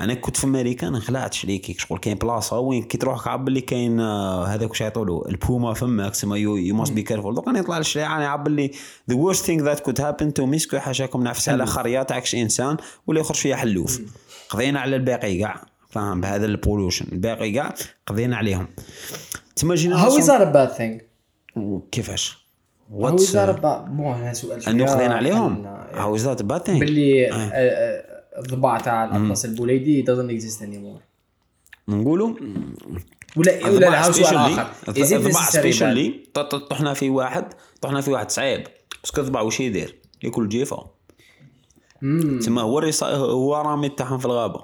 أنا 0.01 0.13
كنت 0.13 0.38
في 0.38 0.43
أمريكا 0.43 0.88
أنا 0.88 0.99
خلعت 0.99 1.34
شريكي 1.34 1.73
شغل 1.73 1.99
كاين 1.99 2.17
بلاصة 2.17 2.59
وين 2.59 2.84
كي 2.84 2.97
تروح 2.97 3.27
عاب 3.27 3.47
اللي 3.47 3.61
كاين 3.61 3.99
آه، 3.99 4.45
هذاك 4.45 4.69
واش 4.69 4.81
يعطوا 4.81 5.29
البوما 5.29 5.73
فماك 5.73 6.11
تسمى 6.11 6.39
يو 6.39 6.75
ماست 6.75 6.93
بي 6.93 7.01
كيرفول 7.01 7.36
دوك 7.36 7.47
أنا 7.47 7.59
يطلع 7.59 7.77
الشارع 7.77 8.17
أنا 8.17 8.27
عاب 8.27 8.47
اللي 8.47 8.71
ذا 9.09 9.15
worst 9.23 9.39
thing 9.39 9.63
that 9.65 9.84
could 9.84 9.97
happen 9.97 10.27
to 10.39 10.53
me 10.53 10.57
سكو 10.57 10.79
حاشاكم 10.79 11.23
نعفس 11.23 11.49
على 11.49 11.65
خريه 11.65 12.03
تاعكش 12.03 12.36
إنسان 12.36 12.77
ولا 13.07 13.19
يخرج 13.19 13.38
فيها 13.38 13.55
حلوف 13.55 14.01
قضينا 14.49 14.79
على 14.79 14.95
الباقي 14.95 15.38
كاع 15.38 15.72
فاهم 15.93 16.21
بهذا 16.21 16.45
البولوشن 16.45 17.05
الباقي 17.11 17.51
كاع 17.51 17.73
قضينا 18.07 18.37
عليهم. 18.37 18.67
تما 19.55 19.75
جينا 19.75 20.09
is 20.09 20.23
that 20.23 20.41
a 20.41 20.53
bad 20.55 20.77
thing? 20.79 21.01
كيفاش؟ 21.91 22.37
A 22.91 22.95
What's- 22.95 23.33
bad 23.33 23.65
مو 23.89 24.13
هذا 24.13 24.33
سؤال 24.33 24.69
أنه 24.69 24.85
قضينا 24.85 25.13
عليهم؟ 25.15 25.65
is 26.17 26.21
that 26.21 26.39
a 26.43 26.45
bad 26.47 26.63
thing 26.67 26.79
باللي 26.79 27.31
آه، 27.31 27.33
آه، 27.35 28.39
الضباع 28.39 28.77
تاع 28.77 29.05
الأطلس 29.05 29.45
البوليدي 29.45 30.05
doesn't 30.05 30.41
exist 30.41 30.59
anymore. 30.61 31.01
نقولوا 31.87 32.33
ولا 33.37 33.67
ولا 33.67 34.05
هاو 34.05 34.11
سؤال 34.11 34.35
آخر. 34.35 34.67
necessary 34.89 35.33
bad? 35.33 35.49
سبيشالي 35.51 36.23
طحنا 36.69 36.93
في 36.93 37.09
واحد 37.09 37.53
طحنا 37.81 38.01
في 38.01 38.11
واحد 38.11 38.31
صعيب. 38.31 38.63
باسكو 39.03 39.21
الضبع 39.21 39.41
واش 39.41 39.59
يدير؟ 39.59 39.95
ياكل 40.23 40.49
جيفه. 40.49 40.85
تما 42.45 42.61
هو 42.61 42.79
الرصا... 42.79 43.15
هو 43.15 43.55
رامي 43.55 43.89
تاعهم 43.89 44.17
في 44.17 44.25
الغابة. 44.25 44.63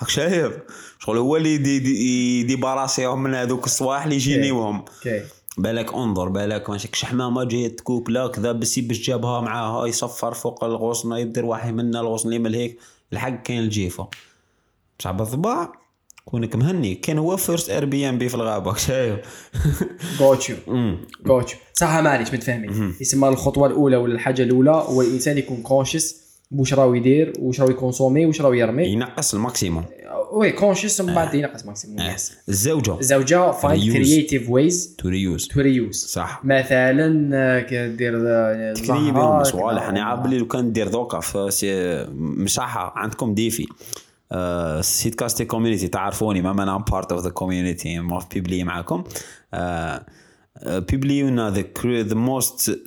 راك 0.00 0.08
شايف؟ 0.08 0.52
شغل 0.98 1.18
هو 1.18 1.36
اللي 1.36 1.54
يدي 1.54 1.76
يدي, 1.76 2.40
يدي 2.40 2.56
براسيهم 2.56 3.22
من 3.22 3.34
هذوك 3.34 3.66
الصواح 3.66 4.02
اللي 4.02 4.16
يجينيوهم 4.16 4.84
بالك 5.58 5.94
انظر 5.94 6.28
بالك 6.28 6.70
ماشي 6.70 6.88
كش 6.88 7.04
حمامه 7.04 7.44
جاية 7.44 7.76
تكوب 7.76 8.08
لا 8.10 8.26
كذا 8.26 8.52
بس 8.52 8.78
باش 8.78 9.06
جابها 9.06 9.40
معاها 9.40 9.86
يصفر 9.86 10.34
فوق 10.34 10.64
الغصن 10.64 11.12
يدير 11.12 11.44
واحد 11.44 11.74
منا 11.74 12.00
الغصن 12.00 12.28
اللي 12.28 12.38
من 12.38 12.54
هيك. 12.54 12.78
الحق 13.12 13.42
كاين 13.42 13.60
الجيفة. 13.60 14.08
بصح 14.98 15.10
بالضباع 15.10 15.72
كونك 16.24 16.56
مهني. 16.56 16.94
كان 16.94 17.18
هو 17.18 17.36
فيرست 17.36 17.70
اير 17.70 17.84
بي 17.84 18.08
ام 18.08 18.18
بي 18.18 18.28
في 18.28 18.34
الغابه 18.34 18.74
شايف. 18.74 19.18
جوت 20.20 20.50
يو 20.50 20.56
صح 21.74 21.98
معليش 21.98 22.34
متفاهمين. 22.34 22.94
يسمى 23.00 23.28
الخطوة 23.28 23.66
الأولى 23.66 23.96
ولا 23.96 24.14
الحاجة 24.14 24.42
الأولى 24.42 24.70
هو 24.70 25.02
الانسان 25.02 25.38
يكون 25.38 25.62
كونشس 25.62 26.27
واش 26.50 26.74
راهو 26.74 26.94
يدير 26.94 27.32
واش 27.38 27.60
راهو 27.60 27.70
يكونسومي 27.70 28.26
واش 28.26 28.40
راهو 28.40 28.52
يرمي. 28.52 28.86
ينقص 28.86 29.34
الماكسيموم. 29.34 29.84
وي 30.32 30.52
كونشس 30.52 31.00
من 31.00 31.14
بعد 31.14 31.34
ينقص 31.34 31.66
ماكسيموم 31.66 32.00
آه. 32.00 32.14
يس 32.14 32.32
الزوجة. 32.48 32.98
الزوجة 32.98 33.52
Reuse. 33.52 33.94
creative 33.94 34.48
ways 34.48 34.96
تو 34.98 35.08
ريوز 35.08 35.48
to 35.48 35.56
reuse. 35.56 35.92
صح. 35.92 36.40
مثلا 36.44 37.30
آه، 37.34 37.60
كدير 37.60 38.14
آه، 38.26 38.72
تكري 38.72 39.10
بهم 39.10 39.12
زهرة، 39.14 39.42
صوالح. 39.42 39.88
أنا 39.88 40.02
عارف 40.02 40.20
بلي 40.20 40.38
لو 40.38 40.46
كان 40.46 40.72
دير 40.72 40.88
دوكا 40.88 41.20
في 41.20 42.06
مساحه 42.18 42.92
عندكم 42.96 43.34
ديفي. 43.34 43.66
آه، 44.32 44.80
سيت 44.80 45.14
كاستي 45.14 45.44
كوميونيتي 45.44 45.88
تعرفوني 45.88 46.42
ما 46.42 46.62
أنا 46.62 46.84
بارت 46.90 47.12
اوف 47.12 47.24
ذا 47.24 47.30
كوميونيتي 47.30 47.98
ما 47.98 48.20
في 48.20 48.26
بيبلي 48.34 48.64
معاكم. 48.64 49.04
آه، 49.54 50.06
آه، 50.56 50.78
بيبليونا 50.78 51.50
ذا 51.50 51.64
ذا 52.02 52.14
موست 52.14 52.80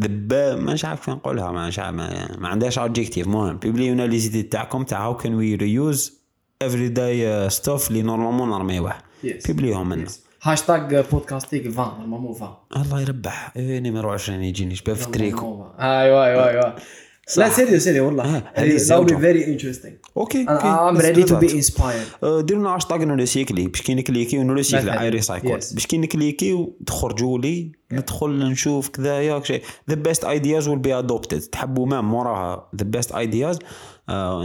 ذا 0.00 0.56
مش 0.56 0.84
عارف 0.84 1.00
كيف 1.00 1.10
نقولها 1.10 1.50
ما 1.50 1.68
مش 1.68 1.78
عارف 1.78 1.94
ما, 1.94 2.36
ما 2.38 2.48
عندهاش 2.48 2.78
ادجكتيف 2.78 3.26
المهم 3.26 3.56
بيبليونا 3.56 4.02
لي 4.02 4.18
زيدي 4.18 4.42
تاعكم 4.42 4.82
تاع 4.82 5.04
هاو 5.04 5.16
كان 5.16 5.34
وي 5.34 5.54
ريوز 5.54 6.20
افري 6.62 6.88
داي 6.88 7.50
ستوف 7.50 7.88
اللي 7.90 8.02
نورمالمون 8.02 8.50
نرميوه. 8.50 8.94
بيبليوهم 9.22 9.88
منا 9.88 10.06
هاشتاج 10.42 11.04
بودكاستيك 11.10 11.66
20 11.66 11.98
نورمالمون 11.98 12.34
20 12.34 12.56
الله 12.76 13.00
يربح. 13.00 13.52
إيه، 13.56 13.78
نيميرو 13.78 14.10
20 14.10 14.42
يجيني 14.42 14.74
شباب 14.74 14.96
في 14.96 15.06
التريكو 15.06 15.66
أيوه 15.80 16.26
أيوه. 16.48 16.74
أيوه 17.38 17.48
لا 17.48 17.54
سيريو 17.54 17.78
سيريو 17.80 18.06
والله. 18.06 18.24
آه، 18.36 18.42
هذه 18.54 18.70
be 18.70 18.74
الزوجة. 18.74 19.14
very 19.14 19.44
interesting. 19.46 19.92
أوكي 20.16 20.42
أنا 20.42 21.00
to 21.00 21.28
be 21.28 21.48
that. 21.48 21.52
inspired. 21.52 22.24
آه، 22.24 22.40
ديروا 22.40 22.60
لنا 22.60 22.74
هاشتاج 22.74 23.02
نوريسيكلي 23.02 23.66
باش 23.68 23.82
كي 23.82 23.94
نكليكي 23.94 24.38
ونوريسيكلي 24.38 24.80
مثلاً. 24.90 25.00
I 25.00 25.08
recycle. 25.08 25.48
باش 25.48 25.86
كي 25.86 25.98
نكليكي 25.98 26.66
تخرجوا 26.86 27.38
لي 27.38 27.72
ندخل 27.92 28.38
نشوف 28.38 28.88
كذايا 28.88 29.42
شيء 29.44 29.62
the 29.90 29.94
best 29.94 30.24
ideas 30.24 30.68
will 30.68 30.78
be 30.78 30.98
adopted 30.98 31.40
تحبوا 31.40 31.86
مام 31.86 32.10
موراها 32.10 32.68
the 32.76 32.84
best 32.84 33.12
ideas 33.12 33.58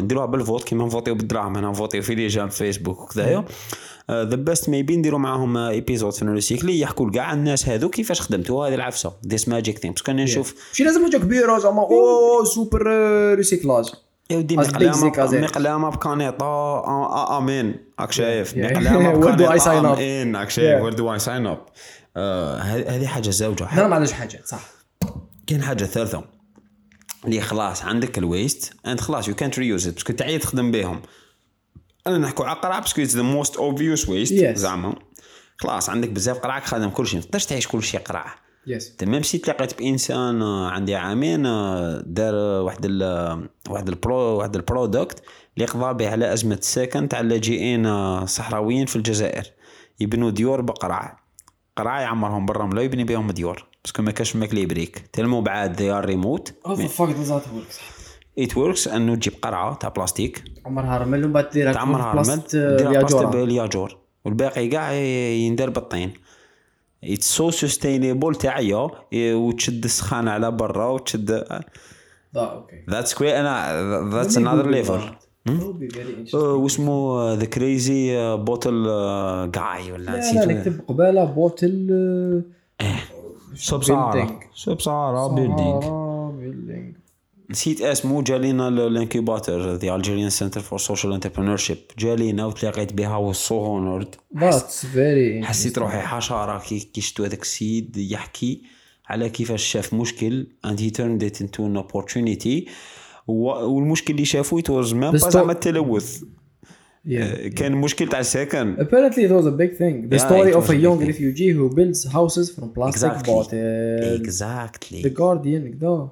نديروها 0.01 0.25
بال 0.25 0.38
vote 0.38 0.63
كيما 0.63 0.85
نفوتيو 0.85 1.15
بالدراهم 1.15 1.57
هنا 1.57 1.69
نفوتيو 1.69 2.01
في 2.01 2.15
les 2.15 2.27
j'aime 2.27 2.49
فيسبوك 2.49 3.01
وكذايا 3.01 3.45
the 4.11 4.35
best 4.35 4.69
maybe 4.69 4.97
نديروا 4.97 5.19
معاهم 5.19 5.57
épisode 5.57 6.13
في 6.13 6.25
نوريسيكلي 6.25 6.79
يحكوا 6.79 7.09
لكاع 7.09 7.33
الناس 7.33 7.69
هذو 7.69 7.89
كيفاش 7.89 8.21
خدمتوا 8.21 8.67
هذه 8.67 8.75
العفسة. 8.75 9.13
this 9.27 9.49
magic 9.49 9.77
thing 9.77 9.93
parce 9.93 10.04
que 10.05 10.11
أنا 10.11 10.23
نشوف 10.23 10.55
ماشي 10.69 10.83
لازم 10.83 11.03
حاجة 11.03 11.17
كبيره 11.17 11.59
زعما 11.59 11.81
أوه 11.81 12.43
سوبر 12.43 12.87
ريسيكلاج 13.35 13.93
يا 14.29 14.37
ودي 14.37 14.57
مقلامه. 14.57 15.07
مقلامه 15.33 15.89
بكانيطة. 15.89 16.45
آه، 16.45 16.85
آه، 16.85 17.37
آمين. 17.37 17.75
راك 17.99 18.11
شايف. 18.11 18.57
مقلامه 18.57 19.21
up? 19.61 19.67
آمين. 19.67 20.35
راك 20.35 20.49
شايف. 20.49 20.83
وير 20.83 20.93
دو 20.93 21.13
اي 21.13 21.19
ساين 21.19 21.45
اب 21.47 21.59
هذه 22.61 23.05
حاجة 23.07 23.29
زوجة. 23.29 23.71
أنا 23.73 23.87
ما 23.87 23.95
عندناش 23.95 24.11
حاجة. 24.13 24.41
صح. 24.45 24.59
كاين 25.47 25.61
حاجة 25.63 25.83
ثالثة. 25.83 26.23
اللي 27.25 27.41
خلاص 27.41 27.83
عندك 27.83 28.17
الويست 28.17 28.73
انت 28.85 29.01
خلاص 29.01 29.27
يو 29.27 29.35
كانت 29.35 29.59
ريوز 29.59 29.87
باسكو 29.87 30.13
تعيد 30.13 30.39
تخدم 30.39 30.71
بهم. 30.71 31.01
أنا 32.07 32.17
نحكوا 32.17 32.45
على 32.45 32.59
قرعة 32.59 32.79
باسكو 32.81 33.01
اتس 33.01 33.15
ذا 33.15 33.21
موست 33.21 33.57
اوبفيوس 33.57 34.09
ويست 34.09 34.33
Yes. 34.33 34.57
زعما. 34.57 34.95
خلاص 35.57 35.89
عندك 35.89 36.09
بزاف 36.09 36.37
قراعك 36.39 36.63
خادم 36.65 36.89
كل 36.89 37.07
شيء 37.07 37.19
ما 37.19 37.25
تقدرش 37.25 37.45
تعيش 37.45 37.67
كل 37.67 37.83
شيء 37.83 37.99
قراع 37.99 38.35
يس 38.67 38.95
ميم 39.03 39.21
سي 39.23 39.37
تلاقيت 39.37 39.77
بإنسان 39.77 40.41
آه، 40.41 40.69
عندي 40.69 40.95
عامين 40.95 41.45
آه، 41.45 42.03
دار 42.05 42.33
آه، 42.35 42.61
واحد 42.61 42.79
ال 42.85 43.47
واحد 43.69 43.89
البرو 43.89 44.15
واحد 44.15 44.55
البرودكت 44.55 45.23
اللي 45.57 45.65
قضى 45.65 45.93
به 45.93 46.11
على 46.11 46.33
أزمة 46.33 46.55
السكن 46.55 47.07
تاع 47.09 47.19
اللاجئين 47.19 47.85
آه، 47.85 48.25
صحراويين 48.25 48.85
في 48.85 48.95
الجزائر. 48.95 49.43
يبنوا 49.99 50.29
ديور 50.31 50.61
بقراع 50.61 51.19
قراع 51.77 52.01
يعمرهم 52.01 52.45
بالرمله 52.45 52.81
ويبني 52.81 53.03
بهم 53.03 53.31
ديور. 53.31 53.65
باسكو 53.85 54.01
ما 54.01 54.11
كاش 54.11 54.35
ماكل 54.35 54.57
يبريك 54.57 55.09
تلمو 55.13 55.41
بعاد 55.41 55.75
دي 55.75 55.91
ار 55.91 56.05
ريموت 56.05 56.53
فاك 56.65 57.09
ذات 57.09 57.43
ورك 57.53 57.65
ات 58.39 58.57
وركس 58.57 58.87
انه 58.87 59.15
تجيب 59.15 59.33
قرعة 59.41 59.75
تاع 59.75 59.89
بلاستيك 59.89 60.43
عمرها 60.65 60.97
رمل 60.97 61.23
ومن 61.23 61.33
بعد 61.33 61.49
ديرها 61.49 61.73
تعمرها 61.73 62.11
رمل 62.11 62.23
ديرها 62.23 62.41
بلاستيك 62.41 62.87
الياجورة. 62.87 63.25
بالياجور. 63.25 63.97
والباقي 64.25 64.67
كاع 64.67 64.91
يندار 64.91 65.69
بالطين. 65.69 66.13
اتس 67.03 67.25
سو 67.25 67.51
سستينيبل 67.51 68.35
تاعيا 68.35 68.89
وتشد 69.13 69.83
السخانة 69.83 70.31
على 70.31 70.51
برا 70.51 70.87
وتشد 70.87 71.45
ذاتس 72.89 73.13
كوي 73.13 73.39
أنا 73.39 74.09
ذاتس 74.09 74.37
انذر 74.37 74.69
ليفل 74.69 75.01
واسمه 76.33 77.33
ذا 77.33 77.45
كريزي 77.45 78.35
بوتل 78.37 78.83
جاي 79.51 79.91
ولا 79.91 80.03
لا 80.03 80.11
لا 80.11 80.17
نسيت 80.19 80.47
نكتب 80.47 80.81
قبالة 80.87 81.25
بوتل 81.25 82.43
سبسارة 83.55 84.39
سبسارة 84.55 85.35
بيلدينغ 85.35 86.31
بيلدينغ 86.31 86.91
نسيت 87.49 87.81
اسمه 87.81 88.21
جالينا 88.21 88.67
الانكيباتور 88.67 89.75
ذا 89.75 89.95
الجيريان 89.95 90.29
سنتر 90.29 90.61
فور 90.61 90.79
سوشيال 90.79 91.13
انتربرينور 91.13 91.57
جالينا 91.99 92.45
وتلاقيت 92.45 92.93
بها 92.93 93.17
والسو 93.17 93.65
هونورد 93.65 94.15
ذاتس 94.37 94.85
فيري 94.85 95.43
حسيت 95.43 95.77
روحي 95.77 95.99
حشره 95.99 96.59
كي 96.59 96.79
كي 96.79 97.01
شفتو 97.01 97.23
هذاك 97.23 97.41
السيد 97.41 97.97
يحكي 97.97 98.61
على 99.07 99.29
كيفاش 99.29 99.63
شاف 99.63 99.93
مشكل 99.93 100.47
and 100.67 100.79
he 100.79 100.91
turned 100.91 101.23
it 101.23 101.41
into 101.41 101.59
an 101.59 101.77
opportunity. 101.77 102.69
والمشكل 103.27 104.13
اللي 104.13 104.25
شافو 104.25 104.59
it 104.59 104.63
was 104.63 104.93
ما 104.93 105.17
زعما 105.17 105.51
التلوث. 105.51 106.23
آه، 107.13 107.47
كان 107.47 107.71
مشكل 107.71 108.07
تاع 108.09 108.19
السكن. 108.19 108.75
Apparently 108.77 109.21
it 109.27 109.31
was 109.31 109.45
a 109.45 109.51
big 109.61 109.77
thing. 109.77 110.09
The 110.09 110.19
Yeah, 110.19 110.27
story 110.27 110.53
of 110.55 110.69
a 110.69 110.75
young 110.75 110.99
refugee 111.09 111.51
who 111.57 111.75
builds 111.75 112.11
houses 112.13 112.49
from 112.55 112.63
plastic 112.73 113.11
Exactly. 113.11 113.27
bottles. 113.27 113.47
The 113.51 114.21
exactly 114.21 115.09
Guardian 115.09 115.79
كذا. 115.81 116.09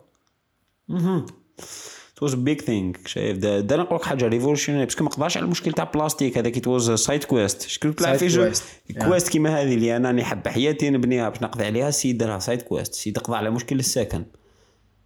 it 2.16 2.22
was 2.22 2.34
a 2.34 2.38
big 2.38 2.62
thing 2.62 3.08
شايف. 3.08 3.38
دا 3.38 3.78
نقول 3.78 3.96
لك 3.96 4.04
حاجة 4.04 4.28
revolutionary 4.28 4.86
parce 4.86 4.97
que 4.97 5.04
ما 5.04 5.10
قضاش 5.10 5.38
على 5.38 5.44
المشكل 5.46 5.72
تاع 5.74 5.84
البلاستيك 5.94 6.38
هذاك. 6.38 6.58
It 6.58 6.70
was 6.70 6.94
side 6.96 7.24
quest 7.24 7.62
شكون 7.62 7.96
تلعب 7.96 8.16
في 8.16 8.28
جو. 8.28 8.52
quest 9.02 9.30
كيما 9.30 9.62
هذه 9.62 9.74
اللي 9.74 9.96
أنا 9.98 10.12
نحب 10.12 10.48
حياتي 10.48 10.90
نبنيها 10.90 11.30
باش 11.30 11.42
نقضي 11.42 11.66
عليها 11.66 11.90
السيد 11.90 12.18
دارها 12.18 12.40
side 12.40 12.62
quest 12.62 12.94
السيد 12.94 13.18
قضى 13.18 13.38
على 13.38 13.50
مشكل 13.50 13.80
السكن. 13.80 14.24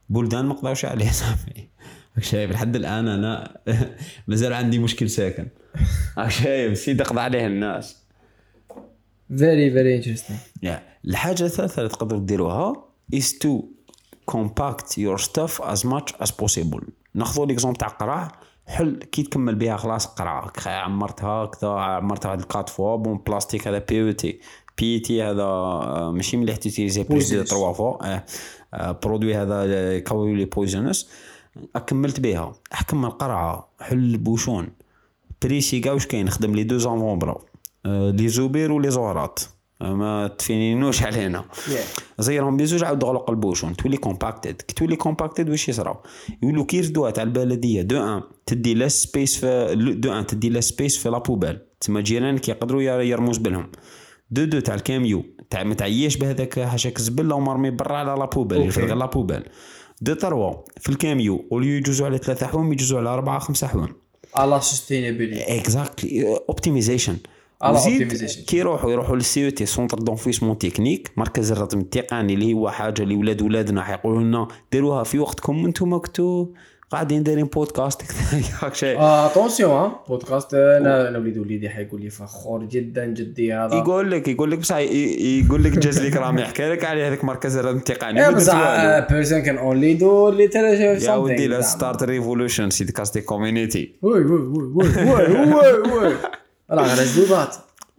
بلدان 0.09 0.45
ما 0.45 0.53
قضاوش 0.53 0.85
عليه 0.85 1.11
صافي 1.11 1.68
شايف 2.22 2.52
لحد 2.52 2.76
الآن 2.76 3.07
أنا 3.07 3.57
مازال 4.27 4.53
عندي 4.53 4.80
مشكل 4.80 5.10
ساكن. 5.10 5.48
راك 6.18 6.30
شايف 6.44 6.72
السيد 6.72 7.02
قضى 7.02 7.19
عليه 7.19 7.48
الناس. 7.48 7.98
Very 9.31 9.69
very 9.76 10.02
interesting. 10.02 10.65
yeah. 10.65 10.80
الحاجة 11.06 11.44
الثالثة 11.44 11.77
اللي 11.80 11.89
تقدروا 11.89 12.19
ديروها 12.22 12.73
is 13.15 13.26
to 13.26 13.49
compact 14.31 14.85
your 14.98 15.18
stuff 15.23 15.61
as 15.61 15.80
much 15.85 16.23
as 16.23 16.31
possible. 16.31 16.84
ناخذوا 17.14 17.45
ليكزومبل 17.45 17.77
تاع 17.77 17.88
قراع 17.88 18.31
حل 18.65 18.99
كي 19.11 19.23
تكمل 19.23 19.56
بها 19.56 19.77
خلاص 19.77 20.06
قراعه 20.07 20.52
خ- 20.57 20.68
عمرتها 20.68 21.45
كذا 21.45 21.69
عمرتها 21.69 22.30
واحد 22.30 22.39
الكات 22.39 22.69
فوا. 22.69 22.95
بون 22.95 23.18
بلاستيك 23.27 23.68
هذا 23.68 23.77
بي 23.89 24.02
أو 24.02 24.11
تي 24.11 24.39
بي 24.77 24.99
تي 24.99 25.23
هذا 25.23 25.41
آه، 25.44 26.11
ماشي 26.11 26.38
مليح 26.38 26.56
تيتيليزي 26.56 27.03
بلوس 27.03 27.34
دو 27.34 27.44
Poisonous. 27.44 27.49
تروا 27.49 27.73
فوا 27.73 28.14
آه، 28.15 28.23
آه، 28.73 28.91
برودوي 28.91 29.35
هذا 29.35 29.99
كاولي 29.99 30.45
بويزونس 30.45 31.10
كملت 31.88 32.19
بها 32.19 32.53
أحكم 32.73 33.05
القرعة 33.05 33.69
حل 33.79 33.97
البوشون. 33.97 34.67
بريسي 35.41 35.79
كاع 35.79 35.93
واش 35.93 36.07
كاين؟ 36.07 36.29
خدم 36.29 36.55
لي 36.55 36.63
دو 36.63 36.77
زانفومبرا 36.77 37.41
آه، 37.85 38.11
لي 38.11 38.27
زوبير 38.27 38.71
ولي 38.71 38.91
زورات 38.91 39.39
آه، 39.81 39.93
ما 39.93 40.27
تفينينوش 40.27 41.03
علينا. 41.03 41.45
زيرهم 42.19 42.57
بيزوج 42.57 42.84
عاود 42.84 43.03
غلق 43.03 43.29
البوشون. 43.29 43.75
تولي 43.75 43.97
كومباكتد 43.97 44.61
كي 44.61 44.73
تولي 44.75 44.95
كومباكتد 44.95 45.49
واش 45.49 45.69
يصراو 45.69 45.95
يقولوا 46.43 46.65
كي 46.65 46.77
يردوها 46.77 47.11
تاع 47.11 47.23
البلدية؟ 47.23 47.81
دو 47.81 48.03
أن 48.03 48.21
تدي 48.45 48.73
لا 48.73 48.88
سبيس 48.88 49.38
في 49.38 49.75
دو 49.97 50.13
أن 50.13 50.25
تدي 50.25 50.49
لا 50.49 50.61
سبيس 50.61 50.97
في 50.97 51.09
لابوبال 51.09 51.61
تسمى 51.79 52.01
جيرانك 52.01 52.49
يقدروا 52.49 52.81
ير- 52.81 53.01
يرموا 53.01 53.34
زبلهم 53.34 53.71
دو 54.31 54.43
دو 54.45 54.59
تاع 54.59 54.75
الكاميو. 54.75 55.25
تاع 55.49 55.63
ما 55.63 55.75
بهذاك 56.19 56.59
حاشاك 56.59 57.01
زبل 57.01 57.25
لو 57.25 57.39
مرمي 57.39 57.71
برا 57.71 57.95
على 57.97 58.19
لابوبال. 58.19 58.61
يرفد 58.61 58.81
غير 58.84 58.95
لابوبال 58.95 59.43
دو 60.02 60.14
تروا 60.14 60.53
في 60.80 60.90
الكاميو 60.90 61.45
وليو 61.52 61.78
يجوزوا 61.78 62.06
على 62.06 62.18
ثلاثة 62.18 62.48
حوام 62.48 62.74
يجوزوا 62.74 62.99
على 62.99 63.10
أربعة 63.10 63.40
خمسة 63.40 63.68
حوام 63.68 63.95
على 64.36 64.61
sustainability. 64.61 65.52
اكزاكتلي 65.52 66.38
اوبتيميزيشن 66.49 67.18
وزيد. 67.65 68.14
كي 68.48 68.57
يروحوا 68.57 68.91
يروحوا 68.91 69.15
للسي 69.15 69.45
أو 69.45 69.49
تي 69.49 69.65
سونتر 69.65 69.98
دونفيسمون 69.98 70.57
تكنيك 70.57 71.11
مركز 71.18 71.52
الرتم 71.52 71.80
التقني 71.80 72.34
اللي 72.34 72.53
هو 72.53 72.69
حاجة 72.69 73.02
اللي 73.02 73.15
ولاد 73.15 73.41
ولادنا 73.41 73.84
حيقولوا 73.84 74.22
لنا 74.22 74.48
ديروها 74.72 75.03
في 75.03 75.19
وقتكم 75.19 75.65
أنتم 75.65 75.99
كنتوا 75.99 76.45
قاعدين 76.91 77.23
دايرين 77.23 77.45
بودكاست 77.45 78.01
هاك 78.61 78.76
شيء. 78.84 78.97
attention 78.99 79.72
ها 79.72 79.99
بودكاست 80.09 80.53
أنا 80.53 81.09
أنا 81.09 81.18
وليد 81.18 81.38
وليدي 81.38 81.69
حيقول 81.69 82.01
لي 82.01 82.09
فخور 82.09 82.64
جدا 82.64 83.05
جدي 83.05 83.53
هذا. 83.53 83.76
يقول 83.76 84.11
لك 84.11 84.27
يقول 84.27 84.51
لك 84.51 84.59
بصح 84.59 84.77
يقول 84.77 85.64
لك 85.64 85.72
جاز 85.72 85.99
لك 85.99 86.15
رامي 86.15 86.41
يحكي 86.41 86.69
لك 86.69 86.85
على 86.85 87.07
هذاك 87.07 87.23
مركز 87.23 87.57
الردم 87.57 87.77
التقني 87.77 88.22
والو. 88.27 88.39
a 88.39 89.05
person 89.09 89.45
can 89.45 89.57
only 89.57 89.99
do 90.01 90.38
little 90.38 90.55
يا 90.55 91.15
ودي. 91.15 91.47
لا 91.47 91.61
start 91.61 92.03
revolution 92.03 92.69
سيدي 92.69 92.91
كاستي 92.91 93.22
community 93.22 93.95
oui 94.01 94.22
oui 94.22 94.31
oui 94.31 94.68
oui 94.76 94.88
oui 95.05 95.91
oui 95.91 96.15
لا 96.69 96.81
غير. 96.81 97.47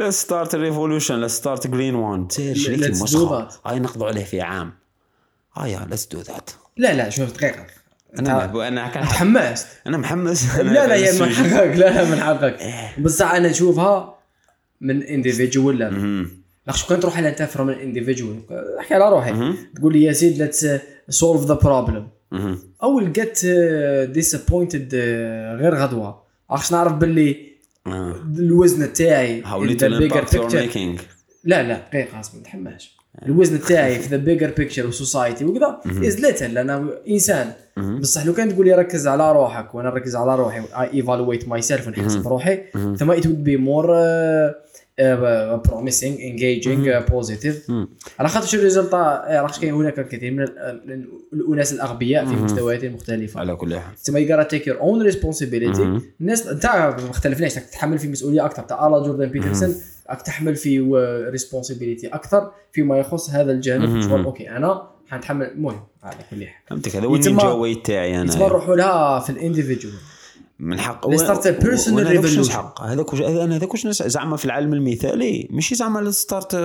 لا 0.01 0.11
start 0.11 0.55
revolution 0.55 1.15
لا 1.15 1.29
start 1.29 1.67
green 1.67 1.95
one 1.95 2.29
do 2.29 2.87
المسخه. 2.87 3.49
هاي 3.67 3.79
نقضوا 3.79 4.07
عليه 4.07 4.25
في 4.25 4.41
عام. 4.41 4.73
هيا 5.55 5.87
let's 5.91 6.07
do 6.07 6.19
that 6.19 6.51
لا 6.77 6.95
لا 6.95 7.11
شوف 7.11 7.33
دقيقة. 7.33 7.67
أنا 8.19 8.69
أنا 8.69 8.89
كان 8.89 9.03
تحمست 9.03 9.67
أنا 9.87 9.97
محمس. 9.99 10.57
لا 10.59 10.87
لا 10.87 10.95
هي 10.95 11.21
من 11.21 11.29
حقك 11.29 11.77
لا 11.77 11.91
لا 11.91 12.05
من 12.11 12.21
حقك 12.21 12.59
بصح 12.99 13.35
أنا 13.35 13.49
نشوفها 13.49 14.19
من 14.81 15.03
individual 15.03 15.79
level. 15.79 16.29
لأخش 16.67 16.89
كان 16.89 17.01
تروح 17.01 17.17
على 17.17 17.29
انت 17.29 17.43
from 17.43 17.75
individual. 17.75 18.53
أحكي 18.81 18.95
على 18.95 19.11
روحي. 19.11 19.55
تقول 19.77 19.93
لي 19.93 20.03
يا 20.03 20.13
سيد 20.13 20.51
let's 20.51 20.57
uh, 20.57 21.15
solve 21.15 21.49
the 21.49 21.65
problem. 21.65 22.03
I'll 22.83 23.13
get 23.13 23.39
disappointed 24.15 24.91
uh, 24.93 25.61
غير 25.61 25.75
غدوة. 25.75 26.23
عرفت 26.51 26.73
نعرف 26.73 26.93
باللي 26.93 27.49
الوزن 28.39 28.93
تاعي 28.93 29.43
you're 29.43 30.25
picture. 30.25 30.75
making. 30.75 31.03
لا 31.45 31.63
لا 31.63 31.79
دقيقة 31.89 32.17
ما 32.17 32.43
تحماش. 32.45 32.98
الوزن 33.27 33.61
تاعي 33.61 33.99
في 33.99 34.09
the 34.09 34.17
bigger 34.17 34.51
picture 34.57 34.87
و 34.87 34.94
society 34.94 35.45
وكذا 35.45 35.81
is 35.87 36.21
little 36.21 36.55
لأن 36.55 36.71
أنا 36.71 36.91
إنسان. 37.09 37.53
بصح 38.01 38.27
لو 38.27 38.33
كان 38.35 38.49
تقول 38.49 38.67
لي 38.67 38.73
ركز 38.75 39.07
على 39.07 39.33
روحك 39.33 39.75
وأنا 39.75 39.91
نركز 39.91 40.17
على 40.17 40.37
روحي 40.37 40.59
I 40.61 40.93
evaluate 40.95 41.49
myself 41.49 41.87
ونحسب 41.87 42.29
روحي 42.29 42.59
ثم 42.97 43.13
it 43.13 43.25
would 43.25 43.45
be 43.49 43.57
more 43.69 43.87
uh, 43.87 44.68
engaging 44.99 46.87
uh, 46.87 47.13
positive. 47.13 47.73
على 48.19 48.29
خاطر 48.29 48.47
شو 48.47 48.57
ال 48.57 48.62
result 48.62 48.95
راك 48.95 49.61
كاين 49.61 49.75
هناك 49.75 49.99
الكثير 49.99 50.33
من 50.33 50.43
ال- 50.43 50.59
ال- 50.59 51.09
الأناس 51.33 51.73
الأغبياء 51.73 52.27
في 52.27 52.35
مستويات 52.35 52.85
مختلفة. 52.85 53.41
على 53.41 53.57
كل 53.57 53.79
حال. 53.79 53.95
تسمى 53.95 54.29
gotta 54.29 54.47
take 54.49 54.65
your 54.65 54.79
own 54.81 55.13
responsibility. 55.13 56.03
الناس 56.21 56.47
أنت 56.47 56.67
ما 56.67 57.11
اختلفناش 57.11 57.55
تتحمل 57.55 57.99
في 57.99 58.09
مسؤولية 58.09 58.45
أكثر. 58.45 58.63
تاع 58.63 58.87
الا 58.87 58.99
جوردن 58.99 59.27
بيترسون 59.27 59.75
راك 60.11 60.23
تحمل 60.23 60.57
في 60.57 60.81
responsibility 61.31 62.07
أكثر. 62.09 62.51
فيما 62.73 62.99
يخص 62.99 63.31
هذا 63.31 63.53
الجانب 63.53 64.03
شغل 64.03 64.25
أوكي 64.25 64.51
أنا 64.51 64.89
حنتحمل 65.09 65.47
المهم 65.47 65.81
على 66.03 66.17
كل 66.31 66.47
حال. 66.47 66.63
فهمتك؟ 66.67 66.97
هذا 66.97 67.07
هو 67.07 67.17
ال 67.17 67.22
ninja 67.22 67.49
way 67.49 67.75
تاعي 67.75 68.21
أنا. 68.21 68.37
نروحوا 68.37 68.77
لها 68.77 69.21
في 69.21 69.31
ال 69.31 69.36
individual 69.36 69.95
من 70.59 70.81
حق. 70.81 71.17
Start 71.17 71.45
a 71.45 71.65
personal 71.65 71.93
وأنا 71.93 72.11
هذاك 72.81 73.15
أنا 73.15 73.57
هذاك 73.57 73.73
واش 73.73 73.87
زعما 73.87 74.37
في 74.37 74.45
العالم 74.45 74.75
المثالي 74.75 75.49
ماشي 75.51 75.75
زعما 75.75 76.11
start 76.11 76.57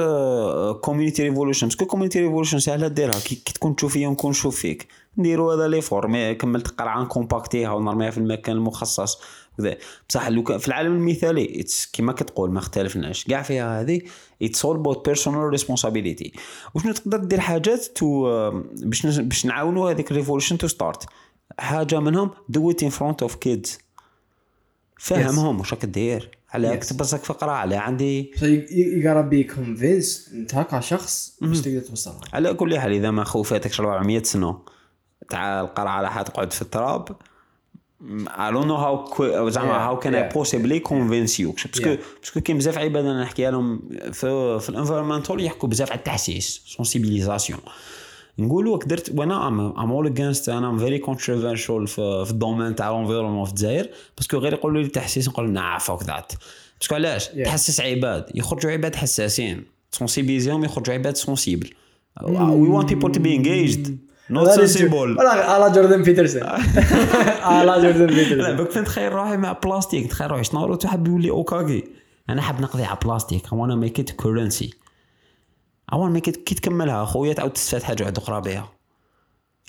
community 0.81 1.23
revolution 1.23 1.67
parce 1.67 1.78
que 1.78 1.85
community 1.85 2.19
revolution 2.19 2.59
سهله 2.59 2.87
ديرها. 2.87 3.19
كي 3.19 3.35
تكون 3.35 3.75
تشوف 3.75 3.93
فيا 3.93 4.07
ونكون 4.07 4.31
نشوف 4.31 4.55
فيك. 4.55 4.87
نديروا 5.17 5.53
هذا 5.53 5.67
لي 5.67 5.81
فور 5.81 6.33
كملت 6.33 6.67
قرعه 6.67 7.01
نكومباكتيها 7.01 7.71
ونرميها 7.71 8.09
في 8.09 8.17
المكان 8.17 8.55
المخصص. 8.55 9.19
وذا. 9.59 9.77
بصح 10.09 10.27
لو 10.27 10.43
كان 10.43 10.57
في 10.57 10.67
العالم 10.67 10.93
المثالي 10.93 11.65
كيما 11.93 12.13
كتقول 12.13 12.51
ما 12.51 12.59
اختلفناش. 12.59 13.23
كاع 13.23 13.41
فيها 13.41 13.81
هذه 13.81 14.01
it's 14.41 14.65
all 14.65 14.75
about 14.75 15.05
personal 15.05 15.49
responsibility 15.49 16.33
وشنو 16.75 16.93
تقدر 16.93 17.17
دير 17.17 17.39
حاجات 17.39 17.85
تو 17.95 18.29
باش 18.61 19.05
باش 19.05 19.45
نعاونوا 19.45 19.91
هذيك 19.91 20.11
ال 20.11 20.15
revolution 20.15 20.57
to 20.57 20.67
start 20.67 21.05
حاجة 21.59 21.99
منهم 21.99 22.31
do 22.49 22.71
it 22.71 22.83
in 22.83 22.89
front 22.89 23.21
of 23.21 23.35
kids 23.35 23.82
فهمهم 25.03 25.59
واش 25.59 25.73
راك 25.73 25.85
داير 25.85 26.29
على. 26.49 26.77
كتب 26.77 26.99
راسك 26.99 27.23
فقرة 27.23 27.51
على 27.51 27.75
عندي. 27.75 28.31
Gotta 29.03 29.33
be 29.33 29.53
convinced 29.55 30.33
انت 30.33 30.67
كشخص 30.71 31.37
باش 31.41 31.61
تقدر 31.61 31.79
توصلها 31.79 32.21
على 32.33 32.53
كل 32.53 32.79
حال 32.79 32.91
إذا 32.91 33.11
ما 33.11 33.23
خوفاتكش 33.23 33.79
400 33.79 34.23
سنة 34.23 34.59
تاع 35.29 35.61
القرعة 35.61 36.01
راح 36.01 36.21
تقعد 36.21 36.53
في 36.53 36.61
التراب. 36.61 37.09
I 38.27 38.51
don't 38.51 38.67
know 38.67 38.77
how 38.77 39.21
زعما 39.47 39.73
Yeah, 39.73 39.89
how 39.89 40.03
can 40.03 40.09
I 40.09 40.15
yeah. 40.15 40.33
possibly 40.37 40.89
convince 40.89 41.39
you 41.39 41.47
parce 41.47 41.77
que 41.77 41.95
Yeah. 41.95 41.99
parce 42.21 42.34
que 42.34 42.41
كاين 42.43 42.57
بزاف 42.57 42.77
عباد 42.77 43.05
أنا 43.05 43.21
نحكيها 43.21 43.51
لهم 43.51 43.89
في 44.11 44.59
في 44.59 44.69
ال 44.69 44.75
environmental 44.75 45.45
يحكوا 45.45 45.69
بزاف 45.69 45.91
على 45.91 45.97
التحسيس 45.97 46.63
sensibilisation 46.65 47.59
نقولوا 48.39 48.73
واك 48.73 48.85
درت 48.85 49.11
وأنا 49.15 49.47
I'm 49.47 49.59
I'm 49.59 49.91
all 49.91 50.07
against 50.07 50.49
أنا 50.49 50.69
I'm 50.69 50.77
very 50.77 50.99
controversial 50.99 51.87
في, 51.87 52.25
ال 52.29 52.35
domaine 52.35 52.75
تاع 52.75 52.89
ال 52.89 52.93
environnement 52.93 53.45
في 53.45 53.51
الجزائر 53.51 53.89
parce 54.17 54.30
que 54.30 54.37
غير 54.37 54.53
يقولوا 54.53 54.81
لي 54.81 54.87
التحسيس 54.87 55.27
نقول 55.27 55.49
nah 55.51 55.77
fuck 55.77 56.03
that 56.03 56.33
parce 56.79 56.89
que 56.89 56.95
علاش؟ 56.95 57.27
Yeah. 57.27 57.45
تحسس 57.45 57.81
عباد 57.81 58.25
يخرجوا 58.35 58.71
عباد 58.71 58.95
حساسين. 58.95 59.63
تسونسيبيزيهم 59.91 60.63
يخرجوا 60.63 60.93
عباد 60.93 61.17
sensibles 61.17 61.73
we 62.23 62.85
people 62.87 63.09
to 63.09 63.19
be 63.19 63.33
engaged. 63.37 63.91
Not 64.29 64.47
sensible. 64.47 64.93
ولا 64.93 65.29
على 65.29 65.73
جوردن 65.73 66.03
بيترسون 66.03 66.43
على 67.41 67.81
جوردن 67.81 68.07
لا 68.07 68.23
بيترسون 68.23 68.55
دوك 68.55 68.77
نتخيل 68.77 69.11
روحي 69.11 69.37
مع 69.37 69.51
بلاستيك 69.51 70.07
تخيل 70.07 70.31
روحي 70.31 70.43
شنو 70.43 70.77
حاب 70.85 71.07
يولي 71.07 71.29
اوكاغي 71.29 71.83
أنا 72.29 72.41
حاب 72.41 72.61
نقضي 72.61 72.83
على 72.83 72.97
بلاستيك 73.05 73.45
I 73.45 73.49
wanna 73.49 73.85
make 73.85 74.03
it 74.03 74.11
currency. 74.23 74.82
Make 75.93 76.31
it 76.31 76.37
كي 76.37 76.55
تكملها 76.55 77.05
خويا 77.05 77.33
تعاود 77.33 77.53
تستفاد 77.53 77.83
حاجة 77.83 78.03
واحدة 78.03 78.21
أخرى 78.21 78.41
بها. 78.41 78.71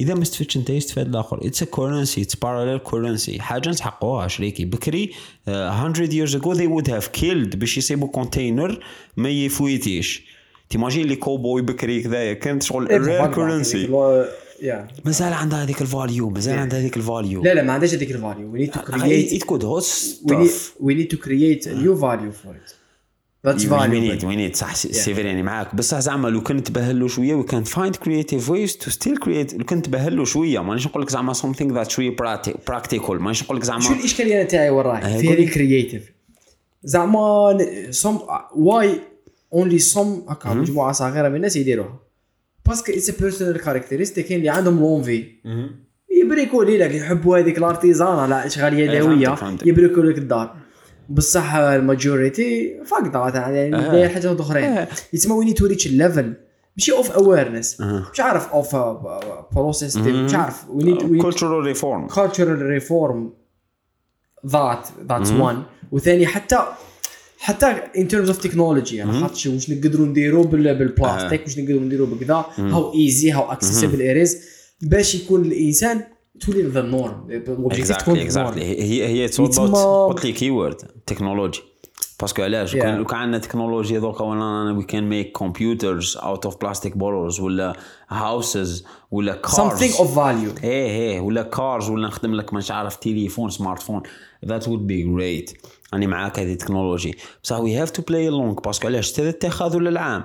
إذا 0.01 0.15
ما 0.15 0.23
استفدتش 0.23 0.57
أنت 0.57 0.71
يستفاد 0.71 1.09
الآخر. 1.09 1.47
اتس 1.47 1.65
كورنسي 1.65 2.23
اتس 2.23 2.35
باراليل 2.35 2.79
كورنسي 2.79 3.41
حاجة 3.41 3.69
نسحقوها 3.69 4.29
شريكي. 4.29 4.65
بكري 4.65 5.13
آه، 5.49 5.89
100 5.89 6.27
years 6.27 6.31
ago 6.31 6.55
they 6.55 6.69
would 6.69 6.89
have 6.89 7.21
killed 7.21 7.57
باش 7.57 7.79
يصيبوا 7.79 8.09
كونتينر 8.09 8.85
ما 9.17 9.29
يفويتيش. 9.29 10.35
تيماجين 10.71 11.07
لي 11.07 11.17
كوبوي 11.17 11.63
بكري 11.63 12.03
كذايا 12.03 12.33
كانت 12.33 12.63
شغل 12.63 13.07
رير 13.07 13.27
كورنسي 13.27 13.89
يا 14.63 14.89
مازال 15.05 15.33
عندها 15.33 15.63
هذيك 15.63 15.83
الفاليو 15.83 16.31
مازال 16.31 16.59
عندها 16.59 16.81
هذيك 16.81 16.97
الفاليو 16.97 17.43
لا 17.43 17.55
لا 17.55 17.63
ما 17.63 17.73
عندهاش 17.73 17.95
هذيك 17.95 18.11
الفاليو 18.11 18.53
we 18.53 18.61
need 18.61 18.73
to 18.73 18.81
create 18.81 19.33
it 19.33 19.47
could 19.47 19.63
host 19.63 20.23
we 20.25 20.37
need, 20.37 20.51
stuff. 20.51 20.81
we 20.81 20.95
need 20.95 21.11
to 21.11 21.19
create 21.27 21.67
a 21.67 21.75
value 23.47 23.59
that's 23.59 23.73
وي 23.73 24.01
نيد 24.01 24.21
valuable 24.21 24.25
وي 24.25 24.37
نيد 24.37 24.57
صح 24.57 24.75
سي 24.75 25.15
فيري 25.15 25.29
يعني 25.29 25.43
معاك. 25.43 25.75
بصح 25.75 25.99
زعما 25.99 26.29
لو 26.29 26.41
كان 26.43 26.63
تبهلو 26.63 27.09
شوية 27.09 27.35
وي 27.35 27.43
كان 27.43 27.65
فايند 27.65 27.97
كرييتيف 27.97 28.51
ويز 28.51 28.77
تو 28.77 28.91
ستيل 28.91 29.17
كرييت 29.17 29.55
لو 29.55 29.65
كان 29.65 29.83
تبهلو 29.83 30.25
شوية 30.25 30.63
مانيش 30.63 30.87
نقول 30.87 31.03
لك 31.03 31.11
زعما 31.11 31.35
something 31.35 31.75
that's 31.75 31.93
really 31.95 32.15
practical. 32.71 33.11
مانيش 33.11 33.43
نقول 33.43 33.57
لك 33.57 33.65
شو 33.65 33.67
زعما 33.67 33.99
الإشكالية 33.99 34.43
تاعي 34.43 34.71
وين 34.71 34.87
راهي 34.87 35.03
آه، 35.03 35.19
في. 35.19 35.29
هذه 35.33 35.49
creative 35.49 36.13
زعما 36.85 37.59
some 37.91 38.19
why 38.55 38.87
only 39.55 39.95
some 39.95 40.31
هكا 40.31 40.55
مجموعة 40.55 40.93
صغيرة 40.93 41.29
من 41.29 41.37
الناس 41.37 41.57
يديروها. 41.57 41.99
parce 42.67 42.83
que 42.83 42.93
it's 42.93 43.11
personal 43.11 43.61
characteristic 43.61 44.27
كاين 44.27 44.39
اللي 44.39 44.51
عندهم 44.51 44.79
l'envie 44.81 45.25
يبريكولي 46.23 46.79
لك 46.79 46.95
يحبوا 46.95 47.39
هذيك 47.39 47.59
ال 47.59 48.31
artisanat 48.31 48.47
اشغال 48.47 48.79
يدويه 48.79 49.27
فهمتك، 49.27 49.41
فهمتك. 49.41 49.67
يبريكو 49.67 50.01
لك 50.01 50.19
الدار. 50.19 50.57
بصح 51.09 51.55
ال 51.55 51.69
majority 51.69 52.81
فاك 52.85 53.13
ضغط 53.13 53.35
يعني. 53.35 53.71
داير 53.71 54.09
حاجات 54.09 54.41
أخرين. 54.41 54.87
يتسمى 55.13 55.33
we 55.35 55.45
need 55.45 55.55
to 55.55 55.67
reach 55.67 55.87
ال 55.87 55.95
level 55.95 56.35
ماشي 56.77 56.93
of 56.93 57.11
awareness. 57.11 57.81
مش 58.13 58.21
عارف 58.21 58.49
of 58.53 58.77
process 59.55 59.97
مش 59.97 60.35
عارف. 60.35 60.71
we 60.71 60.85
need 60.85 61.03
we 61.03 61.23
cultural 61.23 61.77
reform. 61.77 62.15
cultural 62.15 62.83
reform 62.83 63.17
that 64.47 64.89
that's 65.09 65.31
one 65.31 65.63
وثاني 65.93 66.27
حتى 66.27 66.59
حتى 67.39 67.75
in 67.97 68.01
terms 68.11 68.29
of 68.29 68.43
technology 68.47 68.93
يعني 68.93 69.13
خاطر 69.21 69.51
واش 69.51 69.71
نقدروا 69.71 70.07
نديروا 70.07 70.45
بال- 70.45 70.79
بالبلاستيك 70.79 71.43
واش 71.45 71.59
نقدروا 71.59 71.81
نديروا 71.81 72.07
بكذا 72.07 72.45
how 72.59 72.95
easy 72.95 73.33
how 73.33 73.53
accessible 73.53 74.03
it 74.09 74.24
is 74.24 74.39
باش 74.83 75.15
يكون 75.15 75.45
الإنسان 75.45 76.01
تولي 76.41 76.63
the 76.63 76.83
norm 76.83 77.27
exactly 77.71 78.23
exactly 78.23 78.65
هي 78.65 79.07
هي 79.07 79.25
it's 79.25 79.41
قلت 79.41 80.25
لي 80.25 80.33
key 80.33 80.51
word 80.51 80.77
technology 81.07 81.63
parce 82.21 82.35
que 82.35 82.43
علاش 82.43 82.77
Yeah. 82.77 82.85
لو 82.85 83.05
كان 83.05 83.19
عندنا 83.19 83.39
تكنولوجيا 83.39 83.99
دوكا 84.01 84.25
ولا 84.25 84.73
we 84.77 84.85
can 84.85 85.09
make 85.09 85.39
computers 85.39 86.17
out 86.17 86.45
of 86.45 86.61
plastic 86.61 86.97
bottles 86.97 87.41
ولا 87.41 87.77
houses 88.09 88.85
ولا 89.11 89.35
cars 89.35 89.57
something 89.57 89.97
of 89.97 90.17
value. 90.17 90.65
إيه 90.65 90.87
إيه 90.87 91.21
ولا 91.21 91.43
cars 91.43 91.91
ولا 91.91 92.07
نخدم 92.07 92.35
لك 92.35 92.55
مش 92.55 92.71
عارف 92.71 92.97
تليفون 92.97 93.51
smartphone 93.51 94.03
that 94.45 94.69
would 94.69 94.87
be 94.87 95.03
great 95.03 95.53
راني 95.95 96.07
معاك 96.07 96.39
هذه 96.39 96.53
التكنولوجي 96.53 97.17
بصح 97.43 97.59
we 97.61 97.77
have 97.77 97.91
to 97.91 98.03
play 98.03 98.29
long 98.29 98.59
parce 98.65 98.79
que 98.79 98.87
علاش 98.87 99.21
التخاذل 99.21 99.85
للعام 99.85 100.25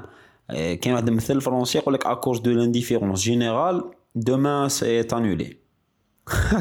إيه، 0.52 0.80
كاين 0.80 0.94
واحد 0.94 1.08
المثل 1.08 1.42
français 1.42 1.78
يقول 1.78 1.94
لك 1.94 2.06
à 2.06 2.12
cause 2.12 2.40
de 2.40 2.52
l'indifférence 2.52 3.22
générale 3.22 3.84
demain 4.16 4.70
c'est 4.70 5.02
annulé 5.02 5.58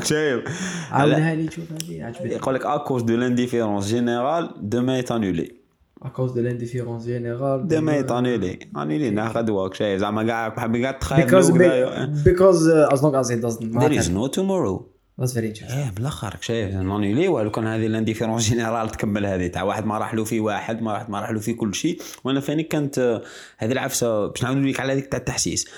شايف 0.03 0.45
عاودها 0.93 1.35
لي 1.35 1.51
شوف 1.51 1.65
هذه 1.73 2.05
عجبتني 2.05 2.32
يقول 2.32 2.55
لك 2.55 2.66
à 2.66 2.73
cause 2.73 3.03
de 3.03 3.16
l'indifférence 3.16 3.86
générale 3.86 4.51
demain 4.57 5.05
annulé 5.11 5.59
à 6.05 6.09
cause 6.09 6.32
de 6.35 6.40
l'indifférence 6.40 7.05
générale 7.07 7.66
demain 7.66 8.11
انولي 8.11 8.59
انولي 8.77 9.11
ناخذ 9.11 9.51
واك 9.51 9.74
شايف 9.74 10.01
زعما 10.01 10.23
كاع 10.23 10.49
بحب 10.49 10.77
كاع 10.77 10.90
تخيل 10.90 11.27
because 11.28 11.51
وكذا. 11.51 12.12
because 12.24 12.57
uh, 12.57 12.95
as 12.95 13.03
long 13.03 13.15
as 13.15 13.31
it 13.31 13.40
doesn't 13.43 13.81
there 13.81 13.93
is 13.93 14.11
matter. 14.11 14.98
That's 15.20 15.32
very 15.32 15.49
interesting? 15.49 15.77
إيه 15.77 15.90
بالاخر 15.97 16.36
شايف 16.40 16.74
نانيلي 16.74 17.28
ولو 17.28 17.51
كان 17.51 17.66
هذه 17.66 17.86
الانديفيرونس 17.86 18.49
جينيرال 18.49 18.90
تكمل 18.90 19.27
هذه. 19.27 19.47
تاع 19.47 19.62
واحد 19.62 19.86
ما 19.86 19.99
راح 19.99 20.15
له 20.15 20.24
فيه 20.24 20.40
واحد 20.40 20.82
ما 20.82 20.93
راح 20.93 21.09
ما 21.09 21.20
راح 21.20 21.31
له 21.31 21.40
فيه 21.40 21.57
كل 21.57 21.74
شيء. 21.74 22.01
وأنا 22.24 22.40
فاني 22.40 22.62
كانت 22.62 23.23
هذه 23.59 23.73
العفسة 23.73 24.27
باش 24.27 24.43
نعاود 24.43 24.59
لك 24.59 24.81
على 24.81 24.93
هذيك 24.93 25.07
تاع 25.07 25.19
التحسيس. 25.19 25.69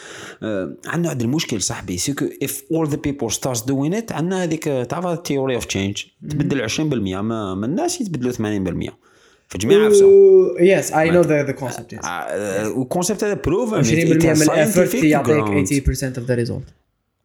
آه، 0.43 0.77
عندنا 0.87 1.09
واحد 1.09 1.23
المشكل 1.23 1.63
صاحبي 1.63 1.99
سيكو 1.99 2.25
اف 2.43 2.63
اول 2.73 2.89
ذا 2.89 2.97
بيبل 2.97 3.33
ستارز 3.33 3.61
دوين 3.61 3.95
ات 3.95 4.13
عندنا 4.13 4.43
هذيك 4.43 4.65
تعرف 4.65 5.07
التيوري 5.07 5.55
اوف 5.55 5.65
تشينج 5.65 6.05
تبدل 6.31 6.69
20% 6.69 6.81
ما 6.81 7.55
من 7.55 7.65
الناس 7.65 8.01
يتبدلوا 8.01 8.33
80% 8.33 8.93
في 9.49 9.59
جميع 9.59 9.87
عفسه 9.87 10.11
I 10.91 11.11
know 11.11 11.25
the 11.25 11.53
the 11.53 11.63
concept 11.63 11.97
yes. 11.97 12.07
وال 12.77 12.87
concept 12.87 13.25
هذا 13.25 13.35
proven 13.35 13.85
20% 13.85 13.89
من 13.89 14.43
ال 14.43 14.50
effort 14.50 14.95
يعطيك 14.95 15.67
80% 15.67 16.17
of 16.17 16.27
the 16.31 16.47
result. 16.47 16.80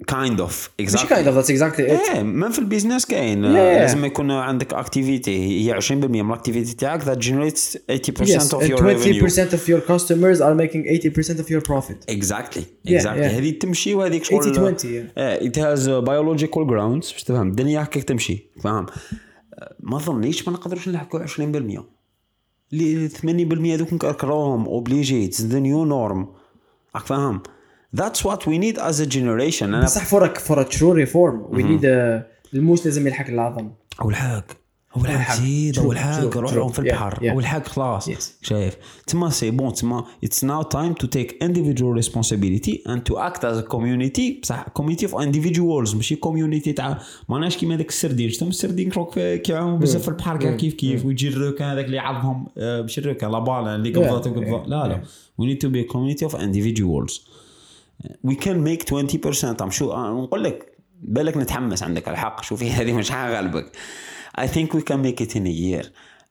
kind 0.08 0.42
of 0.42 0.70
kind 0.82 0.86
of? 0.86 1.36
That's 1.36 1.50
exactly 1.50 1.82
it. 1.82 2.16
إيه 2.16 2.24
ما 2.24 2.50
في 2.50 2.60
ال 2.60 2.65
business 2.65 3.06
كاين 3.06 3.44
Yeah. 3.44 3.48
لازم 3.56 4.06
يكون 4.06 4.32
عندك 4.32 4.74
activity 4.74 5.72
هي 5.72 5.82
20% 5.82 5.92
من 5.92 6.30
ال 6.30 6.35
activity 6.35 6.76
تاعك 6.76 7.04
that 7.04 7.20
generates 7.20 7.78
80% 7.92 8.26
yes 8.26 8.54
of 8.54 8.70
your 8.70 8.80
revenue. 8.80 9.22
20% 9.22 9.54
of 9.54 9.68
your 9.68 9.82
customers 9.82 10.40
are 10.42 10.56
making 10.56 10.84
80% 10.86 11.40
of 11.40 11.50
your 11.50 11.62
profit. 11.62 12.16
Exactly 12.16 12.64
yeah. 12.88 13.08
هذه 13.08 13.50
تمشي 13.52 13.94
وهذيك 13.94 14.24
شغل 14.24 14.56
80 14.56 14.76
20 14.76 14.78
yeah. 14.78 15.18
إيه 15.18 15.50
it 15.50 15.56
has 15.56 15.80
uh, 15.80 16.06
biological 16.06 16.66
grounds 16.70 17.14
باش 17.14 17.24
تفهم. 17.24 17.48
الدنيا 17.50 17.84
هكاك 17.84 18.04
تمشي 18.04 18.52
فاهم؟ 18.64 18.86
ما 19.80 19.98
ظنيش 19.98 20.48
ما 20.48 20.54
نقدروش 20.54 20.90
نحكوا 20.90 21.26
20% 21.26 21.40
اللي 22.74 23.10
80% 23.10 23.78
دوك 23.78 23.94
نكركروهم 23.94 24.66
obligé 24.66 25.26
it's 25.26 25.42
the 25.42 25.60
new 25.60 25.86
norm 25.86 26.28
راك 26.96 27.06
فاهم؟ 27.06 27.42
That's 27.96 28.22
what 28.28 28.40
we 28.48 28.58
need 28.58 28.78
as 28.78 29.00
a 29.00 29.06
generation. 29.16 29.64
أنا 29.64 29.84
بصح 29.84 30.10
for 30.10 30.22
a 30.24 30.30
for 30.40 30.58
a 30.58 30.66
true 30.78 30.94
reform 31.06 31.56
we 31.58 31.62
need 31.62 31.84
a 31.86 32.24
الموس 32.54 32.86
لازم 32.86 33.08
يلحق 33.08 33.28
العظم. 33.28 33.70
اول 34.02 34.16
حاج 34.16 34.44
اول 34.98 35.08
حاج 35.08 35.18
حاج. 35.18 35.40
زيد 35.40 35.80
اول 35.80 35.98
حاج 35.98 36.34
true, 36.34 36.38
روح. 36.38 36.54
لهم 36.54 36.70
في 36.70 36.82
Yeah, 36.82 36.86
البحر. 36.86 37.16
Yeah. 37.16 37.32
اول 37.32 37.46
حاج 37.46 37.64
خلاص. 37.64 38.10
Yes. 38.10 38.24
شايف. 38.42 38.78
تما 39.08 39.30
c'est 39.30 39.52
bon. 39.52 39.74
تما 39.74 40.06
it's 40.26 40.40
now 40.40 40.68
time 40.76 41.04
to 41.04 41.08
take 41.08 41.32
individual 41.44 42.02
responsibility 42.04 42.74
and 42.88 43.00
to 43.10 43.18
act 43.18 43.40
as 43.40 43.58
a 43.64 43.76
community. 43.76 44.42
بصح. 44.42 44.66
Community 44.80 45.06
of 45.06 45.12
individuals. 45.12 45.96
ماشي 45.96 46.16
community 46.26 46.74
تاع. 46.74 47.00
ماناش 47.30 47.58
كيما 47.58 47.76
هذاك 47.76 47.90
السردين. 47.90 48.30
شفتهم 48.30 48.50
السردين 48.50 48.90
كروك 48.90 49.20
كيعوموا 49.20 49.78
بزاف 49.78 50.02
في 50.02 50.08
البحر. 50.08 50.38
كاع 50.38 50.56
كيف 50.56 50.74
كيف. 50.74 51.06
ويجي 51.06 51.28
الروكان 51.28 51.70
هذاك 51.70 51.86
اللي 51.86 51.98
يعضهم 51.98 52.48
آه، 52.58 52.82
ماشي 52.82 53.02
الروكان 53.02 53.32
لا 53.32 53.40
بالا 53.40 53.76
اللي 53.76 53.90
قبضات 53.90 54.28
وقبضات 54.28 54.68
لا 54.68 54.88
لا. 54.88 55.02
We 55.42 55.46
need 55.46 55.60
to 55.60 55.70
be 55.70 55.88
a 55.88 55.94
community 55.94 56.32
of 56.32 56.40
individuals. 56.40 57.35
We 58.28 58.36
can 58.36 58.58
make 58.68 58.84
20% 58.86 59.62
I'm 59.62 59.72
sure 59.80 59.84
آه، 59.84 60.22
نقول 60.24 60.44
لك 60.44 60.78
بالك 61.02 61.38
نتحمس 61.38 61.84
عندك 61.84 62.10
الحق 62.10 62.44
شوفي 62.44 62.72
هذه 62.72 62.94
مش 62.94 63.12
حغلبك 63.12 63.72
I 64.40 64.44
think 64.44 64.68
we 64.78 64.82
can 64.82 64.98
make 65.06 65.26
it 65.26 65.32
in 65.36 65.46
a 65.46 65.56
year 65.84 65.86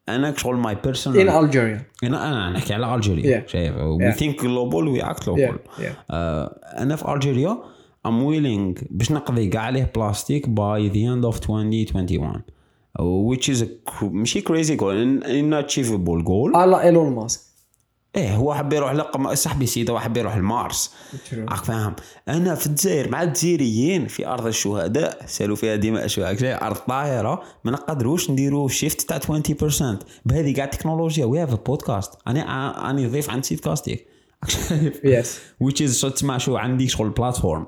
أنا 0.09 0.35
شغل 0.37 0.63
my 0.63 0.75
personal 0.89 1.15
in 1.17 1.29
Algeria 1.31 2.05
أنا 2.05 2.29
أنا 2.29 2.51
نحكي 2.51 2.75
على 2.75 2.95
الجيريا 2.95 3.41
Yeah. 3.47 3.51
شايف 3.51 3.75
we 3.75 4.03
Yeah. 4.03 4.19
think 4.19 4.41
global 4.41 4.99
we 4.99 5.05
act 5.13 5.23
local 5.27 5.39
Yeah, 5.79 5.81
yeah. 5.81 5.85
آه، 6.11 6.61
أنا 6.79 6.97
في 6.97 7.13
Algeria 7.15 7.59
I'm 8.09 8.21
willing 8.23 8.85
باش 8.91 9.13
نقضي 9.13 9.47
كاع 9.49 9.63
عليه 9.63 9.93
بلاستيك 9.97 10.47
by 10.47 10.91
the 10.93 11.05
end 11.15 11.35
of 11.35 11.41
2021 11.51 12.43
which 13.01 13.49
is 13.49 13.63
a 13.63 13.67
ماشي 14.03 14.41
crazy 14.41 14.77
goal 14.77 15.25
an 15.25 15.65
achievable 15.65 16.25
goal 16.27 16.57
على 16.57 16.83
ايلون 16.83 17.13
ماسك 17.15 17.41
إيه 18.17 18.37
هو 18.37 18.55
حب 18.55 18.73
يروح 18.73 18.93
لقم 18.93 19.35
صاحبي 19.35 19.67
سيدة 19.67 19.93
هو 19.93 19.99
حب 20.01 20.17
يروح 20.17 20.37
لمارس. 20.37 20.95
راك 21.35 21.65
فاهم 21.65 21.95
أنا 22.29 22.55
في 22.55 22.67
الجزائر 22.67 23.11
مع 23.11 23.23
الجزائريين 23.23 24.07
في 24.07 24.27
أرض 24.27 24.47
الشهداء 24.47 25.27
سالوا 25.27 25.57
فيها 25.57 25.77
دماء 25.77 26.05
الشهداء 26.05 26.67
أرض 26.67 26.77
طاهره 26.77 27.43
ما 27.65 27.73
نقدروش 27.73 28.31
نديروا 28.31 28.69
shift 28.69 29.01
تاع 29.01 29.19
20% 29.19 29.85
بهذه 30.27 30.53
كاع 30.53 30.65
التكنولوجيا 30.65 31.25
we 31.25 31.43
have 31.43 31.55
podcast 31.67 32.13
أنا 32.27 32.91
اني 32.91 33.07
ضيف 33.07 33.31
عند 33.31 33.45
سيد 33.45 33.61
كاستيك 33.61 34.07
yes 35.05 35.39
which 35.65 35.77
is 35.77 36.13
تسمع 36.15 36.39
شو 36.39 36.57
عندي 36.57 36.89
شغل 36.89 37.11
platform 37.11 37.67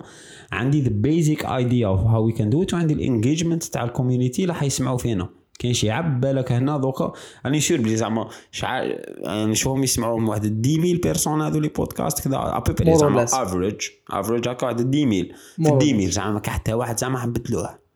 عندي 0.53 0.85
the 0.85 0.89
basic 0.89 1.43
idea 1.43 1.87
of 1.97 2.01
how 2.13 2.21
we 2.31 2.39
can 2.39 2.51
do 2.57 2.69
it 2.69 2.75
وعندي 2.75 2.95
ال 2.95 3.01
engagement 3.01 3.65
تاع 3.65 3.85
ال 3.85 3.90
community 3.90 4.43
اللي 4.43 4.55
حيسمعوا 4.55 4.99
فينا. 4.99 5.29
كاين 5.59 5.75
شي 5.75 5.91
عب 5.91 6.21
بالك 6.21 6.53
هنا 6.53 6.79
دوكا 6.79 7.13
راني 7.47 7.61
sûr 7.61 7.79
بلي 7.79 7.97
زعما 7.97 8.29
شحال 8.53 9.05
يعني 9.23 9.47
نشوفهم 9.47 9.85
يسمعوهم 9.85 10.29
واحد 10.29 10.67
10000 10.67 11.03
personnes 11.03 11.43
هذو 11.43 11.61
les 11.61 11.69
podcasts 11.69 12.29
كذا 12.29 12.63
or 12.85 12.97
زعما. 12.97 13.25
average 13.25 13.81
average 14.11 14.49
هكا 14.49 14.67
واحد 14.67 14.81
10000 14.81 15.27
في 15.57 15.63
More 15.63 15.71
or 15.71 15.83
10000 15.83 16.11
زعما 16.11 16.43
حتى 16.47 16.73
واحد 16.73 16.99
زعما 16.99 17.19
حنبدلوه 17.19 17.87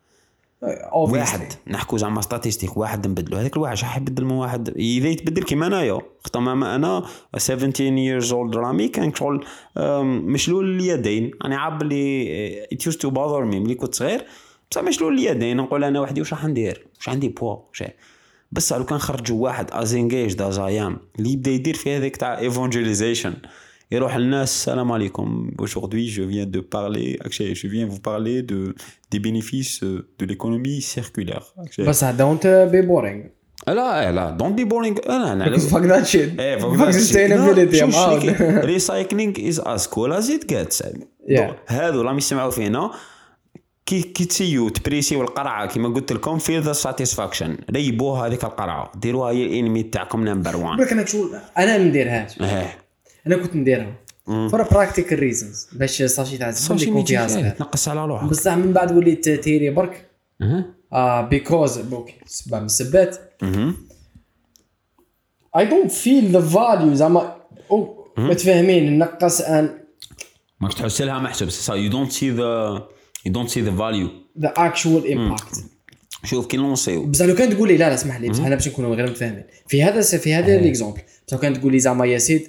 واحد 0.93 1.53
نحكوا 1.67 1.99
زعما 1.99 2.21
statistique 2.21 2.77
واحد 2.77 3.07
نبدلو. 3.07 3.37
هذاك 3.37 3.57
الواحد 3.57 3.77
شحال 3.77 4.03
يبدل 4.03 4.25
من 4.25 4.33
واحد؟ 4.33 4.69
إذا 4.69 5.09
يتبدل 5.09 5.43
كيما 5.43 5.67
أنايا. 5.67 6.01
خاطر 6.25 6.41
ما 6.41 6.75
أنا 6.75 7.05
17 7.37 8.21
years 8.21 8.31
old 8.31 8.57
رامي 8.57 8.89
كان 8.89 9.15
شغل 9.15 9.45
مشلول 10.07 10.77
اليدين 10.77 11.31
أنا 11.45 11.59
عاب 11.59 11.83
اللي 11.83 12.67
it 12.75 12.79
used 12.79 12.97
to 12.97 13.11
bother 13.11 13.53
me 13.53 13.57
ملي 13.57 13.75
كنت 13.75 13.95
صغير. 13.95 14.25
بصح 14.71 14.83
مشلول 14.83 15.15
اليدين 15.15 15.57
نقول 15.57 15.85
أنا 15.85 16.01
وحدي 16.01 16.21
واش 16.21 16.33
راح 16.33 16.45
ندير؟ 16.45 16.87
واش 16.97 17.09
عندي 17.09 17.29
بوا؟ 17.29 17.57
واش 17.69 17.85
بس 18.53 18.73
لو 18.73 18.85
كان 18.85 18.99
خرجوا 18.99 19.43
واحد 19.43 19.71
as 19.73 19.95
engagé 19.95 20.43
از 20.43 20.59
أيام 20.59 20.99
اللي 21.19 21.33
يبدأ 21.33 21.51
يدير 21.51 21.75
في 21.75 21.97
هذيك 21.97 22.17
تاع 22.17 22.39
evangelization 22.39 23.35
يروح 23.93 24.17
للناس 24.17 24.51
السلام 24.51 24.93
عليكم. 24.93 25.51
Aujourd'hui 25.63 26.09
je 26.09 26.23
viens 26.23 26.47
de 26.47 26.61
parler 26.61 27.19
actually, 27.25 27.55
je 27.55 27.69
viens 27.69 27.87
vous 27.87 28.01
parler 28.01 28.43
de 28.43 28.75
des 29.11 29.19
bénéfices 29.19 29.81
de 30.19 30.27
l'économie 30.27 30.81
circulaire. 30.81 31.45
بس 31.79 32.05
don't 32.05 32.47
be 32.47 32.83
boring 32.83 33.27
لا 33.69 34.13
لا 34.13 34.31
don't 34.31 34.55
be 34.55 34.65
boring 34.65 34.99
أنا 35.09 35.33
أنا 35.33 35.59
fuck 35.59 35.83
that 35.83 36.07
shit 36.07 36.41
إيه 36.41 36.57
فاك 36.57 36.95
out. 37.93 38.65
recycling 38.65 39.41
is 39.41 39.61
as 39.61 39.87
cool 39.87 40.13
as 40.13 40.31
it 40.31 40.47
gets. 40.47 40.83
هذو 41.67 42.03
راهم 42.03 42.19
يسمعوا 42.19 42.51
فينا. 42.51 42.91
كي 43.91 44.03
كي 44.03 44.25
تسيو 44.25 44.69
تبريسيو 44.69 45.23
القرعة 45.23 45.67
كيما 45.67 45.89
قلت 45.89 46.13
لكم 46.13 46.39
feel 46.39 46.59
the 46.59 46.73
satisfaction 46.73 47.59
ريبوها 47.71 48.27
هذيك 48.27 48.45
القرعة. 48.45 48.93
ديروها 48.95 49.31
هي 49.31 49.45
ال 49.47 49.53
enemy 49.53 49.83
تاعكم 49.83 50.25
number 50.29 50.57
1 50.57 50.79
بالك 50.79 50.93
أنا 50.93 51.07
شو 51.07 51.35
أنا 51.59 51.79
ما 51.79 51.85
نديرهاش 51.85 52.41
إيه. 52.41 52.79
أنا 53.27 53.37
كنت 53.37 53.57
نديرها 53.57 53.95
for 54.27 54.63
practical 54.63 55.19
reasons 55.19 55.69
باش 55.73 56.03
sachet 56.03 56.39
تاع 56.39 56.51
صافي 56.51 56.85
يكون 56.85 57.05
فيها 57.05 57.27
صغير 57.27 57.51
تنقص 57.51 57.89
على 57.89 58.07
روحك. 58.07 58.29
بصح 58.29 58.55
من 58.55 58.73
بعد 58.73 58.97
وليت 58.97 59.29
تيري 59.29 59.71
برك. 59.71 60.07
أها. 60.43 60.65
آه 60.93 61.21
because 61.21 61.79
okay 61.79 62.15
سبب 62.27 62.55
من 62.55 62.65
السبات. 62.65 63.17
I 65.57 65.67
don't 65.67 65.93
feel 65.93 66.31
the 66.31 66.41
value 66.41 66.95
زعما 66.95 67.37
أو، 67.71 68.07
متفاهمين. 68.19 68.99
نقص 68.99 69.41
ان 69.41 69.79
ماك 70.61 70.73
تحس 70.73 71.03
لها 71.03 71.19
محسب 71.19 71.51
سا. 71.51 71.75
you 71.75 71.91
don't 71.91 72.13
see 72.13 72.31
the 72.31 72.89
you 73.27 73.33
don't 73.33 73.49
see 73.49 73.61
the 73.61 73.77
value 73.77 74.09
the 74.39 74.53
actual 74.57 75.13
impact 75.13 75.65
شوف 76.25 76.47
كي 76.47 76.57
لونسيو 76.57 77.07
بصح 77.07 77.25
لو 77.25 77.35
كان 77.35 77.51
تقول 77.51 77.69
لي 77.69 77.77
لا 77.77 77.89
لا 77.89 77.95
اسمح 77.95 78.21
لي 78.21 78.29
بصح 78.29 78.45
أنا 78.45 78.55
باش 78.55 78.69
نكونوا 78.69 78.95
غير 78.95 79.11
متفاهمين. 79.11 79.45
في 79.67 79.83
هذا 79.83 80.01
في 80.19 80.35
هذا 80.35 80.57
l'exemple 80.61 81.01
بصح 81.27 81.35
لو 81.35 81.41
كان 81.41 81.61
تقول 81.61 81.73
لي 81.73 81.79
زعما 81.79 82.07
يا 82.07 82.19
سيد 82.19 82.49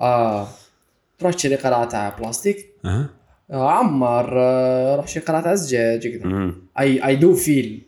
آه 0.00 0.48
تروح 1.18 1.34
تشري 1.34 1.56
قرعه 1.56 1.84
تاع 1.84 2.16
بلاستيك 2.18 2.66
آه 2.84 3.08
عمر 3.50 4.40
آه 4.40 4.96
روح 4.96 5.08
شري 5.08 5.24
قرعه 5.24 5.42
تاع 5.42 5.52
الزجاج 5.52 6.08
كذا. 6.08 6.52
اي 6.78 7.06
اي 7.06 7.16
دو 7.16 7.34
فيل. 7.34 7.82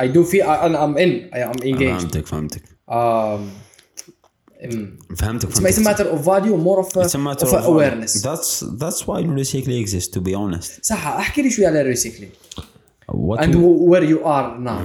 اي 0.00 0.08
دو 0.08 0.24
فيل 0.24 0.42
أنا 0.42 0.84
ام 0.84 0.98
ان 0.98 1.10
اي 1.34 1.44
ام 1.44 1.52
انجيج 1.64 1.88
فهمتك 1.88 2.26
فهمتك. 2.26 2.62
فهمتك 5.16 5.48
It's, 5.48 5.78
a 5.78 5.80
matter 5.80 6.04
of 6.04 6.20
value 6.24 6.56
more 6.56 6.80
of, 6.80 6.88
It's 7.04 7.14
a 7.14 7.18
matter 7.18 7.46
of, 7.46 7.54
of 7.54 7.64
awareness. 7.64 8.12
That's 8.22 8.60
that's 8.82 9.00
why 9.06 9.22
recycling 9.22 9.80
exists 9.80 10.10
to 10.16 10.20
be 10.20 10.34
honest. 10.34 10.84
صح 10.84 11.06
احكي 11.06 11.42
لي 11.42 11.50
شوية 11.50 11.66
على 11.66 11.80
الريسيكلينج 11.80 12.32
What 13.12 13.38
and 13.40 13.54
we- 13.54 13.90
where 13.92 14.04
you 14.12 14.18
are 14.24 14.58
now. 14.58 14.80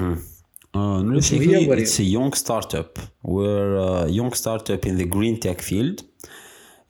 uh, 0.76 0.78
هي 0.78 1.22
recycling 1.22 1.68
what 1.70 1.80
it's 1.80 2.00
a 2.00 2.04
young 2.18 2.34
startup. 2.44 3.00
We're 3.28 3.76
a 3.78 4.10
young 4.20 4.34
startup 4.34 4.82
in 4.86 4.98
the 5.02 5.06
green 5.16 5.40
tech 5.48 5.62
field. 5.62 6.04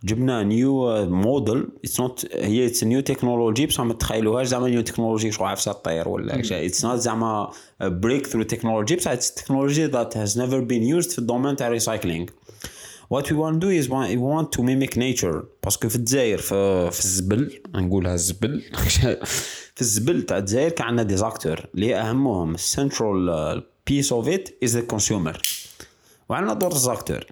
جبنا 0.04 0.44
new 0.44 1.06
model 1.06 1.68
it's 1.84 2.00
not 2.00 2.26
هي 2.34 2.66
it's 2.66 2.84
new 2.84 3.00
technology 3.02 3.66
بصح 3.66 3.82
ما 3.84 3.94
تخيلوهاش. 3.94 4.48
زعما 4.48 4.68
new 4.70 4.82
technology 4.82 5.32
شغل 5.32 5.48
عفسة 5.48 5.72
تطير 5.72 6.08
ولا 6.10 6.42
شيء. 6.42 6.66
it's 6.66 6.86
not 6.86 7.00
زعما 7.00 7.50
breakthrough 7.82 8.44
technology 8.44 8.96
بصح 8.96 9.12
it's 9.12 9.34
technology 9.34 9.86
that 9.86 10.18
has 10.18 10.40
never 10.40 10.60
been 10.60 10.84
used 10.84 11.10
في 11.12 11.20
ال 11.20 11.24
domaine 11.24 11.56
تاع 11.56 11.68
recycling 11.70 12.30
Want 13.14 13.26
to 13.28 13.60
do 13.64 13.70
is 13.70 13.88
want- 13.90 14.10
we 14.10 14.18
want 14.18 14.48
to 14.56 14.62
mimic 14.64 14.98
nature. 14.98 15.44
parce 15.64 15.80
que 15.80 15.90
في 15.90 15.96
الجزائر 15.96 16.38
في, 16.38 16.92
في 16.92 17.00
الزبل 17.00 17.62
نقولها 17.76 18.14
الزبل. 18.14 18.62
في 19.76 19.82
الزبل 19.82 20.22
تاع 20.22 20.38
الجزائر 20.38 20.70
كان 20.72 20.88
عندنا 20.88 21.04
des 21.04 21.22
acteurs 21.22 21.66
اللي 21.76 21.96
أهمهم 21.96 22.54
ال 22.56 22.69
central 22.69 23.64
piece 23.88 24.12
of 24.14 24.28
it 24.28 24.50
is 24.64 24.78
the 24.78 24.82
consumer 24.82 25.42
وعندنا 26.30 26.54
d'autres 26.54 26.72
acteurs 26.72 27.26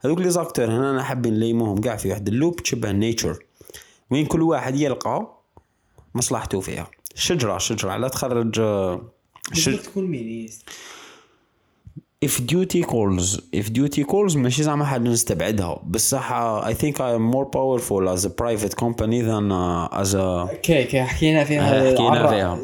هذوك 0.00 0.18
les 0.18 0.30
acteurs 0.30 0.64
هنا 0.64 0.90
أنا 0.90 1.02
حابين 1.02 1.34
نليموهم 1.34 1.80
كاع 1.80 1.96
في 1.96 2.10
واحد 2.10 2.28
ال 2.28 2.34
loop 2.34 2.56
تشبه 2.62 2.90
ال 2.90 2.97
nature 2.97 3.38
وين 4.10 4.26
كل 4.26 4.42
واحد 4.42 4.76
يلقى 4.76 5.42
مصلحته 6.14 6.60
فيها. 6.60 6.90
شجرة 7.14 7.58
شجرة 7.58 7.96
لا 7.96 8.08
تخرج 8.08 8.60
آه، 8.60 9.12
شج... 9.52 9.64
بالضبط 9.72 9.86
تكون 9.86 10.04
مين 10.04 10.48
if 12.26 12.40
duty 12.40 12.82
calls 12.82 13.40
if 13.56 13.66
duty 13.72 14.04
calls 14.04 14.36
ماشي 14.36 14.62
زعما 14.62 14.84
حاجة 14.84 15.00
نستبعدها. 15.02 15.80
بصح 15.86 16.32
I 16.62 16.72
think 16.74 16.94
I 16.96 17.18
am 17.18 17.22
more 17.36 17.46
powerful 17.46 18.08
as 18.16 18.24
a 18.24 18.30
private 18.30 18.76
company 18.76 19.20
than 19.22 19.50
uh, 19.52 20.02
as 20.02 20.14
a 20.14 20.48
كي 20.62 20.84
كي 20.84 21.02
حكينا 21.02 21.44
فيها 21.44 21.88
آه، 21.88 21.94
حكينا 21.94 22.26
فيها. 22.26 22.58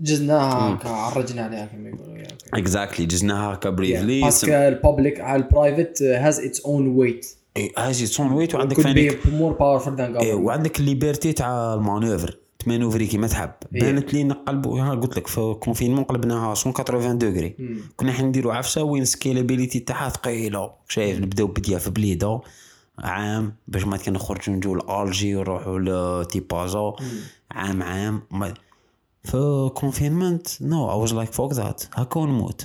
جزناها 0.00 0.74
هكا 0.74 0.88
عرجنا 0.88 1.42
عليها 1.44 1.66
كما 1.66 1.88
يقولوا 1.88 2.12
exactly 2.56 3.00
جزناها 3.02 3.54
هكا 3.54 3.70
briefly 3.70 4.20
parce 4.20 4.39
que 4.39 4.50
ال 4.52 4.62
public 4.62 5.20
على 5.20 5.42
ال 5.42 5.49
private 5.49 6.02
has 6.02 6.40
its 6.40 6.60
own 6.60 6.88
weight 6.96 7.26
has 7.78 8.06
its 8.06 8.19
own 8.19 8.32
weight 8.32 8.54
وعندك 8.54 8.76
powerful 8.76 9.96
than 9.96 10.00
إيه، 10.00 10.32
government. 10.32 10.34
وعندك 10.34 10.80
ال 10.80 10.86
liberté 10.86 11.32
تاع 11.32 11.74
ال 11.74 11.80
manœuvre. 11.80 12.36
تمانوفري 12.64 13.06
كيما 13.06 13.26
تحب. 13.26 13.50
إيه. 13.74 13.80
بانت 13.80 14.14
لي 14.14 14.24
نقلبوا 14.24 14.80
ها 14.80 14.90
قلت 14.94 15.16
لك 15.16 15.26
في 15.26 15.54
confinement 15.60 16.04
قلبناها 16.04 16.54
180 16.66 17.18
degrés. 17.18 17.56
كنا 17.96 18.12
حنديروا 18.12 18.54
عفسة 18.54 18.82
وين 18.82 19.04
scalability 19.04 19.80
تاعها 19.80 20.08
ثقيلة. 20.08 20.70
شايف 20.88 21.18
نبداو 21.18 21.46
بديه 21.46 21.76
في 21.76 21.90
بليدة 21.90 22.40
عام 22.98 23.54
باش 23.68 23.84
ما 23.84 23.96
كان 23.96 24.14
نخرجوا 24.14 24.54
نجوا 24.54 24.76
لألجي 24.76 25.36
ونروحوا 25.36 25.78
لتيبازا 26.22 26.92
عام 27.50 27.82
عام. 27.82 28.22
ما- 28.30 28.54
في 29.24 29.70
confinement 29.74 30.46
no 30.62 30.90
I 30.90 30.96
was 30.96 31.14
like 31.14 31.32
fuck 31.32 31.52
that 31.52 31.82
هكا 31.94 32.20
ونموت. 32.20 32.64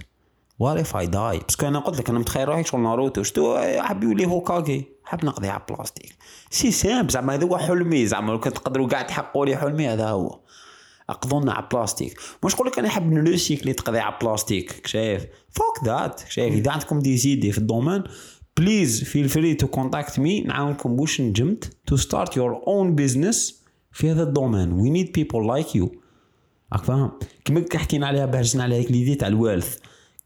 what 0.59 0.77
if 0.77 0.97
I 0.97 1.07
die 1.07 1.39
parce 1.39 1.57
que 1.57 1.67
أنا 1.67 1.79
قلت 1.79 1.99
لك 1.99 2.09
أنا 2.09 2.19
متخيل 2.19 2.47
روحي 2.47 2.63
شغل 2.63 2.81
ناروتو. 2.81 3.23
شتو؟ 3.23 3.57
حاب 3.79 4.03
يولي 4.03 4.25
هوكاغي 4.25 4.85
حاب 5.03 5.25
نقضي 5.25 5.47
على 5.47 5.61
بلاستيك 5.69 6.15
c'est 6.49 6.71
simple 6.71 7.11
زعما 7.11 7.33
هذا 7.33 7.45
هو 7.45 7.57
حلمي. 7.57 8.05
زعما 8.05 8.31
لو 8.31 8.39
كان 8.39 8.53
تقدروا 8.53 8.87
كاع 8.87 9.01
تحققوا 9.01 9.45
لي 9.45 9.57
حلمي 9.57 9.87
هذا 9.87 10.09
هو. 10.09 10.39
اقضونا 11.09 11.53
على 11.53 11.67
بلاستيك 11.73 12.19
مش 12.45 12.53
نقول 12.53 12.67
لك 12.67 12.79
أنا 12.79 12.89
حاب 12.89 13.13
نريسيكلي 13.13 13.73
تقضي 13.73 13.99
على 13.99 14.15
بلاستيك 14.21 14.87
شايف؟ 14.87 15.25
fuck 15.49 15.85
that 15.85 16.21
شايف؟ 16.29 16.53
إذا 16.53 16.71
عندكم 16.71 16.99
des 16.99 17.17
idées 17.17 17.51
في 17.51 17.57
ال 17.57 17.63
domaine 17.63 18.03
please 18.57 19.03
feel 19.03 19.29
free 19.29 19.53
to 19.53 19.67
contact 19.67 20.19
me 20.19 20.41
نعاونكم 20.41 20.95
بوش 20.95 21.21
نجمت. 21.21 21.77
to 21.87 21.95
start 21.95 22.37
your 22.37 22.63
own 22.67 22.95
business 22.95 23.63
في 23.91 24.11
هذا 24.11 24.23
ال 24.23 24.29
domaine. 24.29 24.71
we 24.71 24.89
need 24.89 25.11
people 25.11 25.47
like 25.47 25.75
you 25.75 25.91
راك 26.73 26.83
فاهم؟ 26.83 27.11
كيما 27.45 27.59
كي 27.59 27.77
حكينا 27.77 28.07
عليها 28.07 28.25
بحجنا 28.25 28.63
على 28.63 28.75
هيك 28.75 28.91
l'idée 28.91 29.15
تاع 29.15 29.27
ال 29.27 29.35
wealth 29.35 29.77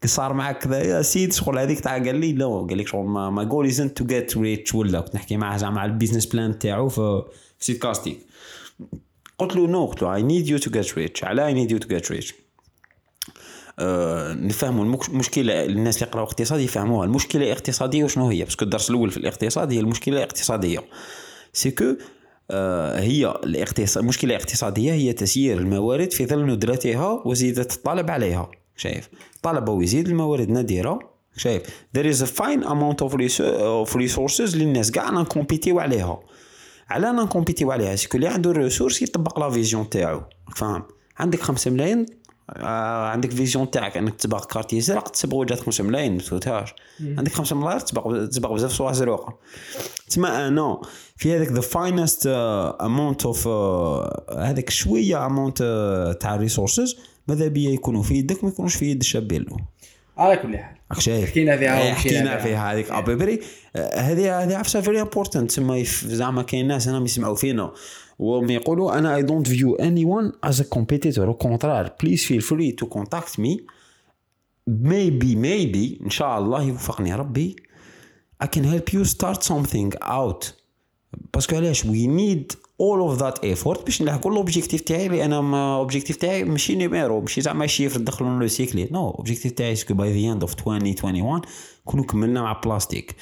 صار 0.06 0.32
معك 0.32 0.58
كذا 0.58 0.82
يا 0.82 1.02
سيد 1.02 1.32
شغل 1.32 1.58
هذيك 1.58 1.80
تاع 1.80 1.92
قال 1.92 2.16
لي 2.16 2.32
لا 2.32 2.46
قال 2.46 2.78
لك 2.78 2.86
شغل 2.86 3.04
my 3.06 3.44
goal 3.44 3.66
isn't 3.66 3.96
to 3.96 4.04
get 4.04 4.36
rich 4.36 4.74
ولا 4.74 5.00
كنت 5.00 5.14
نحكي 5.14 5.36
معاه 5.36 5.56
زعما 5.56 5.80
على 5.80 5.92
ال 5.92 5.96
business 5.96 6.26
plan 6.26 6.58
تاعو 6.58 6.88
في 6.88 7.22
سيد 7.60 7.78
كاستيك. 7.78 8.18
قلت 9.38 9.56
له 9.56 9.66
no 9.66 9.86
قلت 9.86 10.02
له 10.02 10.14
I 10.14 10.22
need 10.22 10.48
you 10.48 10.58
to 10.58 10.70
get 10.70 10.98
rich 10.98 11.24
على 11.24 11.46
I 11.46 11.54
need 11.54 11.70
you 11.70 11.78
to 11.78 11.88
get 11.88 12.12
rich 12.12 12.34
نفهموا 14.34 14.84
المشكلة 14.84 15.64
الناس 15.64 15.96
اللي 15.96 16.08
يقراوا 16.08 16.26
اقتصاد 16.26 16.60
يفهموها. 16.60 17.06
المشكلة 17.06 17.44
الاقتصادية 17.46 18.04
وشنو 18.04 18.28
هي؟ 18.28 18.44
parce 18.44 18.57
que 18.57 18.64
الدرس 18.64 18.90
الأول 18.90 19.10
في 19.10 19.16
الاقتصاد 19.16 19.72
هي 19.72 19.80
المشكلة 19.80 20.16
الاقتصادية. 20.16 20.84
c'est 21.52 21.70
que 21.70 21.84
آه، 22.50 23.00
هي 23.00 23.34
الاقتصاد 23.44 24.02
المشكلة 24.02 24.36
الاقتصادية 24.36 24.92
هي 24.92 25.12
تسيير 25.12 25.58
الموارد 25.58 26.12
في 26.12 26.26
ظل 26.26 26.46
ندرتها 26.46 27.22
وزيادة 27.24 27.68
الطلب 27.74 28.10
عليها. 28.10 28.50
شايف. 28.76 29.08
طلب 29.42 29.68
ويزيد 29.68 30.08
الموارد 30.08 30.48
نادره 30.48 30.98
شايف. 31.36 31.62
There 31.98 32.14
is 32.14 32.18
a 32.22 32.26
fine 32.26 32.64
amount 32.64 33.06
of, 33.06 33.12
of 33.12 33.94
resources 33.94 34.52
اللي 34.52 34.64
الناس 34.64 34.90
كاع 34.90 35.10
ن 35.10 35.16
compétitiو 35.16 35.80
عليها 35.80 36.20
على 36.88 37.12
نكومبيتيو 37.12 37.72
عليها؟ 37.72 37.96
c'est 37.96 38.09
que 38.09 38.16
اللي 38.16 38.28
عنده 38.28 38.50
ال 38.50 38.55
ressources 38.55 39.02
يطبق 39.02 39.40
la 39.40 39.50
vision 39.50 39.88
تاعو؟ 39.88 40.22
فاهم؟ 40.56 40.82
عندك 41.18 41.40
5 41.40 41.70
ملايين؟ 41.70 42.06
آه 42.50 43.08
عندك 43.08 43.30
vision 43.30 43.70
تاعك 43.70 43.96
إنك 43.96 44.14
تبغى 44.14 44.40
quartier 44.50 44.80
زرق 44.80 45.08
تسبغ 45.08 45.44
جات 45.44 45.60
5 45.60 45.84
ملايين 45.84 46.12
ما 46.12 46.18
تفوتهاش. 46.18 46.74
عندك 47.00 47.32
5 47.32 47.56
ملاير 47.56 47.80
تسبغ 47.80 48.26
تسبغ 48.26 48.54
بزاف 48.54 48.72
صوالح 48.72 48.94
زروقة. 48.94 49.38
تسمى 50.08 50.28
أنا 50.28 50.80
في 51.16 51.36
هذاك 51.36 51.48
ذا 51.48 51.60
فاينست 51.60 52.26
امونت 52.80 53.26
اوف 53.26 53.48
هذاك 54.38 54.70
شوية 54.70 55.26
امونت 55.26 55.58
تاع 56.20 56.36
ريسورسز 56.36 56.96
ماذا 57.28 57.48
بيا 57.48 57.70
يكونوا 57.70 58.02
في 58.02 58.14
يدك 58.14 58.44
ما 58.44 58.50
يكونوش 58.50 58.74
في 58.74 58.90
يد 58.90 59.00
الشاب 59.00 59.32
له 59.32 59.56
على 60.16 60.36
كل 60.36 60.56
حال. 60.56 60.76
راك 60.92 61.00
شايف. 61.00 61.30
حكينا 61.30 61.56
فيها 61.56 61.82
إيه، 61.82 61.92
حكينا 61.92 62.38
فيها. 62.38 62.72
هذيك. 62.72 62.90
ابيبري 62.90 63.40
هذه 63.76 64.42
هذه 64.42 64.56
عفسة 64.56 64.80
فيري 64.80 65.02
امبورتنت 65.02 65.50
تسمى 65.50 65.84
زعما 66.04 66.42
كاين 66.42 66.68
ناس 66.68 66.88
هنا 66.88 67.04
يسمعوا 67.04 67.34
فينا. 67.34 67.72
وهم 68.18 68.50
يقولوا 68.50 68.98
أنا 68.98 69.16
اي 69.16 69.22
دونت 69.22 69.48
فيو 69.48 69.74
اني 69.74 70.04
ون 70.04 70.32
از 70.44 70.60
ا 70.60 70.64
كومبيتيتور 70.64 71.26
أو 71.26 71.34
كونترار 71.34 71.92
بليز 72.02 72.24
فيل 72.24 72.40
فري 72.40 72.72
تو 72.72 72.86
كونتاكت 72.86 73.40
مي 73.40 73.66
maybe 74.70 75.34
maybe 75.34 76.02
ان 76.04 76.10
شاء 76.10 76.38
الله 76.38 76.62
يوفقني 76.62 77.14
ربي. 77.14 77.56
I 78.44 78.46
can 78.46 78.64
help 78.64 78.94
you 78.94 79.04
start 79.04 79.42
something 79.42 79.98
out. 80.02 80.46
باسكو 81.34 81.56
علاش 81.56 81.82
we 81.82 82.06
need 82.06 82.56
all 82.82 83.10
of 83.10 83.22
that 83.22 83.44
effort 83.44 83.84
باش 83.84 84.02
نلحقوا 84.02 84.34
لوبجيكتيف 84.34 84.80
تاعي 84.80 85.06
اللي 85.06 85.24
أنا 85.24 85.74
اوبجيكتيف 85.76 86.16
تاعي 86.16 86.44
ماشي 86.44 86.74
نيميرو 86.74 87.20
ماشي 87.20 87.40
زعما 87.40 87.66
شيفر 87.66 88.00
ندخلوا 88.00 88.40
لو 88.40 88.48
سيكلي 88.48 88.88
نو 88.90 89.10
اوبجيكتيف 89.10 89.52
تاعي 89.52 89.76
سكو 89.76 89.94
باي 89.94 90.12
ذا 90.12 90.32
اند 90.32 90.42
اوف 90.42 90.52
2021 90.52 91.40
نكونوا 91.86 92.04
كملنا 92.04 92.42
مع 92.42 92.60
بلاستيك 92.64 93.14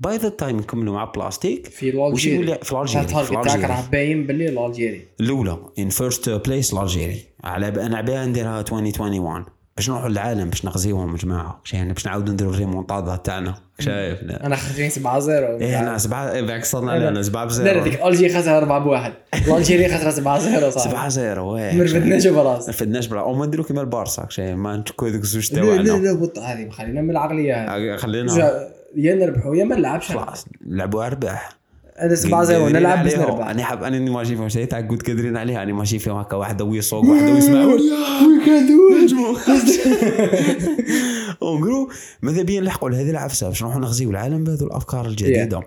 باي 0.00 0.16
ذا 0.16 0.28
تايم 0.28 0.56
نكملوا 0.56 0.94
مع 0.94 1.04
بلاستيك 1.04 1.66
في 1.66 1.90
الألجيري. 1.90 2.58
في 2.62 2.72
الألجيري 2.72 3.04
تاعك 3.04 3.32
الألجيري. 3.32 3.66
راه 3.66 3.84
باين 3.92 4.26
باللي 4.26 4.48
الألجيري. 4.48 5.02
الأولى 5.20 5.58
ان 5.78 5.88
فيرست 5.88 6.30
بليس 6.30 6.72
الألجيري. 6.72 7.24
على 7.44 7.68
أنا 7.68 7.96
عباها 7.96 8.26
نديرها 8.26 8.60
2021 8.60 9.44
باش 9.78 9.90
نروحوا 9.90 10.08
للعالم 10.08 10.50
باش 10.50 10.64
نغزيوهم 10.64 11.12
يا 11.12 11.16
جماعة 11.16 11.62
يعني 11.72 11.92
باش 11.92 12.06
نعاودوا 12.06 12.32
نديروا 12.32 12.52
الريمونتادا 12.52 13.16
تاعنا. 13.16 13.54
شايف؟ 13.78 14.18
أنا 14.22 14.56
خارجين 14.56 14.90
7 14.90 15.20
0 15.20 15.32
إيه 15.32 15.80
أنا 15.80 15.98
سبعة 15.98 16.40
بالعكس 16.40 16.70
صرنا 16.70 16.92
علينا 16.92 17.22
سبعة 17.22 17.44
لا 17.44 17.48
لا 17.48 17.50
بزيرو 17.50 17.84
ديك 17.84 18.02
الجيري 18.06 18.34
خسر 18.34 18.58
4 18.58 18.78
بواحد. 18.78 19.12
الجيري 19.48 19.88
خسر 19.88 20.10
7 20.10 20.38
0 20.38 20.70
صح؟ 20.70 20.84
سبعة 20.90 21.08
زيرو 21.08 21.44
ما 21.44 21.50
واه 21.52 21.82
رفدناش 21.82 22.26
براس 22.26 22.62
ما 22.64 22.68
رفدناش 22.74 23.06
بلا 23.06 23.20
أو 23.20 23.34
ما 23.34 23.46
نديرو 23.46 23.64
كيما 23.64 23.80
البارسا 23.80 24.26
شايف 24.28 24.56
ما 24.56 24.76
نتكو 24.76 25.06
هذوك 25.06 25.22
الزوج 25.22 25.54
لا 25.54 25.60
لا 25.60 25.76
تاعنا 25.84 25.98
لا 26.06 26.12
بط 26.12 26.38
هذه 26.38 26.68
خلينا 26.70 27.02
من 27.02 27.10
العقلية 27.10 27.76
هذه. 27.76 27.96
خلينا. 27.96 28.36
جا- 28.36 28.68
يا 28.96 29.14
نربحوا 29.14 29.56
يا 29.56 29.64
ما 29.64 29.76
نلعبش. 29.76 30.08
خلاص 30.12 30.46
نلعبوا 30.66 31.06
ارباح 31.06 31.57
7 32.14 32.44
0 32.44 32.68
نلعب 32.68 32.98
عليهم. 32.98 33.20
نربح 33.20 33.46
أنا 33.46 33.64
حاب 33.64 33.82
أنا 33.82 33.98
نيماجي 33.98 34.36
فيهم 34.36 34.48
شيء 34.48 34.64
تاع 34.64 34.80
قد 34.80 35.02
قادرين 35.02 35.36
عليها. 35.36 35.62
أنا 35.62 35.72
ماشي 35.72 35.98
فيهم 35.98 36.16
هكا 36.16 36.36
واحدة 36.36 36.64
ويصوق 36.64 37.04
واحدة 37.04 37.32
ويسمع 37.32 37.64
en 41.42 41.58
gros 41.58 41.90
ماذا 42.22 42.42
بيا 42.42 42.60
نلحقوا 42.60 42.90
لهذه 42.90 43.10
العفسة؟ 43.10 43.48
باش 43.48 43.62
نروحوا 43.62 43.80
نغزيو 43.80 44.10
العالم 44.10 44.44
بهذو 44.44 44.66
الأفكار 44.66 45.06
الجديدة. 45.06 45.60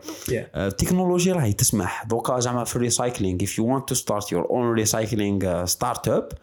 آه، 0.56 0.68
التكنولوجيا 0.68 1.34
راهي 1.34 1.54
تسمح. 1.54 2.06
donc 2.10 2.40
زعما 2.40 2.64
في 2.64 2.76
ال 2.76 2.82
recycling 2.82 3.40
you 3.40 3.64
want 3.64 3.94
to 3.94 3.98
start 3.98 4.26
your 4.32 4.46
own 4.52 4.76
recycling 4.84 5.44
uh, 5.44 5.66
startup 5.76 6.10
آه، 6.10 6.36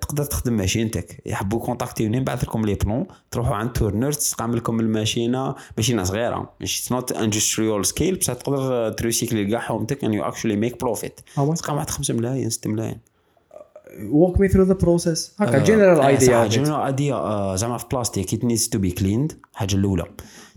تقدر 0.00 0.24
تخدم 0.24 0.52
ماشينتك 0.52 1.22
يحبوا 1.26 1.60
contactiوني 1.60 2.20
نبعث 2.20 2.44
لكم 2.44 2.64
les 2.64 2.74
plans 2.74 3.06
تروحوا 3.30 3.54
عند 3.54 3.72
tourneur 3.72 4.12
تستعمل 4.12 4.56
لكم 4.56 4.80
الماشينة. 4.80 5.54
ماشينة 5.76 6.04
صغيرة. 6.04 6.50
ماشي 6.60 6.94
not 6.94 7.12
industrial 7.12 7.86
scale 7.86 8.14
بصح 8.14 8.32
تقدر 8.32 8.92
ت 8.92 8.98
recycler 8.98 9.46
كاع 9.46 9.60
حومتك 9.60 9.98
actually 10.04 10.64
make 10.64 10.86
profit. 10.86 11.36
How 11.36 11.50
much? 11.50 11.60
تلقى 11.60 11.74
واحد 11.74 11.90
5 11.90 12.14
ملايين 12.14 12.50
6 12.50 12.70
ملايين. 12.70 12.98
Walk 13.92 14.36
me 14.38 14.48
through 14.52 14.68
the 14.72 14.84
process. 14.84 15.18
هكا 15.40 15.58
general 15.58 16.00
idea 16.00 16.46
general 16.46 16.86
idea 16.86 17.56
زعما 17.56 17.78
في 17.78 17.86
plastique 17.92 18.34
it 18.34 18.38
needs 18.38 18.68
to 18.76 18.78
be 18.78 19.00
cleaned. 19.00 19.34
الحاجة 19.52 19.74
الأولى. 19.74 20.04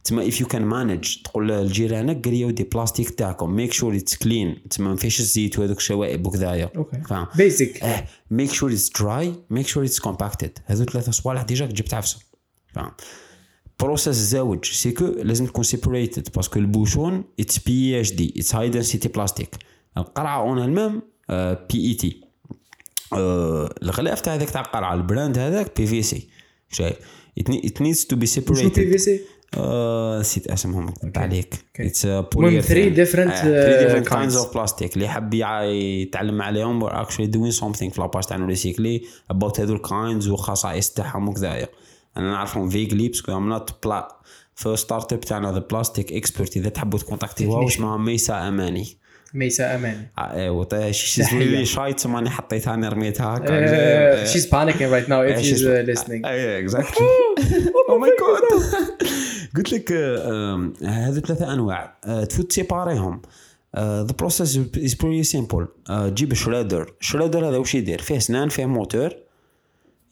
تسمى 0.06 0.32
if 0.32 0.36
you 0.36 0.46
can 0.46 0.62
manage 0.62 1.24
تقول 1.24 1.48
لجيرانك 1.48 2.26
قريو 2.26 2.50
des 2.50 2.64
plastiques 2.64 3.10
تاعكم 3.10 3.68
make 3.68 3.72
sure 3.72 4.00
it's 4.00 4.14
clean. 4.14 4.68
تسمى 4.70 4.88
ما 4.88 4.96
فيش 4.96 5.20
الزيت 5.20 5.60
وهذوك 5.60 5.78
الشوائب 5.78 6.28
وكذايا. 6.28 6.72
OK. 6.76 7.26
basic 7.38 8.06
make 8.34 8.52
sure 8.52 8.70
it's 8.70 8.90
dry 9.02 9.26
make 9.54 9.68
sure 9.68 9.90
it's 9.90 10.00
compacted. 10.00 10.50
هذو 10.66 10.86
ثلاثة 10.86 11.12
صوالح 11.12 11.42
déjà 11.42 11.66
جبت 11.66 11.94
عفسة. 11.94 12.20
فاهم؟ 12.74 12.92
process 13.80 14.08
الزاوج 14.08 14.66
c'est 14.66 14.91
que 14.91 15.06
لازم 15.06 15.46
تكون 15.46 15.64
separated 15.64 16.30
parce 16.36 16.60
que 16.60 17.24
ال 17.40 17.60
bouchon 17.60 18.00
it's 18.00 18.14
PHD 18.14 18.34
it's 18.38 18.56
high 18.56 18.70
density 18.70 19.08
plastic 19.08 19.56
القرعة 19.98 20.42
اون 20.42 20.60
المام 20.60 21.02
بي 21.70 21.88
اي 21.88 21.94
تي 21.94 22.22
الغلاف 23.84 24.22
تاع 24.22 24.36
هذاك 24.36 24.50
تاع 24.50 24.62
القرعة 24.62 24.94
البراند 24.94 25.38
هذاك 25.38 25.78
بي 25.78 25.88
في 25.88 26.04
سي 26.04 26.28
شايف؟ 26.72 26.96
ات 27.38 27.82
نيدز 27.82 28.06
تو 28.06 28.16
بي 28.16 28.26
شنو 28.26 28.46
بي 28.70 28.92
في 28.92 28.98
سي 28.98 29.22
نسيت 30.20 30.48
اسمهم 30.48 30.86
نكتب 30.86 31.12
عليك. 31.18 31.66
المهم 32.36 32.62
three 32.62 32.96
different, 32.96 33.32
uh, 33.32 34.10
kinds 34.10 34.36
kinds. 34.36 34.46
of 34.46 34.48
plastic. 34.58 34.94
اللي 34.94 35.08
حاب 35.08 35.34
يع- 35.34 35.64
يتعلم 35.64 36.42
عليهم 36.42 36.90
we're 36.90 36.94
actually 36.94 37.28
doing 37.36 37.60
something 37.60 37.92
في 37.94 38.02
لاباج 38.02 38.24
تاعنا 38.24 38.46
ريسيكلي 38.46 39.02
about 39.34 39.60
هذو 39.60 39.74
الكاينز 39.76 40.28
وخصائص 40.28 40.90
تاعهم 40.90 41.30
وكذايا 41.30 41.68
أنا 42.18 42.32
نعرفهم 42.32 42.70
فيجلي 42.70 43.08
باسكو 43.08 43.38
ام 43.38 43.50
نوت 43.50 43.86
بلا 43.86 44.16
في 44.56 44.76
ستارت 44.76 45.14
اب 45.14 45.20
تاعنا 45.20 45.52
ذا 45.52 45.60
بلاستيك 45.60 46.14
اكسبرت 46.14 46.58
إذا 46.58 46.70
تحبوا 46.70 47.00
تكونتاكتيوها 47.00 47.68
اسمها 47.68 47.98
ميسا 47.98 48.48
أماني. 48.48 48.98
ميسا 49.36 49.76
اماني 49.76 50.08
ايوا 50.18 50.92
شيز 50.92 51.26
تحية. 51.26 51.40
ريلي 51.40 51.66
شاي 51.66 51.94
تسمى 51.94 52.20
أنا 52.20 52.30
حطيتها 52.30 52.74
أنا 52.74 52.90
رميتها. 52.90 53.38
هكا 53.38 54.26
she's 54.34 54.46
panicking 54.46 54.92
right 54.92 55.08
now 55.10 55.22
if 55.30 55.36
Yeah, 55.36 55.42
she's 55.42 55.60
she's- 55.60 55.66
uh, 55.66 56.00
listening. 56.00 56.26
اي 56.26 56.60
اكزاكتلي 56.60 57.08
أو 57.90 57.98
ماي 57.98 58.10
جاد 58.10 58.62
قلت 59.58 59.74
لك 59.74 59.92
آم، 59.92 60.74
هذو 60.84 61.20
ثلاثة 61.22 61.54
أنواع. 61.54 61.98
آه، 62.06 62.24
تفوت 62.24 62.52
سيباريهم 62.52 63.22
ذا 63.78 64.08
بروسيس 64.20 64.58
از 64.78 64.94
بريتي 64.94 65.24
سيمبل 65.24 65.68
تجيب 65.88 66.34
شريدر 66.34 66.94
شريدر 67.00 67.50
هذا 67.50 67.58
واش 67.58 67.76
يدير؟ 67.76 68.02
فيه 68.02 68.20
سنان 68.20 68.50
فيه 68.50 68.66
موتور. 68.66 69.10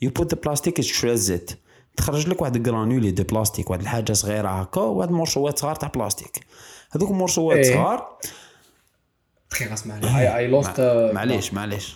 يو 0.02 0.10
بوت 0.10 0.36
ذا 0.36 0.41
بلاستيك 0.41 0.82
شريزت 0.82 1.58
تخرج 1.98 2.30
لك 2.30 2.41
واحد 2.41 2.64
جرانولي 2.64 3.12
دو 3.12 3.24
بلاستيك 3.24 3.70
واحد 3.70 3.82
الحاجة 3.82 4.14
صغيرة 4.14 4.48
هكا 4.48 4.82
واحد 4.82 5.12
مرشوات 5.12 5.60
صغار 5.60 5.76
تاع 5.76 5.90
بلاستيك 5.95 6.40
هذوك 6.91 7.12
مرشوات 7.12 7.58
إيه. 7.58 7.74
صغار. 7.74 8.18
دقيقه 10.02 10.62
I 10.62 10.64
lost 10.64 10.76
uh, 10.78 11.16
معليش 11.16 11.54
معليش. 11.54 11.96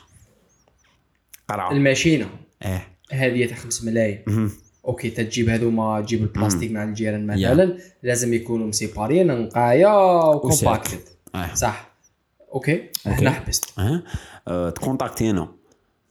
قرعة. 1.50 1.72
الماشينة. 1.72 2.30
إيه. 2.66 2.88
هذه 3.12 3.46
تاع 3.46 3.58
5 3.58 3.86
ملايين. 3.86 4.52
OK 4.86 5.10
تجيب 5.10 5.50
هذوما 5.50 6.02
تجيب 6.02 6.22
البلاستيك 6.24 6.72
مع 6.72 6.84
الجيران 6.84 7.28
مثلا 7.28 7.78
لازم 8.04 8.34
يكونوا 8.34 8.68
م 8.68 8.75
séparéين 8.75 9.28
نقايا 9.28 9.94
و 10.34 10.40
compacted. 10.40 11.00
إيه. 11.36 11.54
صح. 11.54 11.92
OK. 12.54 12.90
إحنا 13.08 13.32
حبست 13.32 13.80
آه 13.80 14.04
آه، 14.48 14.70
ت 14.70 14.77
contacterنا. 14.77 15.52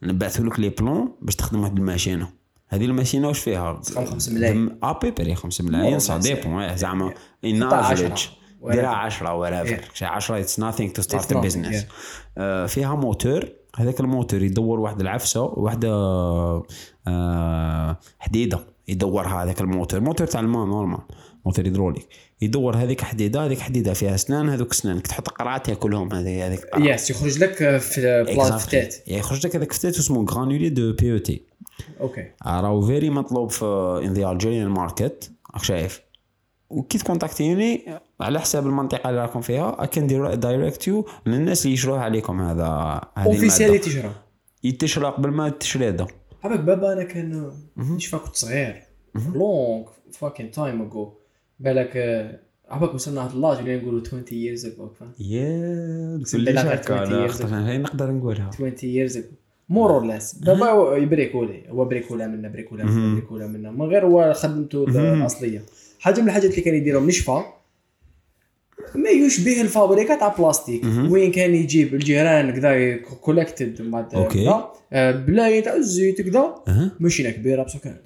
نبعثوا 0.03 0.45
لك 0.45 0.59
les 0.59 0.69
plans 0.69 1.11
باش 1.21 1.35
تخدم 1.35 1.59
واحد 1.61 1.77
الماشينة. 1.77 2.29
هذه 2.69 2.85
الماشينة 2.85 3.27
واش 3.27 3.39
فيها؟ 3.39 3.81
خمسة 3.95 4.33
ملايين. 4.33 4.77
à 4.83 4.90
peu 4.90 5.11
près 5.11 5.35
5 5.35 5.63
ملايين 5.63 5.99
ça 5.99 6.17
dépend 6.17 6.61
إيه، 6.61 6.75
زعما 6.75 7.13
en. 7.45 7.63
average 7.63 8.27
ديرها 8.63 8.87
10 8.87 9.33
ولا 9.33 9.79
10 10.01 10.39
it's 10.39 10.59
nothing 10.59 10.91
to 10.91 11.01
start 11.01 11.33
business 11.33 11.85
فيها 12.67 12.95
موتور. 12.95 13.49
هذاك 13.77 13.99
الموتور 13.99 14.43
يدور 14.43 14.79
واحد 14.79 15.01
العفسة 15.01 15.41
واحدة 15.41 15.89
آه، 17.07 17.97
حديدة 18.19 18.59
يدورها 18.87 19.43
هذاك 19.43 19.61
ال 19.61 19.66
moteur. 19.66 19.99
ال 19.99 20.03
moteur 20.03 20.27
تاع 20.27 20.39
الماء 20.39 20.65
normal 20.65 20.99
moteur 21.45 21.65
hydraulique. 21.65 22.07
يدور 22.41 22.77
هذيك 22.77 23.01
حديدة 23.01 23.45
هذيك 23.45 23.59
حديدة 23.59 23.93
فيها 23.93 24.15
أسنان 24.15 24.49
هذوك 24.49 24.71
أسنان. 24.71 25.03
تحط 25.03 25.27
قرعات 25.27 25.69
ياكلهم 25.69 26.13
هذيك 26.13 26.41
هذيك. 26.41 26.59
yes 26.77 27.09
يخرج 27.09 27.43
لك 27.43 27.77
في 27.77 28.23
بلاصة 28.27 28.57
فتات. 28.57 28.95
يخرج 29.07 29.47
لك 29.47 29.55
هذاك 29.55 29.73
فتات 29.73 29.97
اسمه 29.97 30.25
granulé 30.25 30.69
de 30.69 30.93
PET 30.93 31.41
OK 32.01 32.31
راهو 32.45 32.81
very 32.81 33.09
مطلوب 33.09 33.49
في 33.49 34.01
in 34.05 34.13
the 34.13 34.31
Algerian 34.31 34.67
market 34.67 35.31
راك 35.53 35.63
شايف؟ 35.63 36.06
وكي 36.69 36.97
تكونتاكتيني 36.97 37.85
على 38.21 38.39
حساب 38.39 38.67
المنطقة 38.67 39.09
اللي 39.09 39.21
راكم 39.21 39.41
فيها. 39.41 39.81
اي 39.81 39.87
كان 39.87 40.07
دايركت 40.39 40.87
يو 40.87 41.05
للناس 41.25 41.65
اللي 41.65 41.73
يشروها 41.73 41.99
عليكم 41.99 42.41
هذا 42.41 43.01
اوفيسيالي 43.17 43.77
تشرى 43.79 44.11
يتشرى 44.63 45.05
قبل 45.05 45.29
ما 45.29 45.49
تشري 45.49 45.87
هذا 45.87 46.07
عباك 46.43 46.59
بابا 46.59 46.93
أنا 46.93 47.03
كان 47.03 47.51
نشفى 47.77 48.17
كنت 48.17 48.35
صغير. 48.35 48.83
لونج 49.15 49.85
فاكين 50.11 50.51
تايم 50.51 50.81
اجو 50.81 51.13
بالك 51.59 51.97
عباك 52.69 52.93
وصلنا 52.93 53.25
هاد 53.25 53.31
اللاج 53.31 53.57
اللي 53.57 53.77
نقولوا 53.77 54.01
20 54.07 54.23
years 54.23 54.61
ago 54.61 55.03
يا 55.19 56.21
بالله 56.33 56.61
غير 56.61 56.77
20 56.77 57.29
years 57.29 57.41
هاي 57.53 57.77
نقدر 57.77 58.11
نقولها. 58.11 58.49
20 58.53 58.71
years 58.75 59.13
ago. 59.13 59.33
مور 59.69 59.91
اور 59.91 60.05
ليس 60.05 60.35
دابا 60.35 60.97
يبريكولي. 60.97 61.63
هو 61.69 61.85
بريكولا 61.85 62.27
منا 62.27 62.47
بريكولا 62.49 62.85
منا 62.85 63.13
بريكولا 63.13 63.47
منا. 63.47 63.71
من 63.71 63.85
غير 63.85 64.05
هو 64.05 64.33
خدمته 64.33 64.83
الأصلية. 64.83 65.63
حاجة 65.99 66.21
من 66.21 66.27
الحاجات 66.27 66.51
اللي 66.51 66.61
كان 66.61 66.75
يديرهم 66.75 67.07
نشفى 67.07 67.41
ما 68.95 69.09
يشبه 69.09 69.61
الفابريكا 69.61 70.15
تاع 70.15 70.27
بلاستيك. 70.27 70.83
وين 71.09 71.31
كان 71.31 71.55
يجيب 71.55 71.93
الجيران 71.93 72.51
كذا 72.51 72.95
كولكتد 72.97 73.81
من 73.81 73.91
بعد. 73.91 74.27
كذا، 74.27 74.71
آه، 74.93 75.11
بلاي 75.11 75.61
تاع 75.61 75.75
الزيت 75.75 76.21
كذا. 76.21 76.55
ماشينة 76.99 77.29
كبيرة 77.29 77.63
بصح 77.63 77.79
كانت 77.79 77.99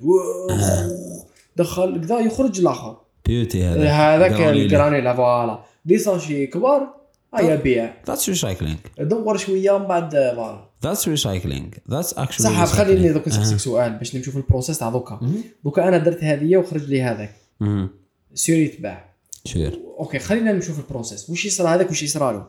دخل 1.57 2.01
كذا 2.01 2.19
يخرج 2.19 2.59
الآخر. 2.59 2.97
بيوتي 3.25 3.63
هذا. 3.63 3.89
هذاك 3.89 4.31
جرانيلا. 4.31 4.63
الجرانيلا 4.63 5.15
فوالا. 5.15 5.63
دي 5.85 5.97
ساشي 5.97 6.47
كبار 6.47 6.95
هيا 7.35 7.55
بيع. 7.55 7.93
That's 8.07 8.33
recycling. 8.33 9.01
دور 9.01 9.37
شوية 9.37 9.77
من 9.77 9.85
بعد 9.85 10.11
فوالا. 10.11 10.65
That's 10.85 11.01
recycling. 11.01 11.93
That's 11.93 12.13
actually 12.17 12.41
صح 12.41 12.65
خليني. 12.65 13.13
دوك 13.13 13.27
نسقسيك 13.27 13.57
سؤال 13.57 13.91
باش 13.91 14.15
نمشيو 14.15 14.33
في 14.33 14.39
ال 14.39 14.44
process 14.44 14.77
تاع 14.77 14.89
دوكا. 14.89 15.19
دوكا 15.63 15.87
أنا 15.87 15.97
درت 15.97 16.23
هذه 16.23 16.57
وخرج 16.57 16.83
لي 16.83 17.01
هذاك. 17.01 17.40
مهم. 17.61 17.89
سير 18.33 18.57
يتباع. 18.57 19.11
Sure. 19.49 19.73
okay 19.99 20.19
خلينا 20.19 20.51
نمشيو 20.51 20.73
في 20.73 20.79
ال 20.79 20.85
process. 20.85 21.29
وش 21.29 21.45
يصرى 21.45 21.67
هذاك 21.67 21.91
وش 21.91 22.03
يصرى 22.03 22.33
له؟ 22.33 22.47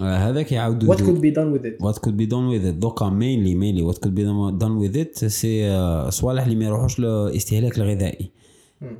آه، 0.00 0.16
هذاك 0.16 0.52
يعاودوا 0.52 0.88
what 0.88 1.98
could 1.98 2.01
be 2.01 2.02
done 2.02 2.05
with 2.05 2.07
it 2.07 2.09
could 2.09 2.12
be 2.12 2.26
done 2.26 2.58
with 2.60 2.64
it 2.66 2.80
دوكا 2.80 3.10
mainly 3.10 3.54
mainly 3.54 3.92
what 3.92 3.98
could 3.98 4.12
be 4.12 4.22
done 4.60 4.82
with 4.82 4.96
it 4.96 5.26
c'est 5.26 5.70
آه، 5.70 6.10
صوالح 6.10 6.42
اللي 6.42 6.56
ما 6.56 6.64
يروحوش 6.64 7.00
للاستهلاك 7.00 7.78
الغذائي. 7.78 8.30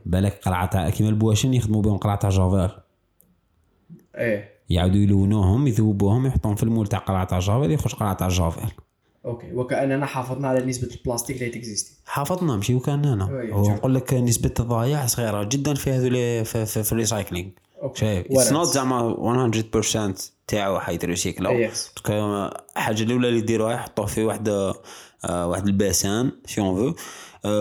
بالك 0.06 0.40
قلعة 0.44 0.66
تاع 0.66 0.90
كيما 0.90 1.08
البواشن 1.08 1.54
يخدموا 1.54 1.82
بهم 1.82 1.96
قلعة 1.96 2.18
تاع 2.18 2.30
جافير 2.30 2.78
إيه. 4.16 4.50
يعاودوا 4.70 5.00
يلونوهم 5.00 5.66
يذوبوهم 5.66 6.26
يحطوهم 6.26 6.54
في 6.54 6.62
المول 6.62 6.86
تاع 6.86 6.98
قلعة 6.98 7.24
تاع 7.24 7.38
جافير 7.38 7.70
يخرج 7.70 7.94
قلعة 7.94 8.14
تاع 8.14 8.28
جافير 8.28 8.74
okay. 9.24 9.52
وكأننا 9.52 10.06
حافظنا 10.06 10.48
على 10.48 10.64
نسبة 10.64 10.88
البلاستيك 10.94 11.42
اللي 11.42 11.50
t'existait. 11.50 11.92
حافظنا 12.06 12.56
ماشي 12.56 12.74
وكان 12.74 13.04
أنا. 13.04 13.40
أي، 13.40 13.52
هو 13.52 13.64
شوف. 13.64 13.74
نقول 13.74 13.94
لك 13.94 14.14
نسبة 14.14 14.52
الضياع 14.60 15.06
صغيرة 15.06 15.42
جدا 15.44 15.74
في 15.74 15.90
هذول 15.90 16.44
في, 16.44 16.66
في, 16.66 16.82
في 16.82 16.92
ال 16.92 16.98
recycling 16.98 17.48
شايف؟ 17.94 18.26
it's. 18.30 18.52
not 18.52 18.66
زعما 18.66 19.50
100% 20.16 20.20
تاعو 20.46 20.80
حيتريسيكلاو 20.80 21.52
yes 21.52 21.92
parce 21.96 22.06
que 22.06 22.12
الحاجة 22.76 23.02
الأولى 23.02 23.28
اللي 23.28 23.38
يديروها 23.38 23.74
يحطوه 23.74 24.06
في 24.06 24.24
واحد 24.24 24.48
آه، 25.24 25.46
واحد 25.46 25.66
ال 25.66 25.76
bassin 25.76 26.32
si 26.46 26.60
on 26.60 26.76
veut 26.76 26.94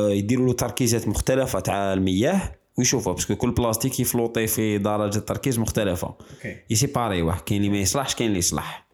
يديروا 0.10 0.48
له 0.48 0.54
تركيزات 0.54 1.08
مختلفة 1.08 1.60
تاع 1.60 1.94
المياه 1.94 2.42
ويشوفوا 2.78 3.14
parce 3.14 3.28
que 3.28 3.36
كل 3.36 3.52
بلاستيك 3.52 4.00
يفلوطي 4.00 4.48
في 4.48 4.78
درجة 4.78 5.20
تركيز 5.20 5.60
مختلفة. 5.60 6.08
okay. 6.08 6.58
يسيباريوه 6.70 7.38
كاين 7.46 7.62
اللي 7.62 7.72
ما 7.72 7.78
يصلحش 7.78 8.16
كاين 8.16 8.28
اللي 8.28 8.40
يصلح. 8.40 8.87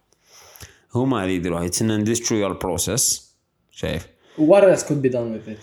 هما 0.95 1.23
اللي 1.23 1.35
يديروها 1.35 1.63
يتسنى 1.63 1.95
اندستريال 1.95 2.53
بروسيس 2.53 3.35
شايف؟ 3.71 4.07
ورث 4.37 4.87
كود 4.87 5.01
بي 5.01 5.09
دون 5.09 5.31
وذ 5.31 5.49
ات 5.49 5.57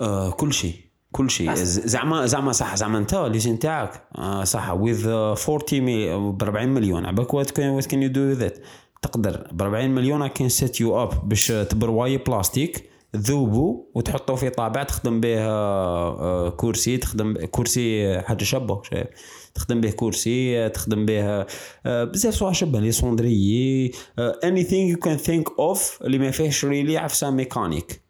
آه 0.00 0.30
كل 0.30 0.52
شيء. 0.52 0.74
كل 1.12 1.30
شيء. 1.30 1.54
زعما 1.54 2.26
زعما 2.26 2.52
صح. 2.52 2.76
زعما 2.76 2.98
انت 2.98 3.14
ليزين 3.14 3.58
تاعك. 3.58 4.08
آه 4.18 4.44
صح. 4.44 4.70
وذ 4.70 5.08
40 5.08 5.62
مي 5.72 6.32
ب 6.32 6.42
40 6.42 6.68
مليون. 6.68 7.06
عباك 7.06 7.34
وات 7.34 7.50
كان 7.50 7.70
وات 7.70 7.86
كان 7.86 8.02
يو 8.02 8.08
دو 8.08 8.30
ذات 8.32 8.58
تقدر. 9.02 9.48
ب 9.52 9.62
40 9.62 9.90
مليون 9.90 10.26
كان 10.26 10.48
سيت 10.48 10.80
يو 10.80 11.02
اب 11.02 11.28
باش 11.28 11.46
تبرواي 11.46 12.16
بلاستيك 12.16 12.90
تذوبو 13.12 13.86
وتحطو 13.94 14.36
في 14.36 14.50
طابع 14.50 14.82
تخدم 14.82 15.20
به 15.20 15.38
آه، 15.40 16.50
كرسي 16.50 16.96
تخدم 16.96 17.34
كرسي 17.50 18.20
حاجة 18.20 18.44
شابة. 18.44 18.82
شايف؟ 18.82 19.06
تخدم 19.54 19.80
به 19.80 19.90
كرسي 19.90 20.68
تخدم 20.68 21.06
به 21.06 21.46
آه، 21.86 22.04
بزاف 22.04 22.34
صوالح 22.34 22.54
شابه 22.54 22.80
لي 22.80 22.92
صوندري 22.92 23.90
anything 24.18 24.90
you 24.90 24.96
can 24.96 25.16
think 25.16 25.58
of 25.58 25.98
اللي 26.04 26.18
ما 26.18 26.30
فيهش 26.30 26.64
really 26.64 26.98
عفسة 26.98 27.30
ميكانيك 27.30 28.00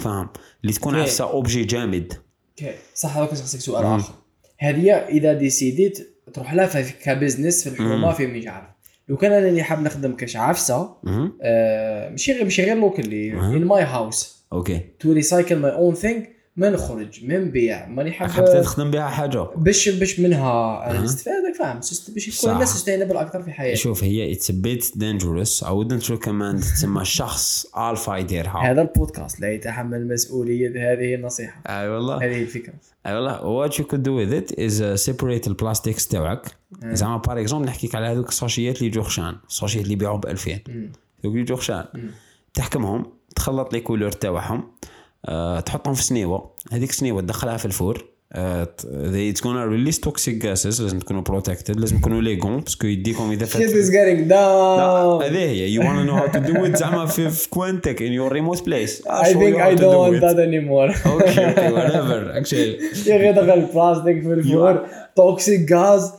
فاهم 0.00 0.28
اللي 0.62 0.72
تكون. 0.72 0.94
عفسة 0.94 1.24
objet 1.24 1.64
جامد. 1.64 2.12
okay. 2.50 2.74
صح 2.94 3.16
هذاك 3.16 3.32
نسقسيك 3.32 3.60
سؤال 3.60 3.84
اخر 3.84 4.14
هذه 4.58 4.92
إذا 4.92 5.32
décidé 5.32 6.04
ت 6.04 6.16
تروح 6.34 6.54
لها 6.54 6.66
في 6.66 6.92
ك 7.02 7.09
business 7.09 7.62
في 7.62 7.70
الحكومة 7.70 8.12
في 8.12 8.26
مش 8.26 8.46
عارف. 8.46 8.66
لو 9.08 9.16
كان 9.16 9.32
أنا 9.32 9.48
اللي 9.48 9.62
حاب 9.62 9.82
نخدم 9.82 10.12
كاش 10.12 10.36
عفسة. 10.36 10.96
آه 11.42 12.10
ماشي 12.10 12.32
غير 12.32 12.44
ماشي 12.44 12.64
غير 12.64 12.76
locally 12.76 13.32
in 13.32 13.64
my 13.64 13.82
house 13.82 14.44
okay. 14.52 14.80
to 15.00 15.12
recycle 15.12 15.56
my 15.56 15.72
own 15.72 15.94
thing 15.94 16.26
ما 16.56 16.70
نخرج 16.70 17.24
ما 17.24 17.38
نبيع 17.38 17.86
ماني 17.88 18.12
حاب 18.12 18.30
حاب 18.30 18.62
تخدم 18.62 18.90
بها 18.90 19.08
حاجة. 19.08 19.42
باش 19.56 19.88
باش 19.88 20.20
منها 20.20 20.90
أنا 20.90 21.00
نستفاد 21.00 21.54
فاهم 21.58 21.80
باش. 22.14 22.38
يكون 22.38 22.52
الناس 22.52 22.68
sustainable 22.74 23.16
أكثر 23.16 23.42
في 23.42 23.52
حياتي 23.52 23.76
شوف 23.76 24.04
هي 24.04 24.32
it's 24.32 24.50
bit 24.50 24.92
dangerous 24.96 25.64
I 25.64 25.84
wouldn't 25.84 26.02
recommend 26.02 26.60
تسمى 26.74 27.04
شخص 27.04 27.66
الفا 27.76 28.16
يديرها. 28.16 28.70
هذا 28.70 28.82
البودكاست 28.82 29.40
لا 29.40 29.52
يتحمل 29.52 30.08
مسؤوليه 30.08 30.92
هذه 30.92 31.14
النصيحة. 31.14 31.62
أي 31.66 31.88
والله. 31.88 32.16
هذه 32.16 32.42
الفكرة. 32.42 32.74
أي 33.06 33.14
والله. 33.14 33.68
What 33.68 33.72
you 33.72 33.84
could 33.84 34.02
do 34.02 34.12
with 34.12 34.32
it 34.32 34.54
is 34.58 34.80
uh, 34.80 35.10
separate 35.10 35.46
ال 35.48 35.55
plastics 35.55 36.08
تاعك. 36.08 36.46
زعما 36.84 37.16
par 37.16 37.40
exemple 37.40 37.66
نحكيك 37.66 37.94
على 37.94 38.06
هذوك 38.06 38.28
ال 38.28 38.34
sachets 38.34 38.76
اللي 38.76 38.86
يجوا 38.86 39.02
خشان 39.02 39.36
ال 39.48 39.52
sachets 39.52 39.82
اللي 39.82 39.92
يبيعوا 39.92 40.18
ب 40.18 40.26
2000 40.26 40.52
هذوك 40.52 40.64
اللي 41.24 41.40
يجوا 41.40 41.56
خشان 41.56 41.84
تحكمهم 42.54 43.06
تخلط 43.36 43.72
les 43.72 43.80
couleurs 43.80 44.12
تاعهم. 44.12 44.58
أه 44.58 45.03
تحطهم 45.66 45.94
في 45.94 46.02
سنيوة. 46.02 46.54
هذيك 46.72 46.90
السنيوه 46.90 47.20
تدخلها 47.20 47.56
في 47.56 47.64
ال 47.64 47.72
four. 47.72 48.14
it's 48.32 49.40
gonna 49.40 49.66
release 49.68 49.98
toxic 50.08 50.42
gases. 50.42 50.80
لازم 50.80 50.98
تكونوا 50.98 51.22
protected 51.22 51.80
لازم 51.80 51.98
تكونوا 51.98 52.20
les 52.20 52.35
gants 52.35 52.60
parce 52.60 52.76
que 52.76 52.86
يديكم 52.86 53.30
اذا 53.30 53.46
فات 53.46 53.62
shit 53.62 53.74
is 53.74 53.88
getting 53.88 54.28
down. 54.30 55.22
هذه 55.22 55.38
هي. 55.38 55.70
you 55.70 55.82
wanna 55.82 56.08
know 56.08 56.16
how 56.22 56.36
to 56.36 56.40
do 56.40 56.66
it? 56.66 56.76
زعما 56.76 57.06
في 57.06 57.30
في 57.30 57.48
كوانتك 57.48 57.98
in 57.98 58.12
your 58.12 58.32
remote 58.32 58.60
place. 58.60 59.06
I 59.06 59.32
think 59.32 59.56
I 59.56 59.74
don't 59.74 59.98
want 59.98 60.20
that 60.20 60.38
anymore. 60.38 61.06
okay 61.06 61.46
okay 61.46 61.70
whatever. 61.70 62.42
Actually 62.42 63.06
يا 63.08 63.16
أخي 63.16 63.32
دخل 63.32 63.50
البلاستيك 63.50 64.22
في 64.22 64.32
الفور 64.32 64.86
توكسيك 65.16 65.72
غاز 65.72 66.12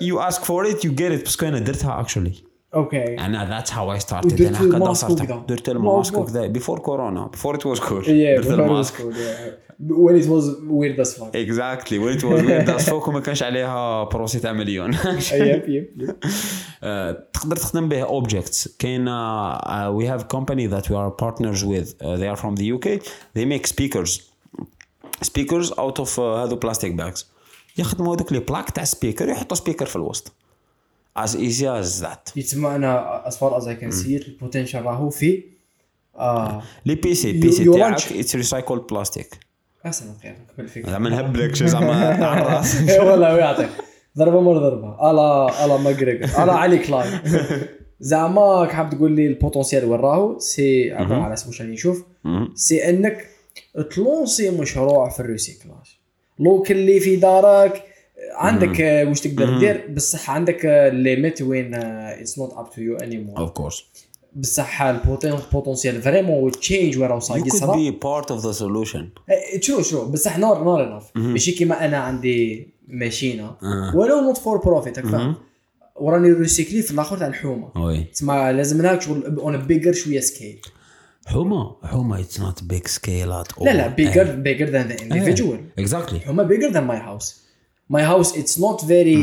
you 0.00 0.18
ask 0.30 0.40
for 0.40 0.64
it 0.70 0.84
you 0.84 0.90
get 0.90 1.12
it. 1.12 1.24
parce 1.24 1.38
que 1.38 1.46
أنا 1.46 1.58
درتها 1.58 2.06
actually. 2.06 2.47
okay 2.74 3.18
أنا 3.18 3.60
that's 3.60 3.70
how 3.70 3.98
I 3.98 4.04
started 4.04 4.24
ودرت 4.24 4.40
أنا 4.40 4.58
هكا 4.58 4.76
الماسك 4.76 5.08
درت 5.48 5.68
الماسك. 5.68 6.18
وكذا 6.18 6.52
before 6.52 6.78
corona 6.78 7.36
before 7.36 7.54
it 7.54 7.64
was 7.64 7.80
cool 7.80 8.04
yeah 8.04 8.40
درت 8.40 8.50
الماسك 8.50 8.94
when 9.80 10.16
it 10.16 10.26
was 10.26 10.44
weird 10.66 10.98
as 10.98 11.14
fuck 11.18 11.34
exactly 11.34 11.98
when 11.98 12.12
it 12.16 12.24
was 12.24 12.42
weird 12.42 12.68
as 12.68 12.90
fuck 12.90 13.08
وما 13.08 13.20
كانش 13.20 13.42
عليها 13.42 14.04
بروسي 14.04 14.38
تاع 14.40 14.52
مليون 14.52 14.94
آه، 16.82 17.24
تقدر 17.32 17.56
تخدم 17.56 17.88
به 17.88 18.06
objects 18.20 18.68
كاين 18.78 19.06
uh, 19.06 20.18
have 20.18 20.22
company 20.28 20.66
that 20.74 20.88
we 20.88 20.94
are 20.94 21.10
partners 21.10 21.64
with 21.64 21.94
uh, 22.02 22.16
they 22.16 22.28
are 22.28 22.36
from 22.36 22.54
the 22.56 22.72
UK 22.72 23.02
they 23.34 23.44
make 23.44 23.66
speakers 23.66 24.20
speakers 25.22 25.72
out 25.78 25.98
of 25.98 26.18
uh, 26.18 26.20
هذو 26.20 26.60
plastic 26.60 26.92
bags 27.00 27.24
يخدموا 27.78 28.14
هذوك 28.16 28.32
لي 28.32 28.38
بلاك 28.38 28.70
تاع 28.70 28.84
سبيكر 28.84 29.28
يحطوا 29.28 29.56
سبيكر 29.56 29.86
في 29.86 29.96
الوسط 29.96 30.32
as 31.24 31.30
easy 31.30 31.66
as 31.66 32.02
that. 32.02 32.36
يتسمى 32.36 32.76
أنا 32.76 33.22
as 33.26 33.32
far 33.32 33.60
as 33.60 33.64
I 33.64 33.82
can 33.82 33.92
see 33.92 34.22
it 34.22 34.28
البوتنشال 34.28 34.84
راهو 34.84 35.10
في 35.10 35.44
لي 36.86 36.94
بي 36.94 37.14
سي 37.14 37.32
بي 37.32 37.52
سي 37.52 37.64
تاعك 37.64 38.12
اتس 38.12 38.36
ريسايكلد 38.36 38.82
بلاستيك 38.90 39.38
أحسن 39.86 40.06
خير 40.22 40.36
كمل 40.56 40.64
الفكرة 40.64 40.90
زعما 40.90 41.10
نهبلك 41.10 41.54
شي 41.54 41.68
زعما 41.68 42.24
على 42.26 42.46
راسك 42.46 42.88
إيه 42.88 43.00
والله 43.00 43.34
ويعطيك 43.34 43.68
ضربة 44.18 44.40
مر 44.40 44.58
ضربة. 44.58 45.10
ألا 45.10 45.64
ألا 45.64 45.76
ماجريجر 45.76 46.42
ألا 46.42 46.52
علي 46.52 46.78
كلاين 46.78 47.20
زعما 48.00 48.66
حاب 48.66 48.90
تقول 48.90 49.12
لي 49.12 49.26
البوتنسيال 49.26 49.84
وين 49.84 50.00
راهو؟ 50.00 50.38
سي 50.38 50.92
على 50.92 51.34
اسمه 51.34 51.52
شاني 51.52 51.72
نشوف. 51.72 52.04
سي 52.54 52.90
إنك 52.90 53.26
تلونسي 53.94 54.50
مشروع 54.50 55.08
في 55.08 55.20
الريسيكلاج. 55.20 55.98
لوك 56.38 56.70
اللي 56.70 57.00
في 57.00 57.16
دارك 57.16 57.84
عندك 58.38 58.80
آه، 58.80 59.04
واش 59.08 59.20
تقدر 59.20 59.58
دير؟ 59.58 59.86
بصح 59.90 60.30
عندك 60.30 60.90
limite 60.92 61.42
وين 61.42 61.74
it's 61.74 62.38
not 62.38 62.52
up 62.52 62.70
to 62.70 62.80
you 62.80 62.96
anymore 62.96 63.46
of 63.46 63.50
course. 63.50 63.82
بصح 64.36 64.82
ال 64.82 64.94
potentiel 64.94 66.02
vraiment 66.02 66.50
change 66.50 66.98
وين 66.98 67.10
you 67.10 67.18
صاير 67.18 67.46
يصرى 67.46 67.92
be 67.92 67.94
part 67.94 68.26
of 68.26 68.42
the 68.42 68.58
solution. 68.58 69.02
إيه، 69.30 69.60
شنو 69.60 69.82
شنو 69.82 70.04
بصح 70.04 70.38
نور 70.38 70.64
نور 70.64 70.84
enough 70.84 71.04
ماشي 71.14 71.52
كيما 71.52 71.84
أنا 71.84 71.96
عندي 71.96 72.68
ماشينة. 72.88 73.56
ولو 73.94 74.20
not 74.20 74.38
for 74.38 74.58
profit 74.58 75.00
فاهم 75.00 75.34
وراني 75.96 76.32
ريسيكلي 76.32 76.82
في 76.82 76.90
الآخر 76.90 77.18
تاع 77.18 77.26
الحومة. 77.26 77.70
oui. 77.76 78.04
تسمى 78.04 78.34
لازم 78.34 78.82
لها 78.82 79.00
شغل 79.00 79.38
on 79.38 79.56
bigger 79.56 79.92
شوية 79.92 80.20
scale 80.20 80.60
حومة 81.26 81.76
حومة 81.82 82.20
it's 82.20 82.40
not 82.40 82.64
big 82.64 82.86
scale 82.86 83.32
it 83.32 83.62
لا 83.62 83.70
لا 83.70 83.86
bigger 83.86 84.24
bigger 84.24 84.66
than 84.66 84.88
the 84.88 84.96
individual. 84.96 85.78
exactly 85.78 86.20
حومة 86.20 86.42
bigger 86.42 86.70
than 86.70 86.84
my 86.84 86.98
house 86.98 87.47
my 87.90 88.02
house 88.02 88.38
it's 88.38 88.60
not 88.60 88.84
very 88.84 89.16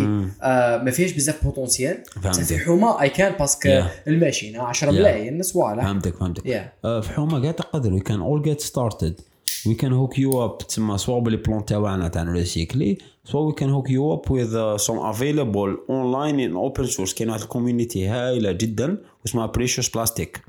ما 0.84 0.92
فيهاش 0.92 1.12
بزاف 1.12 1.44
potentiel 1.44 2.04
فهمتك. 2.24 2.44
في 2.44 2.58
حومة 2.58 3.02
I 3.02 3.10
can 3.10 3.34
parce 3.40 3.59
que 3.59 3.70
Yeah. 3.70 4.08
الماشينة 4.08 4.62
10 4.64 4.92
ملايين 4.92 5.42
صوالح 5.44 5.84
فهمتك 5.84 6.16
فهمتك. 6.16 6.44
Yeah. 6.44 6.86
آه، 6.86 7.02
في 7.02 7.10
حومة 7.10 7.42
كاع 7.42 7.52
تقدر 7.52 7.94
we 7.94 8.00
can 8.00 8.20
all 8.22 8.42
get 8.42 8.62
started 8.62 9.22
we 9.68 9.74
can 9.76 9.94
hook 9.94 10.20
you 10.20 10.46
up 10.46 10.58
تسمى 10.58 10.98
سواء 10.98 11.20
بال 11.20 11.27
les 11.27 11.38
plans 11.38 11.66
تاعنا 11.66 12.08
تاع 12.08 12.24
ريسيكلي 12.24 12.98
سواء 13.24 13.44
we 13.44 13.54
can 13.54 13.70
hook 13.70 13.90
you 13.90 14.14
up 14.14 14.32
with 14.32 14.78
some 14.78 15.00
available 15.00 15.78
online 15.90 16.40
in 16.40 16.56
open 16.56 16.86
source 16.86 17.14
كاين 17.14 17.30
واحد 17.30 17.42
ال 17.42 17.48
community 17.48 18.08
هايلة 18.08 18.52
جدا 18.52 18.98
واسمها 19.26 19.46
Precious 19.46 19.90
Plastic 19.90 20.42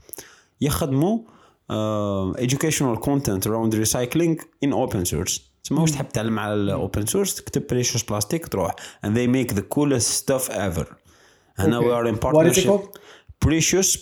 يخدموا 0.60 1.18
uh, 1.72 2.36
educational 2.40 2.96
content 3.06 3.42
around 3.46 3.74
recycling 3.74 4.36
in 4.64 4.72
open 4.72 5.04
source. 5.12 5.40
تسمى 5.66 5.80
واش 5.80 5.90
تحب 5.90 6.08
تعلم 6.08 6.38
على 6.38 6.54
ال 6.54 6.65
open 6.65 7.06
source 7.06 7.34
تكتب 7.34 7.66
Precious 7.66 8.02
Plastic 8.02 8.46
تروح. 8.46 8.74
And 9.06 9.08
they 9.08 9.26
make 9.26 9.54
the 9.54 9.62
coolest 9.74 10.24
stuff 10.24 10.50
ever. 10.50 10.86
هنا 11.58 11.80
we 11.80 11.84
are 11.84 12.14
in 12.14 12.18
partnership. 12.26 12.70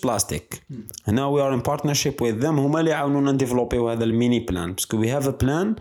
plastique 0.02 0.62
هنا 1.04 1.26
we 1.26 1.42
are 1.42 1.54
in 1.54 1.60
partnership 1.60 2.22
with 2.22 2.38
them 2.38 2.58
هما 2.58 2.80
اللي 2.80 2.90
يعاونونا 2.90 3.32
نديفلوبيو 3.32 3.88
هذا 3.88 4.04
ال 4.04 4.12
mini 4.12 4.40
plan. 4.40 4.72
parce 4.72 4.87
que 4.87 4.96
we 4.96 5.10
have 5.10 5.28
a 5.28 5.30
plan 5.30 5.76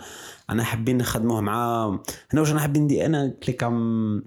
أنا 0.49 0.63
حابين 0.63 0.97
نخدموه 0.97 1.41
مع 1.41 1.87
هنا 2.31 2.41
واش 2.41 2.51
أنا 2.51 2.59
حابين 2.59 2.83
ندي 2.83 3.05
أنا 3.05 3.33
لك 3.47 3.63
I'm 3.63 4.23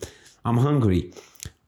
I'm 0.47 0.59
hungry 0.59 1.11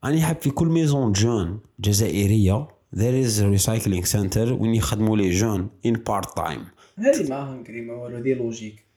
أنا 0.04 0.20
حاب 0.20 0.36
في 0.40 0.50
كل 0.50 0.66
maison 0.66 1.12
jeune 1.12 1.60
جزائرية. 1.80 2.68
There 2.96 3.26
is 3.26 3.40
a 3.40 3.58
recycling 3.58 4.06
center. 4.14 4.52
وين 4.52 4.74
يخدموا 4.74 5.16
لي 5.16 5.30
جون 5.30 5.70
in 5.86 5.96
part 5.96 6.28
time. 6.40 6.60
هذه 6.98 7.30
ما 7.30 7.54
هنكري 7.54 7.80
ما 7.80 7.94
والو 7.94 8.16
هذه 8.16 8.34
لوجيك 8.34 8.87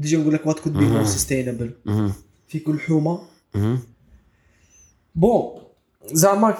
ديجا 0.00 0.18
نقول 0.18 0.34
لك 0.34 0.46
وات 0.46 0.58
كود 0.58 0.72
بي 0.72 0.84
مور 0.84 1.04
سستينبل 1.04 1.70
في 2.48 2.58
كل 2.58 2.80
حومة. 2.80 3.20
بون 5.14 5.62
زعما 6.12 6.54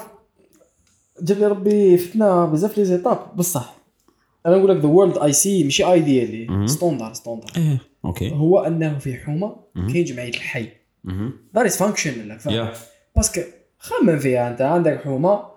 جاب 1.23 1.39
لي 1.39 1.47
ربي 1.47 1.99
فتنا 1.99 2.47
بزاف 2.47 2.79
لي 2.79 2.85
زيتاب 2.85 3.37
بصح 3.37 3.77
أنا 4.47 4.57
نقول 4.57 4.71
لك 4.71 4.77
ذا 4.77 4.89
وورلد 4.89 5.19
اي 5.19 5.33
سي 5.33 5.65
ماشي 5.65 5.85
ايديالي 5.85 6.69
ستوندار 6.69 7.15
ستوندار 7.15 7.53
إيه. 7.57 7.79
أوكي. 8.05 8.33
هو 8.33 8.61
أنه 8.61 8.99
في 8.99 9.15
حومة 9.15 9.57
كاين 9.75 10.05
جمعية 10.05 10.29
الحي. 10.29 10.69
ذات 11.55 11.65
از 11.67 11.77
فانكشن. 11.77 12.39
parce 13.17 13.32
que 13.32 13.41
خمم 13.79 14.19
فيها 14.19 14.51
أنت 14.51 14.61
عندك 14.61 15.01
حومة. 15.01 15.50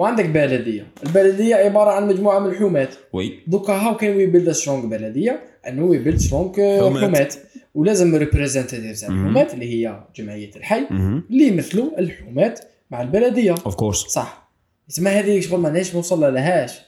وعندك 0.00 0.26
بلدية. 0.26 0.86
البلدية 1.06 1.54
عبارة 1.54 1.90
عن 1.90 2.08
مجموعة 2.08 2.38
من 2.38 2.50
الحومات. 2.50 2.94
oui. 3.12 3.40
دوكا 3.46 3.72
how 3.72 3.96
can 3.96 4.16
we 4.16 4.26
build 4.26 4.50
strong 4.50 4.86
بلدية؟ 4.86 5.40
أنه 5.68 5.84
we 5.84 5.98
build 5.98 6.18
strong 6.18 6.52
حومات. 7.00 7.34
ولازم 7.74 8.16
representative 8.16 9.00
تاع 9.00 9.08
الحومات 9.08 9.54
اللي 9.54 9.74
هي 9.74 10.04
جمعية 10.16 10.50
الحي 10.56 10.86
اللي 11.30 11.46
يمثلوا 11.46 11.98
الحومات 11.98 12.60
مع 12.90 13.02
البلدية. 13.02 13.54
of 13.66 13.74
course 13.74 13.98
صح. 13.98 14.50
تسمى 14.88 15.10
هذه 15.10 15.40
شغل 15.40 15.60
ماناش 15.60 15.94
نوصل 15.94 16.34
لهاش. 16.34 16.80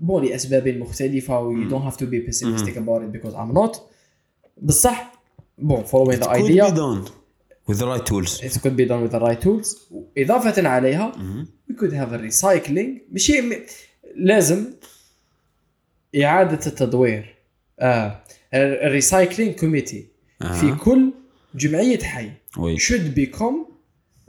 bon 0.00 0.24
لأسباب 0.24 0.68
مختلفة 0.68 1.40
و 1.40 1.54
you 1.54 1.70
don't 1.70 1.92
have 1.92 1.96
to 1.96 2.04
be 2.04 2.30
pessimistic 2.30 2.76
about 2.76 3.02
it 3.02 3.18
because 3.18 3.34
I'm 3.34 3.54
not. 3.54 3.78
بصح. 4.62 5.12
Bon 5.58 5.84
be 5.84 6.14
idea. 6.14 6.70
done 6.70 7.10
with 7.68 7.78
the 7.78 7.86
right 7.86 8.06
tools. 8.06 8.40
It 8.42 8.52
could 8.62 8.76
be 8.76 8.86
done 8.88 9.02
with 9.08 9.12
the 9.12 9.20
right 9.20 9.40
tools. 9.46 9.76
إضافة 10.18 10.68
عليها 10.68 11.12
we 11.70 11.74
could 11.74 11.92
have 11.92 12.12
a 12.12 12.18
recycling. 12.18 12.88
ماشي 13.12 13.40
م- 13.40 13.66
لازم 14.16 14.64
إعادة 16.22 16.66
التدوير. 16.66 17.34
آه 17.80 18.24
ال 18.54 18.64
recycling 18.64 19.54
committee 19.54 20.06
في 20.60 20.74
كل 20.74 21.12
جمعية 21.54 21.98
حي. 21.98 22.30
Oui. 22.58 22.78
Should 22.78 23.14
become 23.18 23.56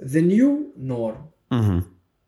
the 0.01 0.21
new 0.21 0.51
norm. 0.89 1.15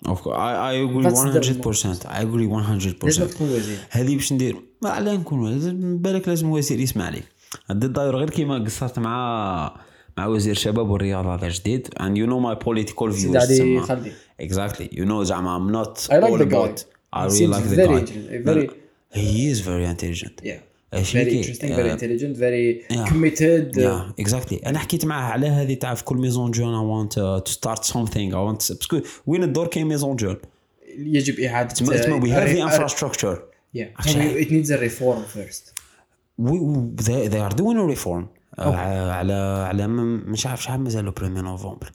I, 0.05 0.53
I 0.71 0.73
agree 0.85 1.03
That's 1.03 1.23
the 1.23 1.41
100%. 1.41 2.05
I 2.05 2.21
agree 2.21 2.47
100%. 2.47 3.03
لازم 3.03 3.27
تكون 3.27 3.49
وزير. 3.49 3.77
هذه 3.89 4.15
باش 4.15 4.33
ندير. 4.33 4.55
ما 4.81 4.89
علاه 4.89 5.15
نكون 5.15 5.39
وزير. 5.39 5.73
بالك 5.75 6.27
لازم 6.27 6.49
وزير. 6.49 6.79
يسمع 6.79 7.09
لي. 7.09 7.21
هاد 7.69 7.83
الداير 7.83 8.15
غير 8.15 8.29
كيما 8.29 8.63
قصرت 8.63 8.99
مع 8.99 9.79
مع 10.17 10.25
وزير 10.27 10.51
الشباب 10.51 10.89
والرياضه 10.89 11.35
هذا 11.35 11.49
جديد 11.49 11.87
and 11.87 12.17
you 12.17 12.27
know 12.29 12.39
my 12.39 12.65
political 12.65 13.11
views 13.11 13.37
سيدي 13.37 13.79
علي 13.89 14.11
exactly 14.41 14.87
you 14.97 15.05
know 15.05 15.23
زعما 15.23 15.57
I'm 15.57 15.71
not 15.71 15.99
I 15.99 16.13
like 16.13 16.31
all 16.31 16.37
the 16.37 16.45
guy. 16.45 16.55
about 16.55 16.83
I 17.13 17.25
really 17.25 17.47
like 17.47 17.69
the 17.69 17.75
guy 17.75 18.49
very- 18.49 18.69
he 19.13 19.51
is 19.51 19.59
very 19.59 19.85
intelligent 19.93 20.35
yeah 20.43 20.59
very 20.91 21.33
interesting 21.39 21.71
آه، 21.71 21.77
very 21.77 21.91
intelligent 21.97 22.37
very 22.37 22.93
committed 23.09 23.77
yeah 23.77 24.25
exactly 24.25 24.67
أنا 24.67 24.79
حكيت 24.79 25.05
معاه 25.05 25.31
على 25.31 25.47
هذه 25.47 25.73
تاع 25.73 25.93
في 25.93 26.03
كل 26.03 26.17
maison 26.17 26.51
jeunes 26.51 26.73
I 26.73 27.07
want 27.07 27.13
uh, 27.13 27.49
to 27.49 27.53
start 27.53 27.83
something 27.83 28.31
I 28.31 28.35
want 28.35 28.71
parce 28.73 28.91
que 28.91 29.01
وين 29.27 29.43
الدور 29.43 29.67
كاين 29.67 29.87
maison 29.87 30.15
jeunes 30.15 30.37
يجب 30.97 31.67
تسمى 31.67 31.97
تسمى 31.97 32.21
we 32.21 32.33
have 32.33 32.49
the 32.49 32.61
uh, 32.61 32.71
infrastructure 32.71 33.37
yeah 33.73 34.41
it 34.43 34.51
needs 34.51 34.69
a 34.69 34.77
reform 34.77 35.23
first 35.35 35.63
we 36.37 36.57
they, 37.07 37.27
they 37.33 37.41
are 37.47 37.55
doing 37.61 37.77
a 37.77 37.85
reform 37.95 38.36
آه، 38.59 39.11
على 39.11 39.33
على 39.67 39.87
م- 39.87 40.23
مش 40.31 40.47
عارف 40.47 40.63
شحال 40.63 40.79
مازالو 40.81 41.11
premier 41.11 41.41
novembre 41.41 41.91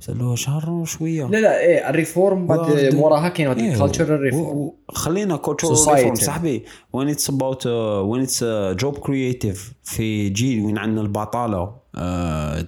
مازالو 0.00 0.34
شهر 0.36 0.70
وشوية. 0.70 1.26
لا 1.26 1.36
لا 1.40 1.60
إيه 1.60 1.90
ال 1.90 1.98
reform 1.98 2.46
بعد 2.46 2.90
the- 2.90 2.94
موراها 2.94 3.28
كاين 3.28 3.48
هذيك 3.48 3.64
إيه، 3.64 3.74
ال 3.74 3.79
cultural 3.79 4.18
و- 4.20 4.22
reform 4.22 4.58
و- 4.58 4.74
خلينا 4.92 5.36
Society. 5.36 6.10
reform. 6.10 6.14
صاحبي 6.14 6.64
about 6.96 7.58
uh, 7.58 8.04
when 8.10 8.26
it's 8.26 8.40
uh, 8.42 8.84
job 8.84 9.00
creative 9.00 9.58
في 9.84 10.28
جيل 10.28 10.64
وين 10.64 10.78
عندنا 10.78 11.00
البطالة 11.00 11.66
uh, 11.96 12.00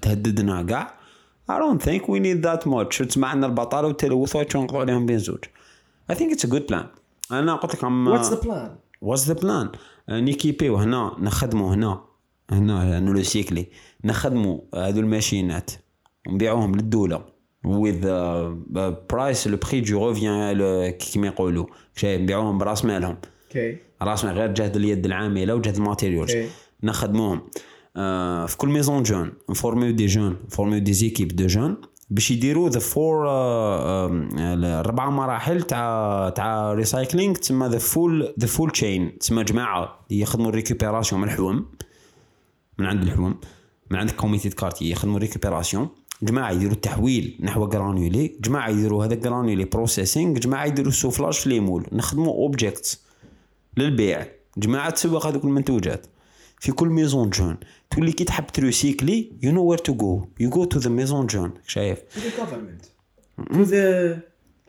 تهددنا 0.03 0.63
كاع 0.63 0.95
I 1.51 1.55
don't 1.55 1.83
think 1.83 2.03
we 2.03 2.19
need 2.21 2.47
that 2.47 2.67
much. 2.71 3.07
تسمع 3.07 3.29
عندنا 3.29 3.47
البطالة 3.47 3.87
والتلوث 3.89 4.37
ونقضوا 4.57 4.81
عليهم 4.81 5.07
بين 5.07 5.19
زوج. 5.19 5.39
I 6.13 6.15
think 6.15 6.33
it's 6.37 6.45
a 6.49 6.53
good 6.53 6.73
plan. 6.73 6.85
أنا 7.33 7.55
قلت 7.55 7.75
لك 7.75 7.83
what's 7.85 8.31
the 8.33 8.41
plan 8.41 8.77
what's 9.03 9.27
the 9.29 9.35
plan 9.35 9.69
نيكيبيو 10.11 10.77
هنا 10.77 11.17
نخدموا 11.21 11.75
هنا. 11.75 12.01
هنا 12.51 12.91
لأنه 12.91 13.15
لو 13.15 13.23
سيكلي. 13.23 13.67
نخدموا 14.05 14.59
هذو 14.75 15.01
الماشينات 15.01 15.71
ونبيعوهم 16.29 16.75
للدولة. 16.75 17.33
With 17.67 18.07
price 19.11 19.49
le 19.49 19.57
prix 19.57 19.81
de 19.81 20.07
revient 20.07 20.91
كيما 20.91 21.27
يقولوا. 21.27 21.67
شايف 21.95 22.21
نبيعوهم 22.21 22.59
براس 22.59 22.85
مالهم. 22.85 23.17
okay 23.49 23.77
راس 24.03 24.25
مال 24.25 24.35
غير 24.35 24.55
جهد 24.55 24.77
اليد 24.77 25.07
العامله 25.07 25.55
وجهد 25.55 25.77
ال 25.77 25.82
materials. 25.82 26.33
Okay. 26.33 26.37
نخدموهم 26.83 27.43
آه 27.97 28.47
في 28.47 28.57
كل 28.57 28.69
maison 28.69 29.03
jeunes. 29.03 29.33
نفورميو 29.51 29.91
des 29.91 30.07
jeunes 30.07 30.37
نفورميو 30.47 30.79
des 30.79 30.93
équipes 30.93 31.37
de 31.37 31.47
jeunes. 31.47 31.77
باش 32.11 32.31
يديروا 32.31 32.69
the 32.69 32.81
four 32.81 33.27
الربع 33.29 35.11
مراحل 35.11 35.63
تاع 35.63 36.29
تاع 36.29 36.73
recycling 36.73 37.35
تسمى 37.35 37.69
the 37.69 37.79
full 37.79 38.35
the 38.39 38.47
full 38.47 38.71
chain 38.71 39.19
تسمى 39.19 39.45
جماعة 39.45 40.07
يخدموا 40.11 40.49
ال 40.49 40.54
récupération 40.54 41.21
من 41.21 41.29
الحوم 41.29 41.67
من 42.79 42.87
عند 42.87 43.03
الحوم 43.03 43.41
من 43.91 43.99
عند 43.99 44.11
comité 44.11 44.51
quartier 44.51 44.91
يخدموا 44.91 45.19
récupération 45.19 45.89
جماعة 46.23 46.51
يديروا 46.51 46.73
التحويل 46.73 47.39
نحو 47.41 47.67
granulé 47.67 48.37
جماعة 48.41 48.69
يديروا 48.69 49.05
هذا 49.05 49.15
granulé 49.15 49.65
processing 49.65 50.39
جماعة 50.39 50.65
يديروا 50.65 50.89
ال 50.89 50.93
soufflage 50.93 51.35
في 51.35 51.49
les 51.49 51.60
moules. 51.60 51.87
نخدموا 51.93 52.33
objects 52.33 53.03
للبيع. 53.77 54.27
جماعة 54.57 54.91
تسوق 54.91 55.27
هذوك 55.27 55.45
المنتوجات. 55.45 56.07
في 56.61 56.73
كل 56.73 56.89
maison 56.89 57.31
jeunes 57.31 57.57
تولي 57.91 58.13
كي 58.13 58.25
تحب 58.25 58.47
تروسيكلي 58.47 59.33
you 59.43 59.53
know 59.53 59.65
where 59.65 59.79
to 59.79 59.95
go 59.95 60.27
you 60.41 60.51
go 60.51 60.65
to 60.65 60.79
the 60.79 60.91
maison 60.91 61.27
jeunes 61.27 61.53
شايف؟ 61.67 61.99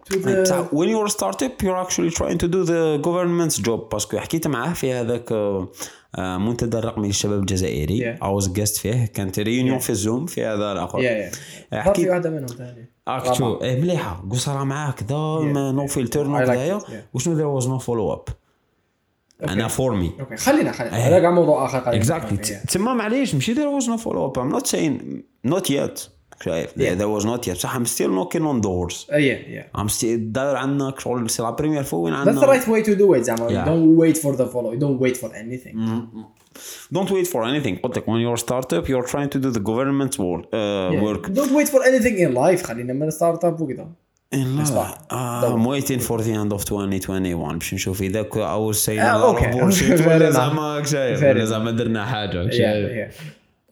The 0.09 0.67
when 0.71 0.89
you're 0.89 1.05
a 1.05 1.15
startup 1.17 1.63
you're 1.63 1.81
actually 1.85 2.11
trying 2.11 2.37
to 2.37 2.47
do 2.47 2.63
the 2.65 2.99
government's 3.07 3.57
job. 3.57 3.79
parce 3.91 4.07
que 4.08 4.17
حكيت 4.17 4.47
معاه 4.47 4.73
في 4.73 4.93
هذاك 4.93 5.31
آه، 5.31 6.37
منتدى 6.37 6.77
الرقمي 6.77 7.07
للشباب 7.07 7.39
الجزائري. 7.39 7.99
Yeah. 7.99 8.23
I 8.23 8.41
was 8.41 8.47
guest 8.47 8.79
فيه. 8.79 9.05
كانت 9.05 9.39
réunion 9.39 9.79
في 9.79 9.89
الزوم 9.89 10.25
في 10.25 10.45
هذا 10.45 10.71
الأخر. 10.71 10.99
Yeah 10.99 11.33
yeah. 11.33 11.75
حكيت 11.75 12.09
واحدة 12.09 12.29
منهم 12.29 12.47
ثاني 12.47 12.89
اكتو 13.07 13.61
إيه 13.61 13.81
مليحة. 13.81 14.23
قصرها 14.31 14.63
معاك 14.63 14.95
كذا 14.95 15.15
نو 15.71 15.87
فلتر 15.87 16.27
نو 16.27 16.39
كذايا 16.39 16.79
yeah. 16.79 16.91
وشنو 17.13 17.35
there 17.35 17.61
was 17.61 17.65
no 17.67 17.85
follow 17.85 18.17
up 18.17 18.33
أنا 19.49 19.67
فور 19.67 19.95
مي 19.95 20.11
أوكي 20.19 20.35
خلينا 20.35 20.71
خلينا. 20.71 20.95
هذا 20.95 21.19
كاع 21.19 21.31
موضوع 21.31 21.65
آخر 21.65 21.95
اكزاكتلي 21.95 22.37
yeah. 22.37 22.65
تما 22.71 22.93
معليش 22.93 23.35
ماشي 23.35 23.55
there 23.55 23.81
was 23.81 23.85
no 23.85 23.97
follow 24.03 24.31
up 24.31 24.41
I'm 24.41 24.55
not 24.57 24.67
saying 24.67 25.23
not 25.53 25.69
yet. 25.69 26.12
شايف 26.43 26.69
Yeah. 26.71 26.75
there 26.99 27.21
was 27.21 27.25
not 27.25 27.47
yet 27.47 27.53
بصح 27.57 27.77
I'm 27.77 27.85
still 27.85 28.09
knocking 28.09 28.41
on 28.43 28.61
doors 28.61 29.07
Uh, 29.09 29.13
yeah 29.13 29.55
yeah 29.55 29.81
I'm 29.81 29.89
still 29.89 30.17
داير 30.19 30.55
عندنا 30.55 30.93
شغل 30.97 31.29
سي 31.29 31.43
لا 31.43 31.49
بريمير 31.49 31.83
فوا 31.83 31.99
وين 31.99 32.25
that's 32.25 32.39
the 32.39 32.47
right 32.47 32.67
way 32.67 32.87
to 32.87 32.97
do 32.99 33.17
it 33.17 33.21
زعما 33.21 33.49
Yeah. 33.49 33.65
don't 33.67 33.97
wait 34.03 34.17
for 34.21 34.35
the 34.37 34.45
follow 34.53 34.75
don't 34.79 34.99
wait 35.05 35.17
for 35.17 35.29
anything 35.35 35.75
don't 36.97 37.09
wait 37.11 37.27
for 37.27 37.43
anything 37.43 37.79
قلت 37.83 37.97
لك 37.97 38.05
when 38.05 38.19
you're 38.21 38.39
a 38.41 38.45
startup 38.45 38.87
you're 38.89 39.07
trying 39.11 39.29
to 39.29 39.39
do 39.39 39.51
the 39.57 39.63
government 39.69 40.19
work, 40.19 40.43
uh, 40.43 40.53
Yeah. 40.53 41.03
work 41.03 41.27
don't 41.39 41.53
wait 41.57 41.67
for 41.69 41.81
anything 41.89 42.17
in 42.27 42.33
life 42.35 42.63
خلينا 42.65 42.93
من 42.93 43.09
startup 43.09 43.61
وكذا 43.61 43.87
لا 44.33 44.63
صح. 44.63 44.97
uh, 45.11 45.15
I'm 45.53 45.65
waiting 45.65 45.99
for 45.99 46.17
the 46.21 46.33
end 46.43 46.53
of 46.53 46.63
2021 46.65 47.57
باش 47.57 47.73
نشوف 47.73 48.01
اذا 48.01 48.23
Ah, 48.23 48.25
Fair 48.25 50.07
ولا 50.07 50.29
enough. 50.29 50.33
زعما. 50.33 50.83
زعما 51.45 51.71
درنا 51.71 52.05
حاجة 52.05 52.49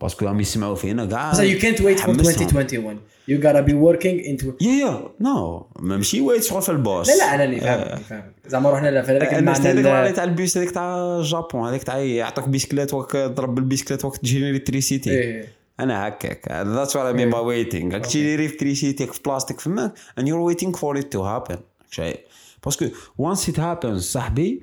parce 0.01 0.16
que 0.16 0.25
راهم 0.25 0.39
يسمعوا 0.39 0.75
فينا 0.75 1.05
كاع 1.05 1.33
so 1.33 1.37
you 1.37 1.61
can't 1.61 1.79
wait 1.79 1.99
for 1.99 2.03
حمسهم. 2.03 2.47
2021 2.47 2.99
you 3.29 3.37
gotta 3.37 3.61
be 3.61 3.73
working 3.73 4.25
into 4.25 4.45
yeah 4.61 4.71
yeah 4.71 5.09
no 5.19 5.67
ماشي 5.79 6.21
wait 6.21 6.43
شغل 6.43 6.61
في 6.61 6.69
البوس 6.69 7.09
لا 7.09 7.17
لا 7.17 7.35
أنا 7.35 7.43
اللي 7.43 7.59
فاهم 7.59 7.81
اللي 7.81 8.03
فاهم 8.09 8.33
زعما 8.47 8.71
رحنا 8.71 9.01
في 9.01 9.11
هذاك 9.11 9.33
المعنى 9.33 9.59
هذيك 9.59 9.85
اللي 9.85 10.11
تاع 10.11 10.23
البيس 10.23 10.57
هذيك 10.57 10.71
تاع 10.71 11.17
الجابون 11.17 11.67
هذيك 11.67 11.83
تاع 11.83 11.97
يعطوك 11.97 12.49
بيسكليت 12.49 12.93
وقت 12.93 13.17
تضرب 13.17 13.55
بالبيسكليت 13.55 14.05
وقت 14.05 14.17
تجي 14.17 14.49
électricité 14.49 15.09
إيه. 15.09 15.47
أنا 15.79 16.07
هكاك 16.07 16.51
that's 16.51 16.95
what 16.95 17.05
I 17.05 17.13
mean 17.13 17.29
by 17.29 17.41
waiting 17.41 17.93
راك 17.93 18.05
تجي 18.05 18.35
électricité 18.35 19.07
في 19.07 19.19
بلاصتك 19.25 19.59
فماك 19.59 19.93
and 20.19 20.23
you're 20.23 20.53
waiting 20.53 20.73
for 20.73 21.01
it 21.01 21.05
to 21.15 21.19
happen. 21.19 21.57
شايف 21.91 22.17
parce 22.65 22.78
que 22.78 22.85
once 23.21 23.39
it 23.39 23.57
happens 23.57 23.97
صاحبي 23.97 24.59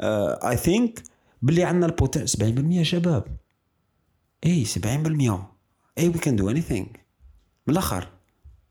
I 0.00 0.56
think 0.56 1.02
باللي 1.42 1.64
عندنا 1.64 1.86
ال 1.86 1.95
potential 1.95 2.80
70% 2.80 2.82
شباب 2.82 3.24
I 4.46 4.64
70% 4.64 4.78
I 5.98 6.08
we 6.08 6.12
can 6.12 6.36
do 6.36 6.50
anything 6.50 6.86
من 7.66 7.72
الآخر 7.72 8.08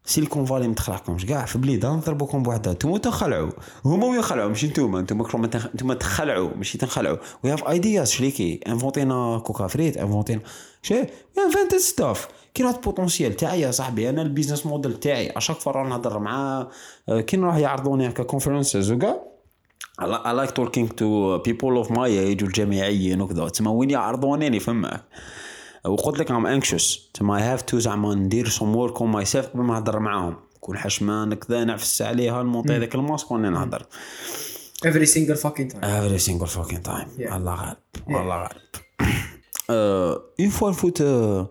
Silicon 0.06 0.46
Valley 0.46 0.68
ما 0.68 0.74
تخلعكمش. 0.74 1.26
كاع 1.26 1.46
في 1.46 1.58
بليد 1.58 1.86
نضربوكم 1.86 2.44
بوحدها 2.44 2.74
انتوما 2.74 2.98
تنخلعوا 2.98 3.52
هما 3.86 4.06
وين 4.06 4.20
يخلعوا 4.20 4.50
ماشي 4.50 4.68
انتوما 4.68 5.00
انتوما 5.00 5.50
انتوما 5.74 5.94
تخلعوا. 5.94 6.50
ماشي 6.56 6.78
تنخلعوا. 6.78 7.18
we 7.44 7.54
have 7.54 7.64
ideas 7.64 8.12
شريكي. 8.12 8.60
انفونتينا 8.68 9.40
كوكا 9.46 9.68
فريت 9.68 9.98
انفونتينا 9.98 10.42
شي 10.82 11.00
invented 11.46 11.78
stuff 11.78 12.28
كاين 12.54 12.68
واحد 12.68 12.78
ال 12.78 12.84
potentiel 12.84 13.36
تاعي 13.36 13.62
يا 13.62 13.72
صاحبي. 13.72 14.10
أنا 14.10 14.22
ال 14.22 14.27
business 14.27 14.66
model 14.66 15.00
تاعي. 15.00 15.30
à 15.30 15.34
chaque 15.34 15.58
fois 15.58 15.84
نهضر 15.84 16.20
مع 16.20 16.68
كي 17.10 17.38
نروح 17.38 17.56
يعرضوني 17.56 18.10
هكا 18.10 18.24
conferences 18.24 18.92
وكاع. 18.92 19.22
I 20.02 20.34
like 20.42 20.54
talking 20.60 20.88
to 21.00 21.40
people 21.48 21.84
of 21.84 21.90
my 21.90 22.10
age 22.10 22.44
والجامعيين 22.44 23.22
وكذا. 23.22 23.50
تسمى 23.50 23.68
وين 23.68 23.90
يعرضوني؟ 23.90 24.60
فمك 24.60 25.04
وقلت 25.88 26.20
لك 26.20 26.32
I'm 26.32 26.64
anxious. 26.64 27.00
تما 27.14 27.58
I 27.58 27.60
have 27.60 27.64
to 27.66 27.76
زعما 27.76 28.16
ندير 28.16 28.50
some 28.50 28.76
work 28.76 28.98
on 28.98 29.16
myself. 29.16 29.46
قبل 29.46 29.62
ما 29.64 29.74
نهضر 29.74 30.00
معاهم. 30.00 30.36
نكون 30.56 30.78
حشمان 30.78 31.34
كذا 31.34 31.64
نعفس 31.64 32.02
عليها 32.02 32.44
نمونطي 32.44 32.76
هذاك 32.76 32.96
الماسك 32.96 33.32
وأنا 33.32 33.50
نهضر 33.50 33.86
every 34.86 35.08
single 35.08 35.38
fucking 35.46 35.70
time. 35.74 35.84
Every 35.84 36.20
single 36.28 36.48
fucking 36.48 36.84
time. 36.88 37.08
Yeah. 37.18 37.34
الله 37.34 37.56
غالب. 37.56 37.78
الله 38.10 38.42
غالب. 38.42 38.52
une 40.40 40.50
fois 40.50 40.92
آه، 41.02 41.50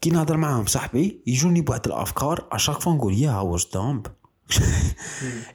كي 0.00 0.10
نهضر 0.10 0.36
معاهم 0.36 0.66
صاحبي 0.66 1.22
يجوني 1.26 1.60
بواحد 1.60 1.86
الأفكار. 1.86 2.48
à 2.52 2.56
chaque 2.56 2.80
fois 2.80 2.92
نقول 2.92 3.14
يا 3.14 3.40
واش 3.40 3.70
damn 3.70 4.06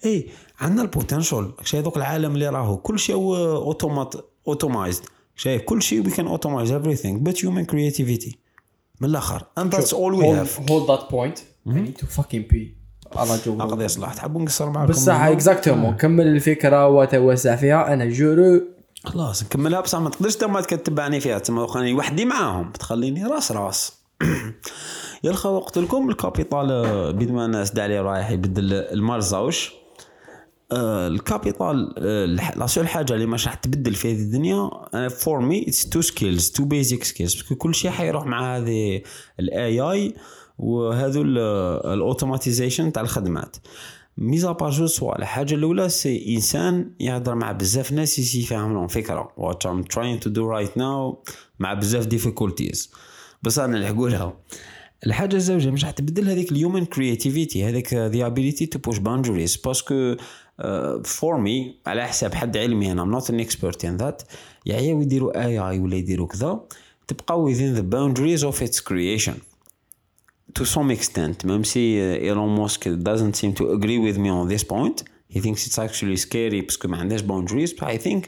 اي 0.05 0.29
عندنا 0.59 0.81
ال 0.81 0.88
potential 0.88 1.53
دوك 1.73 1.97
العالم 1.97 2.33
اللي 2.33 2.49
راهو. 2.49 2.77
كل 2.77 2.99
شيء 2.99 3.15
automat 3.15 4.13
automized 4.47 5.03
شايف 5.37 5.61
كل 5.61 5.81
شيء 5.81 6.05
we 6.05 6.11
can 6.11 6.27
automize 6.27 6.73
everything 6.73 7.29
but 7.29 7.35
human 7.35 7.65
creativity. 7.71 8.35
من 9.01 9.09
الآخر. 9.09 9.43
And 9.59 9.71
that's 9.71 9.93
all 9.93 10.13
we 10.13 10.23
hold, 10.23 10.37
have. 10.37 10.69
hold 10.69 10.87
that 10.87 11.09
point. 11.09 11.41
I 11.67 11.73
need 11.73 11.97
to 11.97 12.05
fucking 12.05 12.53
pee. 12.53 12.77
على 13.15 13.39
جو 13.45 13.61
أقضي 13.61 13.85
يصلح 13.85 14.13
تحبوا 14.13 14.41
نقصر 14.41 14.69
معكم؟ 14.69 14.91
بصح 14.91 15.21
اكزاكتومون 15.21 15.95
كمل 15.95 16.27
الفكرة 16.27 16.87
وتوسع 16.87 17.55
فيها. 17.55 17.93
أنا 17.93 18.05
جورو. 18.05 18.61
خلاص 19.03 19.43
نكملها 19.43 19.81
بصح 19.81 19.99
ما 19.99 20.09
تقدرش 20.09 20.35
تما 20.35 20.61
تتبعني 20.61 21.19
فيها. 21.19 21.39
تما 21.39 21.67
خليني 21.67 21.93
وحدي 21.93 22.25
معاهم. 22.25 22.71
تخليني 22.71 23.25
راس 23.25 23.51
راس. 23.51 23.93
يا 25.23 25.29
الخوا 25.31 25.59
قلت 25.59 25.77
لكم 25.77 26.09
الكابيتال 26.09 26.71
آه، 26.71 27.11
بيد 27.11 27.31
ما 27.31 27.45
الناس 27.45 27.71
دالي 27.71 27.99
رايح 27.99 28.31
يبدل 28.31 28.73
المرزاوش 28.73 29.73
آه، 30.71 31.07
الكابيتال 31.07 31.93
آه، 31.97 32.25
لا 32.55 32.67
سول 32.67 32.87
حاجة 32.87 33.13
اللي 33.13 33.25
مش 33.25 33.47
راح 33.47 33.53
تبدل 33.55 33.95
في 33.95 34.13
هذه 34.13 34.21
الدنيا 34.21 34.69
فور 35.09 35.39
مي 35.39 35.65
اتس 35.67 35.89
تو 35.89 36.01
سكيلز 36.01 36.49
تو 36.49 36.65
بيزك 36.65 37.03
سكيلز 37.03 37.35
باسكو 37.35 37.55
كل 37.55 37.75
شيء 37.75 37.91
حيروح 37.91 38.25
مع 38.25 38.57
هذه 38.57 39.01
ال 39.39 39.79
AI 39.79 40.13
وهذو 40.57 41.21
ال 41.21 41.33
automatization 41.33 42.91
تاع 42.91 43.01
الخدمات. 43.01 43.57
ميزا 44.17 44.51
بار 44.51 44.69
جو 44.69 44.87
سوا 44.87 45.19
الحاجة 45.19 45.53
الأولى 45.53 45.89
c'est 45.89 46.35
إنسان 46.35 46.91
يهضر 46.99 47.35
مع 47.35 47.51
بزاف 47.51 47.91
ناس 47.91 48.19
يسي 48.19 48.41
يفهم 48.41 48.73
لهم 48.73 48.87
فكرة 48.87 49.33
what 49.37 49.65
I'm 49.65 49.83
trying 49.83 50.19
to 50.19 50.29
do 50.29 50.49
right 50.49 50.77
now 50.77 51.23
مع 51.59 51.73
بزاف 51.73 52.05
difficulties 52.05 52.91
بس 53.43 53.59
أنا 53.59 53.79
نلحقولها 53.79 54.33
الحاجة 55.05 55.35
الزوجة 55.35 55.69
مش 55.69 55.85
حتبدل 55.85 56.29
هذيك 56.29 56.51
ال 56.51 56.57
human 56.57 56.85
creativity 56.85 57.65
هذيك 57.69 57.93
the 57.93 58.25
ability 58.25 58.65
to 58.65 58.79
push 58.79 58.97
boundaries 58.97 59.55
parce 59.55 59.93
que 59.93 60.15
for 61.03 61.37
me 61.37 61.75
على 61.87 62.07
حساب 62.07 62.33
حد 62.33 62.57
علمي 62.57 62.91
أنا 62.91 63.01
I'm 63.01 63.11
not 63.11 63.29
an 63.29 63.39
expert 63.39 63.85
in 63.85 63.97
that 63.97 64.21
يعياو 64.65 65.01
يديروا 65.01 65.45
AI 65.45 65.79
ولا 65.79 65.95
يديروا 65.95 66.27
كذا. 66.27 66.59
تبقى 67.07 67.45
within 67.45 67.79
the 67.79 67.83
boundaries 67.83 68.43
of 68.43 68.61
its 68.67 68.79
creation. 68.79 69.35
To 70.59 70.65
some 70.65 70.89
extent 70.97 71.37
même 71.45 71.63
si 71.63 71.83
uh, 71.99 72.29
Elon 72.29 72.51
Musk 72.59 72.81
doesn't 73.09 73.35
seem 73.41 73.51
to 73.59 73.63
agree 73.77 73.99
with 74.07 74.17
me 74.17 74.29
on 74.29 74.47
this 74.53 74.63
point. 74.63 75.03
He 75.33 75.39
thinks 75.39 75.67
it's 75.67 75.79
actually 75.79 76.17
scary 76.17 76.61
parce 76.65 76.79
que 76.79 76.87
ما 76.87 76.97
عندهاش 76.97 77.21
boundaries. 77.21 77.71
But 77.79 77.87
I 77.87 77.97
think 78.07 78.25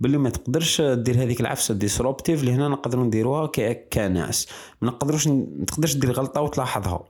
باللي 0.00 0.18
ما 0.18 0.30
تقدرش 0.30 0.80
دير 0.80 1.22
هذيك 1.22 1.40
العفسة 1.40 1.74
disruptive 1.74 2.40
اللي 2.40 2.52
هنا 2.52 2.68
نقدروا 2.68 3.04
نديروها 3.04 3.46
كناس. 3.92 4.48
ما 4.82 4.88
نقدروش 4.88 5.28
ما 5.28 5.64
تقدرش 5.66 5.94
دير 5.94 6.12
غلطة 6.12 6.40
وتلاحظها. 6.40 7.04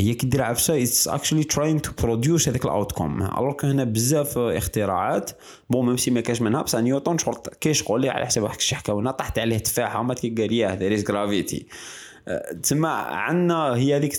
هي 0.00 0.14
كي 0.14 0.26
دير 0.26 0.42
عفسة 0.42 0.82
it's 0.82 1.08
actually 1.08 1.44
trying 1.44 1.82
to 1.82 1.90
produce 2.02 2.48
هذاك 2.48 2.64
ال 2.64 2.71
outcome 2.71 3.22
alors 3.22 3.54
هنا 3.64 3.84
بزاف 3.84 4.38
اختراعات 4.38 5.30
bon 5.70 5.86
même 5.86 5.96
si 5.96 6.10
ما 6.10 6.20
كاش 6.20 6.42
منها 6.42 6.62
بصح 6.62 6.78
نيوتن 6.78 7.18
شغل 7.18 7.36
كي 7.60 7.74
شغل 7.74 8.08
على 8.08 8.26
حسب 8.26 8.42
واحد 8.42 8.56
الشيء 8.56 8.78
حكاونا 8.78 9.10
طحت 9.10 9.38
عليه 9.38 9.58
تفاحة 9.58 10.02
ما 10.02 10.14
كي 10.14 10.30
قال 10.30 10.52
ياه 10.52 10.74
there 10.74 11.00
gravity 11.00 11.66
تسمى 12.62 12.88
عندنا 13.08 13.74
هي 13.74 13.96
هذيك 13.96 14.12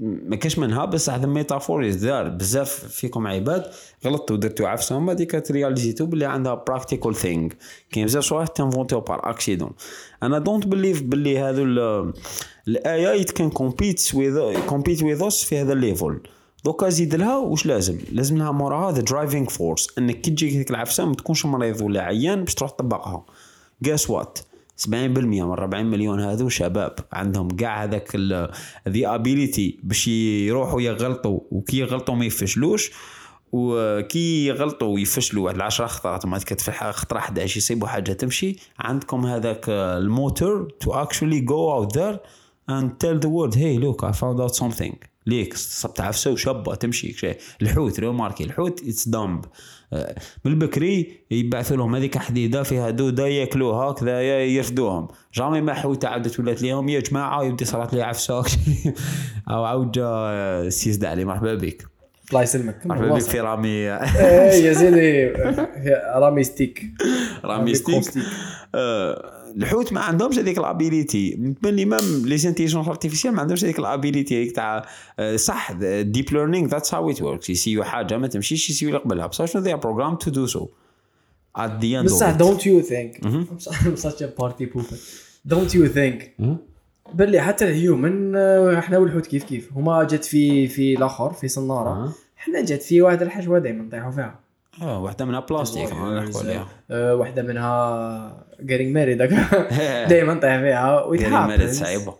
ما 0.00 0.36
كاش 0.36 0.58
منها 0.58 0.84
بس 0.84 1.10
هذا 1.10 1.26
métaphore 1.26 1.90
دار 1.90 2.28
بزاف 2.28 2.70
فيكم 2.70 3.26
عباد 3.26 3.64
غلطتوا 4.06 4.36
درتوا 4.36 4.68
عفسة 4.68 4.96
ومن 4.96 5.06
بعد 5.06 5.26
ت 5.26 5.34
réalisi 5.34 5.90
تو 5.90 6.06
باللي 6.06 6.24
عندها 6.24 6.54
practical 6.54 7.14
thing 7.14 7.50
كاين 7.92 8.06
بزاف 8.06 8.24
صوالح 8.24 8.46
ت 8.46 8.53
inventi 8.53 9.00
و 9.00 9.08
par 9.08 9.30
accident 9.30 9.70
أنا 10.22 10.38
don't 10.38 10.66
believe 10.66 11.02
باللي 11.02 11.38
هذو 11.38 11.64
ال 12.68 13.10
AI 13.10 13.24
can 13.24 13.50
compete 13.50 14.10
with 14.14 14.60
compete 14.66 15.02
with 15.02 15.22
us 15.22 15.44
في 15.44 15.58
هذا 15.58 15.72
ال 15.72 15.80
level 15.80 16.20
دوكا 16.64 16.88
زيد 16.88 17.14
لها 17.14 17.36
واش 17.36 17.66
لازم؟ 17.66 17.98
لازم 18.12 18.38
لها 18.38 18.50
موراها 18.50 18.92
the 18.92 19.00
driving 19.00 19.48
force 19.48 19.88
إنك 19.98 20.20
كي 20.20 20.30
تجيك 20.30 20.54
هذيك 20.54 20.70
العفسه 20.70 21.04
ما 21.04 21.14
تكونش 21.14 21.46
مريض 21.46 21.80
ولا 21.80 22.02
عيان 22.02 22.44
باش 22.44 22.54
تروح 22.54 22.70
تطبقها. 22.70 23.24
guess 23.82 24.10
what 24.10 24.38
70% 24.86 24.88
من 24.88 25.40
40 25.40 25.86
مليون 25.86 26.20
هذو 26.20 26.48
شباب 26.48 26.94
عندهم 27.12 27.48
كاع 27.48 27.84
هذاك 27.84 28.16
the 28.88 29.06
ability 29.06 29.78
باش 29.82 30.08
يروحوا 30.08 30.80
يغلطوا 30.80 31.40
وكي 31.50 31.78
يغلطوا 31.78 32.14
ما 32.14 32.24
يفشلوش 32.24 32.90
وكي 33.52 34.46
يغلطوا 34.46 34.94
ويفشلوا 34.94 35.44
واحد 35.44 35.56
العشرة 35.56 35.86
خطرات 35.86 36.26
ما 36.26 36.38
كتف 36.38 36.70
خطرة 36.70 37.18
11 37.18 37.56
يصيبوا 37.56 37.88
حاجة 37.88 38.12
تمشي. 38.12 38.56
عندكم 38.78 39.26
هذاك 39.26 39.68
ال 39.68 39.82
moteur 39.82 40.68
to 40.80 40.92
actually 40.92 41.40
go 41.40 41.72
out 41.72 41.98
there 41.98 42.20
and 42.70 42.84
tell 43.00 43.18
the 43.24 43.28
world 43.28 43.54
hey 43.54 43.78
look 43.84 44.04
I 44.04 44.12
found 44.12 44.40
out 44.40 44.54
something. 44.54 44.94
ليك 45.26 45.56
صبت 45.56 46.00
عفسه 46.00 46.30
وشابه 46.30 46.74
تمشي. 46.74 47.12
شيء 47.12 47.36
الحوت 47.62 48.00
ريماركي 48.00 48.44
الحوت 48.44 48.82
اتس 48.82 49.08
دامب 49.08 49.44
من 50.44 50.52
البكري 50.52 51.20
يبعثوا 51.30 51.76
لهم 51.76 51.94
هذيك 51.94 52.18
حديدة 52.18 52.62
فيها 52.62 52.90
دودة 52.90 53.26
يأكلوها 53.26 53.92
كذا 53.92 54.44
يرفدوهم. 54.44 55.08
جامي 55.34 55.60
ما 55.60 55.74
حوته 55.74 56.08
عاودت 56.08 56.40
ولات 56.40 56.62
ليهم 56.62 56.88
يا 56.88 57.00
جماعة 57.00 57.44
يبدي 57.44 57.64
صارت 57.64 57.94
لي 57.94 58.02
عفسه 58.02 58.44
أو 59.50 59.64
عاود 59.64 59.92
جا 59.92 60.70
سيس 60.70 61.04
علي 61.04 61.24
مرحبا 61.24 61.54
بك. 61.54 61.86
الله 62.30 62.42
يسلمك. 62.42 62.86
مرحبا 62.86 63.08
بك. 63.14 63.20
في 63.20 63.40
رامي. 63.40 63.68
إيه 63.68 64.64
يا 64.64 64.72
سيدي 64.80 65.26
رامي 66.16 66.44
ستيك. 66.44 66.84
رامي 67.44 67.74
ستيك. 67.74 68.04
آه، 68.74 69.35
الحوت 69.56 69.92
ما 69.92 70.00
عندهمش 70.00 70.38
هذيك 70.38 70.58
ال 70.58 70.68
ability 70.68 71.36
باللي 71.62 71.84
même 71.84 72.00
l'intelligence 72.24 72.88
artificielle 72.88 73.34
ما 73.34 73.40
عندهمش 73.40 73.64
هذيك 73.64 73.78
ال 73.78 73.86
ability 73.86 74.42
هذيك 74.42 74.52
تاع 74.52 74.86
آه، 75.18 75.36
صح 75.36 75.72
deep 76.02 76.32
learning 76.32 76.68
that's 76.68 76.94
how 76.94 77.10
it 77.10 77.22
works 77.22 77.50
ي 77.50 77.54
essayi 77.54 77.80
و 77.80 77.84
حاجة 77.84 78.18
ما 78.18 78.26
تمشيش 78.26 78.70
ي 78.70 78.72
essayi 78.72 78.86
و 78.86 78.88
اللي 78.88 79.00
قبلها. 79.00 79.26
بصح 79.26 79.44
شنو 79.44 79.62
they 79.62 79.74
programmed 79.74 80.14
to 80.14 80.30
do 80.30 80.46
so 80.46 80.68
at 81.58 81.70
the 81.80 82.00
end 82.00 82.04
بصح. 82.04 82.30
don't 82.30 82.66
you 82.66 82.80
think 82.80 83.20
I'm 83.70 83.96
such 83.96 84.20
a 84.20 84.42
party 84.42 84.64
pooper. 84.74 84.96
don't 85.44 85.74
you 85.74 85.86
think 85.86 86.36
باللي 87.14 87.40
حتى 87.40 87.64
ال 87.64 87.76
human 87.76 88.36
آه، 88.36 88.78
إحنا 88.78 88.98
والحوت 88.98 89.26
كيف 89.26 89.44
كيف؟ 89.44 89.72
هما 89.72 90.04
جات 90.04 90.24
في 90.24 90.68
في 90.68 90.94
الآخر 90.94 91.32
في 91.32 91.48
صنارة. 91.48 92.12
إحنا 92.38 92.64
جات 92.64 92.82
في 92.82 93.02
واحد 93.02 93.22
الحشوة 93.22 93.58
دائما 93.58 93.84
نطيحوا 93.84 94.10
فيها. 94.10 94.40
آه 94.82 95.02
واحدة 95.02 95.24
منها 95.24 95.40
بلاستيك 95.40 95.92
نحكوا 95.92 96.40
عليها. 96.40 96.68
آه، 96.90 97.14
واحدة 97.14 97.42
منها 97.42 98.45
getting 98.60 98.92
married. 98.96 99.18
دائما 100.10 100.34
نطيح 100.34 100.56
فيها. 100.60 100.60
لي 100.60 101.06
مريض 101.06 101.08
ويتحابس 101.10 101.78
صعيبة. 101.78 102.14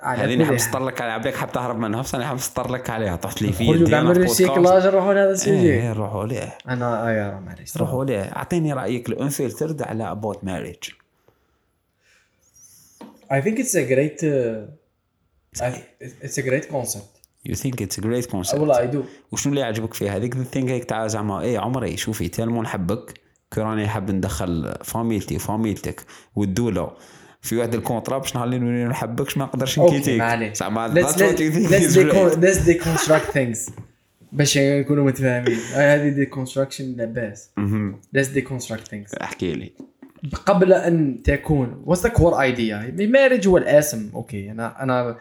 على 0.00 0.22
هذه 0.22 0.34
نحب 0.36 0.44
حال. 0.46 0.54
نسطر 0.54 0.84
لك 0.84 1.00
عليها 1.00 1.14
عبالك 1.14 1.34
حاب 1.34 1.52
تهرب 1.52 1.78
منها. 1.78 2.00
بصح 2.02 2.14
أنا 2.14 2.26
حاب 2.26 2.36
نسطر 2.36 2.70
لك 2.72 2.90
عليها. 2.90 3.16
طحت 3.16 3.42
لي 3.42 3.52
في 3.52 3.64
يدي 3.64 3.90
نعمل. 3.90 4.16
ريسيكلاج 4.16 4.86
نروحوا 4.86 5.14
لهذا 5.14 5.30
السوجي 5.30 5.72
إيه 5.72 5.92
روحوا 5.92 6.26
ليه 6.26 6.58
أنا 6.68 7.08
اي 7.08 7.20
راه 7.20 7.40
معليش. 7.40 7.76
روحوا 7.76 8.04
ليه 8.04 8.20
أعطيني 8.22 8.72
رأيك 8.72 9.08
الانفلترد 9.08 9.82
على 9.82 10.10
ابوت 10.10 10.44
ماريج 10.44 10.76
I 13.32 13.40
think 13.44 13.56
it's 13.58 13.74
a 13.74 13.84
great 13.92 14.18
uh, 14.22 15.62
I- 15.66 15.82
it's 16.26 16.38
a 16.38 16.42
great 16.48 16.66
concept. 16.74 17.16
you 17.46 17.54
think 17.54 17.82
it's 17.82 18.00
great 18.00 18.26
concept 18.26 18.60
والله 18.60 18.74
I 18.90 18.94
do. 18.94 18.98
وشنو 19.32 19.50
اللي 19.52 19.60
يعجبك 19.60 19.94
فيها؟ 19.94 20.16
هذيك 20.16 20.36
ال 20.36 20.42
thing 20.42 20.70
هيك 20.70 20.84
تاع 20.84 21.06
زعما 21.06 21.40
إيه 21.40 21.58
عمري 21.58 21.96
شوفي 21.96 22.28
تالمو 22.28 22.62
نحبك. 22.62 23.20
راني 23.58 23.88
حاب 23.88 24.10
ندخل 24.10 24.74
فاميلتي 24.84 25.36
وفاميلتك 25.36 26.00
والدولة 26.36 26.90
في 27.40 27.56
واحد 27.56 27.74
contrat 27.74 28.18
باش 28.18 28.34
نهار 28.34 28.44
اللي 28.46 28.58
نولي 28.58 28.84
ما 28.84 28.90
نحبكش 28.90 29.36
ما 29.38 29.44
نقدرش 29.44 29.78
نكيتيك. 29.78 30.22
زعما 30.54 30.94
decon- 30.94 32.36
let's 32.36 32.68
deconstruct 32.68 33.34
things 33.36 33.72
باش 34.32 34.58
نكونوا 34.58 35.04
متفاهمين. 35.04 35.58
هذه 35.74 36.08
deconstruction 36.08 36.94
لاباس 36.96 37.50
مهم. 37.56 38.00
let's 38.16 38.26
deconstruct 38.38 38.88
things. 38.92 39.22
احكي 39.22 39.52
لي. 39.52 39.72
قبل 40.46 40.72
أن 40.72 41.22
تكون 41.24 41.84
what's 41.86 41.98
the 42.00 42.10
core 42.10 42.34
idea 42.34 43.00
ال 43.00 43.06
mariage 43.06 43.48
هو 43.48 43.56
الاسم. 43.56 44.10
okay 44.14 44.50
أنا 44.50 44.82
أنا 44.82 45.16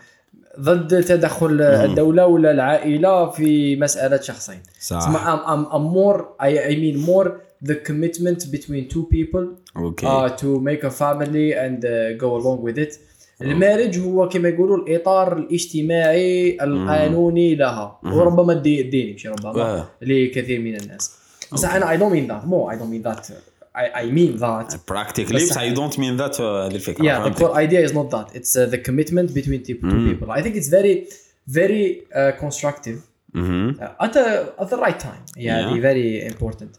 ضد 0.60 1.04
تدخل 1.04 1.62
الدولة 1.62 2.26
ولا 2.28 2.52
العائلة 2.52 3.30
في 3.30 3.76
مسألة 3.76 4.22
شخصين. 4.22 4.60
صح. 4.80 5.00
I'm, 5.02 5.66
I'm 5.74 5.94
more 5.96 6.22
I, 6.42 6.72
I 6.72 6.76
mean 6.76 7.08
more 7.10 7.30
the 7.65 7.75
commitment 7.89 8.39
between 8.51 8.95
two 8.95 9.05
people 9.15 9.47
اوكي 9.77 10.07
uh, 10.07 10.31
to 10.31 10.61
make 10.61 10.85
a 10.87 10.91
family 10.91 11.55
and 11.55 11.85
uh, 11.85 12.23
go 12.23 12.41
along 12.43 12.63
with 12.69 12.79
it 12.79 12.99
المارج 13.43 13.99
هو 13.99 14.29
كما 14.29 14.49
يقولوا 14.49 14.77
الاطار 14.77 15.39
الاجتماعي 15.39 16.59
القانوني 16.63 17.55
لها 17.55 17.99
وربما 18.05 18.53
الدي- 18.53 18.81
الديني 18.81 19.13
مش 19.13 19.27
ربما 19.27 19.61
آه. 19.63 19.89
لكثير 20.03 20.61
من 20.61 20.75
الناس 20.77 21.17
بس 21.53 21.65
انا 21.65 21.87
I 21.97 22.01
don't 22.01 22.13
mean 22.15 22.31
that 22.33 22.49
more 22.51 22.73
I 22.75 22.77
don't 22.81 22.91
mean 22.95 23.11
that 23.13 23.33
I, 23.77 24.03
I 24.03 24.11
mean 24.19 24.41
that 24.41 24.77
براكتيكلي 24.89 25.37
بس 25.37 25.51
بس 25.51 25.59
اي 25.59 25.71
دونت 25.71 25.99
مين 25.99 26.17
ذات 26.17 26.41
هذه 26.41 26.75
الفكره 26.75 27.05
yeah 27.05 27.29
the 27.29 27.33
فهمتك؟ 27.33 27.47
core 27.47 27.57
idea 27.57 27.91
is 27.91 27.95
not 27.95 28.11
that 28.17 28.37
it's 28.37 28.57
uh, 28.57 28.75
the 28.75 28.79
commitment 28.89 29.35
between 29.35 29.63
two, 29.63 29.75
two 29.91 30.01
people 30.11 30.31
I 30.31 30.43
think 30.43 30.55
it's 30.57 30.69
very 30.71 31.07
very 31.49 31.85
uh, 32.15 32.43
constructive 32.45 32.99
مهم. 33.35 33.75
uh, 33.75 34.05
at 34.05 34.11
the 34.13 34.63
at 34.63 34.69
the 34.71 34.77
right 34.87 35.01
time 35.01 35.23
yeah, 35.37 35.43
Yeah. 35.47 35.81
very 35.89 36.33
important 36.33 36.71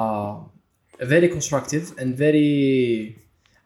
Uh, 0.00 0.34
very 1.14 1.28
constructive 1.36 1.84
and 2.00 2.08
very 2.24 2.52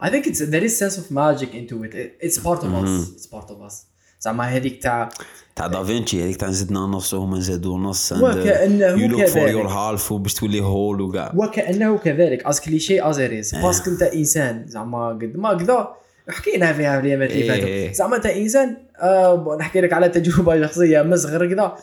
I 0.07 0.09
think 0.13 0.23
it's 0.31 0.41
there 0.55 0.65
is 0.69 0.73
sense 0.83 0.97
of 1.01 1.07
magic 1.23 1.51
into 1.61 1.77
it, 1.87 1.93
it 2.03 2.09
it's 2.27 2.39
part 2.47 2.61
of 2.67 2.71
us. 2.81 2.93
It's 3.17 3.29
part 3.37 3.51
of 3.55 3.59
us. 3.69 3.77
زعما 4.21 4.45
هذيك 4.45 4.83
تاع 4.83 5.09
تاع 5.57 5.67
دافنشي 5.67 6.25
هذيك 6.25 6.37
تاع 6.37 6.49
نزدنا 6.49 6.81
نص 6.81 7.15
وهما 7.15 7.41
زادوا 7.41 7.79
نص 7.79 8.13
وكأنه 8.13 8.87
يو 8.87 9.09
لوك 9.09 9.25
فور 9.25 9.41
كذلك. 9.41 9.53
يور 9.53 9.69
هالف 9.69 10.13
وباش 10.13 10.35
تولي 10.35 10.61
هول 10.61 11.01
وكاع 11.01 11.33
وكانه 11.37 11.99
كذلك 11.99 12.47
از 12.47 12.61
كليشي 12.61 13.03
از 13.03 13.21
ريز 13.21 13.55
باسكو 13.55 13.91
انت 13.91 14.03
انسان 14.03 14.65
زعما 14.67 15.09
قد 15.09 15.33
ما 15.37 15.55
كذا 15.55 15.95
حكينا 16.29 16.73
فيها 16.73 17.01
في 17.01 17.07
الايامات 17.07 17.31
اللي. 17.31 17.49
فاتت 17.49 17.97
زعما 17.97 18.17
انت 18.17 18.27
انسان 18.27 18.77
آه 19.01 19.57
نحكي 19.61 19.81
لك 19.81 19.93
على 19.93 20.09
تجربة 20.09 20.67
شخصية. 20.67 21.03
من 21.03 21.17
صغر 21.17 21.47
كذا 21.55 21.77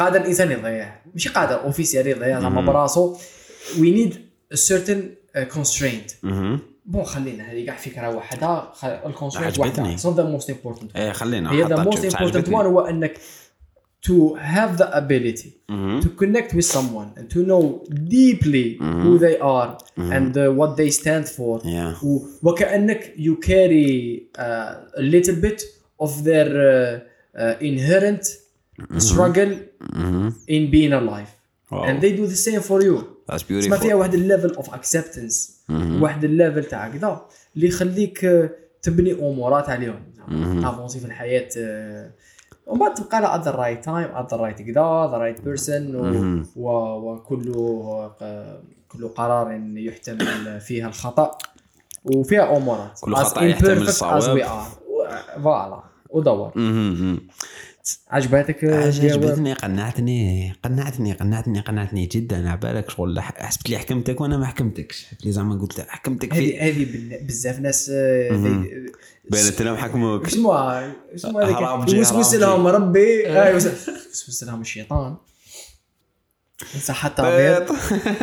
قادر 0.00 0.20
الانسان 0.20 0.50
يضيع 0.50 0.94
مش 1.14 1.28
قادر 1.28 1.60
اوفيسيال 1.64 2.06
يضيع 2.06 2.40
زعما 2.40 2.60
براسو 2.60 3.16
وي 3.80 3.90
نيد 3.90 4.14
certain 4.54 4.98
كونسترينت. 5.54 6.10
بون 6.86 7.04
خلينا 7.04 7.44
هذه 7.52 7.66
كاع 7.66 7.76
فكرة 7.76 8.08
واحدة 8.16 8.62
الكونسترينت. 9.06 9.58
واحدة 9.58 9.92
اتس 9.92 10.06
ذا 10.06 10.24
موست 10.24 10.50
امبورتنت 10.50 10.96
إيه 10.96 11.12
خلينا 11.12 11.52
هي 11.52 11.66
the 11.66 11.70
حطها 11.72 11.84
most 11.90 11.98
تشوف، 11.98 12.14
important 12.16 12.22
عجبتني. 12.22 12.56
one 12.56 12.64
هو 12.66 12.80
إنك 12.80 13.18
to 14.06 14.36
have 14.38 14.78
the 14.82 14.86
ability 14.86 15.48
مهم. 15.68 16.00
to 16.00 16.06
connect 16.22 16.52
with 16.54 16.64
someone 16.76 17.18
and 17.20 17.26
to 17.34 17.38
know 17.46 17.84
deeply 18.08 18.78
who 19.02 19.18
they 19.18 19.36
are 19.42 19.70
and 19.98 20.32
uh, 20.36 20.60
what 20.60 20.76
they 20.76 20.90
stand 21.00 21.26
for 21.36 21.60
Yeah. 21.64 22.04
و- 22.04 22.26
وكأنك 22.42 23.12
you 23.16 23.46
carry 23.46 24.20
uh, 24.38 24.42
a 24.98 25.02
little 25.02 25.36
bit 25.44 25.62
of 26.02 26.10
their 26.24 26.48
uh, 26.48 27.40
uh, 27.40 27.64
inherent 27.70 28.24
struggle 28.98 29.52
in 30.48 30.70
being 30.70 30.92
alive. 30.92 31.30
Wow. 31.72 31.84
and 31.88 31.96
they 32.02 32.12
do 32.20 32.26
the 32.26 32.40
same 32.46 32.62
for 32.70 32.82
you. 32.82 32.96
That's 33.28 33.42
تسمى 33.42 33.78
فيها 33.78 33.78
beautiful. 33.78 33.94
واحد 33.94 34.14
الليفل 34.14 34.54
اوف 34.54 34.74
اكسبتنس 34.74 35.60
واحد 36.00 36.24
الليفل 36.24 36.64
تاع 36.64 36.88
كذا 36.88 37.26
اللي 37.56 37.68
يخليك 37.68 38.24
آه، 38.24 38.50
تبني 38.82 39.12
أمورات 39.12 39.68
عليهم. 39.68 40.02
avancé 40.64 41.00
في 41.00 41.06
الحياة 41.06 41.48
آه، 41.58 42.10
ومن 42.66 42.80
بعد 42.80 42.94
تبقى 42.94 43.16
على 43.16 43.42
the 43.44 43.50
right 43.50 43.84
time 43.84 44.08
the 44.30 44.36
right 44.36 44.62
كذا 44.62 45.08
the 45.10 45.16
right 45.16 45.40
person 45.40 45.96
وكل 46.56 47.52
كل 48.88 49.08
قرار 49.08 49.60
يحتمل 49.76 50.60
فيها 50.60 50.88
الخطأ. 50.88 51.38
وفيها 52.04 52.56
أمورات. 52.56 53.00
كل 53.00 53.14
خطأ 53.14 53.42
يحتمل 53.42 53.82
الصواب. 53.82 54.42
Voilà. 55.42 55.82
ودور. 56.10 56.52
عجبتك 58.08 58.64
آه،؟ 58.64 58.86
عجبتني 58.86 59.52
قنعتني 59.52 60.52
قنعتني 60.64 61.12
قنعتني 61.12 61.60
قنعتني 61.60 62.06
جدا 62.06 62.48
على 62.48 62.60
بالك 62.60 62.90
شغل 62.90 63.20
حسبت 63.20 63.70
لي 63.70 63.78
حكمتك 63.78 64.20
وأنا 64.20 64.36
ما 64.36 64.46
حكمتكش. 64.46 65.04
حسبت 65.04 65.24
لي 65.24 65.32
زعما 65.32 65.60
قلت 65.60 65.80
حكمتك 65.80 66.34
في 66.34 66.60
هذه 66.60 66.86
بزاف 67.26 67.58
ناس 67.58 67.90
آه، 67.94 68.64
بانت 69.30 69.62
لهم 69.62 69.76
حكموك. 69.76 70.26
اسمها 70.26 70.92
اسمها 71.14 71.44
هربجي. 71.44 72.36
لهم 72.36 72.66
ربي. 72.66 73.28
آه، 73.28 73.48
يوسوس 73.50 74.44
لهم 74.44 74.60
الشيطان. 74.60 75.16
صح 76.82 77.06
التعبير 77.06 77.66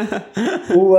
و 0.80 0.98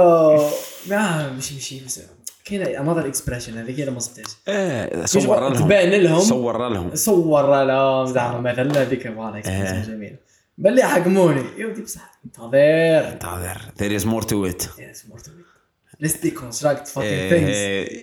لا 0.87 1.33
مش 1.33 1.53
مش 1.53 1.75
بس 1.75 2.01
كاين 2.49 2.63
another 2.63 3.07
expression 3.07 3.59
هذيك 3.59 3.81
اللي 3.81 3.91
ما 3.91 3.99
صدقتش 3.99 4.37
إيه 4.49 5.05
صور 5.05 5.49
لهم. 5.49 5.55
تبان 5.55 5.91
لهم؟ 5.91 6.21
صور 6.21 6.69
لهم. 6.69 6.95
صور 6.95 7.65
لهم 7.65 8.07
زعما 8.07 8.53
مثلا 8.53 8.83
هذيك 8.83 9.09
voilà 9.09 9.43
expression 9.43 9.89
جميل 9.89 10.17
بل 10.59 10.75
لي 10.75 10.83
حكموني 10.83 11.43
يودي 11.57 11.83
بصح 11.83 12.21
انتظر. 12.25 13.13
انتظر. 13.13 13.59
There 13.79 14.01
is 14.01 14.05
more 14.05 14.25
to 14.25 14.53
it. 14.53 14.63
Yes, 14.63 15.11
more 15.11 15.21
to 15.21 15.29
it. 15.29 15.49
Let's 16.05 16.17
deconstruct 16.25 16.87
fucking 16.95 16.99
إيه. 16.99 17.31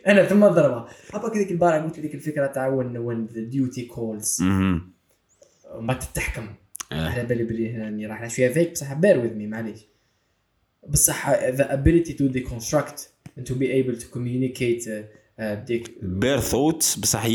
things. 0.01 0.07
أنا 0.07 0.25
ثم 0.25 0.47
ضربه 0.47 0.85
عباك 1.13 1.35
هذيك 1.35 1.51
البارح 1.51 1.83
قلت 1.83 1.99
لك 1.99 2.15
الفكرة 2.15 2.47
تاع 2.47 2.83
when 2.83 3.33
the 3.33 3.55
duty 3.55 3.81
calls. 3.95 4.41
مهم. 4.41 4.93
ما 5.79 5.93
تتحكم. 5.93 6.47
إيه. 6.91 6.97
على 6.97 7.23
بالي 7.23 7.43
بلي 7.43 7.73
هنا 7.73 7.83
راني 7.83 8.07
راح 8.07 8.27
شوية 8.27 8.53
فيك 8.53 8.71
بصح 8.71 8.93
bear 8.93 9.15
with 9.15 9.35
me 9.39 9.47
معليش. 9.47 9.79
بصح 10.87 11.35
the 11.35 11.63
ability 11.63 12.11
to 12.11 12.37
deconstruct 12.37 13.14
and 13.37 13.43
to 13.45 13.53
be 13.53 13.67
able 13.79 13.95
to 14.01 14.05
communicate 14.17 14.87
dec- 15.39 15.89
pure 16.01 16.39
thoughts 16.39 16.95
بصح 16.99 17.25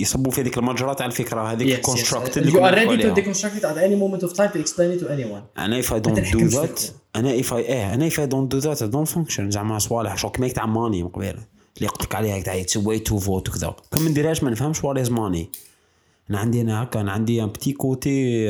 يصبوا 0.00 0.32
في 0.32 0.40
هذيك 0.40 0.58
المجرى 0.58 0.94
تاع 0.94 1.06
الفكرة 1.06 1.52
هذيك. 1.52 1.80
constructed 1.80 2.50
You 2.50 2.54
are 2.54 2.74
ready 2.74 3.02
to 3.02 3.20
deconstruct 3.20 3.60
it 3.60 3.64
at 3.64 3.76
any 3.76 3.96
moment 3.96 4.22
of 4.28 4.32
time 4.36 4.52
to 4.52 4.58
explain 4.60 4.98
it 4.98 5.00
to 5.04 5.08
anyone. 5.08 5.58
أنا 5.58 5.82
if 5.82 5.86
I 5.86 5.88
don't 5.98 6.14
تنحكمش 6.14 6.42
do 6.42 6.48
في 6.48 6.56
that 6.56 6.60
الكون. 6.60 6.76
أنا 7.16 7.42
if 7.42 7.46
I 7.46 7.52
إيه 7.52 7.94
أنا 7.94 8.08
I 8.10 8.12
don't 8.12 8.54
do 8.56 8.60
that 8.66 8.78
I 8.82 8.90
don't 8.92 9.14
function 9.16 9.40
زعما 9.48 9.78
صوالح 9.78 10.16
شو 10.16 10.28
كيما 10.30 10.48
تاع 10.48 10.66
ماني 10.66 11.02
من 11.02 11.08
قبل 11.08 11.24
اللي 11.76 11.88
قلت 11.88 12.02
لك 12.02 12.14
عليها 12.14 12.40
تاع 12.40 12.62
it's 12.62 12.80
a 12.80 12.80
way 12.84 13.00
to 13.10 13.24
vote 13.24 13.28
وكذا 13.48 13.74
كم 13.92 14.02
ما 14.02 14.08
نديرهاش 14.10 14.42
ما 14.42 14.50
نفهمش 14.50 14.80
what 14.80 14.98
is 15.06 15.08
money 15.10 15.44
أنا 16.30 16.38
عندي 16.38 16.60
أنا 16.60 16.82
هكا 16.82 17.00
أنا 17.00 17.12
عندي 17.12 17.42
ان 17.42 17.48
بتي 17.48 17.72
كوتي 17.72 18.48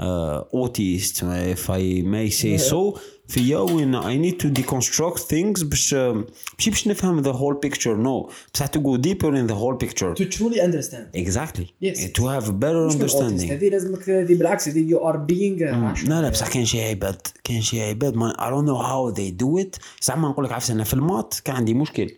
اوتيست 0.00 1.24
if 1.54 1.70
I 1.70 2.02
may 2.02 2.30
say 2.42 2.70
so. 2.70 2.98
فيا 3.28 3.58
وين 3.58 4.00
I 4.00 4.16
need 4.26 4.36
to 4.40 4.60
deconstruct 4.60 5.18
things 5.18 5.64
باش 5.64 5.94
آه، 5.94 6.24
ماشي 6.58 6.70
باش 6.70 6.88
نفهم 6.88 7.22
the 7.22 7.36
whole 7.36 7.68
picture 7.68 7.96
no. 8.04 8.32
بصح 8.54 8.66
to 8.66 8.78
go 8.80 8.96
deeper 9.06 9.32
in 9.34 9.46
the 9.50 9.54
whole 9.54 9.76
picture. 9.84 10.14
To 10.14 10.24
truly 10.24 10.60
understand. 10.60 11.06
exactly. 11.14 11.66
Yes. 11.84 11.98
to 12.18 12.22
have 12.22 12.48
a 12.48 12.52
better 12.52 12.86
مش 12.86 12.94
من 12.94 13.08
autist. 13.08 13.12
understanding. 13.12 13.50
هذه 13.50 13.68
لازمك 13.68 14.10
هذه 14.10 14.34
بالعكس 14.34 14.68
هذه 14.68 14.90
you 14.90 14.98
are 14.98 15.16
being 15.16 15.60
uh, 15.60 16.08
لا 16.08 16.22
لا 16.22 16.28
بصح 16.28 16.48
كاين 16.48 16.64
شي 16.64 16.82
عباد 16.82 17.20
كاين 17.44 17.62
شي 17.62 17.82
عباد 17.82 18.14
ما 18.16 18.32
I 18.32 18.50
don't 18.50 18.66
know 18.68 18.82
how 18.88 19.16
they 19.18 19.44
do 19.44 19.64
it. 19.64 19.80
زعما 20.02 20.28
نقول 20.28 20.44
لك 20.44 20.52
عرفت 20.52 20.70
أنا 20.70 20.84
في 20.84 20.94
les 20.94 21.09
maths 21.09 21.34
كان 21.44 21.56
عندي 21.56 21.74
مشكل. 21.74 22.10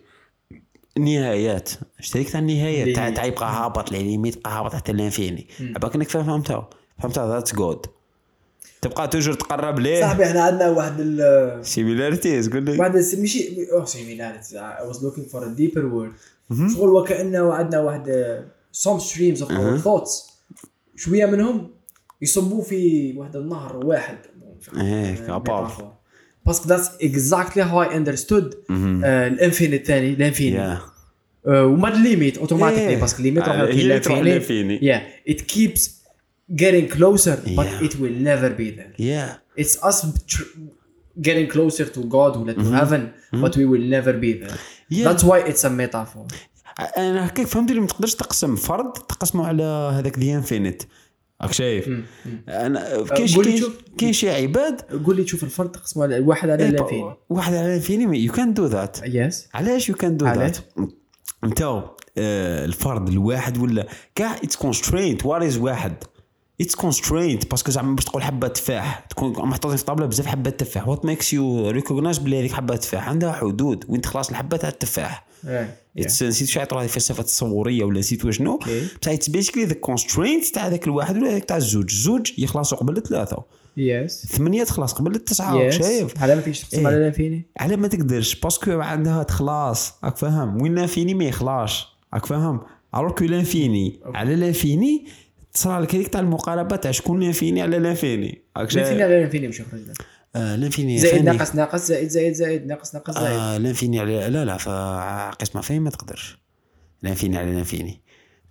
النهايات 0.97 1.69
اشتريك 1.99 2.29
تاع 2.29 2.39
النهايات 2.39 2.95
تاع 2.95 3.09
تاع 3.09 3.25
يبقى 3.25 3.53
هابط 3.53 3.91
لي 3.91 4.03
limite 4.03 4.35
يبقى 4.35 4.51
هابط 4.59 4.75
حتى 4.75 4.91
l'infini 4.91 5.47
عبالك 5.75 5.95
انك 5.95 6.09
فهمتها. 6.09 6.69
فهمتها 7.03 7.27
that's 7.27 7.55
good 7.55 7.85
تبقى 8.81 9.07
toujours 9.07 9.33
تقرب 9.33 9.79
ليه؟ 9.79 10.01
صاحبي 10.01 10.25
إحنا 10.25 10.41
عندنا 10.41 10.69
واحد 10.69 10.93
ال 10.99 11.65
similarities 11.65 12.49
قول 12.49 12.63
لي. 12.63 12.79
واحد 12.79 12.95
ماشي 12.95 13.71
أوه 13.71 13.85
similarity 13.85 14.59
I 14.59 14.91
was 14.91 14.97
looking 14.97 15.25
for 15.31 15.39
a 15.39 15.59
deeper 15.59 15.83
word. 15.83 16.13
شغل 16.73 16.89
وكأنه 16.89 17.53
عندنا 17.53 17.81
واحد 17.81 18.05
some 18.77 18.99
streams 18.99 19.39
of 19.39 19.47
our 19.47 19.83
thoughts. 19.83 20.33
شوية 20.95 21.25
منهم 21.25 21.71
يصبوا 22.21 22.63
في 22.63 23.13
واحد 23.17 23.35
النهر 23.35 23.85
واحد. 23.85 24.17
إيه، 24.77 25.15
كابار. 25.15 25.93
باسكو 26.45 26.69
ذاتس 26.69 26.89
اكزاكتلي 27.01 27.63
هاو 27.63 27.83
اي 27.83 27.97
اندرستود 27.97 28.55
الإنفينيت 28.69 29.81
الثاني 29.81 30.13
الانفيني 30.13 30.55
يا 30.55 30.79
وما 31.47 31.93
الليميت 31.93 32.37
اوتوماتيكلي. 32.37 32.95
باسكو 32.95 33.19
الليميت 33.19 33.43
راح 33.43 33.55
آه، 33.55 33.63
يروح 33.63 33.75
هي 33.75 33.99
تروح 33.99 34.17
getting 36.55 36.87
closer 36.97 37.35
but 37.57 37.65
Yeah. 37.65 37.85
it 37.87 37.93
will 37.95 38.17
never 38.29 38.49
be 38.59 38.77
there. 38.77 38.99
yeah 39.01 39.39
it's 39.59 39.77
us 39.89 40.05
getting 41.21 41.47
closer 41.55 41.85
to 41.95 41.99
God 41.99 42.35
or 42.37 42.53
to 42.53 42.71
heaven 42.79 43.01
but 43.43 43.53
we 43.57 43.65
will 43.71 43.85
never 43.95 44.13
be 44.25 44.31
there. 44.43 44.57
Yeah. 44.91 45.05
that's 45.07 45.23
why 45.23 45.39
it's 45.51 45.63
a 45.65 45.69
metaphor. 45.69 46.27
أنا 46.97 47.27
هكاك 47.27 47.47
فهمت 47.47 47.69
اللي 47.69 47.81
ما 47.81 47.87
تقدرش 47.87 48.15
تقسم 48.15 48.55
فرد 48.55 48.93
تقسمه 48.93 49.47
على 49.47 49.63
هذاك 49.93 50.17
the 50.19 50.35
infinite 50.35 50.83
راك 51.41 51.51
شايف؟ 51.51 51.89
أنا 52.49 53.03
كاين 53.03 53.27
شي- 53.27 53.41
كاين 53.43 53.57
شوف. 53.59 53.77
كاين 53.97 54.13
شي 54.13 54.29
عباد 54.29 54.81
قول 55.05 55.15
لي 55.15 55.23
تشوف 55.23 55.43
الفرد 55.43 55.71
تقسمه 55.71 56.03
على 56.03 56.17
الواحد 56.17 56.49
على 56.49 56.63
إيه، 56.63 56.69
الانفيني 56.69 57.15
واحد 57.29 57.53
على 57.53 57.65
الانفيني 57.67 58.17
يو 58.23 58.31
كان 58.31 58.53
دو 58.53 58.65
ذات 58.65 58.97
يس 59.05 59.47
علاش 59.53 59.89
يو 59.89 59.95
كان 59.95 60.17
دو؟ 60.17 60.25
ذات 60.25 60.57
أنت 61.43 61.61
آه، 62.17 62.65
الفرد 62.65 63.07
الواحد 63.09 63.57
ولا 63.57 63.87
كاع 64.15 64.35
it's 64.35 64.55
constraint 64.55 65.25
what 65.25 65.41
is 65.41 65.57
واحد؟ 65.57 66.03
it's 66.61 66.75
constraint 66.75 67.51
parce 67.51 67.64
que 67.64 67.71
زعما 67.71 67.95
باش 67.95 68.05
تقول 68.05 68.23
حبة 68.23 68.47
تفاح 68.47 68.99
تكون 68.99 69.31
محطوطين 69.31 69.77
في 69.77 69.85
طابلة 69.85 70.05
بزاف 70.05 70.25
حبات 70.25 70.59
تفاح. 70.59 70.87
what 70.87 71.05
makes 71.05 71.33
you 71.33 71.69
recognize 71.69 72.17
بلي 72.17 72.39
هذيك 72.39 72.51
حبة 72.51 72.75
تفاح؟ 72.75 73.09
عندها 73.09 73.31
حدود 73.31 73.85
وين 73.89 74.01
تخلص 74.01 74.29
الحبة 74.29 74.57
تاع 74.57 74.69
التفاح. 74.69 75.25
إيه. 75.47 75.77
it's 75.97 76.23
نسيت 76.23 76.47
شو 76.47 76.59
هذه 76.59 76.83
الفلسفه 76.83 77.19
التصوريه 77.19 77.83
ولا 77.83 77.99
نسيت 77.99 78.25
واش 78.25 78.37
شنو 78.37 78.51
okay 78.51 78.87
بصح 79.01 79.11
it's 79.11 79.29
basically 79.29 79.65
the 79.65 79.73
constraint 79.73 80.45
تاع 80.45 80.67
ذاك 80.67 80.87
الواحد 80.87 81.17
ولا 81.17 81.39
تاع 81.39 81.57
الزوج. 81.57 81.91
الزوج 81.91 82.31
يخلصوا 82.37 82.77
قبل 82.77 82.97
الثلاثه 82.97 83.43
yes 83.77 84.25
ثمانية 84.25 84.63
تخلص 84.63 84.93
قبل 84.93 85.15
التسعه 85.15 85.55
yes 85.55 85.77
شايف؟ 85.77 86.23
على 86.23 86.35
ما 86.35 86.41
تقدرش 86.41 86.61
تقسم 86.61 86.79
إيه. 86.79 86.87
على 86.87 86.97
ال 86.97 87.04
infini 87.04 87.45
على 87.57 87.75
ما 87.75 87.87
تقدرش 87.87 88.35
parce 88.35 88.57
que 88.57 88.71
عندها 88.71 89.23
تخلاص 89.23 89.93
راك 90.03 90.17
فاهم؟ 90.17 90.61
وين 90.61 90.75
l'infini 90.75 91.13
ما 91.13 91.25
يخلاش 91.25 91.87
راك 92.13 92.25
فاهم؟ 92.25 92.61
alors 92.95 93.11
que 93.11 93.25
l'infini 93.25 93.99
على 94.05 94.35
l'infini 94.35 95.05
تصرى 95.53 95.81
لك 95.81 95.95
هذيك 95.95 96.07
تاع 96.07 96.21
المقاربة 96.21 96.75
تاع 96.75 96.91
شكون 96.91 97.19
l'infini 97.19 97.61
على 97.61 97.77
ال 97.77 97.86
infini 97.86 98.41
شايف 98.67 98.87
على 98.87 99.05
ال 99.05 99.11
infini 99.11 99.47
مش 99.47 99.59
يخرج 99.59 99.79
لك 99.79 99.97
آه 100.35 100.55
l'infini 100.55 100.97
زائد. 100.97 101.25
ناقص 101.25 101.55
ناقص 101.55 101.87
زائد 101.87 102.07
زائد 102.07 102.33
زائد 102.33 102.67
ناقص 102.67 102.95
ناقص 102.95 103.13
زائد 103.13 103.39
آه 103.39 103.57
l'infini 103.57 103.99
على 103.99 104.29
لا 104.29 104.45
لا 104.45 104.57
فقسمه 104.57 105.61
فين 105.61 105.81
ما 105.81 105.89
تقدرش. 105.89 106.37
l'infini 107.03 107.37
على 107.37 107.53
l'infini 107.53 108.01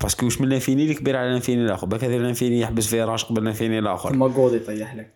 parce 0.00 0.16
que 0.17 0.26
واش 0.26 0.40
من 0.40 0.48
l'infini 0.48 0.82
اللي 0.82 0.94
كبير 0.94 1.16
على 1.16 1.30
l'infini 1.30 1.64
الآخر؟ 1.64 1.86
باك 1.86 2.04
هذا 2.04 2.18
l'infini 2.18 2.60
يحبس 2.60 2.86
فيه 2.86 3.04
راش 3.04 3.24
قبل 3.24 3.44
l'infini 3.44 3.78
الآخر. 3.78 4.10
ثم 4.10 4.26
god 4.26 4.54
يطيح 4.54 4.94
لك. 4.94 5.12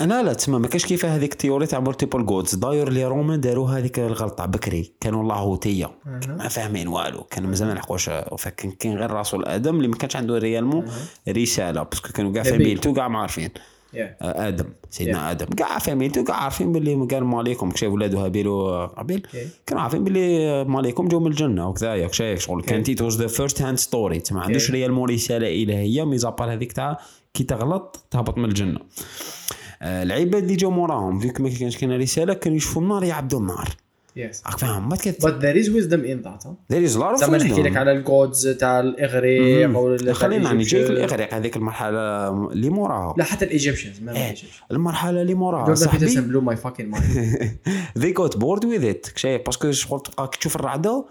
أنا 0.00 0.22
لا 0.22 0.32
تسمى 0.32 0.58
ما 0.58 0.68
كاش 0.68 0.86
كيف 0.86 1.04
هذيك 1.04 1.32
التيوري 1.32 1.66
تاع 1.66 1.80
مولتيبل 1.80 2.26
جودز 2.26 2.54
داير 2.54 2.88
لي 2.88 3.04
رومان 3.04 3.40
داروا 3.40 3.68
هذيك 3.68 3.98
الغلطة 3.98 4.46
بكري. 4.46 4.92
كانوا 5.00 5.28
لاهوتيه 5.28 5.90
ما 6.26 6.48
فاهمين 6.48 6.88
والو. 6.88 7.22
كانوا 7.22 7.48
مازال 7.48 7.68
ما 7.68 7.72
لحقوش 7.72 8.10
فكان 8.38 8.70
كاين 8.70 8.96
غير 8.96 9.10
راسو 9.10 9.36
الآدم 9.36 9.76
اللي 9.76 9.88
ما 9.88 9.96
كانش 9.96 10.16
عنده 10.16 10.38
ريالمون 10.38 10.90
رسالة. 11.28 11.82
باسكو 11.82 12.12
كانوا 12.12 12.32
كاع. 12.32 12.42
فاميلتو 12.42 12.92
كاع 12.92 13.08
ما 13.08 13.18
عارفين. 13.18 13.50
آه، 13.94 14.48
آدم. 14.48 14.64
سيدنا 14.90 15.30
آدم. 15.30 15.46
كاع 15.46 15.78
فاميلتو 15.78 16.24
كاع 16.24 16.36
عارفين 16.36 16.72
باللي 16.72 16.94
قال 16.94 17.24
مالكم 17.24 17.72
شاف 17.76 17.92
ولادو 17.92 18.18
هابيل. 18.18 18.48
وقابيل 18.48 19.26
كانوا 19.66 19.82
عارفين 19.82 20.04
باللي 20.04 20.64
مالكم 20.64 21.08
جو 21.08 21.20
من 21.20 21.26
الجنة. 21.26 21.68
وكذا 21.68 22.08
شايف 22.08 22.40
شغل. 22.40 22.62
كانت 22.62 22.88
ات 22.88 23.02
واز 23.02 23.22
ذا 23.22 23.26
فيرست 23.26 23.62
هاند 23.62 23.78
ستوري 23.78 24.22
ما 24.30 24.40
عندوش 24.40 24.70
ريالمون 24.70 25.10
رسالة 25.10 25.62
إلهية. 25.62 26.04
ميزابار 26.04 26.52
هذيك 26.52 26.72
تاع 26.72 26.98
كي 27.34 27.44
تغلط 27.44 28.06
تهبط 28.10 28.38
من 28.38 28.44
الجنة. 28.44 28.80
آه، 28.80 29.65
العباد 29.82 30.42
اللي 30.42 30.56
جاو 30.56 30.70
موراهم 30.70 31.18
فيك 31.18 31.40
ما 31.40 31.50
كانش 31.50 31.76
كاين 31.76 32.00
رسالة 32.00 32.34
كانوا 32.34 32.56
يشوفوا 32.56 32.82
النار 32.82 33.04
يعبدوا 33.04 33.40
النار 33.40 33.68
yes 34.16 34.42
راك 34.46 34.58
فاهم 34.58 34.88
ما 34.88 34.96
كت 34.96 35.26
is 35.26 35.68
wisdom 35.68 36.02
in 36.04 36.26
that 36.26 36.46
huh? 36.46 36.52
there 36.72 36.88
is 36.88 36.96
a 36.96 36.98
lot 36.98 37.14
of 37.14 37.20
زعما 37.20 37.38
نحكي 37.38 37.62
لك. 37.62 37.76
على 37.76 37.92
ال 37.92 38.03
gods 38.03 38.48
تاع 38.48 38.80
الإغريق. 38.80 39.78
ولا 39.78 40.12
خلينا 40.12 40.44
يعني 40.44 40.62
جايك. 40.62 40.90
الإغريق 40.90 41.34
هذيك 41.34 41.56
المرحلة 41.56 42.28
اللي 42.52 42.70
موراها 42.70 43.14
لا 43.18 43.24
حتى 43.24 43.44
ال 43.44 43.50
Egyptians 43.50 44.02
ما 44.02 44.16
إيه. 44.16 44.34
المرحلة 44.70 45.22
اللي 45.22 45.34
موراها 45.34 45.74
صاحبي 45.74 46.20
blow 46.20 46.40
my 46.40 46.56
fucking 46.56 46.90
mind 46.90 47.58
they 47.98 48.22
got 48.22 48.36
bored 48.38 48.62
with 48.62 48.84
it 48.94 49.16
شايف 49.16 49.42
parce 49.46 49.62
que 49.62 49.72
شغل 49.72 50.00
تبقى 50.00 50.30
تشوف 50.40 50.56
الرعدة 50.56 51.04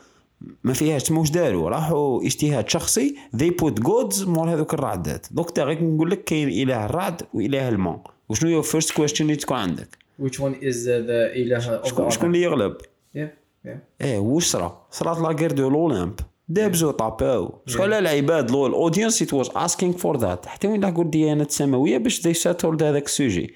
ما 0.64 0.74
فيهاش 0.74 1.04
تما 1.04 1.20
واش 1.20 1.30
داروا 1.30 1.70
راحوا 1.70 2.26
اجتهاد 2.26 2.70
شخصي 2.70 3.16
they 3.38 3.64
put 3.64 3.74
gods 3.84 4.28
مور 4.28 4.54
هذوك 4.54 4.74
الرعدات 4.74 5.28
دوك 5.32 5.50
تا 5.50 5.64
غير 5.64 5.84
نقول 5.84 6.12
لك 6.12 6.24
كاين 6.24 6.50
إله 6.50 6.86
الرعد 6.86 7.22
وإله 7.34 7.70
الماء 7.70 8.15
وشنو 8.30 8.58
هي 8.58 8.64
first 8.64 8.92
question 8.92 9.26
اللي 9.26 9.36
تكون 9.36 9.58
عندك 9.58 9.98
which 10.22 10.36
one 10.36 10.56
is 10.62 10.76
the 10.86 11.10
اله 11.10 11.60
شكون 11.84 12.10
شكون 12.10 12.28
اللي 12.28 12.42
يغلب 12.42 12.78
yeah 12.78 13.20
yeah. 13.66 13.70
إيه 14.02 14.20
واش 14.20 14.46
صرا 14.46 14.88
صرات 14.92 15.18
لا 15.18 15.28
غير 15.28 15.52
دو 15.52 15.70
لولامب 15.70 16.20
دابزو 16.48 16.92
طاباو 16.92 17.62
شكون 17.68 17.86
على 17.86 18.00
العباد 18.00 18.52
الاودينس 18.52 19.22
ات 19.22 19.34
واز 19.34 19.50
اسكينغ 19.56 19.98
فور 19.98 20.18
ذات 20.18 20.46
حتى 20.46 20.68
وين 20.68 20.82
لحقوا 20.82 21.04
الديانات 21.04 21.50
السماويه 21.50 21.98
باش 21.98 22.22
دي 22.22 22.34
ساتولد 22.34 22.84
هذاك 22.84 23.06
السوجي 23.06 23.54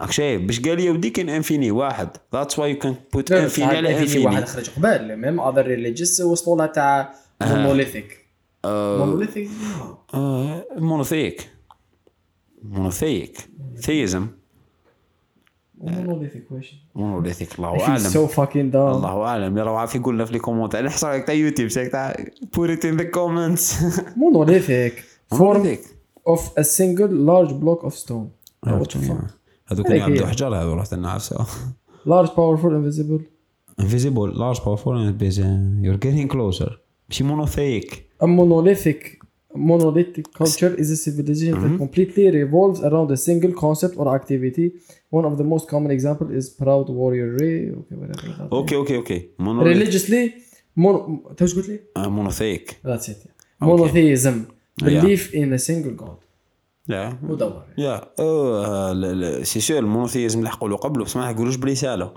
راك 0.00 0.10
شايف 0.10 0.42
باش 0.42 0.60
قال 0.60 0.80
يا 0.80 0.90
ودي 0.90 1.10
كاين 1.10 1.28
انفيني 1.28 1.70
واحد 1.70 2.08
ذاتس 2.32 2.58
واي 2.58 2.70
يو 2.70 2.78
كان 2.78 2.94
بوت 3.12 3.32
انفيني 3.32 3.76
على 3.76 3.98
انفيني 3.98 4.24
واحد 4.24 4.44
خرج 4.44 4.70
قبل 4.70 5.16
ميم 5.16 5.40
اذر 5.40 5.66
ريليجيوس 5.66 6.20
وصلوا 6.20 6.56
لها 6.56 6.66
تاع 6.66 7.14
مونوليثيك 7.42 8.26
مونوليثيك 8.64 9.50
مونوثيك 10.76 11.48
مونوثيك 12.62 13.49
ثيزم 13.80 14.26
مونوليثيك 15.80 16.44
واش 16.50 16.74
مونوليثيك 16.94 17.58
الله 17.58 17.80
اعلم 17.80 18.04
so 18.04 18.30
fucking 18.32 18.72
dumb 18.72 18.76
الله 18.96 19.24
اعلم 19.24 19.58
راه 19.58 19.78
عارف 19.78 19.94
يقول 19.94 20.14
لنا 20.14 20.24
في 20.24 20.32
لي 20.32 20.38
كومونتير 20.38 20.84
نحصر 20.84 21.06
عليك 21.08 21.24
تاع 21.26 21.34
يوتيوب 21.34 21.68
شاك 21.68 21.92
تاع 21.92 22.12
put 22.56 22.68
it 22.70 22.82
in 22.84 23.00
the 23.00 23.04
comments 23.04 23.82
monolithic 24.16 24.92
form 25.34 25.40
مونوليثيك 25.42 25.80
of 26.28 26.40
a 26.58 26.64
single 26.64 27.10
large 27.10 27.52
block 27.52 27.90
of 27.90 27.94
stone 27.94 28.28
what 28.70 28.88
the 28.90 28.98
fuck 28.98 29.30
هذوك 29.66 29.86
اللي 29.86 30.20
هي. 30.20 30.26
حجر 30.26 30.54
هذو 30.56 30.74
رحت 30.74 30.94
نعرفها 30.94 31.46
large 32.08 32.28
powerful 32.28 32.70
invisible 32.70 33.22
invisible 33.82 34.34
large 34.34 34.60
powerful 34.60 35.12
busy 35.22 35.42
you're 35.82 36.00
getting 36.06 36.28
closer 36.32 36.70
ماشي 37.08 37.24
مونوثيك 37.24 38.10
a 38.22 38.26
monolithic 38.26 39.19
monolithic 39.54 40.26
culture 40.32 40.72
is 40.82 40.88
a 40.90 40.96
civilization 41.06 41.54
that 41.64 41.78
completely 41.78 42.30
revolves 42.30 42.80
around 42.88 43.10
a 43.10 43.16
single 43.16 43.52
concept 43.64 43.94
or 44.00 44.06
activity 44.18 44.66
one 45.18 45.24
of 45.30 45.34
the 45.40 45.44
most 45.52 45.64
common 45.68 45.90
example 45.98 46.28
is 46.38 46.44
proud 46.62 46.86
warrior 46.88 47.28
ray 47.40 47.58
okay 47.80 47.96
whatever 48.00 48.52
أوكي 48.52 48.76
أوكي 48.76 49.18
is. 49.18 49.22
مونوليث 49.38 49.76
religiously 49.78 50.30
mon 50.78 51.42
وش 51.42 51.54
قلت 51.54 51.68
لي 51.68 51.80
مونوثيك 51.96 52.76
that's 52.86 53.04
it 53.08 53.16
yeah. 53.16 53.66
monotheism 53.66 54.34
Yeah. 54.82 54.86
belief 54.86 55.34
in 55.34 55.52
a 55.52 55.58
single 55.58 56.04
god 56.04 56.18
لا 56.88 57.16
مدور 57.22 57.62
يا 57.78 59.42
سي 59.42 59.60
سور 59.60 59.78
المونوثيزم 59.78 60.38
اللي 60.38 60.50
حقولوا 60.50 60.76
قبله 60.78 61.04
بس 61.04 61.16
ما 61.16 61.30
يقولوش 61.30 61.56
برساله 61.56 62.12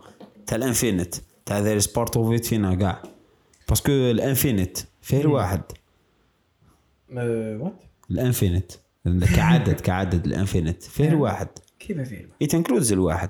تاع 0.48 0.58
ال 0.58 0.64
infinite 0.64 1.16
تاع 1.46 1.60
there's 1.60 1.80
part 1.80 2.18
of 2.18 2.34
it 2.34 2.46
فينا 2.46 2.76
كاع 2.76 3.02
parce 3.70 3.83
que 3.83 3.92
ال 3.92 4.01
infinite 4.01 4.80
فيه 5.02 5.22
الواحد 5.22 5.62
what 7.18 7.74
ال 8.12 8.18
infinite. 8.18 8.74
كعدد 9.36 9.80
كعدد 9.80 10.26
ال 10.26 10.31
infinite. 10.31 10.84
فيه 10.84 11.10
الواحد؟ 11.10 11.48
كيف 11.80 12.02
فيه 12.02 12.30
it 12.42 12.56
includes 12.56 12.94
الواحد. 12.94 13.30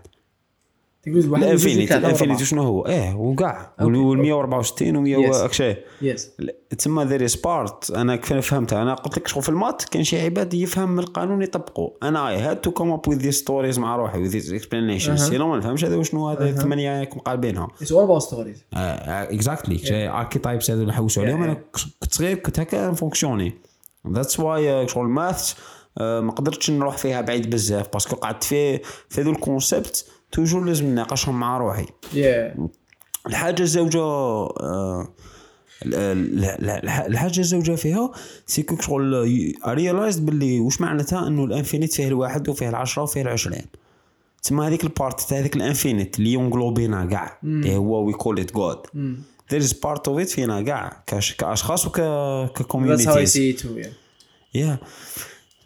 تقول 1.03 1.29
واحد 1.29 1.43
ال 1.43 1.49
infinite 1.49 1.91
ال 1.91 1.97
infinite 1.97 2.43
شنو 2.43 2.63
هو؟ 2.63 2.81
آه 2.81 3.17
وكاع 3.17 3.73
وال 3.81 4.17
164 4.17 4.95
و 4.95 5.01
100 5.01 5.31
Yes. 5.31 5.35
اكشي 5.35 5.75
yes 6.01 6.31
تسمى 6.77 7.03
there's 7.05 7.27
part 7.27 7.91
أنا 7.91 8.15
كيف 8.15 8.33
فهمتها؟ 8.33 8.81
أنا 8.81 8.93
قلت 8.93 9.17
لك 9.17 9.27
شغل 9.27 9.43
في 9.43 9.49
les 9.49 9.62
maths 9.62 9.83
كان 9.83 10.03
شي 10.03 10.21
عباد 10.21 10.53
يفهم 10.53 10.99
القانون 10.99 11.41
يطبقوا 11.41 11.89
أنا 12.03 12.29
I 12.29 12.37
had 12.37 12.61
to 12.61 12.71
come 12.71 12.91
up 12.91 13.07
with 13.07 13.17
these 13.17 13.39
stories 13.39 13.79
مع 13.79 13.95
روحي 13.95 14.19
with 14.19 14.27
these 14.27 14.51
explanation 14.53 15.17
sinon 15.17 15.47
ما 15.49 15.57
نفهمش 15.57 15.85
هذا 15.85 16.03
شنو 16.03 16.29
هذا 16.29 16.49
الثمانيه 16.49 17.09
مقاربينها 17.15 17.67
It's 17.67 17.87
all 17.87 18.07
about 18.07 18.29
stories. 18.29 18.57
exactly 18.73 20.09
archetypes 20.09 20.71
هذو 20.71 20.81
اللي 20.81 20.93
حوسوا. 20.93 21.23
عليهم 21.23 21.43
أنا 21.43 21.53
كنت 21.99 22.13
صغير 22.13 22.37
كنت 22.37 22.59
هكا 22.59 22.89
نفونكسيوني 22.89 23.53
that's 24.11 24.39
why 24.39 24.87
شغل 24.87 25.05
ال 25.05 25.13
maths 25.13 25.53
ما 25.99 26.31
قدرتش 26.31 26.71
نروح 26.71 26.97
فيها 26.97 27.21
بعيد 27.21 27.49
بزاف 27.49 27.87
parce 27.93 28.07
que 28.07 28.15
قعدت 28.15 28.43
في 28.43 28.77
في 29.09 29.21
هذو 29.21 29.31
ال 29.31 29.40
concepts 29.40 30.05
toujours 30.31 30.63
لازم 30.65 30.85
نناقشهم 30.85 31.39
مع 31.39 31.57
روحي 31.57 31.85
yeah. 31.85 32.59
الحاجة 33.27 33.61
الزوجة 33.61 33.99
آه، 34.01 35.07
ال- 35.85 35.95
ال- 35.95 36.45
ال- 36.45 36.89
الحاجة 36.89 37.39
الزوجة 37.39 37.75
فيها 37.75 38.11
c'est 38.45 38.63
que 38.63 38.75
شغل 38.81 39.27
realized 39.67 40.25
باللي 40.25 40.59
واش 40.59 40.81
معناتها 40.81 41.27
انه 41.27 41.43
ال 41.45 41.51
infinite 41.51 41.93
فيه 41.93 42.07
الواحد 42.07 42.49
وفيه 42.49 42.69
العشرة 42.69 43.03
وفيه 43.03 43.21
العشرين. 43.21 43.65
تسمى 44.43 44.67
هذيك 44.67 44.83
البارت 44.83 45.21
تاع 45.21 45.39
هذيك 45.39 45.55
الانفينيت 45.55 46.19
اللي 46.19 46.33
ينقلوبينا 46.33 47.05
كاع 47.05 47.39
اللي 47.43 47.75
هو 47.75 48.03
وي 48.05 48.13
كول 48.13 48.39
ات 48.39 48.53
جود 48.53 48.77
ذير 49.53 49.61
از 49.61 49.73
بارت 49.73 50.07
اوف 50.07 50.19
ات 50.19 50.29
فينا 50.29 50.61
كاع 50.61 51.03
كأش- 51.11 51.35
كأشخاص 51.37 51.85
وك 51.87 51.97
that's 51.97 51.99
how 51.99 52.53
I 52.55 52.57
ككوميونيتيز 52.57 53.37
see 53.37 53.57
it 53.57 53.61
too 53.63 53.83
yeah. 53.85 53.89
يا 54.55 54.77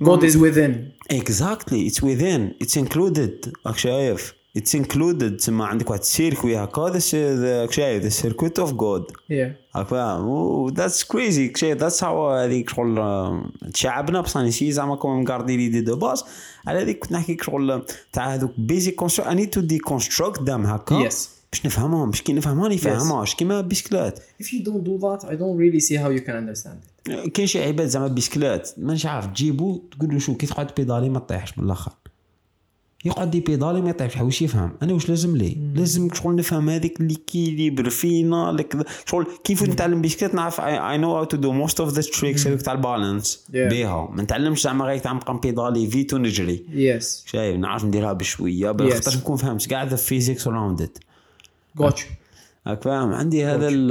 God 0.03 0.22
is 0.23 0.35
within. 0.35 0.72
اكزاكتلي 1.11 1.88
اتس 1.88 2.03
ويذين 2.03 2.53
اتس 2.61 2.77
انكلودد 2.77 3.53
راك 3.68 3.77
شايف 3.77 4.34
اتس 4.57 4.76
انكلودد 4.76 5.38
تسمى 5.38 5.65
عندك 5.65 5.89
واحد 5.89 6.01
السيركوي 6.01 6.57
هكا 6.57 6.81
راك 6.81 7.72
شايف 7.72 8.03
ذا 8.03 8.09
سيركويت 8.09 8.59
اوف 8.59 8.73
جود 8.73 9.03
yeah. 9.11 9.34
راك 9.76 9.88
فاهم 9.88 10.68
ذاتس 10.73 11.03
كريزي 11.03 11.53
ذاتس 11.64 12.03
هاو 12.03 12.30
هذيك 12.31 12.69
شغل 12.69 13.41
تشعبنا 13.73 14.22
بصح 14.22 14.39
نسي 14.41 14.72
زعما 14.72 14.95
كوم 14.95 15.22
مقاردي 15.23 15.57
لي 15.57 15.68
دي 15.69 15.81
دو 15.81 15.95
باس. 15.95 16.23
على 16.68 16.81
هذيك 16.81 16.99
كنت 16.99 17.11
نحكي 17.11 17.38
شغل 17.41 17.85
تاع 18.14 18.34
هذوك 18.34 18.51
basic 18.57 18.95
constructs 18.95 19.26
I 19.26 19.45
need 19.45 19.61
to 19.61 19.77
deconstruct 19.77 20.41
them 20.41 20.65
هكا؟ 20.65 21.09
Yes. 21.09 21.15
باش 21.52 21.65
نفهمهم 21.65 22.10
باش 22.10 22.22
كي 22.22 22.34
نفهمها 22.34 22.69
نفهمهاش 22.69 23.36
كيما 23.36 23.61
bicyclette. 23.61 24.19
If 24.44 24.45
you 24.45 24.64
don't 24.64 24.84
do 24.84 25.02
that 25.02 25.26
I 25.26 25.34
don't 25.34 25.57
really 25.57 25.80
see 25.80 25.95
how 25.95 26.10
you 26.10 26.22
can 26.28 26.34
understand 26.34 26.78
it. 26.84 27.30
كاين 27.30 27.48
شي 27.48 27.64
عباد 27.64 27.88
زعما 27.88 28.07
بيسكلات 28.07 28.69
مانيش 28.78 29.06
عارف 29.06 29.26
تجيبو 29.26 29.82
تقول 29.91 30.14
له 30.14 30.19
شو 30.19 30.36
كي 30.36 30.48
تقعد 30.48 30.72
بيدالي 30.78 31.10
ما 31.10 31.19
تطيحش 31.19 31.57
من 31.57 31.65
الآخر 31.65 31.91
يقعد 33.06 33.36
يبيدالي 33.36 33.82
ما 33.82 33.90
يطيحش 33.90 34.18
واش 34.18 34.41
يفهم. 34.41 34.72
أنا 34.82 34.94
واش 34.94 35.10
لازم 35.10 35.38
لي 35.38 35.57
لازم 35.76 36.10
شغل 36.14 36.36
نفهم 36.36 36.69
هذيك 36.69 37.02
l'équilibre 37.01 37.89
فينا 37.90 38.52
لك 38.52 38.88
شغل 39.06 39.28
كيف 39.44 39.64
نتعلم 39.64 40.02
بيسكليت 40.02 40.36
نعرف 40.36 40.61
I 40.61 40.97
know 40.97 41.15
how 41.15 41.23
to 41.23 41.38
do 41.38 41.51
most 41.51 41.80
of 41.80 41.93
the 41.93 42.01
tricks 42.01 42.47
هذوك 42.48 42.61
تاع 42.61 42.74
ال 42.73 42.81
balance. 42.81 43.45
بيها. 43.49 44.10
ما 44.11 44.24
نتعلمش 44.24 44.64
زعما 44.64 44.86
غير 44.86 44.98
تاع 44.98 45.14
نبقى 45.14 45.34
نبيدالي 45.34 45.88
vite 45.88 46.14
ونجري 46.14 46.65
yes 46.69 47.23
شايف 47.28 47.57
نعرف 47.57 47.86
نديرها 47.86 48.14
بشوية 48.14 48.68
خاطر 48.68 49.18
نكون 49.18 49.38
فهمت. 49.38 49.68
كاع 49.68 49.84
the 49.84 49.95
physics 49.95 50.47
around 50.47 50.81
it 50.81 50.97
Gotcha. 51.77 52.05
راك 52.67 52.83
فاهم. 52.83 53.13
عندي 53.13 53.45
هذا 53.45 53.67
ال 53.67 53.87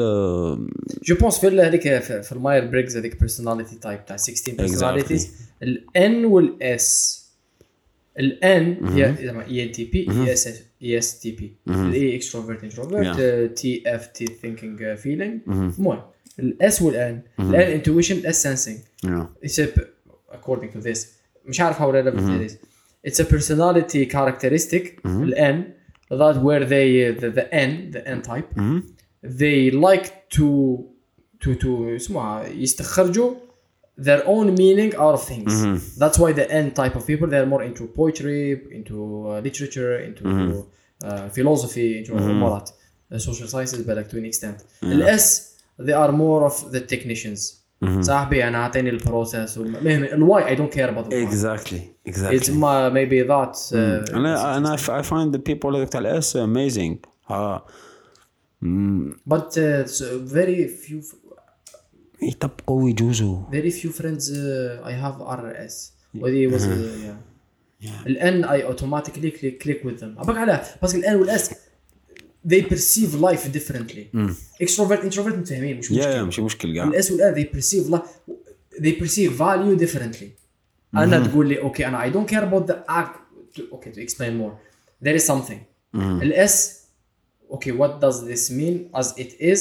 je 1.04 1.14
pense 1.14 1.38
في 1.38 1.60
هذيك 1.60 1.82
في 2.02 2.32
ال 2.32 2.66
Myers-Briggs 2.66 2.96
هذيك 2.96 3.20
personality 3.20 3.76
type 3.76 4.06
تاع 4.06 4.16
16 4.16 4.56
personalities 4.56 5.30
ال 5.62 5.93
N 5.93 6.24
وال 6.24 6.89
S 6.89 7.22
ال 8.18 8.52
N 8.52 8.86
هي 8.86 9.14
زعما 9.22 9.46
INTP 9.46 10.10
IS 10.10 10.62
ISTP 10.82 11.52
ال 11.68 12.16
I 12.16 12.21
extrovert 12.21 12.64
introvert 12.64 13.20
T 13.58 13.82
F 13.86 14.06
T 14.06 14.26
thinking 14.42 14.94
feeling 14.94 15.40
المهم 15.48 16.00
الاس 16.38 16.82
والان 16.82 17.22
الان 17.40 17.72
انتويشن 17.72 18.16
الاس 18.16 18.42
سنسينج 18.42 18.78
according 20.32 20.70
to 20.76 20.86
this. 20.86 20.98
مش 21.46 21.60
عارف 21.60 21.78
how 21.78 21.92
relevant 21.92 22.18
it 22.18 22.50
is. 22.50 22.54
It's 23.08 23.20
a 23.20 23.28
personality 23.34 24.12
characteristic. 24.12 25.06
الان 25.06 25.64
that 26.21 26.35
where 26.45 26.63
they 26.73 26.89
the, 27.21 27.29
the 27.37 27.45
n 27.53 27.91
the 27.95 28.01
n 28.07 28.21
type 28.21 28.49
they 29.39 29.71
like 29.87 30.07
to 30.37 30.47
to 31.39 31.55
to 31.55 31.95
اسمها 31.95 32.47
يستخرجوا 32.47 33.33
their 33.97 34.21
own 34.25 34.55
meaning 34.55 34.91
out 34.95 35.13
of 35.13 35.23
things 35.31 35.51
that's 36.01 36.17
why 36.19 36.31
the 36.33 36.47
n 36.51 36.71
type 36.71 36.95
of 36.95 37.05
people 37.05 37.27
they're 37.27 37.45
more 37.53 37.63
into 37.69 37.83
poetry 37.87 38.43
into 38.77 38.95
uh, 39.27 39.39
literature 39.47 39.93
into 40.07 40.23
uh, 41.03 41.29
philosophy 41.29 41.97
into 41.99 42.11
امورات 42.13 42.69
uh, 42.69 43.17
social 43.17 43.47
sciences 43.47 43.81
but 43.87 43.97
like 43.97 44.09
to 44.09 44.17
an 44.17 44.25
extent 44.25 44.57
الاس 44.83 45.51
they 45.79 45.93
are 45.93 46.11
more 46.11 46.45
of 46.49 46.71
the 46.71 46.81
technicians 46.93 47.39
صاحبي 48.00 48.48
أنا 48.48 48.58
أعطيني 48.58 48.90
البروسيس 48.90 49.58
والمهم 49.58 50.22
Why 50.22 50.48
I 50.48 50.54
don't 50.54 50.72
care 50.72 50.88
about 50.88 51.14
exactly 51.14 51.80
exactly 52.06 52.38
it's 52.38 52.50
maybe 52.92 53.22
that 53.22 53.60
أنا 53.72 54.56
أنا 54.56 54.72
I 54.72 55.02
find 55.02 55.36
the 55.36 55.42
people 55.42 55.88
تاع 55.88 56.00
ال 56.00 56.18
S 56.18 56.36
amazing 56.36 56.96
آه 57.30 57.66
بس 59.26 60.02
very 60.32 60.68
few 60.68 61.00
يطبقوا 62.22 62.82
ويجوزوا. 62.82 63.50
very 63.50 63.70
few 63.70 63.90
friends 63.90 64.32
I 64.86 64.94
have 64.94 65.20
are 65.20 65.64
S 65.64 65.92
و 66.14 66.22
the 66.22 66.46
ones 66.46 66.68
ال 68.06 68.25
N 68.25 68.44
I 68.44 68.64
automatically 68.64 69.50
click 69.50 69.84
with 69.84 69.94
them 69.94 70.14
parce 70.82 70.92
que 70.92 70.98
ال 70.98 71.07
N 71.07 71.16
وال 71.16 71.41
S 71.41 71.54
they 72.47 72.61
perceive 72.61 73.11
life 73.27 73.43
differently 73.57 74.05
extrovert 74.63 75.01
introvert 75.03 75.35
متفاهمين 75.35 75.77
مش 75.77 75.91
يا 75.91 75.97
مشكل 75.97 76.15
يا 76.15 76.23
ماشي 76.23 76.41
مشكل 76.41 76.75
كاع 76.75 76.83
الاس 76.83 77.11
والان 77.11 77.33
they 77.35 77.47
perceive 77.47 77.93
life 77.93 78.33
they 78.81 79.01
perceive 79.03 79.31
value 79.39 79.85
differently 79.85 80.27
انا 80.95 81.27
تقول 81.27 81.49
لي 81.49 81.61
اوكي 81.61 81.87
انا 81.87 82.11
I 82.11 82.13
don't 82.13 82.31
care 82.33 82.43
about 82.43 82.71
the 82.71 82.77
act 82.89 83.15
to, 83.57 83.61
okay 83.75 83.91
to 83.95 84.01
explain 84.07 84.33
more 84.41 84.53
there 85.05 85.21
is 85.21 85.25
something 85.31 85.59
الاس 85.95 86.81
okay 87.51 87.71
what 87.71 87.91
does 88.05 88.15
this 88.29 88.51
mean 88.51 88.99
as 89.01 89.07
it 89.17 89.31
is 89.41 89.59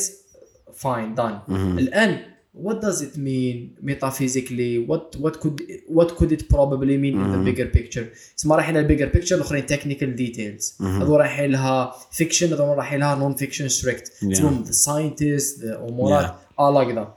fine 0.82 1.14
done 1.16 1.50
الان 1.50 2.22
what 2.66 2.80
does 2.86 2.98
it 3.06 3.14
mean 3.16 3.56
metaphysically 3.90 4.72
what 4.90 5.04
what 5.24 5.34
could 5.42 5.56
what 5.98 6.08
could 6.18 6.30
it 6.36 6.42
probably 6.54 6.96
mean 7.04 7.14
in 7.24 7.28
the 7.34 7.38
bigger 7.48 7.66
picture 7.78 8.06
تسمى 8.36 8.56
رايحين 8.56 8.76
للبيجر 8.76 9.06
بيكتشر 9.08 9.36
الاخرين 9.36 9.66
technical 9.66 10.18
details 10.20 10.82
هذو 10.82 11.16
رايحين 11.16 11.50
لها 11.50 11.94
fiction 12.20 12.42
هذو 12.42 12.72
رايحين 12.72 13.00
لها 13.00 13.14
non 13.16 13.36
fiction 13.38 13.68
strict 13.80 14.10
تسمى 14.30 14.64
the 14.64 14.72
scientists 14.72 15.60
the 15.60 15.78
امورات 15.88 16.34
are 16.60 16.72
like 16.72 16.94
that 16.94 17.10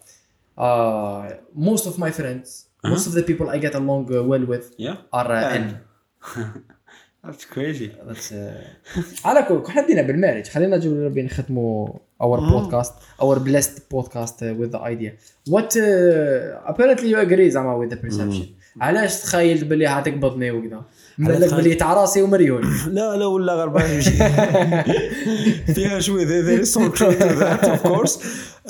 uh, 0.57 1.33
most 1.55 1.85
of 1.87 1.97
my 1.97 2.11
friends 2.11 2.47
most 2.85 3.07
of 3.07 3.13
the 3.13 3.23
people 3.23 3.49
I 3.49 3.57
get 3.65 3.75
along 3.75 4.03
uh, 4.13 4.23
well 4.31 4.45
with 4.51 4.65
Yeah. 4.77 4.95
are 5.13 5.31
uh, 5.31 5.41
Yeah. 5.41 5.57
N 5.57 5.65
That's 7.24 7.44
crazy. 7.44 7.90
That's, 8.06 8.32
uh, 8.32 9.24
على 9.26 9.42
كل 9.48 9.62
كل 9.62 9.72
حدينا 9.72 10.02
بالمارج. 10.02 10.46
خلينا 10.48 10.76
نجيب 10.76 10.92
ربي 11.02 11.22
نختموا 11.22 11.88
our 12.22 12.38
podcast 12.40 13.22
our 13.22 13.38
blessed 13.38 13.78
podcast 13.94 14.42
uh, 14.42 14.54
with 14.60 14.72
the 14.72 14.80
idea. 14.80 15.12
What 15.50 15.76
uh, 15.76 16.70
apparently 16.72 17.08
you 17.08 17.18
agree 17.18 17.48
زعما 17.48 17.86
with 17.86 17.90
the 17.90 17.96
perception. 17.96 18.58
علاش 18.80 19.20
تخيل 19.22 19.64
باللي 19.64 19.86
هتقبضني 19.86 20.50
وكذا؟ 20.50 20.82
مالك 21.18 21.54
باللي 21.54 21.74
تاع 21.74 21.94
راسي 21.94 22.22
ومريول 22.22 22.66
لا 22.86 23.16
لا 23.16 23.26
ولا 23.26 23.52
غربان 23.54 24.00
فيها 25.74 26.00
شوي 26.00 26.26
there 26.26 26.62
is 26.64 26.72
some 26.74 26.92
truth 26.92 27.18
to 27.18 27.38
that 27.40 27.64
of 27.68 27.82
course. 27.82 28.18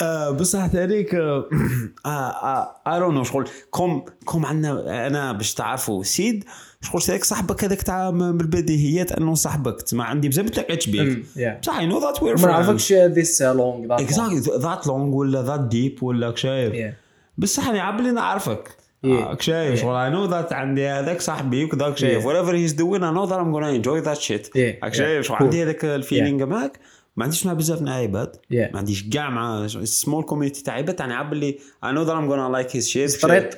آه، 0.03 0.31
بصح 0.31 0.69
هذيك 0.75 1.15
I 1.15 2.99
don't 2.99 3.15
know 3.15 3.25
شغل. 3.25 3.49
comme 3.71 4.05
comme 4.25 4.47
عندنا 4.47 5.07
أنا 5.07 5.33
باش 5.33 5.55
تعرفوا 5.55 6.03
سيد 6.03 6.45
شغل 6.83 7.03
هذاك 7.09 7.25
صاحبك 7.25 7.65
هذاك 7.65 7.83
تاع 7.83 8.11
من 8.11 8.41
البديهيات 8.41 9.13
انه 9.13 9.35
صاحبك 9.35 9.83
تسمع 9.83 10.05
عندي 10.05 10.29
بزاف 10.29 10.51
تلاقيتش 10.51 10.89
بيك 10.89 11.25
yeah. 11.37 11.61
بصح 11.63 11.79
I 11.79 11.87
know 11.87 12.01
that 12.01 12.23
وير 12.23 12.39
ما 12.39 12.47
نعرفكش 12.47 12.93
that 12.93 13.57
long. 13.57 13.91
exactly 13.91 14.59
that 14.59 14.87
long 14.87 15.15
ولا 15.15 15.43
that 15.43 15.61
deep 15.61 16.03
ولا 16.03 16.35
شايف. 16.35 16.95
بصح 17.39 17.69
أنا 17.69 17.83
عبالي 17.83 18.11
نعرفك. 18.11 18.69
راك 19.05 19.43
شايف 19.43 19.81
شغل 19.81 19.95
I 19.95 20.11
know 20.11 20.25
that 20.25 20.53
عندي 20.53 20.89
هذاك 20.89 21.21
صاحبي 21.21 21.65
وكذاك 21.65 21.97
شايف. 21.97 22.25
Whatever 22.25 22.53
he's 22.53 22.75
doing 22.75 23.03
I 23.03 23.13
know 23.17 23.27
that 23.31 23.39
I'm 23.39 23.53
gonna 23.53 23.73
enjoy 23.79 24.01
that 24.09 24.21
shit. 24.21 24.47
Yeah. 24.47 24.85
راك. 24.85 24.95
شايف 24.95 25.27
شغل. 25.27 25.37
عندي 25.41 25.63
هذاك 25.63 25.85
ال 25.85 25.92
feeling 25.93 26.47
معاك؟ 26.47 26.79
ما 27.17 27.25
عنديش 27.25 27.47
مع 27.47 27.53
بزاف 27.53 27.83
من 27.83 27.89
عباد. 27.89 28.37
ما 28.51 28.79
عنديش 28.79 29.09
كاع 29.09 29.31
مع 29.31 29.67
small 29.85 30.25
community 30.25 30.63
تاع 30.63 30.75
عباد 30.75 31.01
يعني 31.01 31.15
عبالي 31.15 31.59
know 31.85 32.07
that 32.07 32.13
I'm 32.13 32.29
gonna 32.31 32.49
like 32.57 32.71
his 32.71 32.89
shit. 32.89 33.11
Straight. 33.21 33.55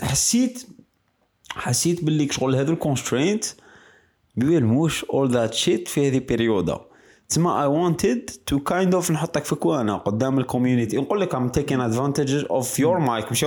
حسيت 0.00 0.66
حسيت 1.50 2.04
باللي 2.04 2.28
شغل 2.32 2.56
هذو 2.56 2.72
الكونسترينت 2.72 3.44
بيلموش 4.36 5.04
all 5.04 5.28
that 5.30 5.54
shit 5.54 5.88
في 5.88 6.08
هذه 6.08 6.22
بريودا 6.28 6.80
تسمى 7.28 7.50
I 7.50 7.68
wanted 7.68 8.30
to 8.50 8.58
kind 8.72 8.92
of 8.94 9.10
نحطك 9.10 9.44
في 9.44 9.54
كوانا 9.54 9.96
قدام 9.96 10.38
الكوميونيتي 10.38 10.96
نقول 10.96 11.20
لك 11.20 11.36
I'm 11.36 11.50
taking 11.58 11.80
advantage 11.80 12.44
of 12.50 12.66
your 12.78 13.00
mic 13.00 13.32
مش 13.32 13.44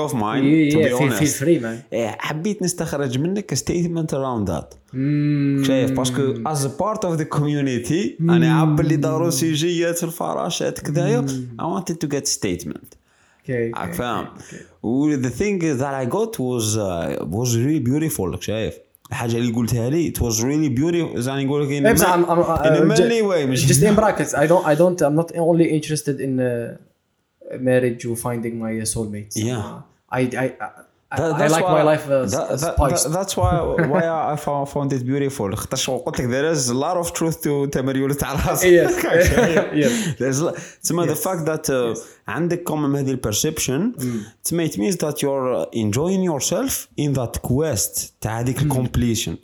feel 0.98 1.02
honest. 1.02 1.42
free 1.42 1.62
man. 1.62 1.94
إيه، 1.94 2.18
حبيت 2.20 2.62
نستخرج 2.64 3.20
منك 3.20 3.54
around 4.12 4.50
that. 4.50 4.76
Mm. 4.94 5.68
شايف؟ 5.68 5.92
باسكو 5.92 6.34
a 6.58 6.70
part 6.70 7.00
of 7.00 7.20
the 7.22 7.38
community 7.38 8.22
أنا 8.22 8.62
عب 8.62 8.80
اللي 8.80 8.96
داروا 8.96 9.30
سيجيات 9.30 10.04
الفراشات 10.04 10.80
كذايا 10.80 11.26
I 11.62 11.64
wanted 11.64 11.96
to 12.06 12.08
get 12.08 12.28
statement 13.44 13.76
Okay, 13.76 13.80
راك 13.80 13.92
okay, 13.94 13.98
فاهم 13.98 14.28
okay. 14.38 14.84
و 14.86 15.16
the 15.22 15.30
thing 15.30 15.60
that 15.80 15.94
I 15.94 16.06
got 16.16 16.40
was 16.40 16.78
uh, 16.78 17.26
was 17.26 17.56
really 17.58 17.80
beautiful 17.90 18.40
شايف 18.40 18.78
الحاجة 19.10 19.38
اللي 19.38 19.54
قلتها 19.54 19.90
لي 19.90 20.12
it 20.14 20.18
was 20.20 20.36
really 20.42 20.80
beautiful 20.80 21.20
زاني 21.20 21.46
نقول 21.46 21.62
لك 21.64 21.68
in 21.68 21.72
إيه، 21.72 21.92
a 21.92 21.94
بس 21.94 22.04
I'm, 22.04 22.06
I'm, 22.06 22.28
ma- 22.28 22.66
in 22.66 22.74
a 22.74 22.80
uh, 22.80 22.98
manly 22.98 23.22
ju- 23.22 23.30
way 23.32 23.46
مش 23.50 23.68
just 23.74 23.82
in 23.84 23.96
brackets 24.00 24.34
I 24.34 24.48
don't 24.48 24.66
I 24.66 24.76
don't 24.76 25.02
I'm 25.02 25.16
not 25.16 25.32
only 25.38 25.66
interested 25.80 26.20
in 26.22 26.40
uh, 26.40 26.78
marriage 27.60 28.06
or 28.06 28.16
finding 28.16 28.56
my 28.66 28.74
soulmates 28.94 29.36
Yeah. 29.36 29.58
uh, 29.58 30.18
I 30.20 30.22
I 30.44 30.46
I, 31.13 31.17
That- 31.19 31.35
I 31.35 31.39
that's 31.39 31.53
like 31.57 31.65
why- 31.69 31.79
my 31.81 31.85
life 31.93 32.05
uh, 32.07 32.11
that- 32.35 32.51
s- 32.51 32.61
that- 32.63 32.75
spiced 32.77 33.05
that- 33.05 33.15
that's 33.19 33.35
why 33.41 33.53
why 33.93 34.03
I 34.33 34.37
found, 34.47 34.65
found 34.75 34.89
it 34.97 35.03
beautiful 35.11 35.55
خاطر 35.55 35.77
شغل 35.77 35.99
قلت 35.99 36.21
لك 36.21 36.29
there 36.31 36.57
is 36.59 36.69
a 36.71 36.75
lot 36.75 36.97
of 37.07 37.13
truth 37.19 37.37
to 37.43 37.71
تمريول 37.73 38.15
تاع 38.15 38.33
راسك 38.33 38.67
Yes. 38.67 38.93
Yes. 39.75 40.19
There's 40.19 40.41
a 40.41 40.45
lot- 40.45 40.59
تسمى 40.83 41.07
the 41.07 41.15
fact 41.17 41.45
that 41.47 41.71
uh, 41.71 41.99
عندك 42.29 42.63
كومن 42.63 42.97
هذه 42.97 43.11
البرسبشن 43.11 43.93
تسمى 44.45 44.69
it 44.69 44.73
means 44.73 44.97
that 44.97 45.15
you're 45.23 45.67
enjoying 45.73 46.23
yourself 46.33 46.89
in 47.01 47.13
that 47.19 47.41
quest 47.43 48.13
تاع 48.21 48.41
هذيك 48.41 48.63
الكومبليشن 48.63 49.37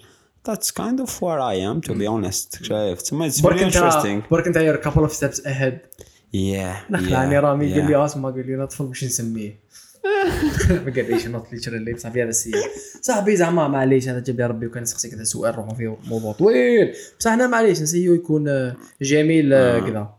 That's 0.49 0.71
kind 0.83 0.99
of 1.05 1.11
where 1.23 1.41
I 1.41 1.57
am 1.71 1.81
to 1.89 1.93
be 1.95 2.07
honest 2.07 2.63
شايف 2.63 3.03
تسمى 3.03 3.31
it's 3.31 3.41
برك 3.43 3.59
very 3.59 3.63
انت 3.63 3.75
interesting 3.77 4.31
برك 4.31 4.47
انت 4.47 4.59
you're 4.59 4.85
a 4.85 4.89
couple 4.91 5.05
of 5.09 5.13
steps 5.19 5.39
ahead 5.47 6.03
yeah 6.35 6.91
نخلعني 6.91 7.41
yeah, 7.41 7.45
رامي 7.45 7.73
قال 7.75 7.83
yeah. 7.83 7.89
لي 7.91 8.05
اسمع 8.05 8.31
قال 8.31 8.47
لي 8.59 8.67
طفل 8.67 8.85
مش 8.85 9.05
نسميه 9.05 9.61
ما 10.86 10.94
قال 10.96 11.12
ليش 11.12 11.28
نوت 11.28 11.54
ليتشرالي 11.54 11.94
بصح 11.94 12.10
هذا 12.10 12.24
السيء 12.24 12.54
صاحبي 13.02 13.36
زعما 13.36 13.68
معليش 13.68 14.10
أنا 14.10 14.20
جاب 14.20 14.38
لي 14.38 14.46
ربي 14.46 14.68
وكان 14.68 14.84
نسقسيك 14.84 15.14
هذا 15.14 15.24
سؤال 15.24 15.56
روحوا 15.56 15.74
فيه 15.74 15.98
موضوع 16.08 16.34
طويل. 16.34 16.94
بصح 17.20 17.32
أنا 17.32 17.48
معليش 17.48 17.82
نسيو 17.82 18.16
يكون 18.16 18.48
آه، 18.48 18.76
جميل 19.02 19.54
آه، 19.54 19.80
كذا. 19.80 20.14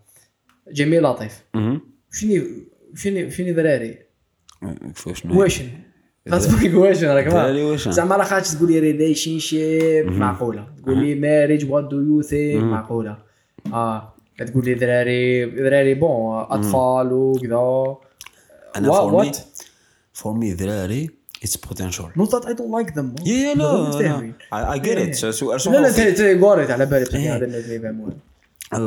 جميل 0.72 1.02
لطيف. 1.02 1.44
مهم. 1.54 1.80
شنو 2.12 2.44
شنو 2.94 3.30
شنو 3.30 3.52
دراري. 3.54 3.98
واشن 5.30 5.68
خاصك 6.30 6.74
واشن 6.74 7.06
راك. 7.06 7.28
زعما 7.90 8.16
راه 8.16 8.24
خاطش 8.24 8.54
تقول 8.54 8.72
لي 8.72 8.78
ريليشن 8.78 9.38
شيب 9.38 10.06
معقولة. 10.06 10.66
تقول 10.82 10.98
لي 10.98 11.14
ماريج 11.14 11.70
وات 11.70 11.84
دو 11.84 12.00
يو 12.00 12.22
ثينك 12.22 12.64
معقولة. 12.64 13.18
آه. 13.72 14.14
تقول 14.46 14.64
لي 14.64 14.74
دراري 14.74 15.46
دراري 15.46 15.94
بون 15.94 16.38
أطفال 16.38 17.12
وكذا. 17.12 17.96
أنا 18.76 18.88
what? 19.10 19.36
for 20.21 20.33
me 20.41 20.45
ذراري 20.53 21.09
اتس 21.43 21.57
بوتنشال 21.57 22.05
not 22.17 22.29
that 22.29 22.45
I 22.45 22.49
don't 22.53 22.71
like 22.81 22.93
them 22.93 23.27
يا 23.27 23.53
هم 23.53 23.57
لا 23.57 23.81
متفاهمين. 23.89 24.33
I 24.53 24.79
get 24.79 25.09
it 25.09 25.11
سؤال 25.11 25.49
لا 25.49 25.51
لا 25.51 25.57
سؤال 25.57 25.85
انت 25.85 25.99
انت 26.19 26.43
قاريت 26.43 26.71
على 26.71 26.85
بالي 26.85 27.03
بصدق 27.05 27.15
إيه. 27.15 27.35
هذا 27.35 27.45
الناس 27.45 27.63
اللي 27.63 27.75
يفهمون 27.75 28.13
Uh, 28.73 28.77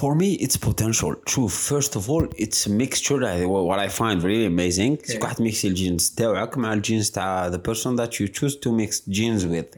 for 0.00 0.14
me 0.14 0.30
it's 0.44 0.56
potential 0.56 1.14
شوف 1.26 1.72
first 1.72 1.92
of 1.96 2.08
all 2.08 2.24
it's 2.36 2.66
a 2.66 2.70
mixture 2.70 3.20
uh, 3.24 3.48
what 3.68 3.78
I 3.78 3.88
find 3.88 4.22
really 4.22 4.46
amazing 4.46 4.92
okay. 4.98 5.22
واحد 5.22 5.42
ميكسي 5.42 5.68
الجينز 5.68 6.10
تاعك 6.16 6.58
مع 6.58 6.72
الجينز 6.72 7.10
تاع 7.10 7.50
the 7.50 7.58
person 7.70 7.96
that 7.96 8.10
you 8.12 8.28
choose 8.28 8.54
to 8.54 8.68
mix 8.70 9.00
genes 9.10 9.42
with 9.44 9.76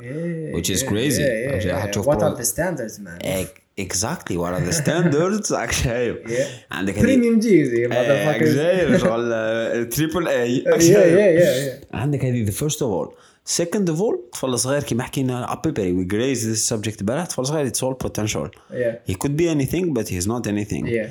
which 0.55 0.70
is 0.70 0.82
crazy 0.82 1.22
Actually, 1.22 1.72
حتشوف 1.72 2.06
what 2.09 2.18
pro- 2.18 2.28
are 2.28 2.36
the 2.36 2.44
standards 2.44 2.98
man 3.01 3.18
Ec- 3.24 3.60
The 3.77 4.72
standards? 4.72 5.52
Actually 5.64 6.15
Yeah. 6.27 6.47
عندك 6.72 6.95
premium 6.99 7.39
جيزي 7.39 7.88
exactly 7.88 9.02
شغل 9.03 9.89
تريبل 9.89 10.27
اي 10.27 10.64
عندك 11.93 12.26
هذه 12.26 12.45
the 12.45 12.53
first 12.53 12.77
of 12.77 12.88
all. 12.89 13.14
Second 13.61 13.89
of 13.89 13.99
all 13.99 14.15
طفل 14.34 14.60
صغير 14.60 14.84
كيما 14.84 15.03
حكينا 15.03 15.53
ابيبري 15.53 15.93
we 16.03 16.07
graze 16.07 16.41
this 16.43 16.73
subject 16.73 16.99
البارح 17.02 17.26
طفل 17.26 17.45
صغير 17.45 17.69
it's 17.72 17.77
all 17.80 18.07
potential. 18.07 18.49
Yeah. 18.72 19.11
He 19.11 19.15
could 19.15 19.35
be 19.38 19.47
anything 19.49 19.93
but 19.93 20.07
he's 20.07 20.27
not 20.27 20.47
anything. 20.47 20.85
Yeah. 20.88 21.07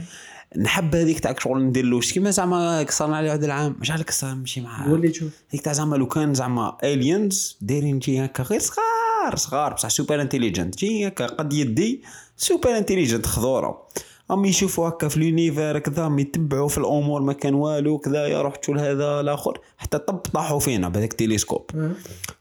نحب 0.58 0.94
هذيك 0.94 1.20
تاع 1.20 1.34
شغل 1.38 1.62
ندير 1.64 1.84
له 1.84 2.00
كيما 2.00 2.30
زعما 2.30 2.82
كسرنا 2.82 3.16
عليه 3.16 3.28
واحد 3.28 3.44
العام 3.44 3.76
مش 3.80 3.90
عارف 3.90 4.02
كسر 4.02 4.34
نمشي 4.34 4.60
معاه. 4.60 4.88
قول 4.90 5.00
لي 5.00 5.12
شوف. 5.14 5.32
هيك 5.50 5.60
تاع 5.62 5.72
زعما 5.72 5.96
لو 5.96 6.06
كان 6.06 6.34
زعما 6.34 6.76
aliens 6.84 7.56
دايرين 7.60 7.98
جي 7.98 8.24
هكا 8.24 8.42
غير 8.42 8.60
صغار 8.60 9.36
صغار 9.36 9.72
بصح 9.72 9.88
super 9.88 10.20
intelligent 10.20 10.76
جي 10.78 11.06
هكا 11.06 11.26
قد 11.26 11.52
يدي. 11.52 12.02
super 12.36 12.78
intelligent 12.78 13.26
خضورة. 13.26 13.86
هم 14.30 14.44
يشوفوا 14.44 14.88
هكا 14.88 15.08
في 15.08 15.20
l'univers 15.20 15.78
كذا 15.78 16.02
هم 16.06 16.18
يتبعوا 16.18 16.68
في 16.68 16.78
الأمور 16.78 17.22
ما 17.22 17.32
كان 17.32 17.54
والو 17.54 17.98
كذا 17.98 18.26
يا 18.26 18.42
روح 18.42 18.56
تشوف 18.56 18.76
هذا 18.76 19.20
الآخر 19.20 19.58
حتى 19.78 19.98
طب 19.98 20.16
طاحوا 20.16 20.58
فينا 20.60 20.88
بهذاك 20.88 21.10
التلسكوب. 21.12 21.70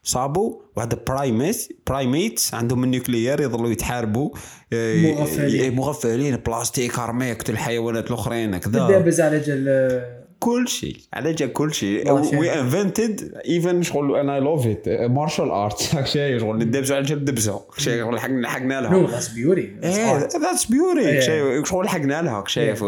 صابوا 0.03 0.59
واحد 0.75 0.99
primate 1.07 1.67
primates 1.87 2.53
عندهم 2.53 2.83
ال 2.83 2.90
nuclear 2.90 3.41
يظلوا 3.41 3.69
يتحاربوا 3.71 4.29
آه، 4.73 4.95
مغفلين. 5.01 5.63
ي- 5.73 5.75
مغفلين 5.75 6.35
بلاستيك 6.35 6.99
ارمي 6.99 7.25
يقتل 7.25 7.53
الحيوانات 7.53 8.07
الأخرين 8.07 8.57
كذا. 8.57 8.87
دابز 8.87 9.21
على 9.21 9.39
جال 9.39 10.22
كل 10.43 10.67
شيء. 10.67 10.97
على 11.13 11.33
جا 11.33 11.45
كل 11.45 11.73
شيء. 11.73 12.11
وي 12.11 12.59
انفنتد 12.59 13.33
ايفن 13.45 13.81
شغل 13.83 14.15
أنا 14.15 14.39
لاف 14.39 14.67
ات 14.67 14.89
مارشال 15.11 15.49
ارتس 15.51 15.95
شيء 16.03 16.39
شغل. 16.39 16.55
ندبزوا 16.57 16.95
على 16.95 17.05
جال 17.05 17.25
دبزه 17.25 17.61
شيء 17.77 18.03
شغل 18.03 18.19
حق- 18.19 18.29
لحقنا 18.29 18.79
نو 18.89 19.01
لها 19.01 19.11
ذاتس 19.11 19.27
بيوري 19.27 19.75
ذاتس 19.83 20.65
بيوري 20.65 21.21
شغل 21.65 21.85
لحقنا 21.85 22.21
لها. 22.21 22.43
شايف. 22.47 22.83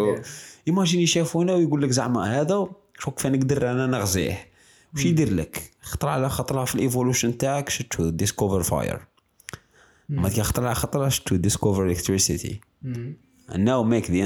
ايماجيني 0.67 1.03
يشافونا 1.03 1.53
ويقول 1.53 1.81
لك 1.81 1.89
زعما 1.89 2.41
هذا 2.41 2.67
شو 2.99 3.11
كيف 3.11 3.27
نقدر 3.27 3.71
أنا 3.71 3.87
نغزيه. 3.87 4.47
وش 4.95 5.05
يدير 5.05 5.33
لك؟ 5.33 5.61
خطرة 5.81 6.09
على 6.09 6.29
خطرة 6.29 6.65
في 6.65 6.75
الايفولوشن 6.75 7.37
تاعك 7.37 7.69
شتو 7.69 8.09
ديسكوفر 8.09 8.63
فاير 8.63 8.99
ما 10.09 10.29
كي 10.29 10.43
خطرة 10.43 10.65
على 10.65 10.75
خطرة 10.75 11.09
شتو 11.09 11.35
ديسكوفر 11.35 11.85
الكتريسيتي 11.85 12.59
and 13.51 13.57
now 13.57 13.83
make 13.93 14.07
the 14.07 14.21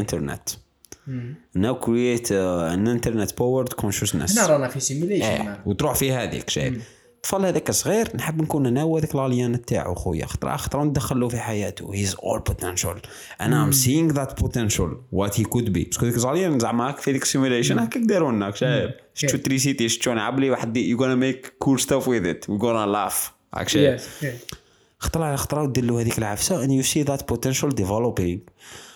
create 1.85 2.29
uh, 2.29 2.73
an 2.75 2.87
internet 2.87 3.31
powered 3.35 3.75
consciousness. 3.75 4.39
هنا 4.39 4.47
رانا 4.47 4.67
في 4.67 4.79
سيميليشن 4.79 5.25
إيه 5.25 5.63
وتروح 5.65 5.95
في 5.95 6.11
هذيك 6.11 6.49
شايف 6.49 6.99
الطفل 7.15 7.45
هذاك 7.45 7.71
صغير 7.71 8.07
نحب 8.15 8.41
نكون 8.41 8.65
أنا 8.65 8.83
وهذاك 8.83 9.15
الاليان 9.15 9.65
تاعو 9.65 9.95
خويا. 9.95 10.25
خطره 10.25 10.55
خطرة 10.55 10.83
ندخل 10.83 11.19
له 11.19 11.27
في 11.27 11.39
حياته. 11.39 11.93
هيز 11.93 12.15
اول 12.23 12.39
بوتنشال 12.39 13.01
أنا 13.41 13.63
ام 13.63 13.71
سينغ 13.71 14.13
ذات 14.13 14.41
بوتنشال 14.41 14.97
وات 15.11 15.39
هي 15.39 15.43
كود 15.43 15.73
بي 15.73 15.83
باسكو 15.83 16.05
ديك 16.05 16.17
الاليان 16.17 16.59
زعما 16.59 16.89
هاك 16.89 16.97
في 16.97 17.11
ديك 17.11 17.23
السيميليشن 17.23 17.79
هكاك 17.79 18.01
داروا 18.03 18.31
لنا 18.31 18.51
شايف؟ 18.51 18.91
شتو 19.13 19.37
تريسيتي 19.37 19.89
شتو 19.89 20.11
نلعب 20.11 20.39
لي 20.39 20.49
واحد 20.49 20.77
يو 20.77 20.97
gonna 20.97 21.17
ميك 21.17 21.53
كول 21.59 21.79
ستاف 21.79 22.07
وذ 22.07 22.27
ات 22.27 22.49
وي 22.49 22.59
gonna 22.59 22.87
لاف 22.87 23.31
هاك 23.55 23.69
شايف 23.69 24.25
خطر 24.99 25.23
على 25.23 25.37
ودير 25.53 25.85
له 25.85 26.01
هذيك 26.01 26.17
العفسة. 26.17 26.83
That 27.05 27.21
potential 27.33 27.69
developing. 27.69 28.19
and 28.19 28.27
you, 28.27 28.29
you 28.29 28.88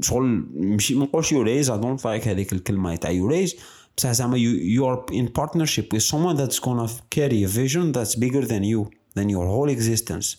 شغل 0.00 0.44
ماشي 0.54 0.94
ما 0.94 1.04
نقولش 1.04 1.34
I 1.34 1.80
don't 1.82 2.02
like 2.02 2.28
هذيك 2.28 2.52
الكلمة 2.52 2.96
تاع 2.96 3.10
you 3.10 3.32
raise 3.32 3.54
بصح 3.96 4.12
زعما 4.12 4.38
you 4.76 4.82
are 4.82 5.14
in 5.14 5.26
partnership 5.40 5.84
with 5.94 6.02
someone 6.02 6.36
that's 6.36 6.58
gonna 6.58 6.88
carry 7.10 7.44
a 7.44 7.48
vision 7.48 7.92
that's 7.92 8.14
bigger 8.14 8.46
than 8.46 8.62
you 8.62 8.90
than 9.18 9.28
your 9.28 9.46
whole 9.46 9.70
existence 9.76 10.36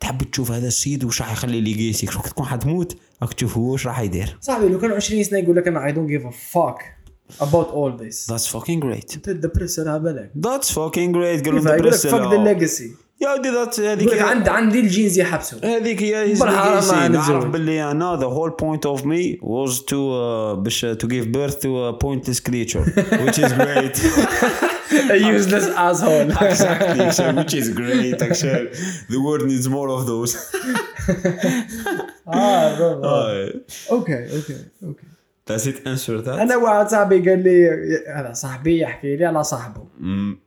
تحب 0.00 0.22
تشوف 0.22 0.50
هذا 0.50 0.66
السيد 0.66 1.04
وش 1.04 1.22
راح 1.22 1.32
يخلي 1.32 1.60
ليجيسيك 1.60 2.10
شو 2.10 2.20
تكون 2.20 2.46
حتموت 2.46 2.96
راك 3.22 3.32
تشوف 3.32 3.56
هو 3.56 3.72
وش 3.72 3.86
راح 3.86 4.00
يدير 4.00 4.38
صاحبي 4.40 4.68
لو 4.68 4.78
كانوا 4.78 4.96
20 4.96 5.22
سنه 5.22 5.38
يقول 5.38 5.56
لك 5.56 5.68
أنا 5.68 5.92
I 5.92 5.94
don't 5.94 6.10
give 6.10 6.26
a 6.26 6.34
fuck 6.54 6.82
about 7.40 7.68
all 7.68 7.92
this 8.02 8.26
that's 8.32 8.46
fucking 8.46 8.80
great 8.80 9.14
انت 9.14 9.30
دبرس 9.30 9.78
على 9.78 9.98
بالك 9.98 10.30
that's 10.46 10.68
fucking 10.68 11.12
great 11.12 11.46
يقول 11.46 11.64
لك 11.64 11.72
ندرس 11.72 12.06
fuck 12.06 12.10
the 12.10 12.38
legacy 12.38 13.05
يا 13.20 13.34
ودي 13.34 13.48
ذات 13.48 13.80
هذيك 13.80 14.22
عند 14.22 14.48
عندي 14.48 14.80
ال 14.80 14.86
genes 14.86 15.18
يحبسه 15.18 15.60
هذيك 15.64 16.02
يا 16.02 16.24
بالحرام 16.24 17.12
نعرف 17.12 17.44
باللي 17.44 17.90
أنا 17.90 18.16
the 18.20 18.26
whole 18.26 18.50
point 18.50 18.86
of 18.86 19.04
me 19.04 19.38
was 19.42 19.80
to 19.80 20.56
باش 20.56 20.80
to 20.80 21.08
give 21.08 21.26
birth 21.26 21.56
to 21.56 21.92
pointless 21.92 22.40
creature 22.40 22.84
which 23.20 23.40
is 23.40 23.54
great 23.54 23.98
useless 25.10 25.68
as 25.76 26.02
hell 26.02 26.32
exactly 26.32 27.04
which 27.36 27.54
is 27.54 27.74
great 27.74 28.22
the 28.22 29.18
world 29.24 29.44
needs 29.44 29.68
more 29.68 29.90
of 29.90 30.04
those 30.04 30.36
آه 32.28 33.52
okay 33.90 34.36
okay 34.36 34.56
okay 34.82 35.06
Does 35.50 35.66
it 35.66 35.76
answer 35.86 36.26
that? 36.26 36.28
أنا 36.28 36.56
واحد 36.56 36.88
صاحبي 36.88 37.30
قال 37.30 37.44
لي 37.44 37.68
أنا 38.06 38.32
صاحبي 38.32 38.80
يحكي 38.80 39.16
لي 39.16 39.24
على 39.24 39.44
صاحبه. 39.44 39.80
Mm. 40.00 40.45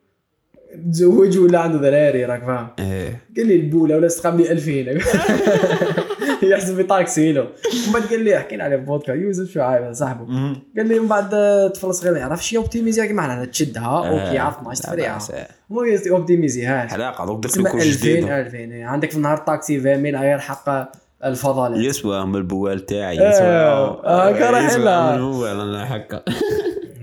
مم. 0.75 0.91
تزوج 0.91 1.37
ولا 1.37 1.59
عنده 1.59 1.79
ذراري 1.89 2.25
راك 2.25 2.43
فاهم؟ 2.45 2.67
إيه. 2.79 3.21
قال 3.37 3.47
لي 3.47 3.55
البولة 3.55 3.95
ولا 3.95 4.05
استقام 4.07 4.37
لي 4.37 4.51
2000 4.51 4.71
يحسب 6.43 6.75
في 6.75 6.83
طاكسي 6.83 7.31
له 7.31 7.41
من 7.87 7.93
بعد 7.93 8.03
قال 8.03 8.23
لي 8.23 8.39
حكينا 8.39 8.63
عليه 8.63 8.75
بودكاست 8.75 9.19
يوسف 9.19 9.51
شو 9.51 9.61
عايب 9.61 9.93
صاحبه. 9.93 10.25
قال 10.77 10.87
لي 10.87 10.99
من 10.99 11.07
بعد 11.07 11.33
آه، 11.33 11.67
طفل 11.67 11.93
صغير 11.93 12.13
ما 12.13 12.19
يعرفش 12.19 12.53
يوبتيميزي 12.53 13.07
كيما 13.07 13.21
حنا 13.21 13.45
تشدها. 13.45 14.09
أوكي 14.09 14.35
يعرف 14.35 14.63
ما 14.63 14.71
يستفريها 14.71 15.13
بأس، 15.13 15.31
إيه. 15.31 15.47
مو 15.69 15.83
يوبتيميزيهاش 15.83 16.89
حلاقه 16.89 17.25
دوك 17.25 17.43
درت 17.43 17.57
له 17.57 17.69
كوش 17.71 17.97
جديد. 17.97 18.23
2000 18.23 18.39
2000 18.39 18.83
عندك 18.83 19.11
في 19.11 19.17
النهار 19.17 19.37
طاكسي 19.37 19.77
20000 19.77 20.21
غير 20.21 20.39
حق 20.39 20.91
الفضلات. 21.25 21.79
يسوى 21.79 22.25
من 22.25 22.35
البوال 22.35 22.85
تاعي 22.85 23.21
إيه. 23.21 23.29
يسوى. 23.29 23.45
آه، 23.47 24.31
كره 24.31 24.59
يسوى. 24.59 24.81
من 24.83 24.89
البوال 25.15 25.59
أنا 25.59 25.85
حكا 25.85 26.23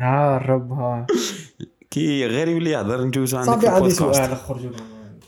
ها 0.00 0.36
الرب 0.36 0.72
ها 0.72 1.06
كي 1.90 2.26
غير 2.26 2.48
يولي 2.48 2.70
يهضر 2.70 3.04
نجوز 3.04 3.34
عندك 3.34 3.50
صافي 3.52 3.60
في 3.60 3.68
عندي 3.68 3.90
سؤال 3.90 4.36
خرجوا 4.36 4.70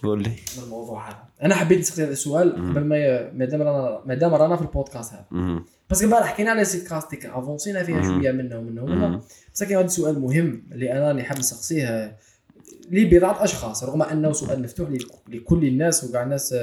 قول 0.03 0.23
لي. 0.23 0.29
من 0.59 0.63
الموضوع 0.65 1.09
هذا. 1.09 1.17
أنا 1.43 1.55
حبيت 1.55 1.79
نسقسي 1.79 2.03
هذا 2.05 2.13
السؤال 2.13 2.53
قبل 2.53 2.85
ما 2.85 3.31
مادام 3.33 3.63
رانا 3.63 4.03
مادام 4.07 4.35
رانا 4.35 4.57
في 4.57 4.63
البودكاست 4.63 5.13
هذا. 5.13 5.63
بس 5.91 6.05
قبل 6.05 6.15
حكينا 6.15 6.51
على 6.51 6.65
سيت 6.65 6.89
كاستيك 6.89 7.27
أفونسينا 7.27 7.83
فيها 7.83 8.03
شوية 8.03 8.33
منه 8.33 8.59
ومنه 8.59 8.83
ومنه 8.83 9.21
بس 9.55 9.63
كاين 9.63 9.77
هذا 9.77 9.87
السؤال 9.87 10.21
مهم 10.21 10.63
اللي 10.73 10.93
أنا 10.93 11.11
اللي 11.11 11.23
حاب 11.23 11.39
نسقسيه 11.39 12.17
لبضعه 12.91 13.45
أشخاص 13.45 13.85
رغم 13.85 14.03
أنه 14.03 14.33
سؤال 14.33 14.63
مفتوح 14.63 14.91
لك- 14.91 15.07
لكل 15.29 15.65
الناس 15.65 16.05
وكاع 16.05 16.23
الناس 16.23 16.55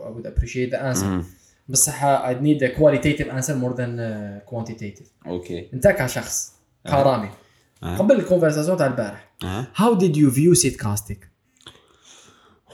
would 0.00 0.26
appreciate 0.26 0.70
the 0.72 0.78
answer. 0.94 1.04
مم. 1.04 1.24
بصح 1.68 2.04
a 2.04 2.34
qualitative 2.78 3.28
answer 3.38 3.54
more 3.62 3.74
than 3.76 3.92
uh, 3.98 4.50
quantitative. 4.50 5.06
okay. 5.26 5.68
أنت 5.74 5.88
كشخص 5.88 6.52
كرامي. 6.86 7.28
قبل 7.84 8.14
ال 8.14 8.19
conversation 8.19 8.76
تاع 8.76 8.86
البارح. 8.86 9.34
ها 9.42 9.66
how 9.76 9.98
did 9.98 10.16
you 10.16 10.34
view 10.36 10.52
سيت 10.52 10.76
كاستيك 10.76 11.30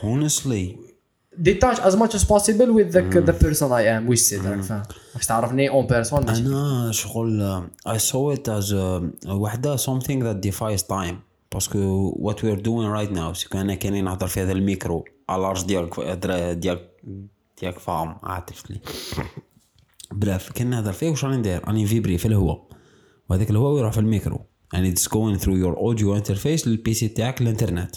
honestly. 0.03 0.79
Detach 1.43 1.79
as 1.89 1.95
much 2.03 2.15
as 2.19 2.25
possible 2.25 2.71
with 2.79 2.89
the, 2.97 3.03
the 3.31 3.37
person 3.45 3.67
I 3.73 3.85
am 3.95 4.07
which 4.11 4.23
said 4.31 4.47
راك 4.47 4.61
فاهم 4.61 4.83
باش 5.15 5.27
تعرفني 5.27 5.69
en 5.69 5.87
personne 5.87 6.29
أنا 6.29 6.93
شغل 6.93 7.63
I 7.89 7.99
saw 7.99 8.37
it 8.37 8.49
as 8.49 8.73
a, 8.73 9.31
وحده 9.31 9.77
something 9.77 10.21
that 10.23 10.49
defies 10.49 10.83
time. 10.83 11.15
parce 11.53 11.90
que 11.90 12.13
what 12.13 12.37
we 12.37 12.47
are 12.47 12.63
doing 12.63 12.89
right 12.99 13.17
now 13.17 13.33
c'est 13.33 13.49
أنا 13.55 13.75
كاني 13.75 14.03
نهضر 14.03 14.27
في 14.27 14.43
هذا 14.43 14.53
الميكرو 14.53 15.05
على 15.29 15.43
لارج 15.43 15.65
ديالك 15.65 16.01
ديالك 16.59 16.91
ديالك 17.61 17.79
فاهم 17.79 18.17
عرفت 18.23 18.71
لي 18.71 18.81
بلا 20.13 20.39
كان 20.55 20.71
نهضر 20.71 20.93
فيه 20.93 21.11
واش 21.11 21.25
راني 21.25 21.37
ندير 21.37 21.69
راني 21.69 21.87
vibrer 21.87 22.19
في 22.19 22.29
الهواء 22.29 22.67
وهذاك 23.29 23.51
الهواء 23.51 23.79
يروح 23.79 23.93
في 23.93 24.01
ال 24.01 24.08
micro 24.08 24.47
and 24.75 24.87
it's 24.87 25.07
going 25.09 25.37
through 25.43 25.59
your 25.65 25.75
audio 25.89 26.21
interface 26.23 26.67
لل 26.67 26.95
PC 26.95 27.09
تاعك 27.09 27.41
الانترنت 27.41 27.97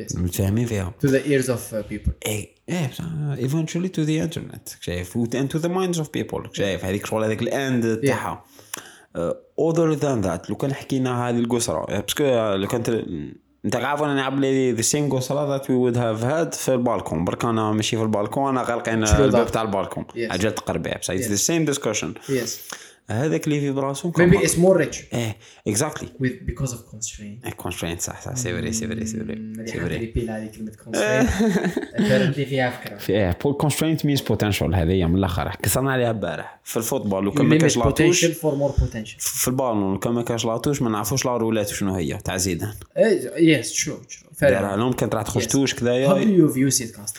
Yes. 0.00 0.16
متفاهمين 0.16 0.66
فيها؟ 0.66 0.94
To 1.04 1.08
the 1.08 1.20
ears 1.26 1.46
of 1.48 1.50
uh, 1.74 1.92
people. 1.92 2.10
إيه 2.26 2.48
إيه 2.68 2.90
بصح 2.90 3.04
eventually 3.36 3.88
to 3.88 4.06
the 4.06 4.28
internet 4.28 4.76
شايف؟ 4.80 5.18
and 5.18 5.48
to 5.50 5.58
the 5.62 5.68
minds 5.68 5.98
of 6.00 6.06
people 6.18 6.48
شايف؟ 6.52 6.84
هذيك 6.84 7.06
شغل 7.06 7.24
هذيك 7.24 7.42
ال 7.42 7.56
end 7.56 8.00
تاعها. 8.00 8.44
other 9.60 9.96
than 10.00 10.22
that 10.26 10.50
لو 10.50 10.56
كان 10.56 10.74
حكينا 10.74 11.28
هذه 11.28 11.38
القسرة 11.38 11.86
parce 11.86 12.10
que 12.10 12.24
لو 12.56 12.66
كانت 12.68 13.04
أنت 13.64 13.76
عارف 13.76 14.02
أنا 14.02 14.14
نلعب 14.14 14.40
لي 14.40 14.72
the 14.72 14.82
same 14.82 15.12
قسرة 15.12 15.58
that 15.58 15.62
we 15.62 15.66
would 15.66 15.96
have 15.96 16.22
had 16.24 16.54
في 16.54 16.74
البالكون. 16.74 17.24
برك 17.24 17.44
أنا 17.44 17.72
ماشي 17.72 17.96
في 17.96 18.02
البالكون 18.02 18.48
أنا 18.48 18.62
غالقين 18.62 19.04
الباب؟ 19.04 19.50
تاع 19.50 19.62
ال 19.62 19.67
balcon. 19.67 20.04
Yes. 20.04 20.30
حاجات 20.30 20.56
تقربيه 20.58 20.94
بصح 20.96 21.14
the 21.14 21.40
same 21.50 21.72
discussion. 21.74 22.08
Yes. 22.28 22.74
هذاك 23.10 23.44
اللي 23.46 23.60
في 23.60 23.70
براسو 23.70 24.12
maybe 24.12 24.36
it's 24.36 24.54
more 24.54 24.80
rich. 24.82 25.14
إيه 25.14 25.36
exactly 25.68 26.08
because 26.48 26.68
of 26.70 26.74
constraint. 26.94 27.48
constraint 27.56 28.00
صح 28.00 28.22
صح. 28.22 28.34
c'est 28.34 28.52
vrai 28.52 28.72
c'est 28.72 28.88
vrai 28.88 29.06
c'est 29.06 29.16
vrai 29.18 29.66
c'est 29.66 29.80
vrai 29.80 30.28
هذه 30.28 30.50
كلمة 30.56 30.72
apparently 31.98 32.34
فيها 32.48 32.70
فكرة. 32.70 32.96
في 32.96 33.12
إيه 33.12 33.32
constraint 33.32 34.06
means 34.06 34.20
potential 34.20 34.74
هذه 34.74 35.04
من 35.06 35.16
الأخر. 35.16 35.56
كسرنا 35.62 35.92
عليها 35.92 36.10
البارح 36.10 36.60
في 36.64 36.76
ال 36.76 36.81
football 36.81 37.24
لو 37.24 37.30
كان 37.32 37.46
ما 37.46 37.56
كاش 37.58 37.76
la 37.76 37.88
touche 37.88 38.24
for 38.26 38.52
more 38.54 38.80
potential. 38.80 39.16
في 39.18 39.48
البالون 39.48 39.92
لو 39.92 39.98
كان 39.98 40.12
ما 40.12 40.22
كاش 40.22 40.44
la 40.44 40.53
touche 40.53 40.82
ما 40.82 40.90
نعرفوش 40.90 41.24
la 41.26 41.36
roulette 41.36 41.68
شنو 41.68 41.94
هي 41.94 42.18
تاع 42.24 42.36
زيدان 42.36 42.72
true 43.62 44.04
true. 44.12 44.30
Fair 44.36 44.40
دارها. 44.40 44.76
لهم 44.76 44.92
كانت 44.92 45.14
راح 45.14 45.22
تخش 45.22 45.44
Yes. 45.44 45.48
توش 45.48 45.72
how 45.74 45.76
do 45.76 45.78
كذايا 45.80 46.08
you 46.48 46.52
view 46.52 46.78
Seedcast 46.78 47.12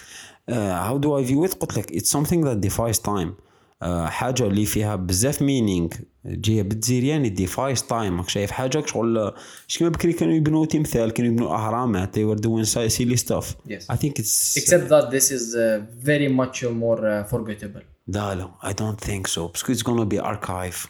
how 0.49 0.97
do 0.97 1.17
I 1.17 1.25
view 1.25 1.41
قلت 1.45 1.77
لك 1.77 1.91
it's 1.91 2.17
something 2.17 2.43
that 2.45 2.69
defies 2.69 2.99
time. 3.07 3.09
آه، 3.09 3.35
حاجة 3.83 4.47
اللي 4.47 4.65
فيها 4.65 4.95
بزاف 4.95 5.41
meaning 5.41 5.89
جاية 6.25 6.61
بالتزيريان 6.61 7.33
defies 7.33 7.83
time 7.83 8.17
راك 8.17 8.29
شايف 8.29 8.51
حاجة 8.51 8.85
شغل 8.85 9.33
كيما 9.67 9.89
بكري 9.89 10.13
كانوا 10.13 10.33
يبنوا 10.33 10.65
تمثال 10.65 11.11
كانوا 11.11 11.31
يبنوا 11.31 11.55
اهرامات 11.55 12.19
they 12.19 12.23
were 12.23 12.41
doing 12.41 12.65
silly 12.65 13.17
stuff. 13.17 13.55
Yes. 13.67 13.83
I 13.89 13.95
think 13.95 14.19
it's 14.19 14.57
except 14.57 14.89
that 14.89 15.11
this 15.11 15.31
is 15.31 15.55
uh, 15.55 15.81
very 16.03 16.27
much 16.27 16.63
more 16.63 16.99
uh, 16.99 17.33
forgettable. 17.33 17.81
لا 18.07 18.35
لا 18.35 18.51
I 18.63 18.73
don't 18.73 19.07
think 19.09 19.27
so. 19.27 19.39
parce 19.39 19.60
que 19.60 19.73
it's 19.73 19.83
gonna 19.83 20.05
be 20.05 20.19
archive. 20.19 20.87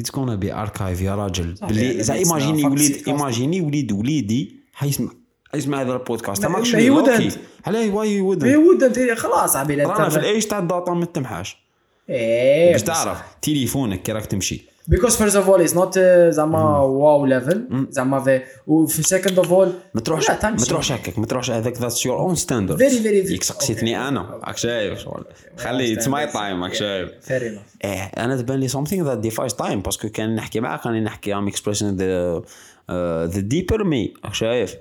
It's 0.00 0.10
gonna 0.10 0.38
be 0.44 0.50
archive 0.50 1.02
يا 1.02 1.14
راجل. 1.14 1.54
بلي 1.62 2.04
it's 2.04 2.10
imagine 2.10 2.66
وليد 2.66 3.08
imagine 3.08 3.60
وليد 3.60 3.92
وليدي 3.92 4.56
حيسمع 4.72 5.10
حيسمع 5.52 5.80
هذا 5.80 5.92
البودكاست. 5.92 6.46
ماكش 6.46 6.74
لوكي 6.74 7.30
wouldn't. 7.30 7.32
علاه 7.66 7.94
واي 7.94 8.08
هي 8.08 8.20
ودن 8.20 8.56
ود 8.56 8.82
انت 8.82 9.18
خلاص 9.18 9.56
عبي 9.56 9.76
لا 9.76 9.88
رانا 9.88 10.08
في. 10.08 10.16
الإيش 10.16 10.46
تاع 10.46 10.58
الداتا 10.58 10.92
ما 10.92 11.04
تمحاش. 11.04 11.67
إيه 12.10 12.72
باش 12.72 12.82
تعرف 12.82 13.18
تليفونك 13.42 14.02
كي 14.02 14.12
راك 14.12 14.26
تمشي. 14.26 14.68
First 14.88 15.34
of 15.40 15.46
all 15.48 15.60
it's 15.66 15.74
not 15.74 15.92
uh, 15.96 16.28
زعما 16.28 16.78
واو 16.78 17.26
ليفل 17.26 17.86
زعما 17.90 18.20
في 18.20 18.42
وفي 18.66 19.02
second 19.02 19.34
of 19.44 19.46
all 19.48 19.68
ما 19.94 20.00
تروحش 20.04 20.30
ما. 20.30 20.56
تروحش 20.56 20.92
هكاك 20.92 21.18
ما 21.18 21.26
تروحش 21.26 21.50
هذاك 21.50 21.76
ذاتس 21.76 22.06
يور 22.06 22.18
اون 22.18 22.34
ستاندرد 22.34 22.78
Very, 22.78 22.92
very- 22.92 23.28
ديك 23.28 23.42
سقسيتني 23.42 24.08
أنا 24.08 24.40
راك 24.44 24.56
شايف 24.56 24.98
شغل. 24.98 25.24
خلي 25.56 25.92
اتس 25.92 26.08
ماي 26.08 26.26
تايم 26.26 26.64
راك 26.64 26.74
شايف. 26.74 27.10
إيه 27.32 28.02
أنا 28.02 28.36
تبان 28.36 28.60
لي 28.60 28.68
something 28.68 29.04
that 29.04 29.30
defies 29.30 29.54
time 29.56 29.74
باسكو 29.76 30.08
كان 30.08 30.34
نحكي 30.34 30.60
معاك 30.60 30.86
راني 30.86 31.00
نحكي 31.00 31.50
expressing 31.50 31.98
the 31.98 32.42
uh, 32.42 33.34
the 33.34 33.42
deeper 33.54 33.80
me 33.84 34.24
راك 34.24 34.34
شايف. 34.34 34.76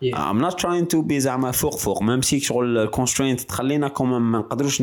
Yeah. 0.00 0.16
I'm 0.30 0.38
not 0.46 0.54
trying 0.58 0.86
to 0.94 1.02
be 1.08 1.18
زعما 1.18 1.50
فوق 1.50 1.78
فوق 1.78 2.02
même 2.02 2.22
si 2.22 2.40
شغل 2.40 2.78
ال 2.78 2.84
constraint 2.84 3.40
تخلينا 3.40 3.88
comme 3.88 4.32
ما 4.32 4.38
نقدروش 4.38 4.82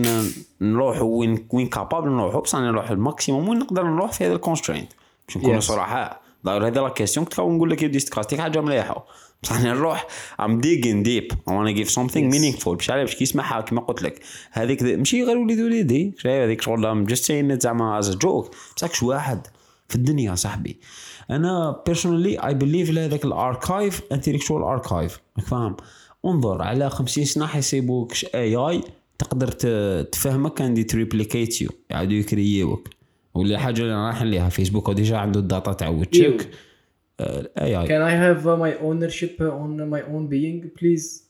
نروحوا 0.62 1.20
وين 1.20 1.48
وين 1.52 1.68
capable 1.68 2.10
نروحوا 2.10 2.42
بصح 2.42 2.60
نروح 2.60 2.90
ال 2.90 2.97
maximum 2.97 3.50
وين 3.50 3.60
نقدر 3.60 3.84
نروح 3.84 4.12
في 4.12 4.26
هذا 4.26 4.34
ال 4.34 4.39
constraint 4.39 4.92
باش 5.28 5.38
نكونوا 5.38 5.60
Yes. 5.62 5.64
صراحة 5.64 6.22
داير 6.44 6.68
هذه 6.68 6.74
la 6.74 6.90
question 6.90 7.26
كنت 7.26 7.40
نقول 7.40 7.70
لك 7.70 7.84
يدي 7.84 8.00
ستكاستيك 8.00 8.40
حاجة 8.42 8.62
مليحة. 8.62 9.06
بصح 9.44 9.56
أنا 9.60 9.74
نروح 9.80 10.08
I'm 10.42 10.62
digging 10.62 11.04
deep. 11.06 11.34
I 11.34 11.52
wanna 11.52 11.74
give 11.80 11.90
something 11.90 12.32
Yes. 12.32 12.36
meaningful. 12.36 12.68
باش 12.70 12.90
علاه 12.92 13.04
باش 13.04 13.16
كي 13.16 13.24
يسمعها 13.24 13.62
كيما 13.62 13.82
قلت 13.82 14.02
لك. 14.04 14.20
هذيك 14.52 14.84
ماشي 14.84 15.24
غير 15.24 15.38
وليد 15.38 15.60
وليدي 15.60 16.14
شايف 16.18 16.44
هذيك 16.44 16.62
شغل 16.62 17.08
saying 17.16 17.56
it 17.58 17.62
زعما 17.62 18.02
as 18.02 18.06
a 18.06 18.16
joke. 18.18 18.56
بصح 18.76 18.88
كش 18.88 19.04
واحد 19.04 19.48
في 19.90 19.96
الدنيا 19.96 20.36
صاحبي. 20.36 20.80
أنا 21.30 21.84
بيرسونالي 21.86 22.38
اي 22.38 22.54
بليف 22.54 22.90
لهذاك 22.90 23.26
الاركايف 23.26 24.02
انتلكشوال 24.12 24.64
اركايف 24.64 25.22
فاهم؟ 25.48 25.76
انظر 26.26 26.62
على 26.62 26.90
50 26.90 27.26
سنة 27.26 27.46
حيسيبوك 27.46 28.14
اي 28.36 28.56
اي 28.56 28.82
تقدر 29.18 29.48
تفهمك 30.04 30.62
اند 30.62 30.86
تريبليكيت 30.86 31.62
يو 31.62 31.70
يعاودوا 31.90 32.14
يكريوك 32.14 32.90
واللي 33.34 33.58
حاجة 33.58 33.82
اللي 33.82 33.94
رايحين 33.94 34.28
ليها 34.28 34.50
فيسبوك 34.50 34.92
ديجا 34.92 35.18
عنده 35.18 35.40
الداتا 35.40 35.74
تاعو 35.74 36.04
تشيك 36.04 36.50
اي 37.20 37.78
اي 37.78 37.88
can 37.88 38.02
I 38.02 38.12
have 38.12 38.46
uh, 38.46 38.58
my 38.58 38.84
ownership 38.84 39.42
uh, 39.42 39.64
on 39.64 39.90
my 39.90 40.02
own 40.02 40.28
being 40.28 40.70
please 40.80 41.25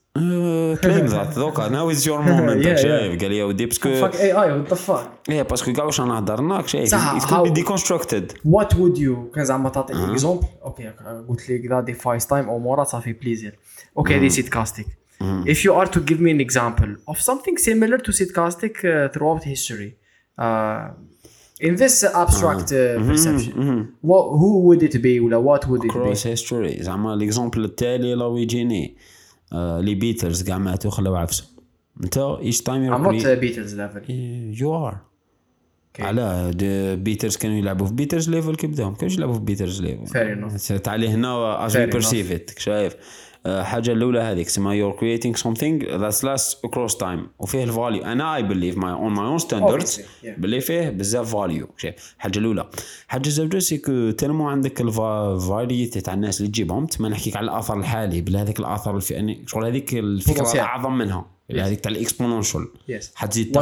كليم 0.84 1.06
ذات 1.06 1.36
دوكا 1.36 1.68
ناو 1.68 1.92
از 1.92 2.08
يور 2.08 2.22
مومنت 2.22 2.64
Yeah, 2.66 2.68
yeah. 2.68 2.82
شايف 2.82 3.22
قال 3.22 3.30
لي 3.32 3.38
يا 3.38 3.44
ودي 3.46 3.66
باسكو 3.66 4.08
fuck 4.08 4.14
AI 4.14 4.68
what 4.68 4.74
the 4.74 4.78
fuck? 4.78 5.30
إيه 5.30 5.42
باسكو 5.42 5.74
كاع 5.74 5.86
واش 5.86 6.02
انا 6.02 6.20
هضرناك 6.20 6.68
شايف 6.68 6.90
صح، 6.90 7.16
ات 7.16 7.24
كود 7.26 7.44
بي 7.44 7.50
how- 7.50 7.54
ديكونستركتد 7.54 8.32
what 8.32 8.68
would 8.74 8.98
you 9.00 9.36
كان 9.36 9.46
زعما 9.46 9.70
تعطي 9.70 9.94
اكزومبل 9.94 10.46
أوكي 10.64 10.92
قلت 11.30 11.50
لك 11.50 11.66
ذا 11.72 11.80
ديفايس 11.82 12.28
تايم 12.28 12.50
أو 12.50 12.60
مورا 12.60 12.84
صافي 12.84 13.14
بليزير 13.14 13.60
أوكي 13.98 14.20
دي 14.20 14.30
سيتكاستيك 14.30 14.88
if 15.48 15.58
you 15.58 15.72
are 15.74 15.88
to 15.90 16.00
give 16.00 16.20
me 16.20 16.32
an 16.32 16.42
example 16.50 17.14
of 17.14 17.18
something 17.18 17.58
similar 17.58 17.98
to 17.98 18.12
sitcastic 18.22 18.76
uh, 18.84 19.14
throughout 19.14 19.44
history 19.54 19.92
uh, 20.42 20.46
in 21.68 21.74
this 21.82 21.96
abstract 22.24 22.68
uh, 22.72 22.78
perception 23.10 23.54
what, 24.10 24.24
who 24.40 24.50
would 24.68 24.84
it 24.84 24.96
be 25.02 25.20
ولا 25.20 25.38
what 25.44 25.66
would 25.68 25.84
it 25.84 25.88
be? 25.88 25.94
كروس 25.94 26.28
هيستوري 26.28 26.78
زعما 26.84 27.16
ليكزومبل 27.16 27.64
التالي 27.66 28.14
لو 28.16 28.38
يجيني 28.38 28.98
آه، 28.98 29.15
لي 29.54 29.96
بيتلز 29.96 30.44
كاع 30.44 30.58
ماتوا 30.58 30.92
خلاو 30.92 31.16
عفسوا 31.16 31.46
أنت 32.04 32.18
إيش 32.18 32.62
تايم 32.62 32.98
not 32.98 33.08
uh, 33.08 33.26
Beatles 33.26 33.72
level 33.78 34.10
يو 34.62 34.88
ار 34.88 34.98
علاه 36.00 36.52
بيترز 36.96 37.38
كانوا 37.38 37.58
يلعبوا 37.58 37.88
في 37.88 37.94
بيترز 37.94 38.30
ليفل 38.30 38.56
كي 38.56 38.68
بداهم 38.68 38.96
كانوا 38.96 39.14
يلعبوا 39.14 39.34
في 39.34 39.40
بيترز 39.40 39.82
ليفل. 39.82 40.80
تعالي 40.80 41.10
هنا 41.10 41.66
از 41.66 41.74
Fair 41.74 41.80
وي 41.80 41.88
enough. 41.88 41.92
بيرسيف 41.92 42.32
ات 42.32 42.60
شايف؟ 42.60 42.94
آه، 42.94 42.98
حاجة 43.48 43.92
الأولى 43.92 44.20
هذيك 44.20 44.50
سما 44.50 44.76
يور 44.76 44.92
كرييتينغ 44.92 45.36
سمثينغ 45.36 45.98
ذاتس 45.98 46.24
لاست 46.24 46.66
اكروس 46.66 46.98
تايم 46.98 47.28
وفيه 47.40 47.64
الفاليو 47.64 48.04
أنا 48.04 48.36
اي 48.36 48.44
بليف 48.44 48.78
ماي 48.78 48.92
اون 48.92 49.14
ماي 49.14 49.26
اون 49.26 49.38
ستاندردز. 49.38 50.02
باللي 50.38 50.62
فيه 50.62 50.90
بزاف 50.90 51.36
فاليو 51.36 51.68
الحاجة 52.16 52.40
الأولى. 52.40 52.70
الحاجة 53.06 53.28
الزوجة 53.28 53.60
سيكو 53.60 54.12
تلمو 54.12 54.50
عندك 54.50 54.82
الفاريتي 54.82 56.02
تاع 56.02 56.14
الناس 56.14 56.40
اللي 56.40 56.52
تجيبهم 56.52 56.86
تما 56.86 57.10
نحكيك 57.10 57.36
على 57.38 57.44
الأثر 57.44 57.80
الحالي 57.80 58.22
بلا 58.22 58.42
هذيك 58.42 58.60
الأثر 58.60 58.96
الف... 58.96 59.12
يعني 59.12 59.44
شغل 59.48 59.66
هذيك 59.66 59.94
الفكرة. 59.94 60.54
الأعظم 60.54 60.98
منها. 60.98 61.26
هذيك 61.52 61.80
تاع 61.80 61.92
ال 61.92 61.98
exponential 61.98 62.68
Yes. 62.92 63.06
حتزيد 63.16 63.58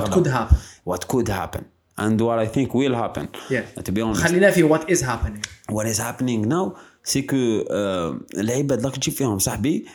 could 1.08 1.28
happen? 1.28 1.62
And 2.00 2.20
what 2.22 2.40
I 2.40 2.48
think 2.56 2.74
will 2.74 2.96
happen. 2.96 3.28
Yeah. 3.52 3.82
to 3.84 3.92
be 3.92 4.02
honest. 4.02 4.22
خلينا 4.22 4.52
في 4.52 4.70
what 4.70 4.82
is 4.82 5.02
happening. 5.02 5.42
What 5.72 5.86
is 5.86 6.00
happening 6.00 6.48
now 6.48 6.76
c'est 7.04 7.22
que 7.22 7.36
آه، 7.72 8.20
العباد 8.38 8.80
اللي 8.80 8.92
تجيب 8.92 9.14
فيهم 9.14 9.40
صاحبي 9.40 9.86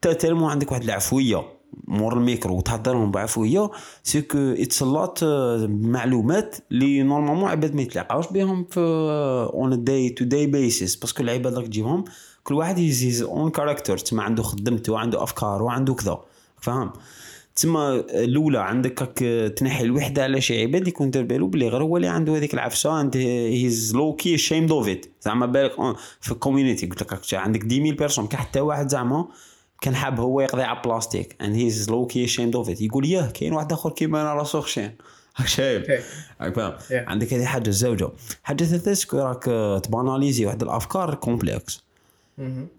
تا 0.00 0.12
tellement 0.12 0.48
عندك 0.48 0.72
واحد 0.72 0.82
العفويه 0.82 1.44
مور 1.88 2.12
الميكرو 2.12 2.56
وتهضرهم 2.56 3.10
بعفويه 3.10 3.70
c'est 4.02 4.22
que 4.22 4.38
it's 4.38 4.82
lot 4.82 5.24
معلومات 5.68 6.56
اللي 6.72 7.02
normalement 7.02 7.50
عباد 7.50 7.74
ما 7.74 7.82
يتلاقاوش 7.82 8.26
بهم 8.32 8.66
في 8.70 8.80
on 9.54 9.84
day 9.84 10.10
to 10.10 10.24
day 10.24 10.46
basis 10.46 10.96
parce 10.96 11.12
que 11.12 11.22
العباد 11.22 11.54
اللي 11.54 11.68
تجيبهم 11.68 12.04
كل 12.44 12.54
واحد 12.54 12.78
is 12.78 12.96
his 12.96 13.22
own 13.22 13.50
character 13.50 13.98
تسمى 13.98 14.22
عنده 14.22 14.42
خدمته 14.42 14.92
وعنده 14.92 15.22
افكار 15.22 15.62
وعنده 15.62 15.94
كذا 15.94 16.18
فاهم 16.60 16.92
تسمى 17.60 18.04
الأولى 18.10 18.58
عندك 18.58 19.02
هاك 19.02 19.18
تنحي 19.54 19.84
الوحدة 19.84 20.22
على 20.22 20.40
شي 20.40 20.62
عباد 20.62 20.88
يكون 20.88 21.10
دار 21.10 21.22
بالو 21.22 21.46
بلي 21.46 21.68
غير 21.68 21.82
هو 21.82 21.96
اللي 21.96 22.08
عنده 22.08 22.36
هذيك 22.36 22.54
العفسة 22.54 22.90
عند 22.90 23.16
he's 23.16 23.94
low-key 23.94 24.12
ashamed 24.12 24.38
of 24.38 24.66
it 24.66 25.06
زعما 25.22 25.46
بالك 25.46 25.72
في 26.20 26.32
ال 26.32 26.37
community 26.37 26.86
قلت 26.86 27.02
لك 27.02 27.34
عندك 27.34 27.64
10000 27.64 27.98
personnes 27.98 28.26
كان 28.26 28.40
حتى 28.40 28.60
واحد 28.60 28.88
زعما 28.88 29.28
كان 29.80 29.94
حاب 29.94 30.20
هو 30.20 30.40
يقضي 30.40 30.62
على 30.62 30.80
بلاستيك 30.84 31.36
and 31.42 31.56
he's 31.56 31.90
low-key 31.90 32.06
ashamed 32.06 32.26
of 32.26 32.50
it 32.50 32.80
يقول 32.80 33.06
ياه 33.06 33.30
كاين 33.30 33.52
واحد 33.52 33.72
آخر 33.72 33.90
كيما 33.90 34.22
أنا 34.22 34.34
راسو 34.34 34.60
خشين 34.60 34.96
هاك 35.36 35.48
شايف؟ 35.48 35.86
فاهم؟ 36.38 36.72
Yeah. 36.72 37.08
عندك 37.08 37.34
هذه 37.34 37.44
حاجة 37.44 37.68
الزوجة. 37.68 38.08
حاجة 38.42 38.64
ثالثة 38.64 39.18
راك 39.22 39.44
تباناليزي 39.84 40.46
واحد 40.46 40.62
الأفكار 40.62 41.14
كومبلكس 41.14 41.89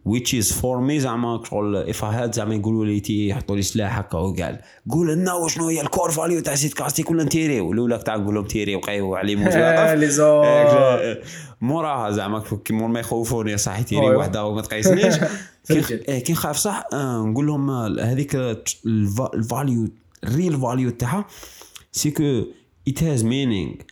which 0.09 0.33
is 0.33 0.51
for 0.61 0.81
me 0.89 0.91
زعما 0.97 1.43
شغل 1.49 1.75
افاهات 1.89 2.33
زعما 2.35 2.55
يقولوا 2.55 2.85
لي 2.85 2.99
تي 2.99 3.27
يحطوا 3.27 3.55
لي 3.55 3.61
سلاح 3.61 3.97
هكا 3.99 4.17
وقال 4.17 4.59
قول 4.89 5.13
لنا 5.13 5.33
وشنو 5.33 5.67
هي 5.67 5.81
الكور 5.81 6.11
فاليو 6.11 6.39
تاع 6.41 6.55
سيت 6.55 6.73
كاستيك 6.73 7.11
ولا 7.11 7.23
نتيري 7.23 7.61
ولا 7.61 7.97
تاع 7.97 8.15
نقول 8.15 8.35
لهم 8.35 8.45
تيري 8.45 8.75
وقيو 8.75 9.15
علي 9.15 9.35
موت 9.35 9.53
لي 9.55 10.07
زور. 10.09 11.17
موراها 11.61 12.11
زعما 12.11 12.43
كي 12.65 12.73
مور 12.73 12.88
ما 12.88 12.99
يخوفوني 12.99 13.57
صح 13.57 13.81
تيري 13.81 14.01
أيوة. 14.01 14.17
وحدة 14.17 14.45
وما 14.45 14.61
تقيسنيش 14.61 15.15
كي. 15.67 15.93
إيه، 15.93 16.23
كي 16.23 16.33
نخاف 16.33 16.57
صح 16.57 16.83
آه، 16.93 17.23
نقول 17.25 17.47
لهم 17.47 17.69
آه، 17.69 17.95
هذيك 18.01 18.35
الفا- 18.35 19.33
الفاليو 19.33 19.88
الريل 20.23 20.59
فاليو 20.61 20.89
تاعها 20.89 21.25
c'est 21.91 22.11
que 22.11 22.43
it 22.89 22.93
has 22.99 23.21
meaning 23.23 23.83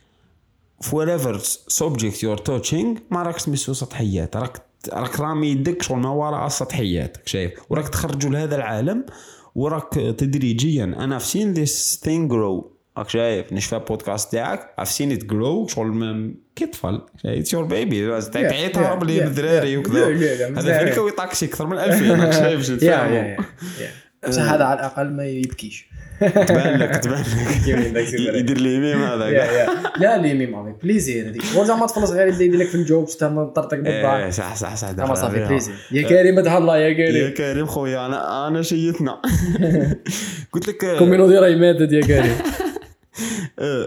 whatever 0.90 1.38
subject 1.80 2.16
you're 2.22 2.42
touching 2.50 2.86
ما 3.10 3.22
راكش 3.22 3.44
تمسوا 3.44 3.74
سطحيات 3.74 4.36
راك 4.36 4.62
راك 4.92 5.20
رامي 5.20 5.50
يدك 5.50 5.82
شغل 5.82 5.98
ما 5.98 6.10
وراء 6.10 6.46
السطحيات 6.46 7.16
شايف؟ 7.26 7.52
وراك 7.70 7.88
تخرجوا 7.88 8.30
لهذا 8.30 8.56
العالم 8.56 9.06
وراك 9.54 9.94
تدريجيا 9.94 10.84
أنا 10.84 11.18
I've 11.18 11.26
seen 11.26 11.54
this 11.54 11.96
thing 11.96 12.32
grow. 12.32 12.64
راك 12.98 13.08
شايف؟ 13.08 13.52
نشفى 13.52 13.78
بودكاست 13.78 14.32
تاعك 14.32 14.74
I've 14.80 14.88
seen 14.88 15.18
it 15.18 15.24
grow 15.26 15.72
شغل 15.74 16.34
كي 16.56 16.66
طفل 16.66 17.00
it's 17.24 17.52
your 17.52 17.64
baby 17.64 18.20
تعيط 18.20 18.74
yeah, 18.74 18.78
هرب 18.78 19.04
لي 19.04 19.20
بالدراري. 19.20 19.76
وكذا. 19.76 20.06
هذا 20.06 20.50
مزيان. 20.50 20.78
فريكا 20.80 21.00
ويطاكسي 21.00 21.46
أكثر 21.46 21.66
من 21.66 21.78
2000 21.78 22.24
راك 22.24 22.32
شايف 22.42 22.70
yeah. 24.24 24.28
بصح 24.28 24.42
هذا 24.52 24.64
على 24.64 24.80
الأقل 24.80 25.10
ما 25.10 25.24
يبكيش. 25.26 25.90
تبان 26.20 26.78
لك 26.78 26.96
تبان 26.96 27.24
لك. 27.94 28.12
يدير 28.14 28.58
لي 28.58 28.78
ميم 28.80 29.02
هذا 29.02 29.30
لا 29.96 30.16
لي 30.16 30.34
ميم 30.34 30.54
افيك 30.54 30.82
بليزير 30.82 31.28
هذيك 31.28 31.44
هو 31.44 31.64
زعما 31.64 31.86
تخلص 31.86 32.10
غير 32.10 32.28
يبدا 32.28 32.44
يدير 32.44 32.60
لك 32.60 32.66
في 32.66 32.74
الجوكس 32.74 33.16
تما 33.16 33.44
طرطق 33.44 33.74
إيه 33.74 33.82
بالضحك 33.82 34.32
صح 34.32 34.54
صح 34.56 34.76
صح 34.76 34.92
زعما 34.92 35.14
صافي 35.14 35.44
بليزير 35.44 35.74
يا 35.92 36.08
كريم 36.08 36.38
ادها 36.38 36.58
الله 36.58 36.78
يا 36.78 36.88
يا 36.88 36.94
كريم 36.94 37.34
كريم 37.34 37.66
خويا 37.66 38.06
أنا 38.06 38.48
أنا 38.48 38.62
شيتنا. 38.62 39.22
قلت 40.52 40.68
لك 40.68 40.84
آه، 40.84 40.98
كومينودي 40.98 41.38
راهي 41.38 41.56
ماتت 41.56 41.92
يا 41.92 42.00
كريم. 42.00 42.36
آه، 43.58 43.86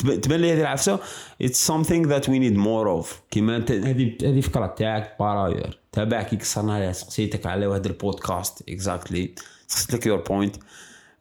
تبان 0.00 0.40
لي 0.40 0.52
هذه 0.52 0.60
العفسة؟ 0.60 0.98
It's 1.44 1.56
something 1.72 2.06
that 2.08 2.24
we 2.24 2.38
need 2.38 2.56
more 2.56 3.02
of. 3.02 3.06
كيما 3.30 3.56
انت 3.56 3.72
هذه 3.72 4.16
هذه 4.22 4.40
فكره 4.40 4.66
تاعك 4.66 5.16
باراير 5.20 5.78
تابع 5.92 6.22
كي 6.22 6.36
كسرنا 6.36 6.74
عليها 6.74 6.92
سقسيتك 6.92 7.46
على 7.46 7.66
واحد 7.66 7.86
البودكاست. 7.86 8.62
اكزاكتلي 8.68 9.34
سقسيت 9.66 9.94
لك 9.94 10.06
يور 10.06 10.18
بوينت 10.18 10.56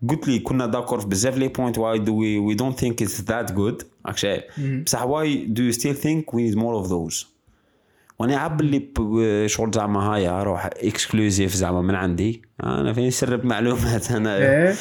قلت 0.10 0.28
لي 0.28 0.40
كنا 0.40 0.66
داكور 0.66 1.00
في 1.00 1.08
بزاف 1.08 1.38
لي 1.38 1.48
بوينت 1.48 1.78
واي 1.78 2.00
دو 2.00 2.16
وي 2.20 2.38
وي 2.38 2.54
دونت 2.56 2.80
ثينك 2.80 3.02
اتس 3.02 3.22
ذات 3.22 3.52
جود 3.52 3.84
راك 4.06 4.18
شايف 4.18 4.44
بصح 4.86 5.04
واي 5.04 5.46
دو 5.46 5.64
يو 5.64 5.72
ستيل 5.72 5.96
ثينك 5.96 6.34
وي 6.34 6.44
نيد 6.44 6.56
مور 6.56 6.76
اوف 6.76 6.88
ذوز 6.88 7.28
وأنا 8.20 8.38
عاب 8.38 8.62
اللي 8.62 8.80
ب- 8.80 9.48
شغل 9.48 9.72
زعما 9.72 10.00
هايا 10.04 10.44
روح 10.44 10.66
اكسكلوزيف 10.66 11.54
زعما 11.56 11.82
من 11.82 11.96
عندي. 11.96 12.42
أنا 12.64 12.94
فين 12.94 13.12
سرب 13.12 13.46
معلومات؟ 13.46 14.12
أنا 14.18 14.38
إيه. 14.38 14.76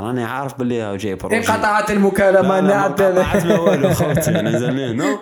راني 0.00 0.24
عارف 0.24 0.58
باللي 0.58 0.96
جاي 0.96 1.14
بروجي. 1.14 1.36
انقطعت 1.36 1.90
المكالمة 1.90 2.60
لا 2.60 2.88
لا 2.98 3.44
ما 3.44 3.58
والو 3.60 3.94
خوتي 4.00 4.30
أنا 4.30 4.58
زلمه 4.58 4.92
نو؟ 4.92 5.18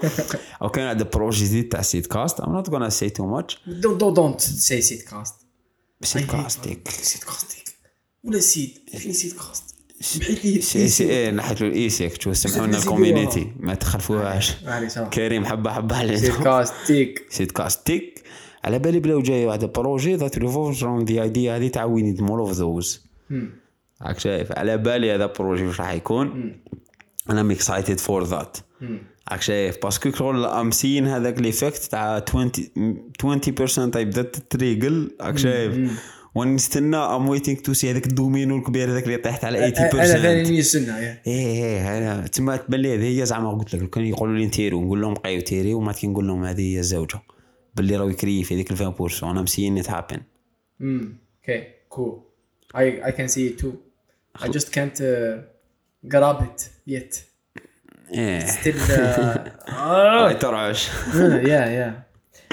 أو 0.62 0.68
كان 0.68 0.86
عندنا 0.86 1.09
بروجي 1.14 1.44
جديد 1.44 1.68
تاع 1.68 1.82
سيت 1.82 2.06
كاست 2.06 2.40
ام 2.40 2.52
نوت 2.52 2.70
غانا 2.70 2.88
سي 2.88 3.10
تو 3.10 3.26
ماتش 3.26 3.59
دونت 3.66 4.05
دونت 4.05 4.40
سي 4.40 4.80
سيت 4.80 5.02
كاست 5.02 5.34
سيت 6.02 6.30
كاستيك 6.30 6.88
سيت 6.88 7.24
كاستيك 7.24 7.64
ولا 8.24 8.40
سيد 8.40 8.70
فين 8.98 9.12
سيت 9.12 9.32
كاست 9.32 9.74
سي 10.60 10.88
سي 10.88 11.05
إيه 11.05 11.30
نحيت 11.30 11.60
له 11.60 11.68
الايسيك 11.68 12.22
شو 12.22 12.32
زيدوا 12.32 12.66
الكوميونيتي 12.66 13.52
ما 13.60 13.74
تخلفوهاش. 13.74 14.52
كريم 15.14 15.46
حبة 15.46 15.72
حبة 15.72 16.16
سيت 16.16 16.30
علينا 16.30 16.44
كاستيك 16.44 17.26
سيت 17.30 17.52
كاستيك 17.52 18.22
على 18.64 18.78
بالي 18.78 19.00
بلاو 19.00 19.20
جاي 19.22 19.46
واحد 19.46 19.64
بروجي 19.64 20.14
ذات 20.14 20.38
اراوند 20.38 21.12
ذا 21.12 21.22
ايديا 21.22 21.56
هذه 21.56 21.86
نيد 21.86 22.20
مور 22.22 22.40
اوف 22.40 22.52
ذوز 22.52 23.09
راك 24.03 24.19
شايف 24.19 24.53
على 24.53 24.77
بالي 24.77 25.15
هذا 25.15 25.27
بروجي 25.27 25.66
واش 25.66 25.81
راح 25.81 25.93
يكون. 25.93 26.57
أنا 27.31 27.41
ام 27.41 27.51
اكسايتد 27.51 28.01
فور 28.01 28.25
ذات 28.25 28.57
راك 29.33 29.43
شايف 29.43 29.83
parce 29.82 30.00
que 30.00 30.10
شغل 30.11 30.45
I'm 30.44 30.70
seeing 30.70 31.06
هذاك 31.07 31.39
l'effet 31.39 31.82
تاع 31.83 32.23
20 32.29 32.53
20% 33.93 33.97
يبدا 33.97 34.23
تتريقل 34.23 35.11
راك 35.20 35.39
شايف. 35.39 35.91
ونستنى 36.35 36.97
I'm 36.97 37.28
waiting 37.28 37.59
to 37.59 37.73
see 37.73 37.90
هذاك 37.91 38.07
الدومينو 38.07 38.57
الكبير 38.57 38.91
هذاك 38.91 39.05
اللي 39.05 39.16
طيحت 39.16 39.45
على 39.45 39.73
80% 39.73 39.95
أنا 39.95 40.05
ثاني 40.05 40.59
نستنى 40.59 40.99
إيه 40.99 41.19
إيه 41.27 41.99
أنا 41.99 42.27
تما 42.27 42.57
تبان 42.57 42.81
لي 42.81 42.95
هذه 42.95 43.20
هي 43.20 43.27
زعما 43.27 43.51
قلت 43.51 43.75
لك 43.75 43.91
كانوا 43.91 44.09
يقولوا 44.09 44.39
لي 44.39 44.47
نتيرو 44.47 44.85
نقول 44.85 45.01
لهم 45.01 45.15
بقاو 45.15 45.41
تيري 45.41 45.75
وما 45.75 45.93
كي 45.93 46.07
نقول 46.07 46.29
لهم 46.29 46.45
هذه 46.45 46.75
هي 46.75 46.79
الزوجة. 46.79 47.20
باللي 47.75 47.97
راهو 47.97 48.09
يكري 48.09 48.45
في 48.45 48.55
هذيك 48.55 48.73
ال 48.73 48.95
20% 49.20 49.25
أنا 49.25 49.43
I'm 49.43 49.55
seeing 49.55 49.78
it 49.78 49.90
happen 49.90 50.20
امم 50.81 51.19
okay 51.40 51.65
cool 51.89 52.20
I 52.77 53.11
can 53.11 53.29
see 53.35 53.47
it 53.51 53.62
too. 53.62 53.75
I 54.40 54.48
just 54.48 54.73
can't 54.73 55.01
uh, 55.01 55.39
grab 56.09 56.43
it 56.43 56.69
yet. 56.86 57.24
إيه 58.15 58.47
still 58.47 58.90
uh, 58.90 59.70
آه. 59.70 60.32
ترعش 60.32 60.89
يا 61.15 61.66
يا 61.66 62.02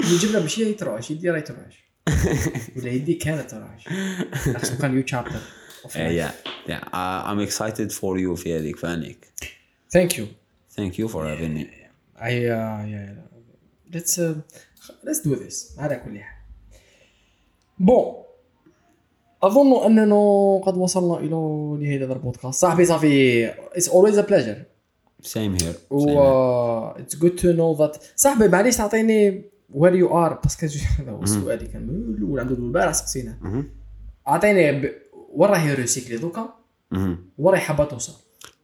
يجيب 0.04 0.30
له 0.30 0.40
ماشي 0.40 0.70
يترعش 0.70 1.10
يدي 1.10 1.30
راه 1.30 1.38
يترعش 1.38 1.84
ولا 2.76 2.90
يدي 2.90 3.14
كانت 3.14 3.50
ترعش 3.50 3.88
خصو 4.56 4.78
كان 4.78 4.96
يو 4.96 5.02
تشابتر 5.02 5.40
يا 5.96 6.32
يا 6.68 6.80
ام 7.32 7.40
اكسايتد 7.40 7.92
فور 7.92 8.18
يو 8.18 8.34
في 8.34 8.58
هذيك 8.58 8.76
فانيك 8.76 9.26
ثانك 9.90 10.18
يو 10.18 10.26
ثانك 10.76 10.98
يو 10.98 11.08
فور 11.08 11.32
هافينج 11.32 11.56
مي 11.56 11.86
I 12.16 12.18
uh, 12.18 12.82
yeah 12.92 13.94
let's 13.94 14.18
uh, 14.18 14.34
let's 15.04 15.20
do 15.24 15.34
this. 15.36 15.78
على 15.78 15.96
كل 15.96 16.20
حال 16.20 16.36
bon 17.78 18.25
أظن 19.46 19.86
أننا 19.86 20.60
قد 20.64 20.76
وصلنا 20.76 21.18
إلى 21.18 21.36
نهاية 21.84 22.04
هذا 22.04 22.12
البودكاست. 22.12 22.60
صاحبي 22.60 22.84
صافي 22.84 23.50
it's 23.50 23.88
always 23.88 24.16
a 24.16 24.28
pleasure. 24.30 24.58
same 25.20 25.56
here 25.62 25.74
و 25.90 26.90
it's 26.90 27.14
good 27.14 27.38
to 27.40 27.44
know 27.44 27.78
that 27.78 28.00
صاحبي 28.16 28.48
معليش 28.48 28.76
تعطيني 28.76 29.42
where 29.72 29.94
you 30.02 30.08
are 30.08 30.42
parce 30.42 30.57
que 30.57 30.66
هذا 30.98 31.10
هو 31.10 31.22
السؤال 31.22 31.58
اللي 31.58 31.68
كان 31.72 31.86
من 31.86 32.14
الأول 32.14 32.40
عنده 32.40 32.54
البارح 32.54 32.92
سقسيناه 32.92 33.64
أعطيني. 34.28 34.90
وين 35.32 35.50
راهي 35.50 35.74
Recycli 35.74 36.16
دوكا؟ 36.16 36.54
وين 36.92 37.18
راهي 37.40 37.60
حابه 37.60 37.84
توصل 37.84 38.12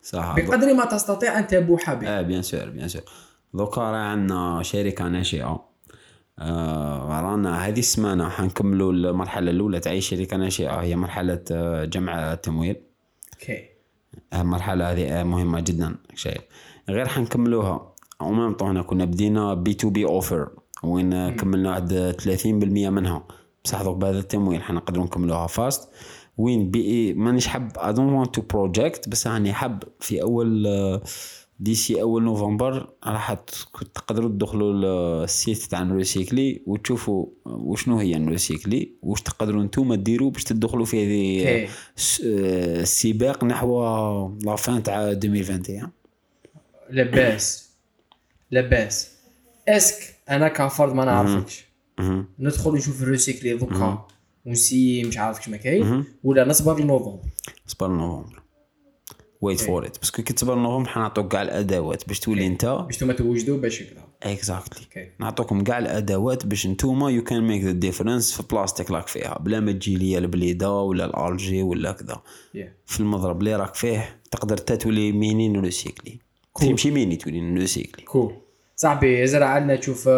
صح. 0.02 0.36
بقدر 0.36 0.74
ما 0.74 0.84
تستطيع 0.84 1.38
أن 1.38 1.46
تبوح 1.46 1.94
به 1.94 2.08
آه 2.08 2.22
bien 2.22 2.42
sûr 2.42 2.70
bien 2.70 2.88
sûr 2.88 3.02
دوكا 3.54 3.80
راه 3.80 3.96
عندنا 3.96 4.62
شركة 4.62 5.08
ناشئة. 5.08 5.71
رانا 7.20 7.66
هذه 7.68 7.78
السمانة 7.78 8.28
حنكملوا 8.28 8.92
المرحلة 8.92 9.50
الأولى 9.50 9.80
تاع 9.80 9.92
أي 9.92 10.00
شركه 10.00 10.36
ناشئه 10.36 10.80
هي 10.80 10.96
مرحلة 10.96 11.44
آه، 11.52 11.84
جمع 11.84 12.32
التمويل. 12.32 12.76
okay. 13.34 13.68
المرحله 14.34 14.92
هذه 14.92 15.20
آه، 15.20 15.22
مهمة 15.22 15.60
جدا. 15.60 15.94
شايف 16.14 16.42
غير 16.88 17.08
حنكملوها. 17.08 17.94
و 18.20 18.27
même 18.27 18.52
temps 18.52 18.68
هنا 18.68 18.82
كنا 18.82 19.04
بدينا 19.04 19.54
B2B 19.54 19.74
offer 19.74 20.50
وين 20.82 21.12
آه، 21.12 21.30
كملنا 21.30 21.70
واحد 21.70 22.14
30% 22.20 22.90
منها. 22.90 23.24
بصح 23.64 23.82
دوك 23.82 23.96
بهذا 23.96 24.18
التمويل 24.18 24.62
حنقدروا 24.62 25.04
نكملوها 25.04 25.46
fast 25.46 25.88
وين 26.38 26.70
بي 26.70 27.12
مانيش 27.14 27.46
حاب 27.46 27.78
I 27.78 27.92
don't 27.92 28.12
want 28.12 28.34
to 28.34 28.42
project 28.42 29.08
بس 29.08 29.26
راني 29.26 29.52
حاب 29.52 29.82
في 30.00 30.22
أول 30.22 30.66
آه، 30.66 31.02
d'ici 31.62 32.02
اول 32.02 32.22
نوفمبر 32.22 32.92
راح 33.04 33.32
تقدروا 33.94 34.28
تدخلوا 34.28 35.24
السيت 35.24 35.58
تاع 35.58 35.82
نو 35.82 36.00
ريسيكلي 36.00 36.62
وتشوفوا 36.66 37.26
وشنو 37.44 37.98
هي 37.98 38.18
نو 38.18 38.35
ريسيكلي 38.35 38.92
واش 39.02 39.22
تقدروا 39.22 39.62
نتوما 39.62 39.96
ديروا 39.96 40.30
باش 40.30 40.44
تدخلوا 40.44 40.84
في 40.84 41.04
هذه 41.04 41.68
السباق 42.80 43.44
نحو 43.44 43.82
la 44.42 44.56
fin 44.56 44.82
تاع 44.82 45.10
2021 45.10 45.90
لاباس 46.90 47.70
لاباس 48.50 49.10
est-ce 49.68 49.99
que 49.99 50.14
أنا 50.30 50.48
كفرد 50.48 50.94
ما 50.94 51.04
نعرفكش. 51.04 51.64
ندخل 52.38 52.74
نشوف 52.74 53.02
الريسيكلي 53.02 53.56
دوكا. 53.56 54.06
ونسي 54.46 55.04
مش 55.04 55.18
عارف 55.18 55.48
ما 55.48 55.56
كاين. 55.56 56.04
ولا 56.24 56.48
نصبر 56.48 56.80
لنوفمبر. 56.80 57.28
صبر 57.66 57.88
نوفمبر 57.88 58.41
wait 59.42 59.60
for 59.60 59.86
it 59.86 59.98
parce 59.98 60.13
que 60.13 60.22
كي 60.22 60.32
تصبر 60.32 60.54
نوفمبر 60.54 60.88
حنعطوك 60.88 61.32
كاع 61.32 61.42
الأدوات 61.42 62.08
باش 62.08 62.20
تولي 62.20 62.46
انت 62.46 62.64
باش 62.86 62.96
توما 62.96 63.12
توجدوا 63.12 63.58
باش 63.58 63.82
كذا 63.82 64.02
exactly 64.22 65.08
نعطوكم 65.20 65.64
كاع 65.64 65.78
الأدوات 65.78 66.46
باش 66.46 66.66
نتوما 66.66 67.10
you 67.10 67.24
can 67.24 67.48
make 67.48 67.64
the 67.64 67.72
difference 67.72 68.32
في 68.32 68.42
بلاصتك 68.50 68.90
راك 68.90 69.08
فيها. 69.08 69.38
بلا 69.38 69.60
ما 69.60 69.72
تجي 69.72 69.96
ليا 69.96 70.18
البليدة 70.18 70.72
ولا 70.72 71.04
الالجي 71.04 71.62
ولا 71.62 71.92
كذا. 71.92 72.14
Yeah. 72.14 72.58
في 72.86 73.00
المضرب 73.00 73.40
اللي 73.40 73.56
راك 73.56 73.74
فيه 73.74 74.20
تقدر 74.30 74.56
تا 74.56 74.74
تولي 74.74 75.12
mini 75.12 75.60
recyclé 75.60 76.18
تمشي 76.54 76.90
ميني 76.90 77.16
تولي 77.16 77.54
recyclé 77.58 78.04
cool. 78.06 78.32
صاحبي 78.76 79.26
زرع 79.26 79.46
عندنا 79.46 79.76
تشوف 79.76 80.08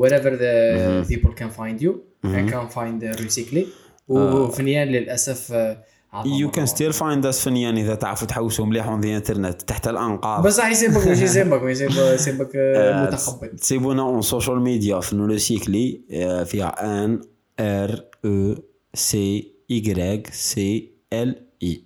wherever 0.00 0.30
the 0.30 1.08
people 1.12 1.30
can 1.30 1.50
find 1.58 1.82
you. 1.84 1.92
And 2.24 2.48
can 2.50 2.68
find 2.68 3.02
uh, 3.02 3.22
recycling. 3.22 3.66
و 4.08 4.19
fenyan 4.19 4.88
للأسف 4.88 5.52
uh, 5.52 5.93
يو 6.24 6.50
can. 6.50 6.66
still 6.66 6.92
find 6.92 7.26
us 7.26 7.40
fenyan 7.44 7.76
إذا 7.76 7.94
تعرفوا 7.94 8.26
تحوسوا 8.26 8.66
مليح 8.66 8.86
on 8.88 9.00
the 9.00 9.16
internet 9.16 9.62
تحت 9.62 9.88
الأنقاض. 9.88 10.46
بس 10.46 10.60
راح 10.60 10.70
يسيبك 10.70 11.06
ماشي 11.06 11.24
يسيبك 11.30 11.62
يسيبك 11.64 12.50
uh, 12.52 13.12
متخبط. 13.12 13.44
تسيبونا 13.44 14.02
on 14.02 14.22
social 14.22 14.60
media 14.60 15.00
في 15.00 15.16
نوريسيكلي 15.16 16.00
آه، 16.12 16.42
فيها 16.44 17.04
N 17.04 17.20
R 17.60 18.04
O 18.24 18.54
C 18.94 19.54
E 19.70 20.22
C 20.32 20.92
L 21.12 21.46
E 21.62 21.84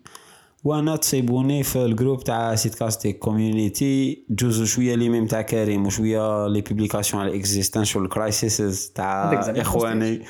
وأنا 0.65 0.97
تصيبوني 0.97 1.63
في 1.63 1.85
ال 1.85 1.91
group 1.91 2.25
تاع 2.25 2.55
سيت 2.55 2.75
كاستيك 2.75 3.19
community 3.19 4.25
جوزو 4.31 4.65
شوية 4.65 4.95
les 4.95 5.09
mèmes 5.09 5.27
تاع 5.27 5.43
كريم 5.43 5.87
وشوية 5.87 6.47
les 6.47 6.61
publications 6.61 7.23
على 7.23 7.37
existential 7.37 8.09
crisis 8.09 8.93
تاع 8.93 9.41
إخواني. 9.49 10.23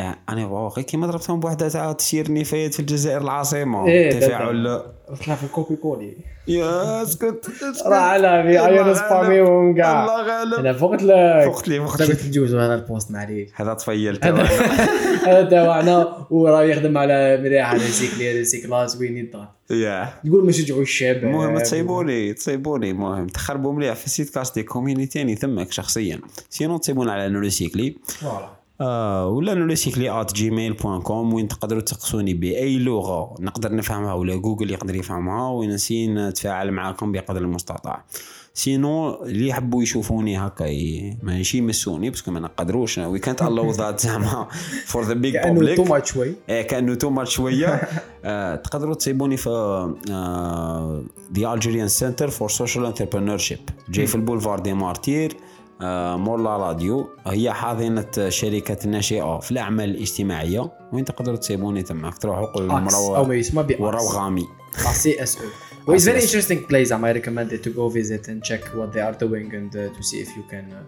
آه، 0.00 0.16
أنا 0.28 0.46
واقع 0.46 0.82
كيما 0.82 1.06
ضربتهم 1.06 1.40
بوحدة 1.40 1.68
تاع 1.68 1.92
تسير 1.92 2.32
نفايات 2.32 2.74
في 2.74 2.80
الجزائر 2.80 3.20
العاصمة. 3.20 3.86
إيه،. 3.86 4.20
تفاعل. 4.20 4.82
طلع 5.26 5.34
في 5.34 5.44
الكوبي 5.44 5.76
كولي 5.76 6.16
يا 6.48 7.02
اسكت. 7.02 7.50
راه 7.86 7.96
على 7.96 8.42
في 8.42 8.48
الله 8.48 8.66
ايون 8.66 8.86
غالب. 8.86 8.96
سباميهم 8.96 9.74
كاع 9.76 10.04
الله 10.04 10.22
غالب. 10.22 10.54
أنا 10.54 10.72
فقت 10.72 11.02
لك. 11.02 11.52
فقت 11.52 11.68
لي 11.68 11.80
فقت 11.80 12.00
لي. 12.00 12.06
قلت 12.06 12.20
تجوز 12.20 12.54
هذا 12.54 12.74
البوست 12.74 13.10
معليش 13.10 13.50
هذا 13.54 13.74
طفيلت 13.74 14.24
هذا 15.28 15.44
تاعنا 15.50 16.26
وراه 16.30 16.62
يخدم 16.62 16.98
على 16.98 17.36
مليح 17.36 17.72
ريسيكلي 17.72 18.32
ريسيكلاج 18.32 18.96
وين 19.00 19.16
يضغط 19.16 19.48
يا. 19.70 20.08
تقول 20.24 20.42
ما 20.42 20.48
نشجعوا 20.48 20.82
الشباب 20.82 21.24
المهم 21.24 21.58
تصيبوني 21.58 22.32
تصيبوني 22.32 22.90
المهم 22.90 23.26
تخربوا 23.26 23.72
مليح 23.72 23.94
في 23.94 24.10
سيت 24.10 24.30
كاستي 24.30 24.62
كوميونيتي 24.62 25.18
يعني 25.18 25.36
ثمك 25.36 25.72
شخصيا. 25.72 26.20
سينو 26.50 26.78
تصيبون 26.78 27.08
على 27.08 27.28
نوريسيكلي 27.28 27.96
فوالا. 28.04 28.63
آه 28.80 29.28
ولا 29.28 29.54
نولوسيكلي 29.54 30.20
آت 30.20 30.34
جيميل 30.34 30.72
بوان 30.72 31.00
كوم 31.00 31.34
وين 31.34 31.48
تقدروا 31.48 31.80
تقصوني 31.80 32.34
بأي 32.34 32.78
لغة 32.78 33.34
نقدر 33.40 33.74
نفهمها 33.74 34.14
ولا 34.14 34.34
جوجل 34.34 34.70
يقدر 34.70 34.94
يفهمها 34.94 35.48
ونسي 35.48 36.06
نتفاعل 36.06 36.70
معاكم 36.70 37.12
بقدر 37.12 37.40
المستطاع. 37.40 38.04
سينو 38.54 39.22
اللي 39.24 39.48
يحبوا 39.48 39.82
يشوفوني 39.82 40.38
هكا 40.38 40.66
ماشي 41.22 41.58
يمسوني 41.58 42.10
باسكو 42.10 42.30
ما 42.30 42.40
نقدروش. 42.40 42.98
وي 42.98 43.18
كانت 43.18 43.42
الاو 43.42 43.70
ذات 43.70 44.00
زعما 44.00 44.48
فور 44.86 45.04
ذا 45.04 45.14
بيج 45.14 45.34
كأنه 45.34 45.74
تو 45.74 45.84
ماتش 45.84 46.12
شوي 46.12 46.34
كأنه 46.48 46.94
تو 46.94 47.10
ماتش 47.10 47.34
شوية 47.34 47.80
آه، 48.24 48.56
تقدروا 48.56 48.94
تصيبوني 48.94 49.36
في 49.36 49.50
ذا 51.38 51.54
الجيريان 51.54 51.88
سنتر 51.88 52.30
فور 52.30 52.48
سوشيال 52.48 52.86
انتربرينور 52.86 53.38
شيب 53.38 53.58
جاي 53.88 54.06
في 54.06 54.14
ال 54.14 54.18
boulevard 54.18 54.58
des 54.58 54.72
Martyrs 54.72 55.36
آه، 55.82 56.16
مول 56.16 56.56
la 56.56 56.69
radio. 56.69 57.08
هي 57.26 57.52
حاضنة 57.52 58.28
شركة 58.28 58.88
ناشئة 58.88 59.38
في 59.38 59.50
الأعمال 59.50 59.90
الاجتماعية. 59.90 60.72
وين 60.92 61.04
تقدروا 61.04 61.36
تصيبوني 61.36 61.82
تماك؟ 61.82 62.18
تروحوا 62.18 62.46
قولوا 62.46 62.78
أو 62.78 63.14
لهم 63.14 63.28
ما 63.28 63.34
يسمى 63.34 63.62
ب 63.62 63.80
وروغامي 63.80 64.44
C 64.92 65.22
S 65.22 65.38
O 65.38 65.44
Well, 65.86 65.96
it's 65.96 66.06
very 66.06 66.22
interesting 66.22 66.60
place. 66.70 66.90
I 66.96 66.98
might 67.04 67.16
recommend 67.20 67.52
it 67.56 67.62
to 67.66 67.70
go 67.80 67.84
visit 68.00 68.22
and 68.30 68.38
check 68.50 68.62
what 68.78 68.88
they 68.94 69.02
are 69.08 69.16
doing 69.24 69.48
and 69.58 69.70
uh, 69.74 69.80
to 69.96 70.02
see 70.08 70.18
if 70.24 70.30
you 70.38 70.44
can, 70.52 70.66
uh, 70.72 70.82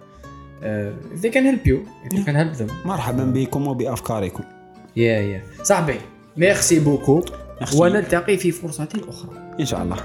uh, 0.65 1.15
if 1.15 1.21
they 1.23 1.31
can 1.37 1.45
help 1.51 1.65
you, 1.71 1.79
if 2.07 2.13
you 2.19 2.25
can 2.25 2.35
help 2.35 2.57
them. 2.59 2.71
مرحبا 2.85 3.25
بكم 3.25 3.67
وبأفكاركم. 3.67 4.45
Yeah, 4.45 4.99
yeah. 4.99 5.63
صاحبي 5.63 6.01
merci 6.37 6.81
beaucoup. 6.81 7.25
ونلتقي 7.75 8.37
في 8.37 8.51
فرصة 8.51 8.89
أخرى. 9.09 9.31
إن 9.61 9.67
شاء 9.67 9.83
الله. 9.83 9.97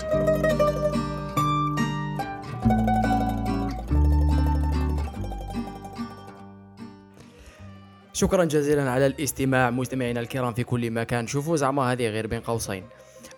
شكرا 8.21 8.45
جزيلا 8.45 8.91
على 8.91 9.05
الاستماع 9.05 9.69
مستمعينا 9.69 10.19
الكرام 10.19 10.53
في 10.53 10.63
كل 10.63 10.91
مكان. 10.91 11.27
شوفوا 11.27 11.57
زعما 11.57 11.91
هذه 11.91 12.07
غير 12.07 12.27
بين 12.27 12.39
قوسين. 12.39 12.83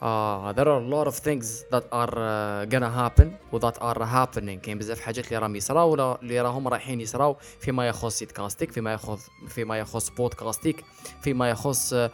آه 0.01 0.53
there 0.53 0.65
are 0.65 0.81
a 0.81 0.93
lot 0.93 1.13
of 1.13 1.15
things 1.23 1.45
that 1.71 1.83
are 1.93 2.13
uh, 2.13 2.73
gonna 2.73 2.91
happen 2.99 3.27
و 3.53 3.59
that 3.59 3.75
are 3.75 3.99
happening. 3.99 4.59
كاين 4.63 4.77
بزاف 4.77 4.99
حاجات 4.99 5.27
اللي 5.27 5.37
راهم 5.37 5.55
يصراو 5.55 5.91
ولا 5.91 6.21
اللي 6.21 6.41
راهم 6.41 6.67
رايحين 6.67 7.01
يصراو. 7.01 7.35
فيما 7.59 7.87
يخص 7.87 8.17
سيتكاستيك 8.19 8.71
فيما 8.71 8.93
يخص 8.93 9.29
فيما 9.47 9.77
يخص 9.77 10.09
بودكاستيك 10.09 10.83
فيما 11.21 11.49
يخص 11.49 11.93
آه، 11.93 12.11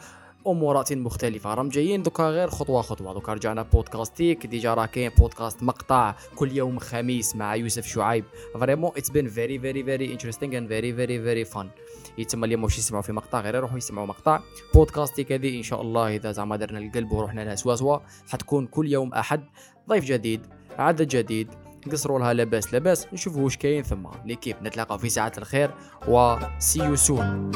أمورات 0.47 0.93
مختلفة. 0.93 1.53
راهم 1.53 1.69
جايين 1.69 2.03
دوكا 2.03 2.23
غير 2.23 2.49
خطوة 2.49 2.81
خطوة. 2.81 3.13
دوكا 3.13 3.33
رجعنا 3.33 3.61
بودكاستيك 3.61 4.45
déjà 4.45 4.73
راه 4.73 4.85
كاين 4.85 5.11
بودكاست 5.17 5.63
مقطع 5.63 6.15
كل 6.35 6.57
يوم 6.57 6.79
خميس 6.79 7.35
مع 7.35 7.55
يوسف 7.55 7.87
شعيب. 7.87 8.25
vraiment 8.53 8.91
it's 8.97 9.09
been 9.09 9.29
very 9.29 9.59
very 9.59 9.83
very 9.83 10.13
interesting 10.13 10.57
and 10.57 10.67
very 10.67 10.93
very 10.93 11.21
very 11.23 11.45
fun 11.45 11.69
يتم 12.19 12.43
اللي 12.43 12.55
مش 12.55 12.77
يسمعوا 12.77 13.03
في 13.03 13.11
مقطع 13.11 13.41
غير 13.41 13.55
يروحوا 13.55 13.77
يسمعوا 13.77 14.07
مقطع. 14.07 14.39
بودكاستي 14.73 15.23
كذي 15.23 15.57
إن 15.57 15.63
شاء 15.63 15.81
الله 15.81 16.15
إذا 16.15 16.31
زعما 16.31 16.55
درنا 16.55 16.79
القلب 16.79 17.11
ورحنا 17.11 17.41
لها 17.41 17.55
سوا 17.55 17.75
سوا 17.75 17.97
حتكون 18.29 18.67
كل 18.67 18.87
يوم 18.87 19.13
أحد 19.13 19.43
ضيف 19.89 20.05
جديد 20.05 20.41
عدد 20.77 21.07
جديد 21.07 21.49
نقصروا 21.87 22.19
لها 22.19 22.33
لاباس 22.33 22.73
لاباس 22.73 23.07
نشوفوا 23.13 23.43
واش 23.43 23.57
كاين 23.57 23.83
ثم. 23.83 24.07
l'équipe 24.25 24.55
نتلاقاو 24.63 24.97
في 24.97 25.09
ساعات 25.09 25.37
الخير 25.37 25.71
و 26.07 26.35
سي 26.59 26.79
يو 26.79 26.95
سون 26.95 27.51